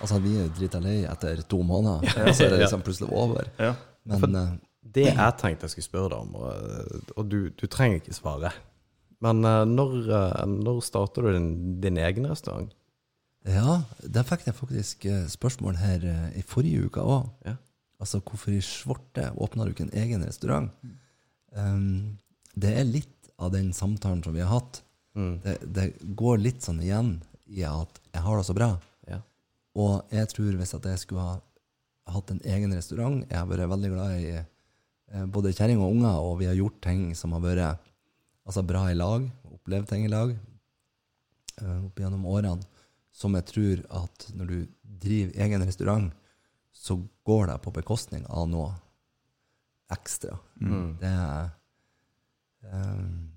Altså, 0.00 0.16
vi 0.24 0.30
er 0.32 0.46
jo 0.46 0.52
drita 0.56 0.78
lei 0.80 1.02
etter 1.04 1.42
to 1.44 1.58
måneder, 1.60 2.06
og 2.24 2.32
så 2.32 2.46
er 2.46 2.54
det 2.54 2.60
liksom 2.62 2.80
plutselig 2.86 3.10
over. 3.12 3.50
Ja. 3.60 3.74
Men 4.08 4.36
uh, 4.36 4.54
Det 4.80 5.10
jeg 5.10 5.34
tenkte 5.36 5.66
jeg 5.68 5.74
skulle 5.74 5.88
spørre 5.90 6.08
deg 6.14 6.22
om, 6.24 6.34
og, 6.40 7.10
og 7.20 7.28
du, 7.28 7.50
du 7.52 7.66
trenger 7.68 8.00
ikke 8.00 8.16
svare 8.16 8.54
Men 9.20 9.44
eh, 9.44 9.64
når, 9.68 9.92
når 10.48 10.80
starter 10.80 11.22
du 11.22 11.32
din, 11.36 11.50
din 11.84 11.98
egen 12.00 12.26
restaurant? 12.30 12.72
Ja, 13.48 13.80
der 14.04 14.26
fikk 14.28 14.46
jeg 14.48 14.56
faktisk 14.56 15.06
eh, 15.08 15.24
spørsmål 15.30 15.78
her 15.80 16.04
eh, 16.04 16.38
i 16.40 16.44
forrige 16.44 16.88
uke 16.88 17.00
òg. 17.00 17.30
Ja. 17.46 17.56
Altså, 18.00 18.20
hvorfor 18.24 18.52
i 18.52 18.60
svarte 18.64 19.30
åpna 19.36 19.64
du 19.64 19.72
ikke 19.72 19.86
en 19.88 19.96
egen 19.96 20.24
restaurant? 20.24 20.70
Um, 21.52 22.18
det 22.56 22.72
er 22.76 22.88
litt 22.88 23.30
av 23.40 23.52
den 23.52 23.72
samtalen 23.76 24.22
som 24.24 24.36
vi 24.36 24.44
har 24.44 24.52
hatt. 24.52 24.82
Mm. 25.16 25.34
Det, 25.44 25.56
det 25.76 25.86
går 26.16 26.40
litt 26.40 26.64
sånn 26.64 26.80
igjen 26.84 27.18
i 27.50 27.64
at 27.66 28.00
jeg 28.12 28.24
har 28.24 28.40
det 28.40 28.46
så 28.48 28.56
bra. 28.56 28.70
Ja. 29.08 29.20
Og 29.76 30.12
jeg 30.14 30.30
tror 30.32 30.60
hvis 30.60 30.76
at 30.76 30.88
jeg 30.92 31.02
skulle 31.02 31.26
ha 31.26 31.38
hatt 32.10 32.30
en 32.32 32.40
egen 32.42 32.72
restaurant 32.74 33.20
Jeg 33.22 33.36
har 33.36 33.46
vært 33.46 33.70
veldig 33.70 33.90
glad 33.92 34.14
i 34.18 34.30
eh, 34.34 35.26
både 35.30 35.52
kjerring 35.54 35.80
og 35.80 35.96
unger, 35.96 36.20
og 36.24 36.38
vi 36.40 36.48
har 36.48 36.58
gjort 36.58 36.80
ting 36.84 37.10
som 37.16 37.36
har 37.36 37.44
vært 37.44 37.82
altså, 38.44 38.64
bra 38.66 38.86
i 38.90 38.98
lag, 38.98 39.28
opplevd 39.52 39.92
ting 39.92 40.06
i 40.06 40.12
lag 40.12 40.36
opp 41.60 42.00
gjennom 42.00 42.26
årene, 42.30 42.62
som 43.12 43.34
jeg 43.36 43.46
tror 43.50 43.82
at 44.02 44.28
når 44.36 44.50
du 44.50 44.58
driver 44.82 45.44
egen 45.44 45.66
restaurant, 45.66 46.12
så 46.72 46.96
går 47.26 47.50
det 47.50 47.58
på 47.64 47.74
bekostning 47.74 48.24
av 48.30 48.48
noe 48.48 48.70
ekstra. 49.92 50.38
Mm. 50.60 50.96
Det 51.00 51.12
er 51.12 51.48
um, 52.72 53.30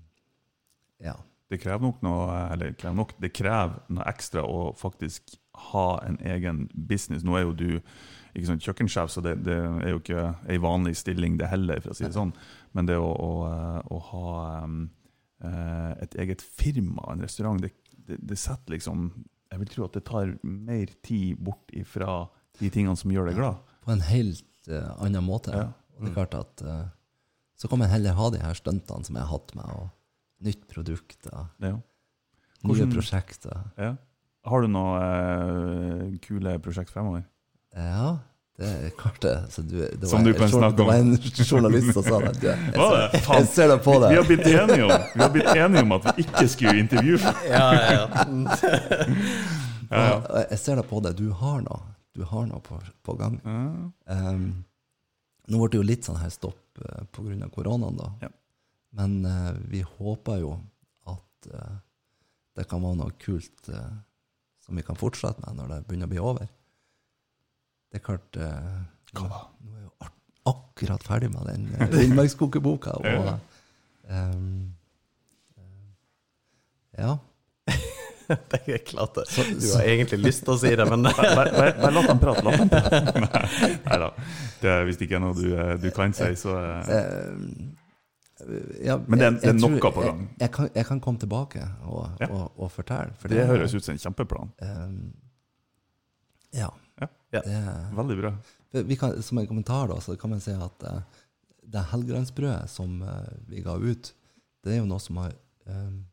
Ja. 1.02 1.16
Det 1.50 1.58
krever 1.60 1.84
nok 1.84 1.98
noe 2.02 2.36
Eller 2.54 2.72
krever, 2.72 2.96
nok, 2.96 3.12
det 3.20 3.34
krever 3.36 3.82
noe 3.92 4.06
ekstra 4.08 4.46
å 4.48 4.72
faktisk 4.78 5.36
ha 5.70 6.00
en 6.06 6.16
egen 6.24 6.64
business. 6.74 7.22
Nå 7.22 7.36
er 7.36 7.44
jo 7.44 7.52
du 7.54 7.68
ikke 8.34 8.48
sånn 8.48 8.62
kjøkkensjef, 8.64 9.12
så 9.12 9.22
det, 9.22 9.36
det 9.46 9.54
er 9.54 9.92
jo 9.92 10.00
ikke 10.00 10.24
ei 10.50 10.56
vanlig 10.58 10.96
stilling, 10.98 11.36
det 11.38 11.50
heller, 11.52 11.78
for 11.84 11.92
å 11.92 11.98
si 11.98 12.06
det 12.06 12.16
sånn. 12.16 12.32
Men 12.74 12.88
det 12.88 12.96
å, 12.98 13.06
å, 13.06 13.30
å 13.94 14.00
ha 14.08 14.32
um, 14.64 14.80
eh, 15.44 15.92
et 16.02 16.16
eget 16.24 16.42
firma, 16.42 17.12
en 17.12 17.22
restaurant, 17.22 17.62
det, 17.62 17.70
det, 18.08 18.18
det 18.18 18.40
setter 18.40 18.74
liksom 18.74 19.06
Jeg 19.54 19.62
vil 19.62 19.70
tro 19.70 19.86
at 19.86 19.94
det 19.94 20.04
tar 20.08 20.34
mer 20.42 20.90
tid 21.06 21.38
bort 21.46 21.70
ifra 21.76 22.24
de 22.58 22.70
tingene 22.74 22.98
som 22.98 23.12
gjør 23.14 23.30
deg 23.30 23.38
glad. 23.38 23.74
På 23.86 23.94
en 23.94 24.02
helt 24.02 24.70
uh, 24.70 24.90
annen 24.98 25.22
måte. 25.26 25.54
Ja. 25.54 25.68
Og 25.94 26.02
det 26.02 26.10
er 26.10 26.16
klart 26.16 26.34
at 26.34 26.62
uh, 26.66 26.88
Så 27.54 27.70
kan 27.70 27.78
man 27.78 27.92
heller 27.92 28.16
ha 28.18 28.30
de 28.34 28.40
her 28.42 28.56
stuntene 28.58 29.06
som 29.06 29.14
jeg 29.14 29.22
har 29.22 29.30
hatt 29.30 29.54
med, 29.54 29.70
og 29.78 30.44
nytt 30.44 30.66
produkt, 30.68 31.28
er 31.30 31.78
nye 32.66 32.90
prosjekter. 32.90 33.70
ja. 33.78 33.94
Har 34.44 34.60
du 34.60 34.68
noen 34.68 36.10
uh, 36.12 36.16
kule 36.20 36.58
prosjekt 36.60 36.92
fremover? 36.92 37.22
Ja, 37.72 38.18
det 38.54 38.68
er 38.70 38.90
klart 38.98 39.16
det. 39.24 39.32
Så 39.50 39.62
du, 39.66 39.76
det 39.82 40.08
Som 40.08 40.22
var, 40.22 40.28
du 40.28 40.38
kan 40.38 40.48
jour- 40.48 40.60
snakke 40.60 40.70
om. 40.70 40.76
Det 40.76 40.84
var 40.86 40.94
en 40.94 41.46
journalist 41.50 41.92
som 41.96 42.04
sa 42.06 42.20
det. 42.22 42.34
Jeg? 42.44 42.74
Faen. 43.24 43.40
jeg 43.40 43.48
ser 43.50 43.68
det 43.72 43.78
på 43.82 43.96
Vi, 43.96 43.98
vi, 43.98 44.14
har 44.14 44.22
deg. 44.22 44.28
blitt 44.30 44.46
enige 44.46 44.84
om, 44.84 44.92
vi 45.14 45.22
har 45.24 45.32
blitt 45.34 45.50
enige 45.54 45.82
om 45.82 45.94
at 45.96 46.06
vi 46.10 46.26
ikke 46.28 46.44
skulle 46.52 46.76
intervjue 46.84 47.18
Ja, 47.54 47.64
ja, 47.74 47.90
ja. 47.98 48.04
Ja, 49.90 50.04
ja. 50.06 50.44
Jeg 50.50 50.58
ser 50.62 50.78
det 50.80 50.86
på 50.90 51.00
deg. 51.04 51.18
Du 51.18 51.28
har 51.42 51.60
noe. 51.66 51.82
Du 52.14 52.22
har 52.30 52.46
noe 52.46 52.62
på, 52.62 52.78
på 53.04 53.16
gang. 53.18 53.40
Um, 53.44 54.46
nå 55.50 55.58
ble 55.60 55.68
det 55.74 55.80
jo 55.80 55.86
litt 55.90 56.06
sånn 56.06 56.18
her 56.22 56.30
stopp 56.32 56.78
uh, 56.80 57.02
pga. 57.14 57.48
koronaen, 57.52 57.98
da. 57.98 58.12
Ja. 58.22 58.30
Men 58.94 59.18
uh, 59.26 59.50
vi 59.70 59.82
håper 59.82 60.38
jo 60.44 60.54
at 61.10 61.50
uh, 61.50 61.74
det 62.54 62.68
kan 62.70 62.82
være 62.86 63.00
noe 63.02 63.16
kult 63.18 63.66
uh, 63.74 63.90
som 64.64 64.78
vi 64.78 64.86
kan 64.86 64.96
fortsette 64.98 65.42
med 65.42 65.58
når 65.58 65.72
det 65.74 65.80
begynner 65.88 66.06
å 66.08 66.14
bli 66.14 66.22
over. 66.22 66.46
Det 67.94 68.00
er 68.00 68.04
klart 68.08 68.36
eh, 68.42 68.78
Hva 69.14 69.26
da? 69.30 69.40
nå 69.62 69.76
er 69.76 69.82
jeg 69.84 69.84
jo 69.86 70.12
akkurat 70.50 71.04
ferdig 71.06 71.28
med 71.30 71.46
den 71.46 71.68
uh, 71.78 71.84
villmarkskokeboka, 71.94 72.96
Ja. 73.06 73.36
ehm, 74.10 74.48
eh, 75.56 77.04
Ja. 77.04 77.12
Det 78.50 78.58
er 78.72 78.78
klart 78.88 79.14
det. 79.20 79.24
Du 79.60 79.66
har 79.76 79.84
egentlig 79.84 80.18
lyst 80.24 80.42
til 80.46 80.54
å 80.54 80.58
si 80.58 80.70
det, 80.74 80.84
men 80.90 81.02
Bare, 81.38 81.70
la 81.92 82.02
dem 82.08 82.18
prate. 82.22 82.42
La 82.46 82.54
dem 82.56 82.70
prate. 82.72 83.00
Nei 83.84 83.98
da. 84.00 84.10
Hvis 84.88 84.96
det 84.98 85.06
ikke 85.06 85.18
er 85.18 85.24
noe 85.26 85.36
du, 85.36 85.46
eh, 85.54 85.74
du 85.82 85.90
kan 85.94 86.14
si, 86.16 86.30
så 86.40 86.58
eh, 86.58 87.72
Eh, 88.44 88.86
ja, 88.88 88.96
Men 89.06 89.18
det 89.20 89.26
er- 89.28 89.36
det 89.40 89.48
er 89.52 89.54
noe 89.60 89.78
på 89.80 89.90
gang. 90.02 90.18
Jeg, 90.34 90.40
jeg, 90.42 90.50
kan, 90.52 90.66
jeg 90.74 90.86
kan 90.88 90.98
komme 91.00 91.18
tilbake 91.22 91.60
og, 91.86 92.08
Ja. 92.20 92.26
og, 92.34 92.50
og 92.58 92.70
fortelle. 92.74 93.14
For 93.20 93.28
Det 93.30 93.44
høres 93.46 93.72
ut 93.78 93.84
som 93.86 93.92
en 93.94 94.00
kjempeplan. 94.02 94.50
Um, 94.60 94.96
ja. 96.52 96.66
Ja. 97.00 97.08
Ja. 97.34 97.40
Det, 97.42 97.60
Veldig 97.96 98.16
bra. 98.20 98.32
vi 98.86 98.96
kan, 98.96 99.16
som 99.22 99.38
en 99.38 99.46
kommentar 99.50 99.88
da, 99.90 99.96
så 100.00 100.16
kan 100.20 100.30
man 100.30 100.40
si 100.44 100.52
at 100.54 100.84
uh, 100.86 101.00
det 101.64 101.82
Helgelandsbrødet 101.90 102.70
som 102.70 103.00
uh, 103.02 103.24
vi 103.48 103.62
ga 103.64 103.74
ut, 103.80 104.12
det 104.64 104.74
er 104.76 104.78
jo 104.82 104.86
noe 104.90 105.02
som 105.02 105.18
har 105.22 105.34
um, 105.66 106.04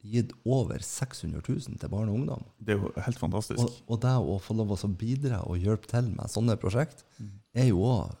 gitt 0.00 0.30
over 0.48 0.80
600 0.80 1.42
000 1.44 1.76
til 1.82 1.90
barn 1.92 2.08
og 2.08 2.14
ungdom. 2.20 2.44
Det 2.58 2.72
er 2.76 2.78
jo 2.80 2.92
helt 3.04 3.18
fantastisk. 3.20 3.60
Og, 3.60 3.80
og 3.90 4.00
det 4.04 4.14
å 4.16 4.38
få 4.40 4.56
lov 4.56 4.72
å 4.76 4.92
bidra 4.96 5.42
og 5.44 5.58
hjelpe 5.60 5.90
til 5.90 6.12
med 6.14 6.30
sånne 6.32 6.56
prosjekt, 6.60 7.04
Mm. 7.20 7.34
er 7.52 7.66
jo 7.68 7.82
òg 7.84 8.14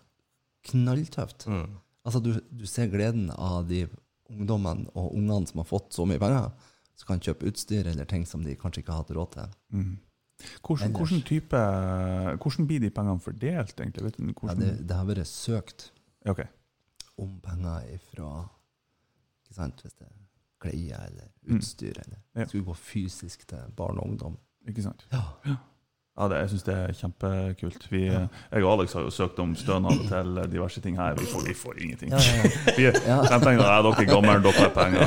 knalltøft. 0.70 1.46
mm. 1.48 1.70
Altså, 2.04 2.20
du, 2.24 2.34
du 2.50 2.66
ser 2.66 2.88
gleden 2.92 3.30
av 3.36 3.66
de 3.68 3.86
ungdommene 4.30 4.88
og 4.96 5.14
ungene 5.16 5.46
som 5.48 5.60
har 5.60 5.68
fått 5.68 5.92
så 5.92 6.06
mye 6.08 6.20
penger, 6.20 6.50
som 6.96 7.06
kan 7.10 7.20
kjøpe 7.24 7.48
utstyr 7.50 7.86
eller 7.90 8.04
ting 8.08 8.24
som 8.28 8.44
de 8.44 8.54
kanskje 8.60 8.82
ikke 8.82 8.92
har 8.94 9.02
hatt 9.04 9.12
råd 9.16 9.32
til. 9.36 9.50
Mm. 9.72 9.90
Hvordan, 10.66 10.92
hvordan 10.92 11.22
type 11.22 11.56
Hvordan 12.42 12.66
blir 12.66 12.80
de 12.80 12.90
pengene 12.90 13.20
fordelt, 13.20 13.80
egentlig? 13.80 14.04
Vet 14.04 14.16
du, 14.16 14.32
Ja, 14.48 14.54
det, 14.54 14.88
det 14.88 14.96
har 14.96 15.04
vært 15.04 15.26
søkt 15.26 15.90
okay. 16.26 16.46
om 17.18 17.40
penger 17.42 17.80
ifra 17.94 18.48
ikke 19.44 19.54
sant, 19.54 19.82
Hvis 19.82 19.92
det 19.98 20.06
er 20.06 20.16
klær 20.60 21.06
eller 21.06 21.26
Mm. 21.42 21.56
utstyr, 21.56 21.92
eller 22.04 22.18
Ja. 22.36 22.46
skulle 22.46 22.64
gå 22.64 22.74
fysisk 22.76 23.46
til 23.48 23.58
barn 23.76 23.98
og 23.98 24.06
ungdom. 24.06 24.38
Ikke 24.68 24.82
sant? 24.82 25.06
Ja. 25.12 25.22
Ja, 25.46 25.54
det, 26.28 26.40
jeg 26.42 26.50
syns 26.52 26.64
det 26.66 26.74
er 26.76 26.96
kjempekult. 26.98 27.86
Vi, 27.90 28.02
Jeg 28.10 28.64
og 28.64 28.70
Alex 28.74 28.92
har 28.98 29.06
jo 29.06 29.12
søkt 29.14 29.38
om 29.40 29.54
stønad 29.56 30.02
til 30.10 30.40
diverse 30.52 30.82
ting 30.84 30.98
her. 31.00 31.14
Vi 31.16 31.28
får, 31.30 31.44
vi 31.48 31.54
får 31.56 31.78
ingenting. 31.80 32.10
Ja, 32.12 32.20
ja, 32.20 32.42
ja. 32.42 32.74
Vi, 32.76 32.84
Ja. 33.06 33.20
de 33.22 33.38
tenkte 33.40 33.68
at 33.68 33.86
dere 33.86 33.94
er 34.04 34.10
gamle, 34.10 34.36
dere 34.44 34.66
er 34.66 34.74
penger. 34.74 35.06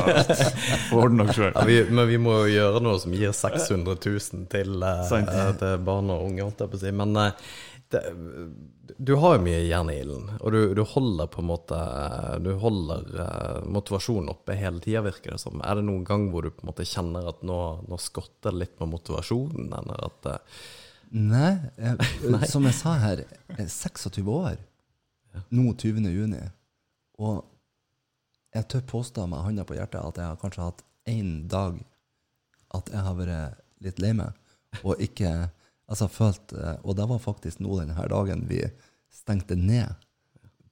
Ordne 0.97 1.28
dere 1.28 1.38
sjøl. 1.38 1.51
Ja, 1.53 1.84
men 1.93 2.07
vi 2.09 2.18
må 2.22 2.39
jo 2.43 2.53
gjøre 2.55 2.82
noe 2.86 2.97
som 3.03 3.14
gir 3.14 3.36
600 3.36 3.99
000 3.99 4.47
til, 4.53 4.74
uh, 4.82 5.53
til 5.59 5.78
barn 5.86 6.09
og 6.14 6.26
unge. 6.30 6.49
Men 6.93 7.18
uh, 7.20 7.32
det, 7.93 8.01
du 8.97 9.16
har 9.22 9.38
jo 9.38 9.43
mye 9.45 9.61
jern 9.64 9.89
i 9.93 9.97
ilden, 10.01 10.30
og 10.39 10.51
du, 10.53 10.59
du 10.76 10.84
holder 10.88 11.30
på 11.32 11.41
en 11.41 11.47
måte 11.49 11.78
Du 12.43 12.51
holder 12.59 13.05
uh, 13.16 13.59
motivasjonen 13.70 14.32
oppe 14.34 14.57
hele 14.59 14.82
tida, 14.84 15.03
virker 15.05 15.36
det 15.36 15.41
som. 15.43 15.61
Er 15.64 15.80
det 15.80 15.86
noen 15.88 16.05
gang 16.07 16.28
hvor 16.34 16.45
du 16.45 16.51
på 16.51 16.66
en 16.66 16.72
måte 16.72 16.88
kjenner 16.88 17.30
at 17.32 17.43
nå, 17.45 17.59
nå 17.88 17.99
skorter 18.01 18.51
det 18.51 18.59
litt 18.64 18.76
på 18.80 18.89
motivasjonen, 18.89 19.70
eller 19.80 20.07
at 20.09 20.34
Nei, 21.14 21.55
jeg, 21.78 21.97
som 22.51 22.66
jeg 22.66 22.78
sa 22.78 22.95
her, 23.01 23.24
jeg 23.24 23.66
er 23.66 23.70
26 23.70 24.30
år. 24.34 24.61
Nå 25.53 25.74
20. 25.78 26.07
juni. 26.14 26.41
Og 27.22 27.43
jeg 28.53 28.68
tør 28.70 28.86
påstå 28.89 29.26
med 29.30 29.45
hånda 29.45 29.66
på 29.66 29.78
hjertet 29.78 30.01
at 30.01 30.20
jeg 30.22 30.30
har 30.30 30.39
kanskje 30.41 30.66
hatt 30.68 30.82
én 31.09 31.43
dag 31.49 31.78
at 32.74 32.89
jeg 32.89 33.05
har 33.05 33.18
vært 33.18 33.61
litt 33.86 34.01
lei 34.01 34.14
meg. 34.18 34.34
Og 34.82 35.01
ikke 35.01 35.30
altså 35.86 36.07
følt 36.09 36.53
eh, 36.57 36.80
Og 36.82 36.95
det 36.97 37.05
var 37.05 37.20
faktisk 37.22 37.59
nå 37.61 37.76
denne 37.78 38.05
dagen 38.09 38.47
vi 38.49 38.64
stengte 39.14 39.57
ned 39.59 39.93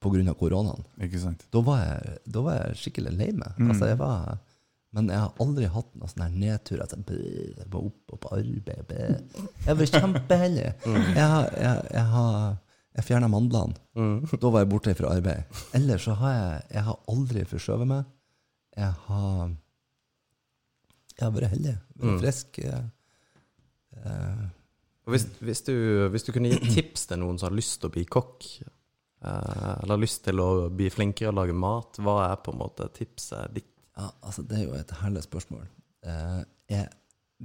pga. 0.02 0.34
koronaen. 0.34 0.82
Ikke 0.98 1.20
sant? 1.22 1.46
Da 1.54 1.62
var, 1.62 1.84
jeg, 1.86 2.18
da 2.26 2.42
var 2.42 2.58
jeg 2.58 2.80
skikkelig 2.82 3.14
lei 3.14 3.30
meg. 3.38 3.54
Altså, 3.68 3.92
jeg 3.92 4.00
var, 4.00 4.40
men 4.94 5.08
jeg 5.08 5.20
har 5.24 5.34
aldri 5.40 5.68
hatt 5.72 5.92
noen 5.96 6.10
sånn 6.12 6.24
her 6.26 6.34
nedtur. 6.36 6.82
At 6.84 6.92
jeg, 6.92 7.06
bæ, 7.08 7.20
jeg 7.62 7.68
må 7.72 7.82
opp 7.88 8.12
og 8.16 8.20
på 8.26 8.32
arbeid. 8.36 8.82
Bæ. 8.90 9.46
Jeg 9.68 9.78
var 9.80 9.86
kjempeheldig. 9.94 10.66
Jeg, 10.86 11.28
har- 11.32 11.52
jeg, 11.56 11.86
jeg, 11.94 12.06
har- 12.16 12.58
jeg 13.00 13.06
fjerna 13.08 13.30
mandlene. 13.32 13.78
Da 14.42 14.50
var 14.52 14.66
jeg 14.66 14.70
borte 14.74 14.96
fra 15.00 15.14
arbeid. 15.16 15.62
Ellers 15.80 16.04
så 16.10 16.14
har 16.20 16.34
jeg, 16.36 16.64
jeg 16.76 16.84
har 16.90 17.00
aldri 17.14 17.46
forskjøvet 17.48 17.88
meg. 17.88 18.06
Jeg 18.78 18.92
har 19.08 19.54
Jeg 21.20 21.26
har 21.28 21.32
vært 21.36 21.52
heldig. 21.56 21.78
Vært 22.02 22.20
frisk. 22.26 22.58
Jeg, 22.66 22.84
eh, 24.06 24.46
Og 25.08 25.14
hvis, 25.16 25.26
hvis, 25.42 25.62
du, 25.66 25.74
hvis 26.14 26.24
du 26.28 26.32
kunne 26.36 26.52
gi 26.52 26.60
tips 26.76 27.08
til 27.10 27.20
noen 27.24 27.40
som 27.40 27.50
har 27.50 27.56
lyst 27.58 27.80
til 27.82 27.90
å 27.90 27.94
bli 27.96 28.04
kokk, 28.06 28.46
eh, 29.24 29.74
eller 29.82 29.96
har 29.96 30.02
lyst 30.04 30.24
til 30.28 30.40
å 30.44 30.50
bli 30.70 30.90
flinkere 30.94 31.32
å 31.32 31.38
lage 31.40 31.56
mat, 31.58 31.98
hva 32.04 32.16
er 32.32 32.36
på 32.44 32.54
en 32.54 32.60
måte 32.62 32.88
tipset 32.96 33.54
ditt? 33.56 33.71
Ja, 33.98 34.10
altså 34.24 34.44
Det 34.48 34.58
er 34.60 34.66
jo 34.66 34.76
et 34.78 34.94
herlig 35.02 35.24
spørsmål. 35.26 35.66
Eh, 36.08 36.42
jeg 36.72 36.90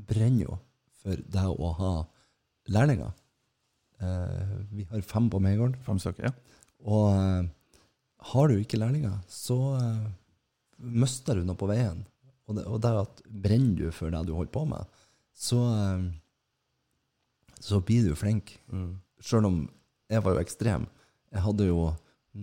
brenner 0.08 0.46
jo 0.46 0.58
for 1.02 1.22
det 1.34 1.46
å 1.46 1.70
ha 1.80 1.92
lærlinger. 2.72 3.12
Eh, 4.00 4.54
vi 4.70 4.86
har 4.90 5.02
fem 5.06 5.28
på 5.32 5.40
Megården. 5.42 5.78
Fem 5.86 5.98
stykker? 6.02 6.30
Ja. 6.30 6.34
og 6.86 7.06
eh, 7.16 7.48
har 8.32 8.48
du 8.48 8.56
ikke 8.58 8.78
lærlinger, 8.80 9.18
så 9.30 9.56
eh, 9.78 10.06
mister 10.78 11.36
du 11.38 11.44
noe 11.46 11.58
på 11.58 11.68
veien. 11.70 12.04
Og 12.46 12.56
det, 12.58 12.64
og 12.66 12.80
det 12.82 12.92
at 13.00 13.22
brenner 13.26 13.76
du 13.76 13.94
for 13.94 14.10
det 14.10 14.22
du 14.26 14.34
holder 14.34 14.52
på 14.54 14.64
med, 14.70 14.98
så, 15.36 15.60
eh, 15.74 16.06
så 17.60 17.80
blir 17.84 18.06
du 18.06 18.16
flink. 18.18 18.56
Sjøl 19.20 19.48
om 19.48 19.60
jeg 20.10 20.22
var 20.22 20.36
jo 20.36 20.42
ekstrem. 20.42 20.86
Jeg 21.34 21.42
hadde 21.42 21.68
jo 21.68 21.90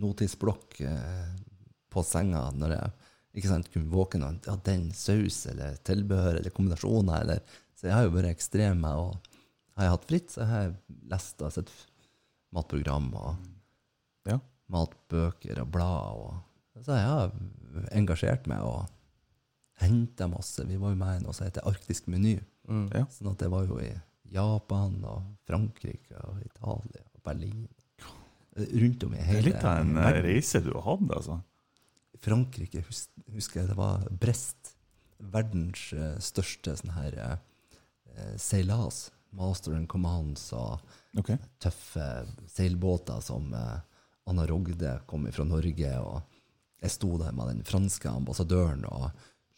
notisblokk 0.03 0.79
eh, 0.83 1.33
på 1.93 2.03
senga 2.05 2.47
når 2.57 2.75
jeg 2.77 3.02
ikke 3.33 3.49
sant, 3.49 3.69
kunne 3.73 3.89
våkne 3.89 4.27
og 4.29 4.45
ja, 4.47 4.55
den 4.67 4.91
saus 4.93 5.39
eller 5.49 5.77
tilbehør 5.87 6.37
eller 6.39 6.53
kombinasjoner. 6.53 7.23
Eller, 7.25 7.39
så 7.77 7.87
jeg 7.89 7.95
har 7.97 8.05
jo 8.07 8.13
vært 8.15 8.33
ekstrem 8.35 8.81
med 8.85 8.99
å 8.99 9.07
Har 9.73 9.87
jeg 9.87 9.93
hatt 9.95 10.03
fritt, 10.05 10.27
så 10.29 10.45
har 10.45 10.59
jeg 10.67 10.73
lest 11.09 11.39
og 11.41 11.49
sett 11.55 11.71
matprogram 12.53 13.07
og 13.17 14.29
Ja. 14.29 14.35
matbøker 14.69 15.63
og 15.63 15.71
blad. 15.73 16.19
Og, 16.21 16.83
så 16.85 16.93
jeg 16.99 17.07
har 17.09 17.31
engasjert 17.97 18.45
meg 18.47 18.61
og 18.61 18.85
henta 19.81 20.27
masse. 20.29 20.61
Vi 20.69 20.77
var 20.77 20.93
jo 20.93 20.99
med 21.01 21.17
i 21.17 21.23
noe 21.23 21.33
som 21.33 21.47
heter 21.47 21.65
Arktisk 21.65 22.05
meny. 22.07 22.35
Ja. 22.93 23.07
Sånn 23.09 23.31
at 23.33 23.41
det 23.41 23.49
var 23.49 23.65
jo 23.65 23.79
i 23.81 23.89
Japan 24.29 24.99
og 25.09 25.23
Frankrike 25.49 26.21
og 26.29 26.37
Italia 26.45 27.01
og 27.09 27.23
Berlin. 27.25 27.65
Rundt 28.53 29.03
om 29.07 29.13
i 29.17 29.25
hele 29.25 29.41
Det 29.41 29.41
er 29.41 29.49
litt 29.49 29.65
av 29.65 29.79
en 29.81 29.97
reise 30.21 30.61
du 30.61 30.69
har 30.75 30.85
hatt, 30.85 31.09
altså. 31.17 31.39
Frankrike 32.23 32.83
husker 32.85 33.61
jeg 33.61 33.71
det 33.71 33.79
var 33.79 34.05
Brest. 34.09 34.75
Verdens 35.33 35.89
eh, 35.95 36.15
største 36.23 36.75
sånn 36.79 36.95
her 36.95 37.17
eh, 37.23 38.37
seilas. 38.41 39.09
Master 39.33 39.73
and 39.73 39.89
Commands 39.89 40.51
og 40.53 40.81
okay. 41.17 41.39
tøffe 41.61 42.05
seilbåter 42.51 43.21
som 43.23 43.49
eh, 43.57 43.79
Anna 44.29 44.45
Rogde 44.49 44.99
kom 45.09 45.25
fra 45.33 45.45
Norge. 45.47 45.93
Og 45.99 46.21
jeg 46.83 46.95
sto 46.95 47.15
der 47.21 47.35
med 47.35 47.49
den 47.51 47.63
franske 47.67 48.11
ambassadøren 48.11 48.85
og 48.91 49.09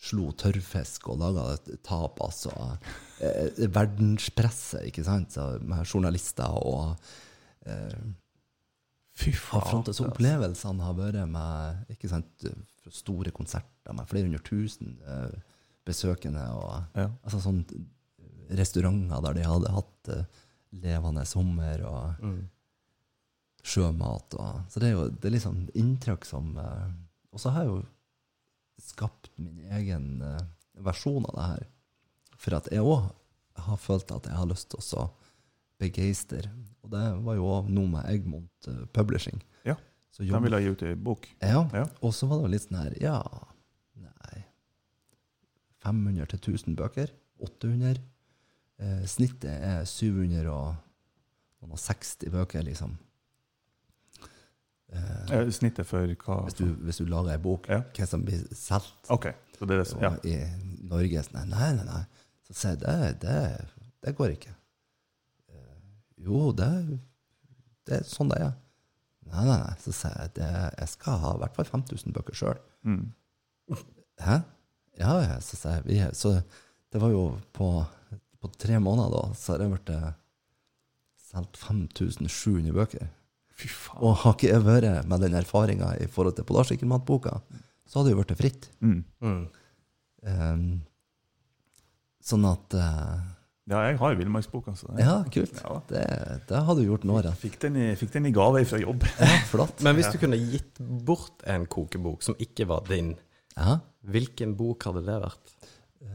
slo 0.06 0.30
tørrfisk 0.38 1.10
og 1.12 1.22
laga 1.24 1.48
tapas. 1.86 2.46
Og 2.52 2.90
eh, 3.24 3.66
verdenspresse, 3.68 4.86
ikke 4.90 5.06
sant, 5.08 5.36
så 5.36 5.56
med 5.62 5.86
journalister 5.88 6.56
og 6.62 6.96
eh, 7.68 8.00
Fy 9.16 9.32
faen. 9.32 9.62
fram 9.64 9.84
til 9.88 9.96
så 9.96 10.10
opplevelsene 10.10 10.84
har 10.84 10.96
vært 10.98 11.22
med 11.32 11.92
ikke 11.94 12.10
sant, 12.12 12.46
store 12.92 13.32
konserter 13.32 13.96
med 13.96 14.08
flere 14.10 14.28
hundre 14.28 14.42
tusen 14.44 14.98
eh, 15.08 15.38
besøkende. 15.88 16.44
Og, 16.52 16.84
Ja. 17.00 17.10
altså 17.24 17.40
sånn 17.44 17.62
restauranter 18.60 19.24
der 19.26 19.34
de 19.40 19.46
hadde 19.48 19.72
hatt 19.74 20.10
eh, 20.14 20.26
levende 20.84 21.24
sommer 21.26 21.82
og 21.88 22.26
sjømat. 23.66 24.36
Og, 24.38 24.60
så 24.70 24.82
det 24.84 24.90
er 24.92 24.96
jo 24.98 25.06
det 25.10 25.30
er 25.30 25.36
liksom 25.38 25.62
inntrykk 25.74 26.26
som 26.28 26.52
eh, 26.62 26.90
Og 27.34 27.40
så 27.42 27.52
har 27.56 27.66
jeg 27.66 27.72
jo 27.74 27.80
skapt 28.86 29.32
min 29.40 29.64
egen 29.80 30.22
eh, 30.24 30.42
versjon 30.84 31.26
av 31.32 31.36
det 31.40 31.48
her. 31.54 31.66
For 32.38 32.58
at 32.60 32.68
jeg 32.72 32.84
òg 32.84 33.08
har 33.66 33.78
følt 33.80 34.12
at 34.12 34.28
jeg 34.28 34.36
har 34.36 34.50
lyst 34.52 34.70
til 34.74 34.84
å 35.00 35.08
så 35.76 35.80
begeistre. 35.84 36.50
Og 36.84 36.90
det 36.92 37.24
var 37.26 37.36
jo 37.36 37.44
òg 37.46 37.70
noe 37.70 37.88
med 37.88 38.06
Egmont 38.10 38.68
eh, 38.68 38.86
Publishing. 38.94 39.42
Ja. 39.66 39.76
Så 40.12 40.24
De 40.24 40.30
jobb- 40.30 40.44
vil 40.44 40.54
ha 40.54 40.60
gi 40.60 40.70
ut 40.72 40.82
ei 40.84 40.96
bok. 40.96 41.28
ja. 41.42 41.70
Ja. 41.74 41.86
Og 42.02 42.14
så 42.14 42.28
var 42.28 42.42
det 42.44 42.52
litt 42.52 42.62
sånn 42.70 42.84
her 42.84 42.94
Ja, 43.02 43.24
nei 43.96 44.44
500 45.84 46.26
til 46.28 46.40
1000 46.56 46.76
bøker. 46.76 47.08
800. 47.40 47.98
Eh, 48.80 49.06
snittet 49.06 49.46
er 49.62 49.86
760 49.86 52.30
bøker, 52.32 52.64
liksom. 52.64 52.98
Eh, 54.94 55.00
Eh, 55.32 55.50
Snittet 55.52 55.86
for 55.86 56.08
hva? 56.08 56.44
hvis, 56.46 56.54
du, 56.54 56.66
hvis 56.86 56.98
du 56.98 57.06
lager 57.06 57.32
ei 57.32 57.38
bok, 57.38 57.68
Ja. 57.70 57.82
hva 57.94 58.06
som 58.08 58.22
blir 58.24 58.46
solgt 58.54 59.10
okay. 59.10 59.34
Så 59.58 59.66
det 59.68 59.76
er 59.80 59.84
det 59.84 60.02
Ja. 60.02 60.10
i 60.24 60.46
Norge 60.88 61.24
sånn, 61.24 61.50
Nei, 61.50 61.74
nei, 61.74 61.84
nei. 61.86 62.06
Så 62.48 62.54
sier 62.54 62.70
jeg 62.78 62.80
det, 62.80 63.20
det, 63.22 63.66
det 64.04 64.16
går 64.16 64.30
ikke. 64.38 64.50
Jo, 66.22 66.50
det, 66.56 66.70
det 67.88 68.00
er 68.00 68.08
sånn 68.08 68.32
det 68.32 68.40
er. 68.44 68.54
Nei, 69.26 69.44
nei, 69.44 69.58
nei. 69.58 69.76
Så 69.82 69.94
sier 69.96 70.14
jeg 70.16 70.32
at 70.32 70.42
jeg 70.80 70.92
skal 70.94 71.20
ha 71.24 71.34
i 71.36 71.42
hvert 71.42 71.58
fall 71.58 71.72
5000 71.72 72.16
bøker 72.16 72.38
sjøl. 72.38 72.62
Mm. 72.88 73.10
Hæ? 74.22 74.40
Ja, 75.00 75.18
ja, 75.26 75.40
så 75.44 75.60
sier 75.60 75.82
jeg. 75.82 75.88
Vi, 75.90 76.00
så 76.16 76.38
det 76.94 77.02
var 77.02 77.12
jo 77.12 77.26
på, 77.56 77.70
på 78.40 78.52
tre 78.62 78.80
måneder 78.80 79.12
da, 79.12 79.24
så 79.36 79.54
har 79.54 79.64
det 79.64 79.70
blitt 79.74 79.92
eh, 79.92 80.10
solgt 81.26 81.60
5700 81.60 82.76
bøker. 82.76 83.10
Fy 83.56 83.70
faen. 83.72 84.02
Og 84.04 84.20
har 84.24 84.36
ikke 84.36 84.52
jeg 84.52 84.66
vært 84.66 85.08
med 85.10 85.24
den 85.24 85.38
erfaringa 85.40 85.94
i 86.04 86.10
forhold 86.12 86.38
til 86.38 86.48
Polarsykkelmatboka, 86.48 87.40
så 87.86 88.00
hadde 88.00 88.12
det 88.12 88.16
jo 88.16 88.22
blitt 88.22 88.40
fritt. 88.40 88.70
Mm. 88.84 89.02
Um, 90.26 90.68
sånn 92.26 92.48
at 92.50 92.76
eh, 92.80 93.26
Ja, 93.66 93.80
jeg 93.90 93.98
har 93.98 94.14
villmarksboka. 94.20 94.76
Altså. 94.76 94.92
Ja, 95.02 95.16
kult. 95.34 95.56
Ja. 95.64 95.78
Det, 95.90 96.02
det 96.52 96.60
har 96.68 96.76
du 96.78 96.84
gjort 96.86 97.06
nå 97.10 97.16
rett. 97.26 97.38
Fikk 97.42 97.56
den, 97.64 97.80
i, 97.82 97.88
fikk 97.98 98.12
den 98.14 98.28
i 98.30 98.34
gave 98.36 98.62
fra 98.70 98.78
jobb. 98.82 99.06
Ja, 99.22 99.30
flott. 99.50 99.82
Men 99.86 99.98
hvis 99.98 100.12
du 100.14 100.20
kunne 100.22 100.38
gitt 100.38 100.78
bort 101.08 101.42
en 101.50 101.66
kokebok 101.66 102.22
som 102.26 102.38
ikke 102.42 102.68
var 102.70 102.86
din, 102.90 103.16
Ja. 103.58 103.80
hvilken 104.06 104.54
bok 104.60 104.86
hadde 104.86 105.02
det 105.08 105.16
vært? 105.24 105.56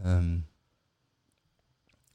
Um, 0.05 0.31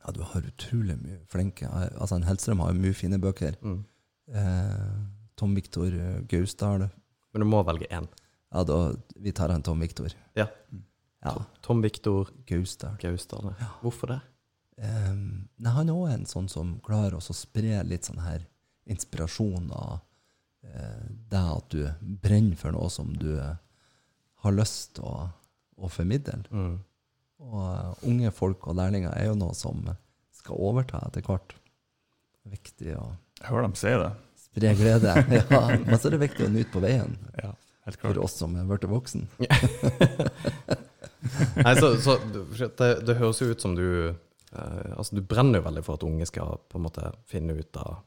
ja, 0.06 0.14
du 0.16 0.22
har 0.24 0.46
utrolig 0.48 0.96
mye 1.02 1.18
flinke 1.28 1.68
Altså, 1.68 2.16
en 2.16 2.24
Hellstrøm 2.28 2.62
har 2.64 2.72
jo 2.72 2.80
mye 2.86 2.96
fine 2.96 3.20
bøker. 3.20 3.58
Mm. 3.66 3.80
Eh, 4.32 4.94
Tom 5.36 5.56
Viktor 5.58 5.92
Gausdal. 6.32 6.86
Men 7.34 7.44
du 7.44 7.48
må 7.50 7.60
velge 7.68 7.90
én. 7.92 8.08
Ja, 8.56 8.64
da, 8.64 8.78
vi 9.20 9.34
tar 9.36 9.52
en 9.52 9.66
Tom 9.66 9.82
Viktor. 9.84 10.14
Ja. 10.40 10.48
Ja, 11.26 11.34
Tom 11.66 11.82
Viktor 11.84 12.30
Gausdal. 12.48 12.96
Gausdal. 13.02 13.52
Hvorfor 13.82 14.14
det? 14.14 14.22
Um, 14.76 15.48
nei, 15.56 15.72
han 15.72 15.88
er 15.88 15.96
òg 15.96 16.10
en 16.12 16.26
sånn 16.28 16.50
som 16.52 16.74
klarer 16.84 17.16
å 17.16 17.24
spre 17.24 17.80
litt 17.88 18.10
sånn 18.10 18.20
her 18.26 18.44
inspirasjon 18.92 19.70
av 19.72 20.02
uh, 20.68 21.06
det 21.32 21.44
at 21.44 21.70
du 21.72 21.86
brenner 22.24 22.60
for 22.60 22.76
noe 22.76 22.90
som 22.92 23.14
du 23.16 23.38
eh, 23.40 23.56
har 24.44 24.54
lyst 24.54 24.98
til 24.98 25.08
å, 25.08 25.30
å 25.80 25.90
formidle. 25.90 26.42
Mm. 26.52 26.76
Og 27.46 27.56
uh, 27.62 27.94
unge 28.08 28.32
folk 28.36 28.68
og 28.68 28.78
lærlinger 28.82 29.16
er 29.16 29.30
jo 29.30 29.38
noe 29.40 29.56
som 29.58 29.82
skal 30.36 30.60
overta 30.60 31.00
etter 31.08 31.24
hvert. 31.26 31.56
Det 31.56 32.52
er 32.52 32.56
Viktig 32.60 32.92
å 33.00 33.06
Jeg 33.40 33.48
hører 33.50 33.66
dem 33.66 33.78
si 33.80 33.94
det. 34.04 34.12
spre 34.44 34.74
glede. 34.78 35.16
Ja, 35.50 35.64
men 35.80 35.98
så 35.98 36.10
er 36.10 36.18
det 36.18 36.26
viktig 36.28 36.46
å 36.46 36.52
nyte 36.54 36.72
på 36.76 36.84
veien 36.84 37.16
Ja, 37.42 37.56
helt 37.88 38.00
for 38.04 38.22
oss 38.28 38.38
som 38.38 38.54
er 38.60 38.68
blitt 38.70 38.86
voksen. 38.92 39.26
Nei, 41.66 41.74
så, 41.80 41.96
så 41.98 42.20
det, 42.30 42.92
det 43.08 43.18
høres 43.18 43.42
jo 43.42 43.50
ut 43.50 43.64
som 43.64 43.74
du 43.74 43.86
eh, 44.12 44.16
Altså, 44.96 45.16
du 45.18 45.22
brenner 45.22 45.60
jo 45.62 45.66
veldig 45.68 45.84
for 45.86 46.00
at 46.00 46.06
unge 46.08 46.28
skal 46.30 46.60
på 46.72 46.80
en 46.80 46.86
måte 46.88 47.12
finne 47.32 47.58
ut 47.58 47.82
av 47.82 48.02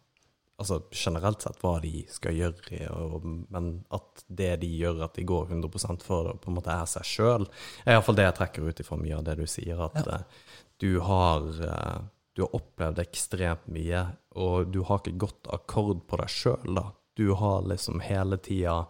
Altså 0.59 0.81
generelt 0.91 1.45
sett 1.45 1.61
hva 1.63 1.77
de 1.79 2.01
skal 2.11 2.35
gjøre, 2.35 2.89
og, 2.91 3.23
men 3.55 3.69
at 3.95 4.25
det 4.27 4.57
de 4.65 4.67
gjør, 4.81 5.05
at 5.07 5.15
de 5.15 5.23
går 5.23 5.53
100% 5.55 6.03
for 6.03 6.27
det, 6.27 6.33
på 6.43 6.51
en 6.51 6.57
måte 6.57 6.75
er 6.75 6.89
seg 6.91 7.07
sjøl, 7.07 7.45
er 7.85 7.95
iallfall 7.95 8.19
det 8.19 8.25
jeg 8.25 8.37
trekker 8.41 8.67
ut 8.67 8.83
ifra 8.83 8.99
mye 8.99 9.21
av 9.21 9.23
det 9.29 9.37
du 9.39 9.45
sier, 9.47 9.79
at 9.87 10.01
Ja. 10.03 10.17
uh, 10.19 10.59
du 10.83 10.99
har 11.07 11.47
uh, 11.63 12.01
du 12.35 12.43
har 12.43 12.59
opplevd 12.59 12.99
ekstremt 13.05 13.71
mye, 13.71 14.03
og 14.35 14.73
du 14.75 14.81
har 14.87 14.99
ikke 14.99 15.15
gått 15.29 15.47
akkord 15.55 16.03
på 16.11 16.19
deg 16.25 16.35
sjøl, 16.35 16.75
da. 16.75 16.85
Du 17.15 17.33
har 17.39 17.63
liksom 17.67 18.03
hele 18.03 18.39
tida 18.43 18.81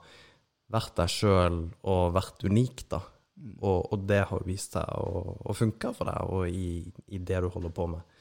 vært 0.73 0.97
deg 0.97 1.09
sjøl 1.09 1.63
og 1.85 2.17
vært 2.17 2.49
unik, 2.49 2.83
da. 2.93 3.03
Og, 3.39 3.93
og 3.93 4.07
det 4.09 4.23
har 4.31 4.47
vist 4.47 4.75
seg 4.75 4.89
å, 4.99 5.23
å 5.47 5.55
funke 5.57 5.93
for 5.95 6.11
deg, 6.11 6.33
og 6.35 6.49
i, 6.51 6.83
i 7.15 7.21
det 7.23 7.43
du 7.45 7.49
holder 7.55 7.75
på 7.75 7.87
med. 7.93 8.17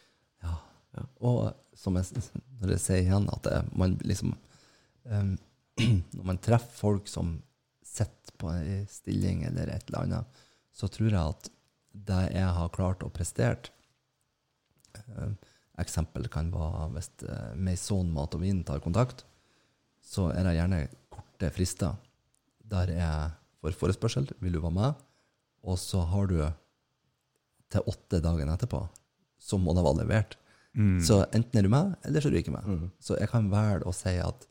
Ja. 0.45 0.53
Og 1.25 1.41
som 1.77 1.97
jeg, 1.97 2.23
når 2.61 2.75
jeg 2.75 2.83
sier 2.83 3.03
igjen, 3.03 3.27
at 3.33 3.43
det, 3.45 3.61
man 3.77 3.97
liksom 4.05 4.33
um, 5.09 5.35
Når 6.17 6.23
man 6.25 6.39
treffer 6.41 6.73
folk 6.73 7.09
som 7.09 7.35
sitter 7.85 8.33
på 8.41 8.49
en 8.49 8.85
stilling 8.89 9.43
eller 9.45 9.69
et 9.69 9.89
eller 9.89 10.07
annet, 10.07 10.41
så 10.73 10.89
tror 10.89 11.11
jeg 11.11 11.21
at 11.21 11.49
det 12.07 12.23
jeg 12.33 12.49
har 12.57 12.73
klart 12.73 13.05
å 13.05 13.13
prestere 13.13 13.69
um, 15.17 15.37
Eksempel 15.77 16.25
kan 16.33 16.49
være 16.53 16.87
hvis 16.95 17.11
uh, 17.29 17.53
Maison 17.53 18.09
Mat 18.13 18.33
og 18.33 18.41
Vin 18.41 18.63
tar 18.65 18.81
kontakt, 18.81 19.21
så 20.01 20.31
er 20.33 20.47
det 20.47 20.55
gjerne 20.57 20.79
korte 21.13 21.51
frister. 21.53 21.99
Der 22.65 22.89
jeg 22.95 23.35
får 23.61 23.77
forespørsel, 23.77 24.31
vil 24.41 24.57
du 24.57 24.63
være 24.63 24.73
med? 24.73 25.06
Og 25.67 25.79
så 25.81 26.01
har 26.07 26.29
du 26.31 26.37
til 27.73 27.89
åtte 27.91 28.21
dagen 28.23 28.49
etterpå, 28.53 28.85
så 29.43 29.59
må 29.59 29.73
det 29.75 29.83
være 29.83 30.01
levert. 30.01 30.37
Mm. 30.77 30.99
Så 31.03 31.19
enten 31.35 31.59
er 31.59 31.65
du 31.65 31.71
med, 31.73 31.95
eller 32.07 32.23
så 32.23 32.29
er 32.29 32.35
du 32.35 32.39
ikke 32.39 32.53
med. 32.53 32.67
Så 33.03 33.17
jeg 33.19 33.29
kan 33.31 33.49
velge 33.51 33.87
å 33.89 33.95
si 33.95 34.13
at 34.21 34.45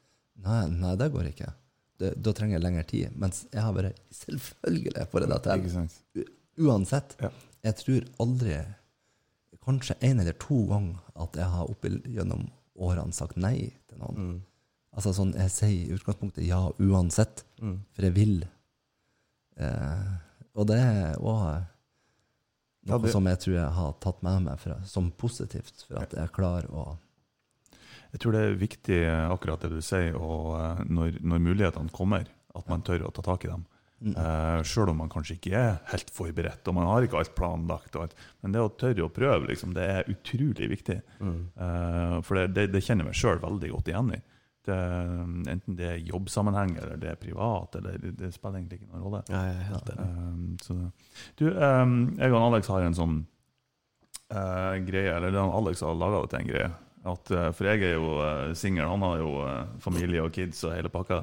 nei, 0.45 0.67
nei, 0.73 0.95
det 1.01 1.09
går 1.15 1.31
ikke. 1.31 1.53
Det, 1.97 2.11
da 2.21 2.33
trenger 2.37 2.59
jeg 2.59 2.65
lengre 2.67 2.85
tid. 2.91 3.15
Mens 3.17 3.45
jeg 3.49 3.63
har 3.65 3.73
vært 3.77 4.01
selvfølgelig 4.13 5.07
får 5.13 5.25
jeg 5.25 5.31
det 5.33 5.39
til. 5.47 5.53
Uansett. 6.67 7.17
Ja. 7.23 7.31
Jeg 7.67 7.79
tror 7.81 8.05
aldri, 8.27 8.59
kanskje 9.65 9.97
en 10.07 10.21
eller 10.23 10.37
to 10.43 10.59
ganger, 10.71 11.01
at 11.25 11.39
jeg 11.41 11.49
har 11.55 11.73
opp 11.73 11.89
gjennom 11.89 12.45
årene 12.77 13.17
sagt 13.17 13.41
nei 13.41 13.71
til 13.89 14.03
noen. 14.03 14.37
Altså 14.97 15.13
sånn, 15.17 15.33
jeg 15.37 15.53
sier 15.53 15.73
i 15.73 15.97
utgangspunktet 15.97 16.45
ja 16.47 16.61
uansett, 16.81 17.43
for 17.97 18.07
jeg 18.07 18.15
vil. 18.17 18.37
Eh, 19.57 20.13
og 20.57 20.67
det 20.71 20.79
er 20.81 21.17
òg 21.21 21.41
noe 21.45 21.65
Ja, 22.87 22.99
det- 23.03 23.11
som 23.13 23.27
jeg 23.27 23.39
tror 23.43 23.55
jeg 23.57 23.73
har 23.79 23.93
tatt 24.01 24.23
med 24.23 24.43
meg 24.47 24.59
fra, 24.63 24.77
som 24.87 25.11
positivt, 25.13 25.85
for 25.89 25.99
at 26.03 26.15
jeg 26.17 26.33
klarer 26.33 26.69
å 26.71 26.97
Jeg 28.13 28.21
tror 28.23 28.33
det 28.33 28.41
er 28.41 28.55
viktig 28.61 28.99
eh, 29.05 29.31
akkurat 29.35 29.61
det 29.61 29.71
du 29.75 29.81
sier, 29.83 30.15
og 30.17 30.55
eh, 30.57 30.85
når, 30.89 31.19
når 31.21 31.41
mulighetene 31.43 31.91
kommer, 31.93 32.25
at 32.55 32.69
man 32.71 32.81
tør 32.87 33.03
å 33.09 33.13
ta 33.13 33.21
tak 33.27 33.45
i 33.45 33.49
dem. 33.51 33.65
Uh, 33.97 34.61
Sjøl 34.63 34.91
om 34.93 34.99
man 35.01 35.09
kanskje 35.09 35.39
ikke 35.39 35.53
er 35.57 35.79
helt 35.91 36.11
forberedt, 36.13 36.69
og 36.69 36.75
man 36.77 36.87
har 36.87 37.05
ikke 37.05 37.17
alt 37.19 37.35
planlagt. 37.35 37.97
Alt. 37.97 38.15
Men 38.45 38.53
det 38.53 38.61
å 38.61 38.69
tørre 38.77 39.07
å 39.07 39.13
prøve, 39.13 39.49
liksom, 39.49 39.73
det 39.77 39.85
er 39.89 40.11
utrolig 40.13 40.69
viktig. 40.69 40.99
Eh, 41.21 42.17
for 42.23 42.37
det, 42.37 42.47
det, 42.55 42.67
det 42.75 42.83
kjenner 42.85 43.07
jeg 43.07 43.11
meg 43.11 43.21
sjøl 43.21 43.41
veldig 43.43 43.71
godt 43.73 43.89
igjen 43.93 44.11
i. 44.17 44.21
Det, 44.67 44.77
enten 45.53 45.77
det 45.79 45.87
er 45.93 46.01
jobbsammenheng 46.09 46.73
eller 46.81 46.97
det 46.99 47.13
er 47.13 47.19
privat, 47.21 47.77
eller 47.79 48.01
det, 48.03 48.33
spiller 48.35 48.59
egentlig 48.59 48.81
ikke 48.81 48.91
noen 48.91 49.05
rolle. 49.07 49.21
Ja, 49.31 49.43
jeg 49.47 49.57
er 49.61 49.69
helt 49.71 49.93
enig. 49.95 50.57
Så, 50.67 50.77
du, 51.39 51.45
um, 51.55 51.95
jeg 52.19 52.35
og 52.35 52.41
Alex 52.49 52.71
har 52.75 52.87
en 52.89 52.99
sånn 52.99 53.17
uh, 54.35 54.75
greie, 54.89 55.13
eller 55.15 55.31
det 55.35 55.39
er 55.43 55.55
Alex 55.61 55.85
har 55.87 55.95
laga 56.01 56.25
det 56.25 56.33
til 56.35 56.43
en 56.43 56.51
greie. 56.51 56.71
At, 57.07 57.31
uh, 57.31 57.49
for 57.55 57.71
jeg 57.71 57.85
er 57.87 57.95
jo 57.95 58.09
uh, 58.19 58.51
singel, 58.59 58.89
han 58.91 59.07
har 59.07 59.21
jo 59.23 59.31
uh, 59.47 59.53
familie 59.85 60.25
og 60.27 60.33
kids 60.35 60.65
og 60.67 60.75
hele 60.75 60.91
pakka. 60.91 61.21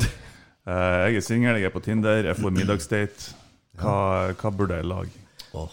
Uh, 0.64 1.00
jeg 1.10 1.20
er 1.20 1.26
singel, 1.28 1.60
jeg 1.60 1.68
er 1.68 1.76
på 1.76 1.84
Tinder, 1.84 2.24
jeg 2.32 2.40
får 2.40 2.56
middagsdate. 2.56 3.34
Hva, 3.82 3.98
hva 4.38 4.52
burde 4.54 4.76
jeg 4.80 4.86
lage 4.86 5.20
Oh. 5.58 5.70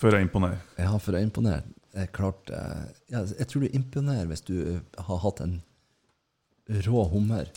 for 0.00 0.12
å 0.14 0.18
imponere? 0.22 0.60
Ja, 0.80 0.94
for 1.00 1.16
å 1.16 1.20
imponere. 1.20 1.64
Er 1.94 2.08
klart 2.10 2.48
eh, 2.50 2.84
ja, 3.12 3.20
Jeg 3.38 3.46
tror 3.50 3.62
du 3.64 3.74
imponerer 3.76 4.26
hvis 4.30 4.40
du 4.48 4.54
eh, 4.56 4.78
har 5.06 5.20
hatt 5.22 5.42
en 5.44 5.52
rå 6.68 7.04
hummer 7.12 7.50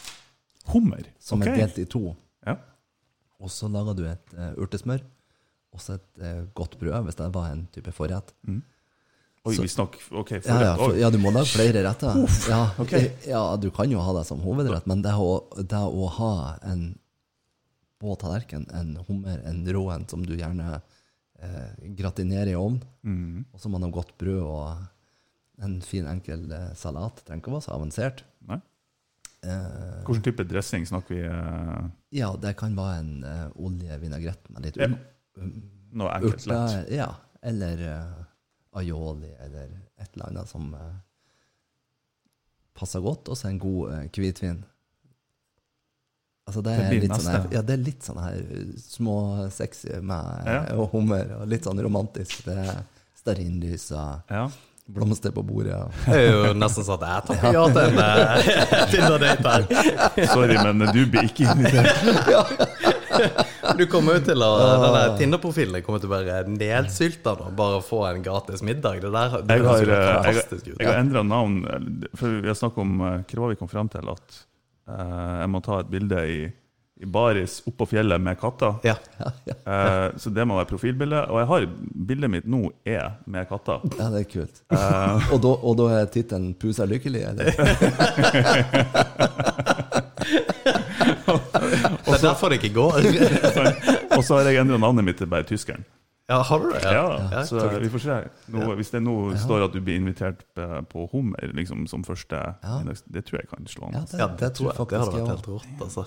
Hummer? 0.67 1.05
som 1.19 1.39
okay. 1.41 1.53
er 1.53 1.61
delt 1.67 1.77
i 1.79 1.85
to. 1.87 2.15
Ja. 2.45 2.57
Og 3.39 3.51
så 3.53 3.69
lager 3.71 3.95
du 3.95 4.03
et 4.09 4.33
uh, 4.35 4.51
urtesmør, 4.59 4.99
og 5.71 5.79
så 5.83 5.95
et 5.95 6.07
uh, 6.23 6.41
godt 6.57 6.75
brød, 6.81 6.97
hvis 7.07 7.15
det 7.19 7.29
var 7.35 7.51
en 7.53 7.67
type 7.71 7.91
forrett. 7.95 8.33
Oi, 9.47 9.53
Så- 9.55 9.61
vi 9.63 9.67
snakker 9.71 9.99
OK, 10.19 10.33
forrett. 10.43 10.65
ja, 10.65 10.73
for, 10.75 10.95
ja, 10.99 11.09
du 11.13 11.17
må 11.23 11.31
lage 11.31 11.47
flere 11.53 11.83
retter. 11.87 12.17
ja, 12.51 12.61
okay. 12.83 13.11
ja, 13.29 13.43
du 13.55 13.69
kan 13.71 13.89
jo 13.91 14.01
ha 14.03 14.11
det 14.19 14.25
som 14.27 14.41
hovedrett, 14.43 14.87
men 14.91 15.01
det 15.05 15.13
å, 15.15 15.45
det 15.61 15.79
å 15.87 16.09
ha 16.17 16.33
en 16.67 16.97
på 17.97 18.13
tallerken, 18.21 18.67
en 18.77 18.97
hummer, 19.07 19.39
en 19.47 19.63
rå 19.73 19.85
en 19.95 20.03
som 20.09 20.21
du 20.25 20.35
gjerne 20.37 20.81
eh, 21.41 21.71
gratinerer 21.97 22.51
i 22.51 22.55
ovnen, 22.59 22.83
Mm. 23.07 23.45
og 23.53 23.59
så 23.61 23.69
må 23.69 23.79
man 23.79 23.87
ha 23.87 23.95
godt 23.95 24.11
brød 24.19 24.41
og 24.43 25.63
en 25.63 25.77
fin, 25.81 26.05
enkel 26.11 26.43
eh, 26.51 26.73
salat. 26.75 27.23
Trenger 27.25 27.39
ikke 27.41 27.49
å 27.53 27.55
være 27.55 27.65
så 27.65 27.73
avansert. 27.77 28.21
Nei. 28.45 28.59
Eh, 29.43 30.03
Hvilken 30.07 30.23
type 30.23 30.43
dressing 30.49 30.85
snakker 30.89 31.15
vi? 31.15 31.21
uh, 31.29 31.89
ja, 32.15 32.31
det 32.41 32.55
kan 32.57 32.75
være 32.75 32.99
en 33.03 33.11
uh, 33.23 33.49
oljevinaigrett 33.55 34.49
med 34.49 34.65
litt 34.65 34.77
Ja. 34.81 34.87
um, 35.37 35.51
noe 35.93 36.09
enkelt, 36.17 36.45
lett? 36.49 36.89
Ja, 36.91 37.11
eller 37.41 37.83
uh, 37.85 38.23
aioli, 38.81 39.29
eller 39.45 39.69
et 39.97 40.09
eller 40.13 40.27
annet 40.31 40.49
som 40.49 40.73
uh, 40.73 40.95
passer 42.77 43.01
godt, 43.01 43.29
og 43.29 43.37
så 43.37 43.47
en 43.49 43.59
god 43.61 43.93
eh, 43.93 44.09
hvitvin. 44.13 44.59
Altså 46.47 46.61
det, 46.63 46.75
Det 46.77 46.83
er 46.85 47.01
litt 47.01 47.15
sånn 47.17 47.31
her, 47.33 47.47
ja, 47.51 47.61
det 47.65 47.73
er 47.73 47.81
litt 47.83 48.05
sånn 48.05 48.19
her 48.21 48.37
eh, 48.39 48.67
små 48.79 49.15
sexy 49.51 49.97
med 49.99 50.45
Ja. 50.47 50.59
og 50.77 50.91
hummer, 50.93 51.31
og 51.41 51.47
litt 51.51 51.65
sånn 51.67 51.81
romantisk. 51.83 52.45
Det 52.45 52.53
er 52.55 52.83
stearinlys 53.17 53.89
og 53.97 54.29
Ja. 54.31 54.45
Blomster 54.87 55.31
på 55.35 55.43
bordet. 55.43 55.73
ja. 55.75 55.85
Det 56.07 56.17
er 56.21 56.27
jo 56.31 56.53
nesten 56.57 56.85
sånn 56.87 57.01
at 57.03 57.07
jeg 57.09 57.25
takker 57.27 57.55
ja 57.57 57.63
til 57.75 57.81
en 57.83 57.97
eh, 58.03 58.85
Tinder-date 58.93 59.53
her. 59.53 60.27
Sorry, 60.31 60.55
men 60.63 60.85
du 60.95 61.01
blir 61.11 61.27
ikke 61.27 61.49
invitert. 61.51 62.85
Du 63.77 63.83
kommer 63.89 64.17
jo 64.19 64.21
til 64.27 64.43
å 64.45 64.47
Denne 64.83 64.99
Tinder-profilen 65.17 65.81
kommer 65.85 66.01
til 66.03 66.11
å 66.11 66.17
være 66.19 66.43
nedsylta 66.53 67.33
nå, 67.39 67.47
bare 67.57 67.79
få 67.85 68.03
en 68.11 68.21
gratis 68.25 68.61
middag. 68.65 68.99
Det 69.01 69.09
der 69.13 69.33
det 69.47 69.57
Jeg 69.57 69.65
har, 69.65 69.89
eh, 69.95 70.03
fantastisk 70.27 70.67
ut. 70.67 70.75
jeg 70.79 70.87
har 70.91 70.99
endra 71.01 71.23
navn. 71.25 71.55
eh, 71.65 72.09
For 72.19 72.27
vi 72.43 72.47
har 72.51 72.55
snakket 72.59 72.83
om 72.83 72.93
Hva 73.01 73.49
vi 73.49 73.55
kom 73.59 73.71
frem 73.71 73.89
til? 73.89 74.07
At 74.13 74.37
eh, 74.91 75.33
jeg 75.41 75.49
må 75.55 75.63
ta 75.65 75.79
et 75.81 75.89
bilde 75.91 76.21
i, 76.29 76.37
i 76.99 77.05
baris 77.05 77.59
oppå 77.69 77.85
fjellet 77.91 78.21
med 78.21 78.39
katter. 78.41 78.73
Ja. 78.83 78.95
Ja, 79.19 79.31
ja. 79.49 79.55
Eh, 79.65 80.17
så 80.17 80.29
det 80.33 80.45
må 80.49 80.55
være 80.57 80.69
profilbildet. 80.71 81.29
Og 81.29 81.39
jeg 81.41 81.47
har 81.51 81.67
bildet 82.09 82.29
mitt 82.33 82.47
nå 82.49 82.71
er 82.85 83.11
med 83.25 83.47
katter. 83.49 83.79
ja, 83.99 84.09
det 84.13 84.23
er 84.23 84.29
kult. 84.31 84.63
Eh, 84.73 85.31
Og 85.33 85.41
da, 85.43 85.51
og 85.61 85.77
da 85.77 85.85
er 86.01 86.05
tittelen 86.13 86.53
'Pusa 86.57 86.85
lykkelig'? 86.89 87.29
Eller? 87.29 87.45
Det 92.07 92.13
er 92.15 92.21
derfor 92.23 92.49
det 92.49 92.55
ikke 92.63 92.73
går. 92.73 92.97
og 94.17 94.23
så 94.23 94.37
har 94.39 94.49
jeg 94.49 94.61
endra 94.61 94.77
navnet 94.81 95.05
mitt 95.05 95.17
til 95.19 95.27
bare 95.29 95.43
Tyskeren. 95.47 95.83
Ja, 96.27 96.41
har 96.43 96.59
du 96.59 96.65
det? 96.73 96.81
Ja, 96.83 97.29
Ja, 97.31 97.41
så 97.47 97.59
takk. 97.61 97.77
vi 97.81 97.89
får 97.89 98.01
se. 98.03 98.15
Nå, 98.51 98.65
hvis 98.75 98.89
det 98.91 98.99
nå 98.99 99.13
står 99.39 99.63
at 99.69 99.71
du 99.71 99.79
blir 99.79 99.95
invitert 99.95 100.41
på, 100.91 101.05
Hummer 101.13 101.53
liksom, 101.55 101.85
som 101.87 102.03
første 102.03 102.35
Ja. 102.63 102.81
Det 102.83 103.23
tror 103.25 103.39
jeg 103.39 103.47
kan 103.49 103.65
slå 103.65 103.87
an. 103.87 103.93
Ja, 103.93 104.01
det, 104.11 104.19
Ja, 104.19 104.27
det 104.27 104.49
tror 104.57 104.73
jeg. 104.73 104.87
Det 104.89 104.99
hadde 104.99 105.13
vært 105.13 105.31
helt 105.31 105.47
rått, 105.47 105.67
altså. 105.81 106.03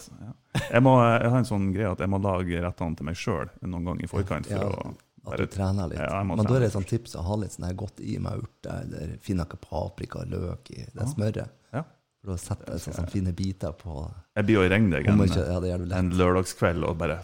Jeg, 0.70 0.82
må, 0.84 0.92
jeg 1.01 1.30
har 1.30 1.38
en 1.38 1.48
sånn 1.48 1.70
greie 1.72 1.90
at 1.92 2.01
jeg 2.05 2.09
må 2.12 2.20
lage 2.20 2.60
rettene 2.66 2.97
til 2.97 3.09
meg 3.09 3.16
sjøl 3.16 3.48
noen 3.62 3.84
gang 3.88 4.02
i 4.05 4.10
forkant. 4.10 4.47
For 4.47 4.60
Ja, 4.60 4.68
å 4.68 5.32
At 5.32 5.38
du 5.38 5.47
trener 5.47 5.88
litt. 5.88 5.98
Ja, 6.01 6.22
Men 6.24 6.36
da 6.44 6.55
er 6.56 6.60
det 6.60 6.68
et 6.68 6.76
sånt 6.76 6.88
tips 6.88 7.16
å 7.16 7.22
ha 7.24 7.36
litt 7.36 7.52
sånn 7.56 7.66
her 7.68 7.74
godt 7.74 8.01
i 8.01 8.18
med 8.18 8.40
urter, 8.44 8.84
eller 8.84 9.16
finne 9.24 9.44
noe 9.48 9.56
paprika 9.60 10.20
og 10.20 10.28
løk 10.32 10.70
i 10.76 10.84
det 10.84 11.09
smøret. 11.14 11.48
Ja. 11.72 11.82
For 12.20 12.32
da 12.32 12.36
setter 12.36 12.72
jeg 12.76 12.80
sånne, 12.84 13.09
fine 13.09 13.32
biter 13.32 13.72
på 13.72 14.02
Jeg 14.36 14.44
blir 14.44 14.55
jo 14.60 14.64
i 14.64 14.68
regn 14.68 14.90
deg 14.92 15.06
en. 15.09 15.92
En 15.92 16.10
lørdagskveld 16.12 16.84
og 16.84 16.98
bare 17.01 17.22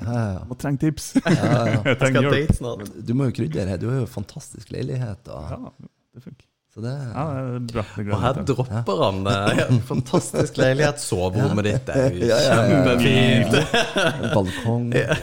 Ja, 0.00 0.16
jeg 0.40 0.46
må 0.50 0.56
trenge 0.60 0.78
tips! 0.82 1.08
Ja, 1.20 1.32
ja. 1.32 1.78
jeg 1.90 1.98
trenger 2.00 2.20
Skal 2.20 2.26
hjelp. 2.26 2.36
date 2.36 2.56
snart. 2.58 2.92
Du 3.08 3.14
må 3.18 3.28
jo 3.30 3.34
krydre 3.38 3.66
her. 3.68 3.80
Du 3.82 3.88
har 3.90 3.98
jo 4.02 4.06
fantastisk 4.10 4.70
leilighet. 4.74 5.28
Og, 5.28 5.50
Ja, 5.50 5.90
det 6.16 6.22
funker. 6.24 6.46
Så 6.76 6.82
det 6.84 6.90
Ja, 6.92 7.22
det 7.32 7.54
er 7.56 7.60
bra. 7.72 7.82
Det 7.96 8.12
Og 8.12 8.20
her 8.20 8.38
dropper 8.50 8.98
han 9.00 9.20
ja. 9.24 9.66
fantastisk 9.88 10.58
leilighet. 10.60 10.98
Soverommet 11.00 11.64
ditt 11.64 11.88
er 11.88 12.10
jo 12.12 12.26
Ja, 12.28 12.36
ja, 12.36 12.36
ja, 12.36 12.66
ja. 12.66 12.96
kjempefint. 13.00 13.54
balkong 14.34 14.90
Ja 14.92 15.14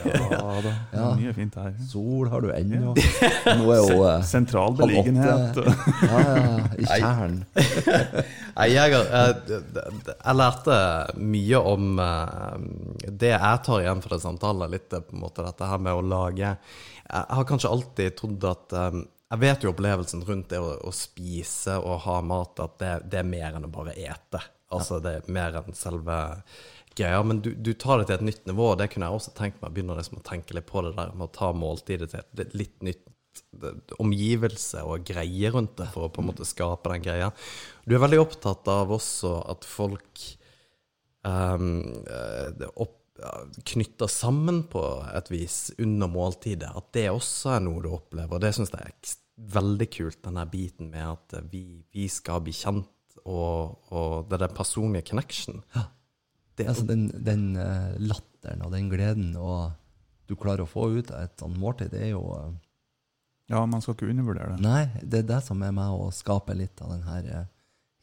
da. 0.65 0.71
Ja. 0.95 1.11
Mye 1.19 1.33
fint 1.37 1.53
her. 1.61 1.75
Sol 1.91 2.31
har 2.33 2.41
du 2.41 2.49
ennå. 2.55 2.95
Nå 2.97 3.69
er 3.75 3.83
jo 3.83 3.99
eh, 4.09 4.25
Sentral 4.33 4.73
beliggenhet. 4.81 5.61
Ja, 5.61 6.23
ja, 6.25 6.57
i 6.81 6.89
kjernen. 6.89 7.39
Jeg, 8.63 8.93
har- 8.93 9.13
eh, 9.17 9.53
jeg 10.13 10.35
lærte 10.37 10.75
mye 11.21 11.61
om 11.73 11.87
eh, 12.01 13.07
det 13.09 13.31
jeg 13.33 13.61
tar 13.65 13.81
igjen 13.81 14.01
fra 14.03 14.19
samtalen, 14.21 14.69
litt 14.73 14.93
eh, 14.93 15.01
på 15.05 15.17
en 15.17 15.23
måte 15.23 15.45
dette 15.45 15.69
her 15.69 15.81
med 15.81 15.97
å 15.97 16.03
lage 16.05 16.51
Jeg 16.53 17.25
har 17.37 17.47
kanskje 17.49 17.71
alltid 17.73 18.17
trodd 18.19 18.45
at 18.51 18.75
eh, 18.77 18.99
Jeg 19.33 19.41
vet 19.41 19.63
jo 19.65 19.71
opplevelsen 19.73 20.21
rundt 20.27 20.51
det 20.51 20.59
å, 20.61 20.75
å 20.85 20.91
spise 20.93 21.79
og 21.81 22.03
ha 22.05 22.19
mat, 22.21 22.59
at 22.61 22.75
det, 22.77 22.91
det 23.09 23.23
er 23.23 23.25
mer 23.25 23.55
enn 23.57 23.65
å 23.65 23.71
bare 23.73 23.95
ete. 23.97 24.41
Altså 24.73 24.99
det 25.01 25.15
er 25.17 25.31
mer 25.33 25.57
enn 25.57 25.73
selve 25.77 26.17
greia. 26.93 27.23
Men 27.25 27.41
du, 27.41 27.49
du 27.57 27.71
tar 27.73 27.97
det 27.97 28.11
til 28.11 28.19
et 28.19 28.27
nytt 28.29 28.45
nivå, 28.49 28.67
og 28.73 28.77
det 28.81 28.91
kunne 28.93 29.09
jeg 29.09 29.17
også 29.17 29.33
tenkt 29.37 29.57
meg. 29.63 29.73
Begynner 29.73 29.97
liksom 29.97 30.19
å 30.21 30.27
tenke 30.27 30.53
litt 30.53 30.69
på 30.69 30.85
det 30.85 30.93
der 30.99 31.15
med 31.17 31.25
å 31.25 31.33
ta 31.33 31.49
måltidet 31.57 32.11
til 32.13 32.45
et 32.45 32.53
litt 32.57 32.85
nytt 32.85 33.09
omgivelse 33.97 34.83
og 34.85 35.05
greier 35.09 35.55
rundt 35.55 35.79
det 35.79 35.87
for 35.93 36.05
å 36.05 36.11
på 36.13 36.21
en 36.21 36.29
måte 36.29 36.45
skape 36.45 36.91
den 36.93 37.05
greia. 37.05 37.31
Du 37.89 37.95
er 37.97 38.03
veldig 38.03 38.21
opptatt 38.21 38.69
av 38.69 38.93
også 38.93 39.39
at 39.49 39.65
folk 39.65 40.27
um, 41.25 41.81
opp, 42.77 42.99
knytter 43.73 44.09
sammen 44.09 44.63
på 44.69 44.83
et 45.17 45.33
vis 45.33 45.57
under 45.81 46.09
måltidet. 46.13 46.69
At 46.77 46.93
det 46.93 47.09
også 47.13 47.55
er 47.57 47.65
noe 47.65 47.81
du 47.81 47.89
opplever. 47.93 48.41
Det 48.41 48.53
syns 48.53 48.73
jeg 48.73 48.81
er 48.81 48.93
ekst- 48.93 49.22
veldig 49.37 49.87
kult, 49.93 50.19
den 50.23 50.37
her 50.37 50.49
biten 50.49 50.91
med 50.93 51.05
at 51.15 51.37
vi, 51.51 51.83
vi 51.93 52.07
skal 52.11 52.43
bli 52.45 52.53
kjent, 52.53 52.89
og, 53.23 53.79
og 53.93 54.27
det 54.29 54.37
er 54.37 54.47
den 54.47 54.57
personlige 54.57 55.07
connection. 55.09 55.61
Det, 56.57 56.67
Altså, 56.67 56.85
den, 56.85 57.07
den 57.25 57.55
eh, 57.57 57.95
latteren 57.97 58.61
og 58.61 58.73
den 58.75 58.91
gleden 58.91 59.31
og 59.39 59.71
du 60.29 60.35
klarer 60.37 60.63
å 60.65 60.69
få 60.69 60.85
ut 60.93 61.09
av 61.11 61.25
et 61.25 61.39
sånt 61.41 61.57
måltid, 61.57 61.89
det 61.93 62.03
er 62.07 62.11
jo 62.13 62.27
eh, 62.37 62.51
Ja, 63.51 63.63
man 63.65 63.81
skal 63.83 63.97
ikke 63.97 64.11
undervurdere 64.11 64.53
det. 64.53 64.61
Nei, 64.63 64.83
det 65.01 65.23
er 65.23 65.31
det 65.33 65.39
som 65.47 65.63
er 65.65 65.73
med 65.75 65.97
å 65.97 66.11
skape 66.15 66.53
litt 66.55 66.79
av 66.85 66.93
den 66.93 67.03
her 67.07 67.25
eh, 67.39 67.49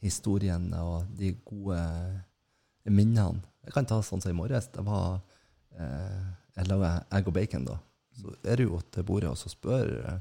historien 0.03 0.67
og 0.77 1.07
de 1.17 1.31
gode 1.47 1.79
minnene. 2.89 3.41
Jeg 3.65 3.73
kan 3.75 3.87
ta 3.87 4.01
sånn 4.03 4.21
som 4.21 4.33
i 4.33 4.37
morges. 4.37 4.67
Det 4.73 4.83
var 4.85 5.19
eh, 5.77 6.21
Jeg 6.57 6.67
laga 6.67 6.91
egg 7.13 7.29
og 7.29 7.35
bacon, 7.37 7.65
da. 7.69 7.77
Så 8.19 8.35
er 8.43 8.59
det 8.59 8.67
jo 8.67 8.81
til 8.91 9.05
bordet, 9.07 9.31
og 9.31 9.39
så 9.39 9.51
spør 9.53 9.91
eh, 10.01 10.19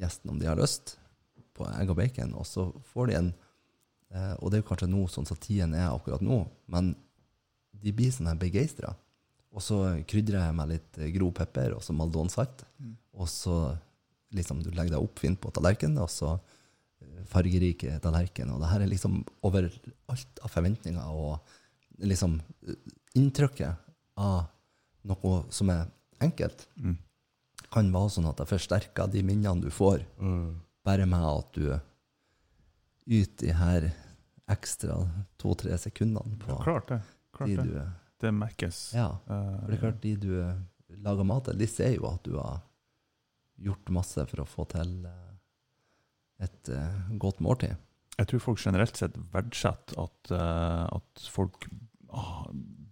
gjesten 0.00 0.32
om 0.32 0.40
de 0.40 0.48
har 0.50 0.58
lyst 0.58 0.96
på 1.54 1.66
egg 1.70 1.92
og 1.92 1.98
bacon, 2.00 2.34
og 2.34 2.46
så 2.48 2.68
får 2.92 3.10
de 3.10 3.16
en 3.20 3.32
eh, 4.10 4.34
Og 4.40 4.50
det 4.50 4.58
er 4.58 4.64
jo 4.64 4.68
kanskje 4.72 4.90
nå 4.90 5.06
sånn 5.10 5.28
som 5.28 5.38
tiden 5.38 5.74
er 5.78 5.92
akkurat 5.92 6.24
nå, 6.24 6.42
men 6.66 6.94
de 7.84 7.92
blir 7.94 8.12
sånn 8.14 8.30
her 8.30 8.38
begeistra. 8.40 8.94
Og 9.54 9.62
så 9.62 9.78
krydrer 10.10 10.40
jeg 10.42 10.56
med 10.58 10.72
litt 10.72 10.98
eh, 10.98 11.12
grov 11.14 11.34
pepper 11.38 11.76
og 11.76 11.82
så 11.84 11.94
maldonsalt. 11.96 12.64
Og 13.14 13.28
så 13.30 13.58
liksom 14.34 14.64
du 14.64 14.72
legger 14.72 14.96
deg 14.96 15.04
opp 15.04 15.20
fint 15.22 15.38
på 15.40 15.52
tallerkenen, 15.54 16.00
og 16.02 16.10
så 16.10 16.34
eh, 16.34 17.22
fargerike 17.30 18.00
tallerken. 18.02 18.50
Og 18.54 18.62
det 18.62 18.72
her 18.72 18.84
er 18.84 18.90
liksom 18.90 19.20
over 19.46 19.70
alt 20.10 20.42
av 20.42 20.50
forventninger 20.50 21.14
og 21.14 22.02
liksom 22.02 22.40
eh, 22.66 22.80
inntrykket 23.18 23.86
av 24.18 24.48
noe 25.06 25.42
som 25.54 25.70
er 25.70 25.86
enkelt. 26.24 26.66
Mm. 26.80 26.96
Kan 27.74 27.90
være 27.94 28.12
sånn 28.14 28.28
at 28.30 28.38
det 28.38 28.46
forsterker 28.50 29.10
de 29.10 29.22
minnene 29.26 29.64
du 29.64 29.70
får, 29.74 30.04
mm, 30.20 30.48
bare 30.86 31.06
med 31.10 31.24
at 31.26 31.56
du 31.58 31.66
yter 33.10 33.46
de 33.48 33.54
her 33.58 33.88
ekstra 34.54 34.98
to-tre 35.40 35.76
sekundene 35.80 36.38
på 36.40 36.58
Klart 36.62 36.90
det. 36.92 37.00
Klart 37.34 37.50
de 37.50 37.56
det. 37.56 37.64
du 37.66 37.80
Det 38.24 38.30
merkes. 38.32 38.78
Ja. 38.94 39.08
Eh, 39.26 39.56
For 39.60 39.66
det 39.72 39.76
er 39.76 39.82
klart, 39.82 40.00
de 40.04 40.14
du 40.22 41.00
lager 41.04 41.26
mat 41.26 41.48
til, 41.48 41.58
de 41.58 41.66
ser 41.68 41.96
jo 41.96 42.06
at 42.12 42.22
du 42.24 42.36
har 42.38 42.60
gjort 43.64 43.90
masse 43.94 44.24
for 44.30 44.42
å 44.44 44.46
få 44.48 44.66
til 44.70 44.94
eh, 45.08 45.34
et 46.46 46.70
eh, 46.72 47.02
godt 47.20 47.40
måltid. 47.44 47.74
Jeg 48.18 48.30
tror 48.30 48.44
folk 48.44 48.62
generelt 48.62 48.96
sett 48.96 49.16
verdsetter 49.32 49.98
at, 49.98 50.30
at 50.30 51.22
folk 51.34 51.64
ah, 52.14 52.44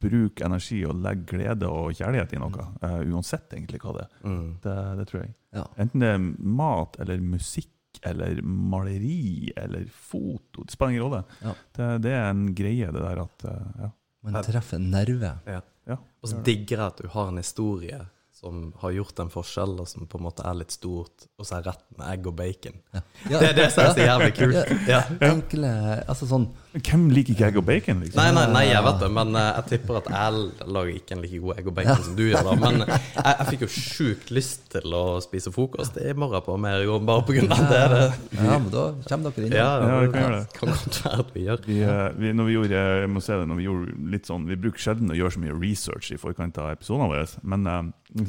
bruker 0.03 0.47
energi 0.49 0.81
og 0.89 0.99
legge 1.05 1.29
glede 1.33 1.69
og 1.71 1.93
kjærlighet 1.99 2.35
i 2.37 2.41
noe, 2.43 2.67
Uh, 2.83 3.01
uansett 3.15 3.53
egentlig 3.55 3.79
hva 3.83 3.95
det 3.97 4.03
er. 4.05 4.17
mm. 4.27 4.49
Det, 4.65 4.77
det 4.99 5.07
tror 5.11 5.21
jeg. 5.23 5.35
Ja. 5.55 5.65
Enten 5.85 6.03
det 6.03 6.11
er 6.11 6.23
mat 6.63 6.97
eller 7.03 7.23
musikk 7.23 8.01
eller 8.09 8.41
maleri 8.43 9.53
eller 9.57 9.85
foto, 9.93 10.65
det 10.65 10.73
spiller 10.73 10.95
ingen 10.95 11.05
rolle. 11.05 11.21
Ja. 11.43 11.53
Det, 11.77 11.91
det 12.07 12.15
er 12.17 12.31
en 12.31 12.47
greie, 12.57 12.89
det 12.95 13.05
der 13.05 13.21
at 13.27 13.45
uh, 13.47 13.85
ja. 13.85 13.91
Man 14.23 14.39
treffer 14.47 14.79
en 14.79 14.91
nerve. 14.93 15.33
Ja. 15.51 15.61
ja. 15.91 15.97
Og 16.23 16.31
så 16.31 16.39
digger 16.47 16.79
jeg 16.79 16.87
at 16.87 17.01
du 17.03 17.09
har 17.11 17.31
en 17.33 17.41
historie 17.43 17.99
som 18.43 18.73
har 18.83 18.91
gjort 18.97 19.21
en 19.23 19.29
forskjell, 19.31 19.77
og 19.79 19.87
som 19.87 20.07
på 20.11 20.19
en 20.19 20.25
måte 20.27 20.43
er 20.43 20.57
litt 20.59 20.75
stort, 20.75 21.29
og 21.39 21.47
så 21.47 21.61
er 21.61 21.69
rett 21.71 21.85
med 21.95 22.09
egg 22.11 22.25
og 22.27 22.35
bacon. 22.41 22.81
Ja. 22.91 23.03
Det 23.39 23.51
er 23.53 23.55
det 23.61 23.67
som 23.71 23.85
er 23.85 23.93
så 23.95 24.03
jævlig 24.09 24.33
kult. 24.41 24.73
Ja. 24.91 25.03
Enkle 25.29 25.71
Altså 26.11 26.27
sånn 26.27 26.49
Hvem 26.73 27.05
liker 27.13 27.35
ikke 27.37 27.47
egg 27.51 27.57
og 27.61 27.65
bacon, 27.69 28.01
liksom? 28.03 28.17
Nei, 28.19 28.31
nei, 28.33 28.47
nei, 28.51 28.63
jeg 28.71 28.81
vet 28.87 28.99
det, 29.03 29.09
men 29.13 29.37
eh, 29.37 29.49
jeg 29.59 29.67
tipper 29.75 29.99
at 30.01 30.07
jeg 30.09 30.69
lager 30.73 30.93
ikke 30.97 31.15
en 31.19 31.23
like 31.23 31.41
god 31.45 31.59
egg 31.61 31.67
og 31.69 31.75
bacon 31.77 32.05
som 32.07 32.15
du 32.17 32.23
gjør. 32.25 32.47
da 32.49 32.55
Men 32.63 32.79
jeg, 32.89 33.03
jeg 33.29 33.47
fikk 33.51 33.65
jo 33.67 33.69
sjukt 33.77 34.33
lyst 34.33 34.65
til 34.73 34.97
å 34.97 35.03
spise 35.23 35.53
frokost 35.53 35.99
i 36.01 36.15
morgen 36.17 36.43
på 36.47 36.57
Amerigården, 36.57 37.07
bare 37.13 37.27
på 37.29 37.37
grunn 37.37 37.53
av 37.53 37.67
det. 37.69 37.83
det. 37.93 38.07
Ja, 38.41 38.57
men 38.57 38.71
da 38.73 38.87
kommer 39.05 39.37
dere 39.37 39.47
inn. 39.51 39.57
Ja, 39.61 39.69
Ja, 39.85 40.01
vi 40.01 40.11
kan 40.17 40.25
gjøre 40.25 40.39
det. 40.41 40.57
kan 40.57 40.73
godt 40.73 40.99
være 41.05 41.21
at 41.27 41.35
vi 41.37 41.45
gjør. 41.47 41.63
Vi, 41.69 41.79
eh, 41.93 42.05
vi, 42.25 42.33
når 42.41 42.49
vi 42.51 42.57
gjorde, 42.57 42.83
jeg 43.05 43.13
må 43.13 43.25
se 43.29 43.37
det, 43.43 43.49
når 43.53 43.61
vi 43.61 43.69
gjorde 43.69 43.99
litt 44.17 44.33
sånn 44.33 44.49
Vi 44.49 44.59
bruker 44.65 44.87
sjelden 44.89 45.13
å 45.13 45.19
gjøre 45.21 45.37
så 45.37 45.45
mye 45.45 45.59
research 45.61 46.11
i 46.17 46.21
forkant 46.25 46.59
av 46.65 46.73
episodene 46.73 47.13
våre, 47.13 47.29
men 47.53 47.69
eh, 47.69 47.83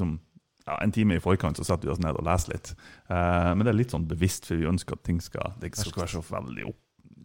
liksom 0.03 0.19
ja, 0.67 0.77
en 0.79 0.91
time 0.95 1.17
i 1.17 1.23
forkant 1.23 1.57
så 1.59 1.65
setter 1.67 1.89
vi 1.89 1.91
oss 1.95 1.99
ned 1.99 2.15
og 2.15 2.23
leser 2.23 2.53
litt. 2.53 2.69
Eh, 3.11 3.49
men 3.55 3.65
det 3.65 3.73
er 3.73 3.79
litt 3.81 3.91
sånn 3.91 4.05
bevisst, 4.07 4.45
for 4.47 4.55
vi 4.61 4.69
ønsker 4.69 4.95
at 4.95 5.03
ting 5.03 5.19
skal, 5.23 5.55
det 5.59 5.73
skal 5.75 6.03
være 6.05 6.13
så 6.13 6.21
veldig 6.29 6.69
opp, 6.69 6.79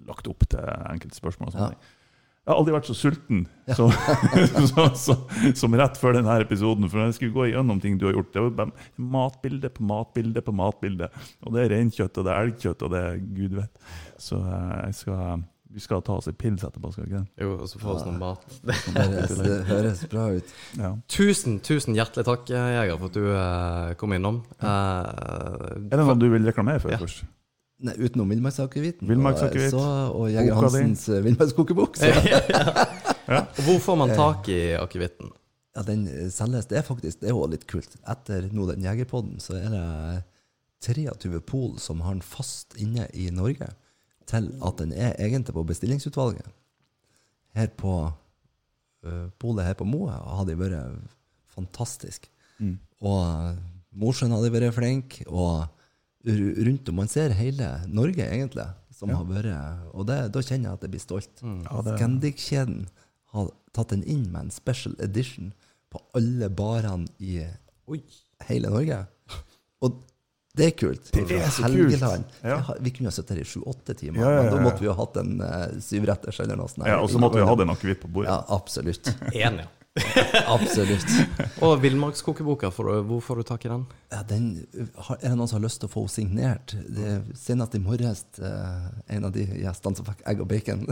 lagt 0.08 0.26
opp 0.32 0.42
til 0.50 0.64
enkelte 0.90 1.14
spørsmål. 1.20 1.52
og 1.52 1.54
sånne 1.54 1.68
Ja. 1.68 1.76
ting. 1.76 1.94
Jeg 2.48 2.54
har 2.54 2.60
aldri 2.62 2.72
vært 2.72 2.86
så 2.88 2.94
sulten 2.96 3.40
så, 3.76 3.86
så, 4.72 4.84
så, 4.96 5.14
som 5.54 5.74
rett 5.76 5.98
før 6.00 6.14
denne 6.16 6.38
episoden. 6.40 6.88
For 6.88 7.02
jeg 7.04 7.14
skulle 7.18 7.34
gå 7.34 7.44
igjennom 7.50 7.78
ting 7.82 7.98
du 8.00 8.06
har 8.08 8.14
gjort, 8.16 8.30
det 8.32 8.40
var 8.46 8.54
bare 8.56 8.86
matbilde 8.96 9.68
på 9.76 9.84
matbilde 9.84 10.40
på 10.46 10.54
matbilde. 10.56 11.10
Og 11.44 11.52
det 11.52 11.66
er 11.66 11.74
reinkjøtt, 11.76 12.16
og 12.16 12.24
det 12.24 12.32
er 12.32 12.46
elgkjøtt, 12.46 12.82
og 12.86 12.94
det 12.94 13.02
er 13.04 13.18
gud 13.36 13.58
vet. 13.60 13.82
Så 14.16 14.40
eh, 14.40 14.78
jeg 14.88 14.96
skal, 15.02 15.44
vi 15.70 15.80
skal 15.84 16.00
ta 16.02 16.14
oss 16.16 16.26
en 16.30 16.36
pils 16.38 16.62
etterpå, 16.64 16.90
skal 16.94 17.04
vi 17.04 17.10
ikke 17.12 17.20
det? 17.24 17.44
Jo, 17.44 17.50
og 17.60 17.68
så 17.68 17.78
få 17.82 17.90
oss 17.94 18.04
noe 18.06 18.16
mat. 18.18 18.44
Det 18.64 18.76
høres, 18.96 19.32
det 19.44 19.56
høres 19.68 20.04
bra 20.08 20.26
ut. 20.38 20.52
Ja. 20.80 20.90
Tusen, 21.12 21.58
tusen 21.60 21.94
hjertelig 21.98 22.24
takk, 22.28 22.46
Jeger, 22.54 22.94
for 23.02 23.10
at 23.10 23.18
du 23.18 23.26
eh, 23.32 23.94
kom 24.00 24.14
innom. 24.16 24.38
Uh, 24.62 25.88
Er 25.90 25.96
det 25.98 26.06
noe 26.06 26.16
du 26.20 26.28
vil 26.32 26.46
reklamere 26.48 26.80
for 26.80 26.94
Ja. 26.94 27.00
først? 27.02 27.24
Nei, 27.78 27.92
utenom 27.94 28.26
villmarksakevitten 28.32 29.06
Villmarksakevitt. 29.06 29.74
og, 29.76 29.80
så- 29.84 30.14
og 30.18 30.30
Jeger 30.34 30.56
Hansens 30.58 31.04
eh, 31.14 31.20
villmarkskokebok. 31.22 32.00
Ja. 32.02 33.44
Hvor 33.62 33.78
får 33.84 33.96
man 34.00 34.14
tak 34.16 34.48
i 34.50 34.72
akevitten? 34.80 35.30
ja, 35.76 35.82
den 35.86 36.08
selges. 36.34 36.66
Det 36.66 36.78
er 36.80 36.82
faktisk 36.82 37.20
det 37.20 37.28
er 37.30 37.36
også 37.38 37.50
litt 37.52 37.66
kult. 37.70 37.92
Etter 38.10 38.48
nå 38.50 38.64
den 38.72 38.82
Jegerpodden 38.82 39.36
så 39.38 39.54
er 39.60 39.68
det 39.70 39.84
23 40.82 41.38
pol 41.46 41.76
som 41.78 42.00
har 42.02 42.16
den 42.16 42.22
fast 42.24 42.74
inne 42.82 43.06
i 43.14 43.28
Norge, 43.30 43.68
til 44.28 44.50
at 44.64 44.80
den 44.80 44.92
er 44.92 45.16
egentlig 45.18 45.54
på 45.56 45.64
bestillingsutvalget. 45.66 46.46
Her 47.56 47.70
på 47.80 47.94
uh, 48.12 49.26
polet 49.40 49.64
her 49.66 49.76
på 49.78 49.86
Moe 49.88 50.12
har 50.12 50.44
de 50.48 50.56
vært 50.60 51.00
fantastisk. 51.54 52.28
Mm. 52.58 52.76
Og 53.00 53.56
Mosjøen 53.98 54.34
har 54.34 54.44
de 54.44 54.52
vært 54.52 54.76
flink, 54.76 55.22
og 55.26 55.66
rundt 56.28 56.88
om 56.90 56.98
Man 56.98 57.08
ser 57.10 57.32
hele 57.38 57.68
Norge, 57.86 58.24
egentlig, 58.26 58.66
som 58.94 59.10
Ja. 59.10 59.16
har 59.16 59.24
vært 59.24 59.94
Og 59.94 60.06
det, 60.06 60.32
da 60.32 60.40
kjenner 60.42 60.70
jeg 60.70 60.72
at 60.72 60.82
jeg 60.82 60.90
blir 60.90 61.00
stolt. 61.00 61.42
Ja, 61.42 61.82
Scandic-kjeden 61.96 62.88
har 63.32 63.50
tatt 63.72 63.88
den 63.94 64.02
inn 64.04 64.30
med 64.32 64.40
en 64.42 64.50
special 64.50 64.94
edition 65.00 65.52
på 65.90 66.00
alle 66.14 66.50
barene 66.50 67.06
i 67.18 67.46
Oi. 67.88 68.02
hele 68.48 68.68
Norge. 68.70 69.06
Og 69.82 70.02
det 70.58 70.66
er 70.66 70.74
kult. 70.74 71.08
Det 71.14 71.24
er 71.38 71.48
så 71.54 71.70
kult. 71.70 72.36
Ja. 72.42 72.58
Vi 72.82 72.92
kunne 72.96 73.12
ha 73.12 73.14
sittet 73.14 73.36
her 73.36 73.42
i 73.44 73.48
sju-åtte 73.48 73.94
timer, 73.98 74.20
Ja, 74.20 74.28
ja, 74.28 74.36
ja, 74.36 74.44
men 74.48 74.54
da 74.56 74.60
måtte 74.66 74.82
vi 74.84 74.90
ha 74.90 74.96
hatt 74.98 75.18
en 75.22 75.34
uh, 75.40 75.66
syvretters 75.84 76.40
eller 76.44 76.58
noe 76.58 76.70
sånt. 76.72 76.86
Ja, 76.88 77.00
og 77.02 77.10
så 77.12 77.20
måtte 77.22 77.40
vi 77.40 77.46
ha 77.48 77.58
en 77.62 77.74
akevitt 77.74 78.02
på 78.02 78.10
bordet. 78.12 78.32
Ja, 78.32 78.44
absolutt. 78.58 79.12
En, 79.38 79.60
ja. 79.64 79.68
Absolutt. 80.54 81.06
Og 81.64 81.80
Villmarkskokeboka, 81.82 82.68
hvor 82.70 83.20
får 83.24 83.40
du 83.40 83.46
tak 83.48 83.64
i 83.66 83.70
den? 83.72 83.86
Ja, 84.12 84.20
den, 84.28 84.44
uh, 84.76 84.84
har- 85.08 85.18
er 85.18 85.32
det 85.32 85.38
noen 85.40 85.50
som 85.50 85.58
har 85.58 85.64
lyst 85.64 85.80
til 85.82 85.88
å 85.88 85.92
få 85.92 86.04
henne 86.04 86.14
signert? 86.14 86.74
Det, 86.98 87.14
senest 87.38 87.74
i 87.74 87.80
morges, 87.82 88.22
uh, 88.38 88.86
en 89.10 89.26
av 89.26 89.32
de 89.34 89.46
gjestene 89.58 89.98
som 89.98 90.06
fikk 90.06 90.22
egg 90.30 90.44
og 90.44 90.50
bacon, 90.52 90.86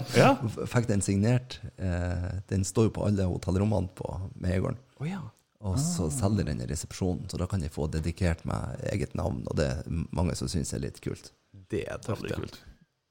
fikk 0.74 0.86
den 0.92 1.02
signert. 1.02 1.58
Uh, 1.80 2.38
den 2.52 2.62
står 2.68 2.90
jo 2.90 2.94
på 3.00 3.06
alle 3.08 3.26
hotellrommene 3.30 3.90
på 3.98 4.12
Megården. 4.42 4.78
Oh, 5.00 5.08
ja. 5.08 5.24
Og 5.64 5.78
så 5.80 6.10
selger 6.12 6.44
den 6.50 6.60
i 6.60 6.68
resepsjonen, 6.68 7.28
så 7.30 7.40
da 7.40 7.48
kan 7.50 7.62
de 7.64 7.72
få 7.72 7.88
dedikert 7.90 8.44
meg 8.48 8.76
eget 8.92 9.14
navn, 9.16 9.42
og 9.48 9.56
det 9.56 9.70
er 9.72 10.06
mange 10.14 10.36
som 10.36 10.50
syns 10.52 10.74
er 10.76 10.84
litt 10.84 11.00
kult. 11.04 11.32
Det 11.70 11.86
er 11.88 12.00
tøft, 12.04 12.26
Veldig 12.26 12.42
kult. 12.42 12.58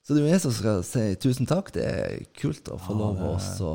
Så 0.06 0.14
det 0.14 0.22
er 0.22 0.36
jeg 0.36 0.42
som 0.44 0.54
skal 0.54 0.84
si 0.86 1.04
tusen 1.18 1.48
takk. 1.50 1.72
Det 1.74 1.82
er 1.82 2.20
kult 2.38 2.68
å 2.70 2.76
få 2.78 2.94
lov 2.94 3.24
å 3.26 3.32
også 3.40 3.72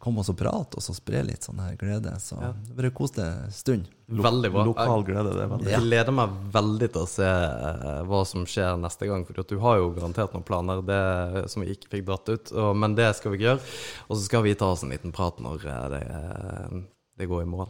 komme 0.00 0.22
oss 0.22 0.30
og 0.32 0.38
prate 0.40 0.78
og 0.78 0.84
så 0.84 0.94
spre 0.96 1.20
litt 1.26 1.44
sånn 1.44 1.60
her 1.60 1.76
glede. 1.76 2.14
Så 2.20 2.38
Ja. 2.40 2.52
det 2.52 2.76
blir 2.76 3.20
en 3.20 3.52
stund. 3.52 3.88
Veldig 4.08 4.52
bra. 4.52 4.64
Lokal 4.64 5.04
glede, 5.04 5.34
det 5.34 5.42
er 5.42 5.48
veldig 5.48 5.68
Jeg 5.68 5.80
gleder 5.80 6.12
meg 6.12 6.30
veldig 6.52 6.92
til 6.92 7.02
å 7.02 7.08
se 7.08 7.28
eh, 7.28 8.02
hva 8.08 8.24
som 8.24 8.46
skjer 8.46 8.80
neste 8.80 9.06
gang. 9.06 9.26
For 9.26 9.34
du 9.42 9.58
har 9.58 9.76
jo 9.76 9.92
garantert 9.92 10.32
noen 10.32 10.44
planer 10.44 10.80
det, 10.80 11.50
som 11.50 11.62
vi 11.62 11.74
ikke 11.74 11.90
fikk 11.90 12.06
dratt 12.06 12.28
ut. 12.28 12.52
Og, 12.52 12.76
men 12.76 12.94
det 12.94 13.14
skal 13.16 13.32
vi 13.32 13.36
ikke 13.36 13.50
gjøre. 13.50 13.60
Og 14.08 14.16
så 14.16 14.22
skal 14.24 14.42
vi 14.42 14.54
ta 14.54 14.72
oss 14.72 14.82
en 14.82 14.90
liten 14.90 15.12
prat 15.12 15.36
når 15.40 15.66
eh, 15.66 15.88
det, 15.92 16.04
eh, 16.08 16.82
det 17.18 17.28
går 17.28 17.42
i 17.42 17.52
mål. 17.52 17.68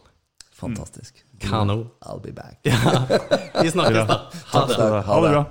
Fantastisk. 0.61 1.25
Kano. 1.41 1.87
I'll 2.07 2.21
be 2.23 2.33
back. 2.33 2.59
Vi 3.63 3.71
snakkes, 3.71 4.07
da. 4.09 4.21
Ha 4.53 4.67
det. 4.67 5.03
Ha 5.03 5.21
det 5.21 5.31
bra. 5.31 5.45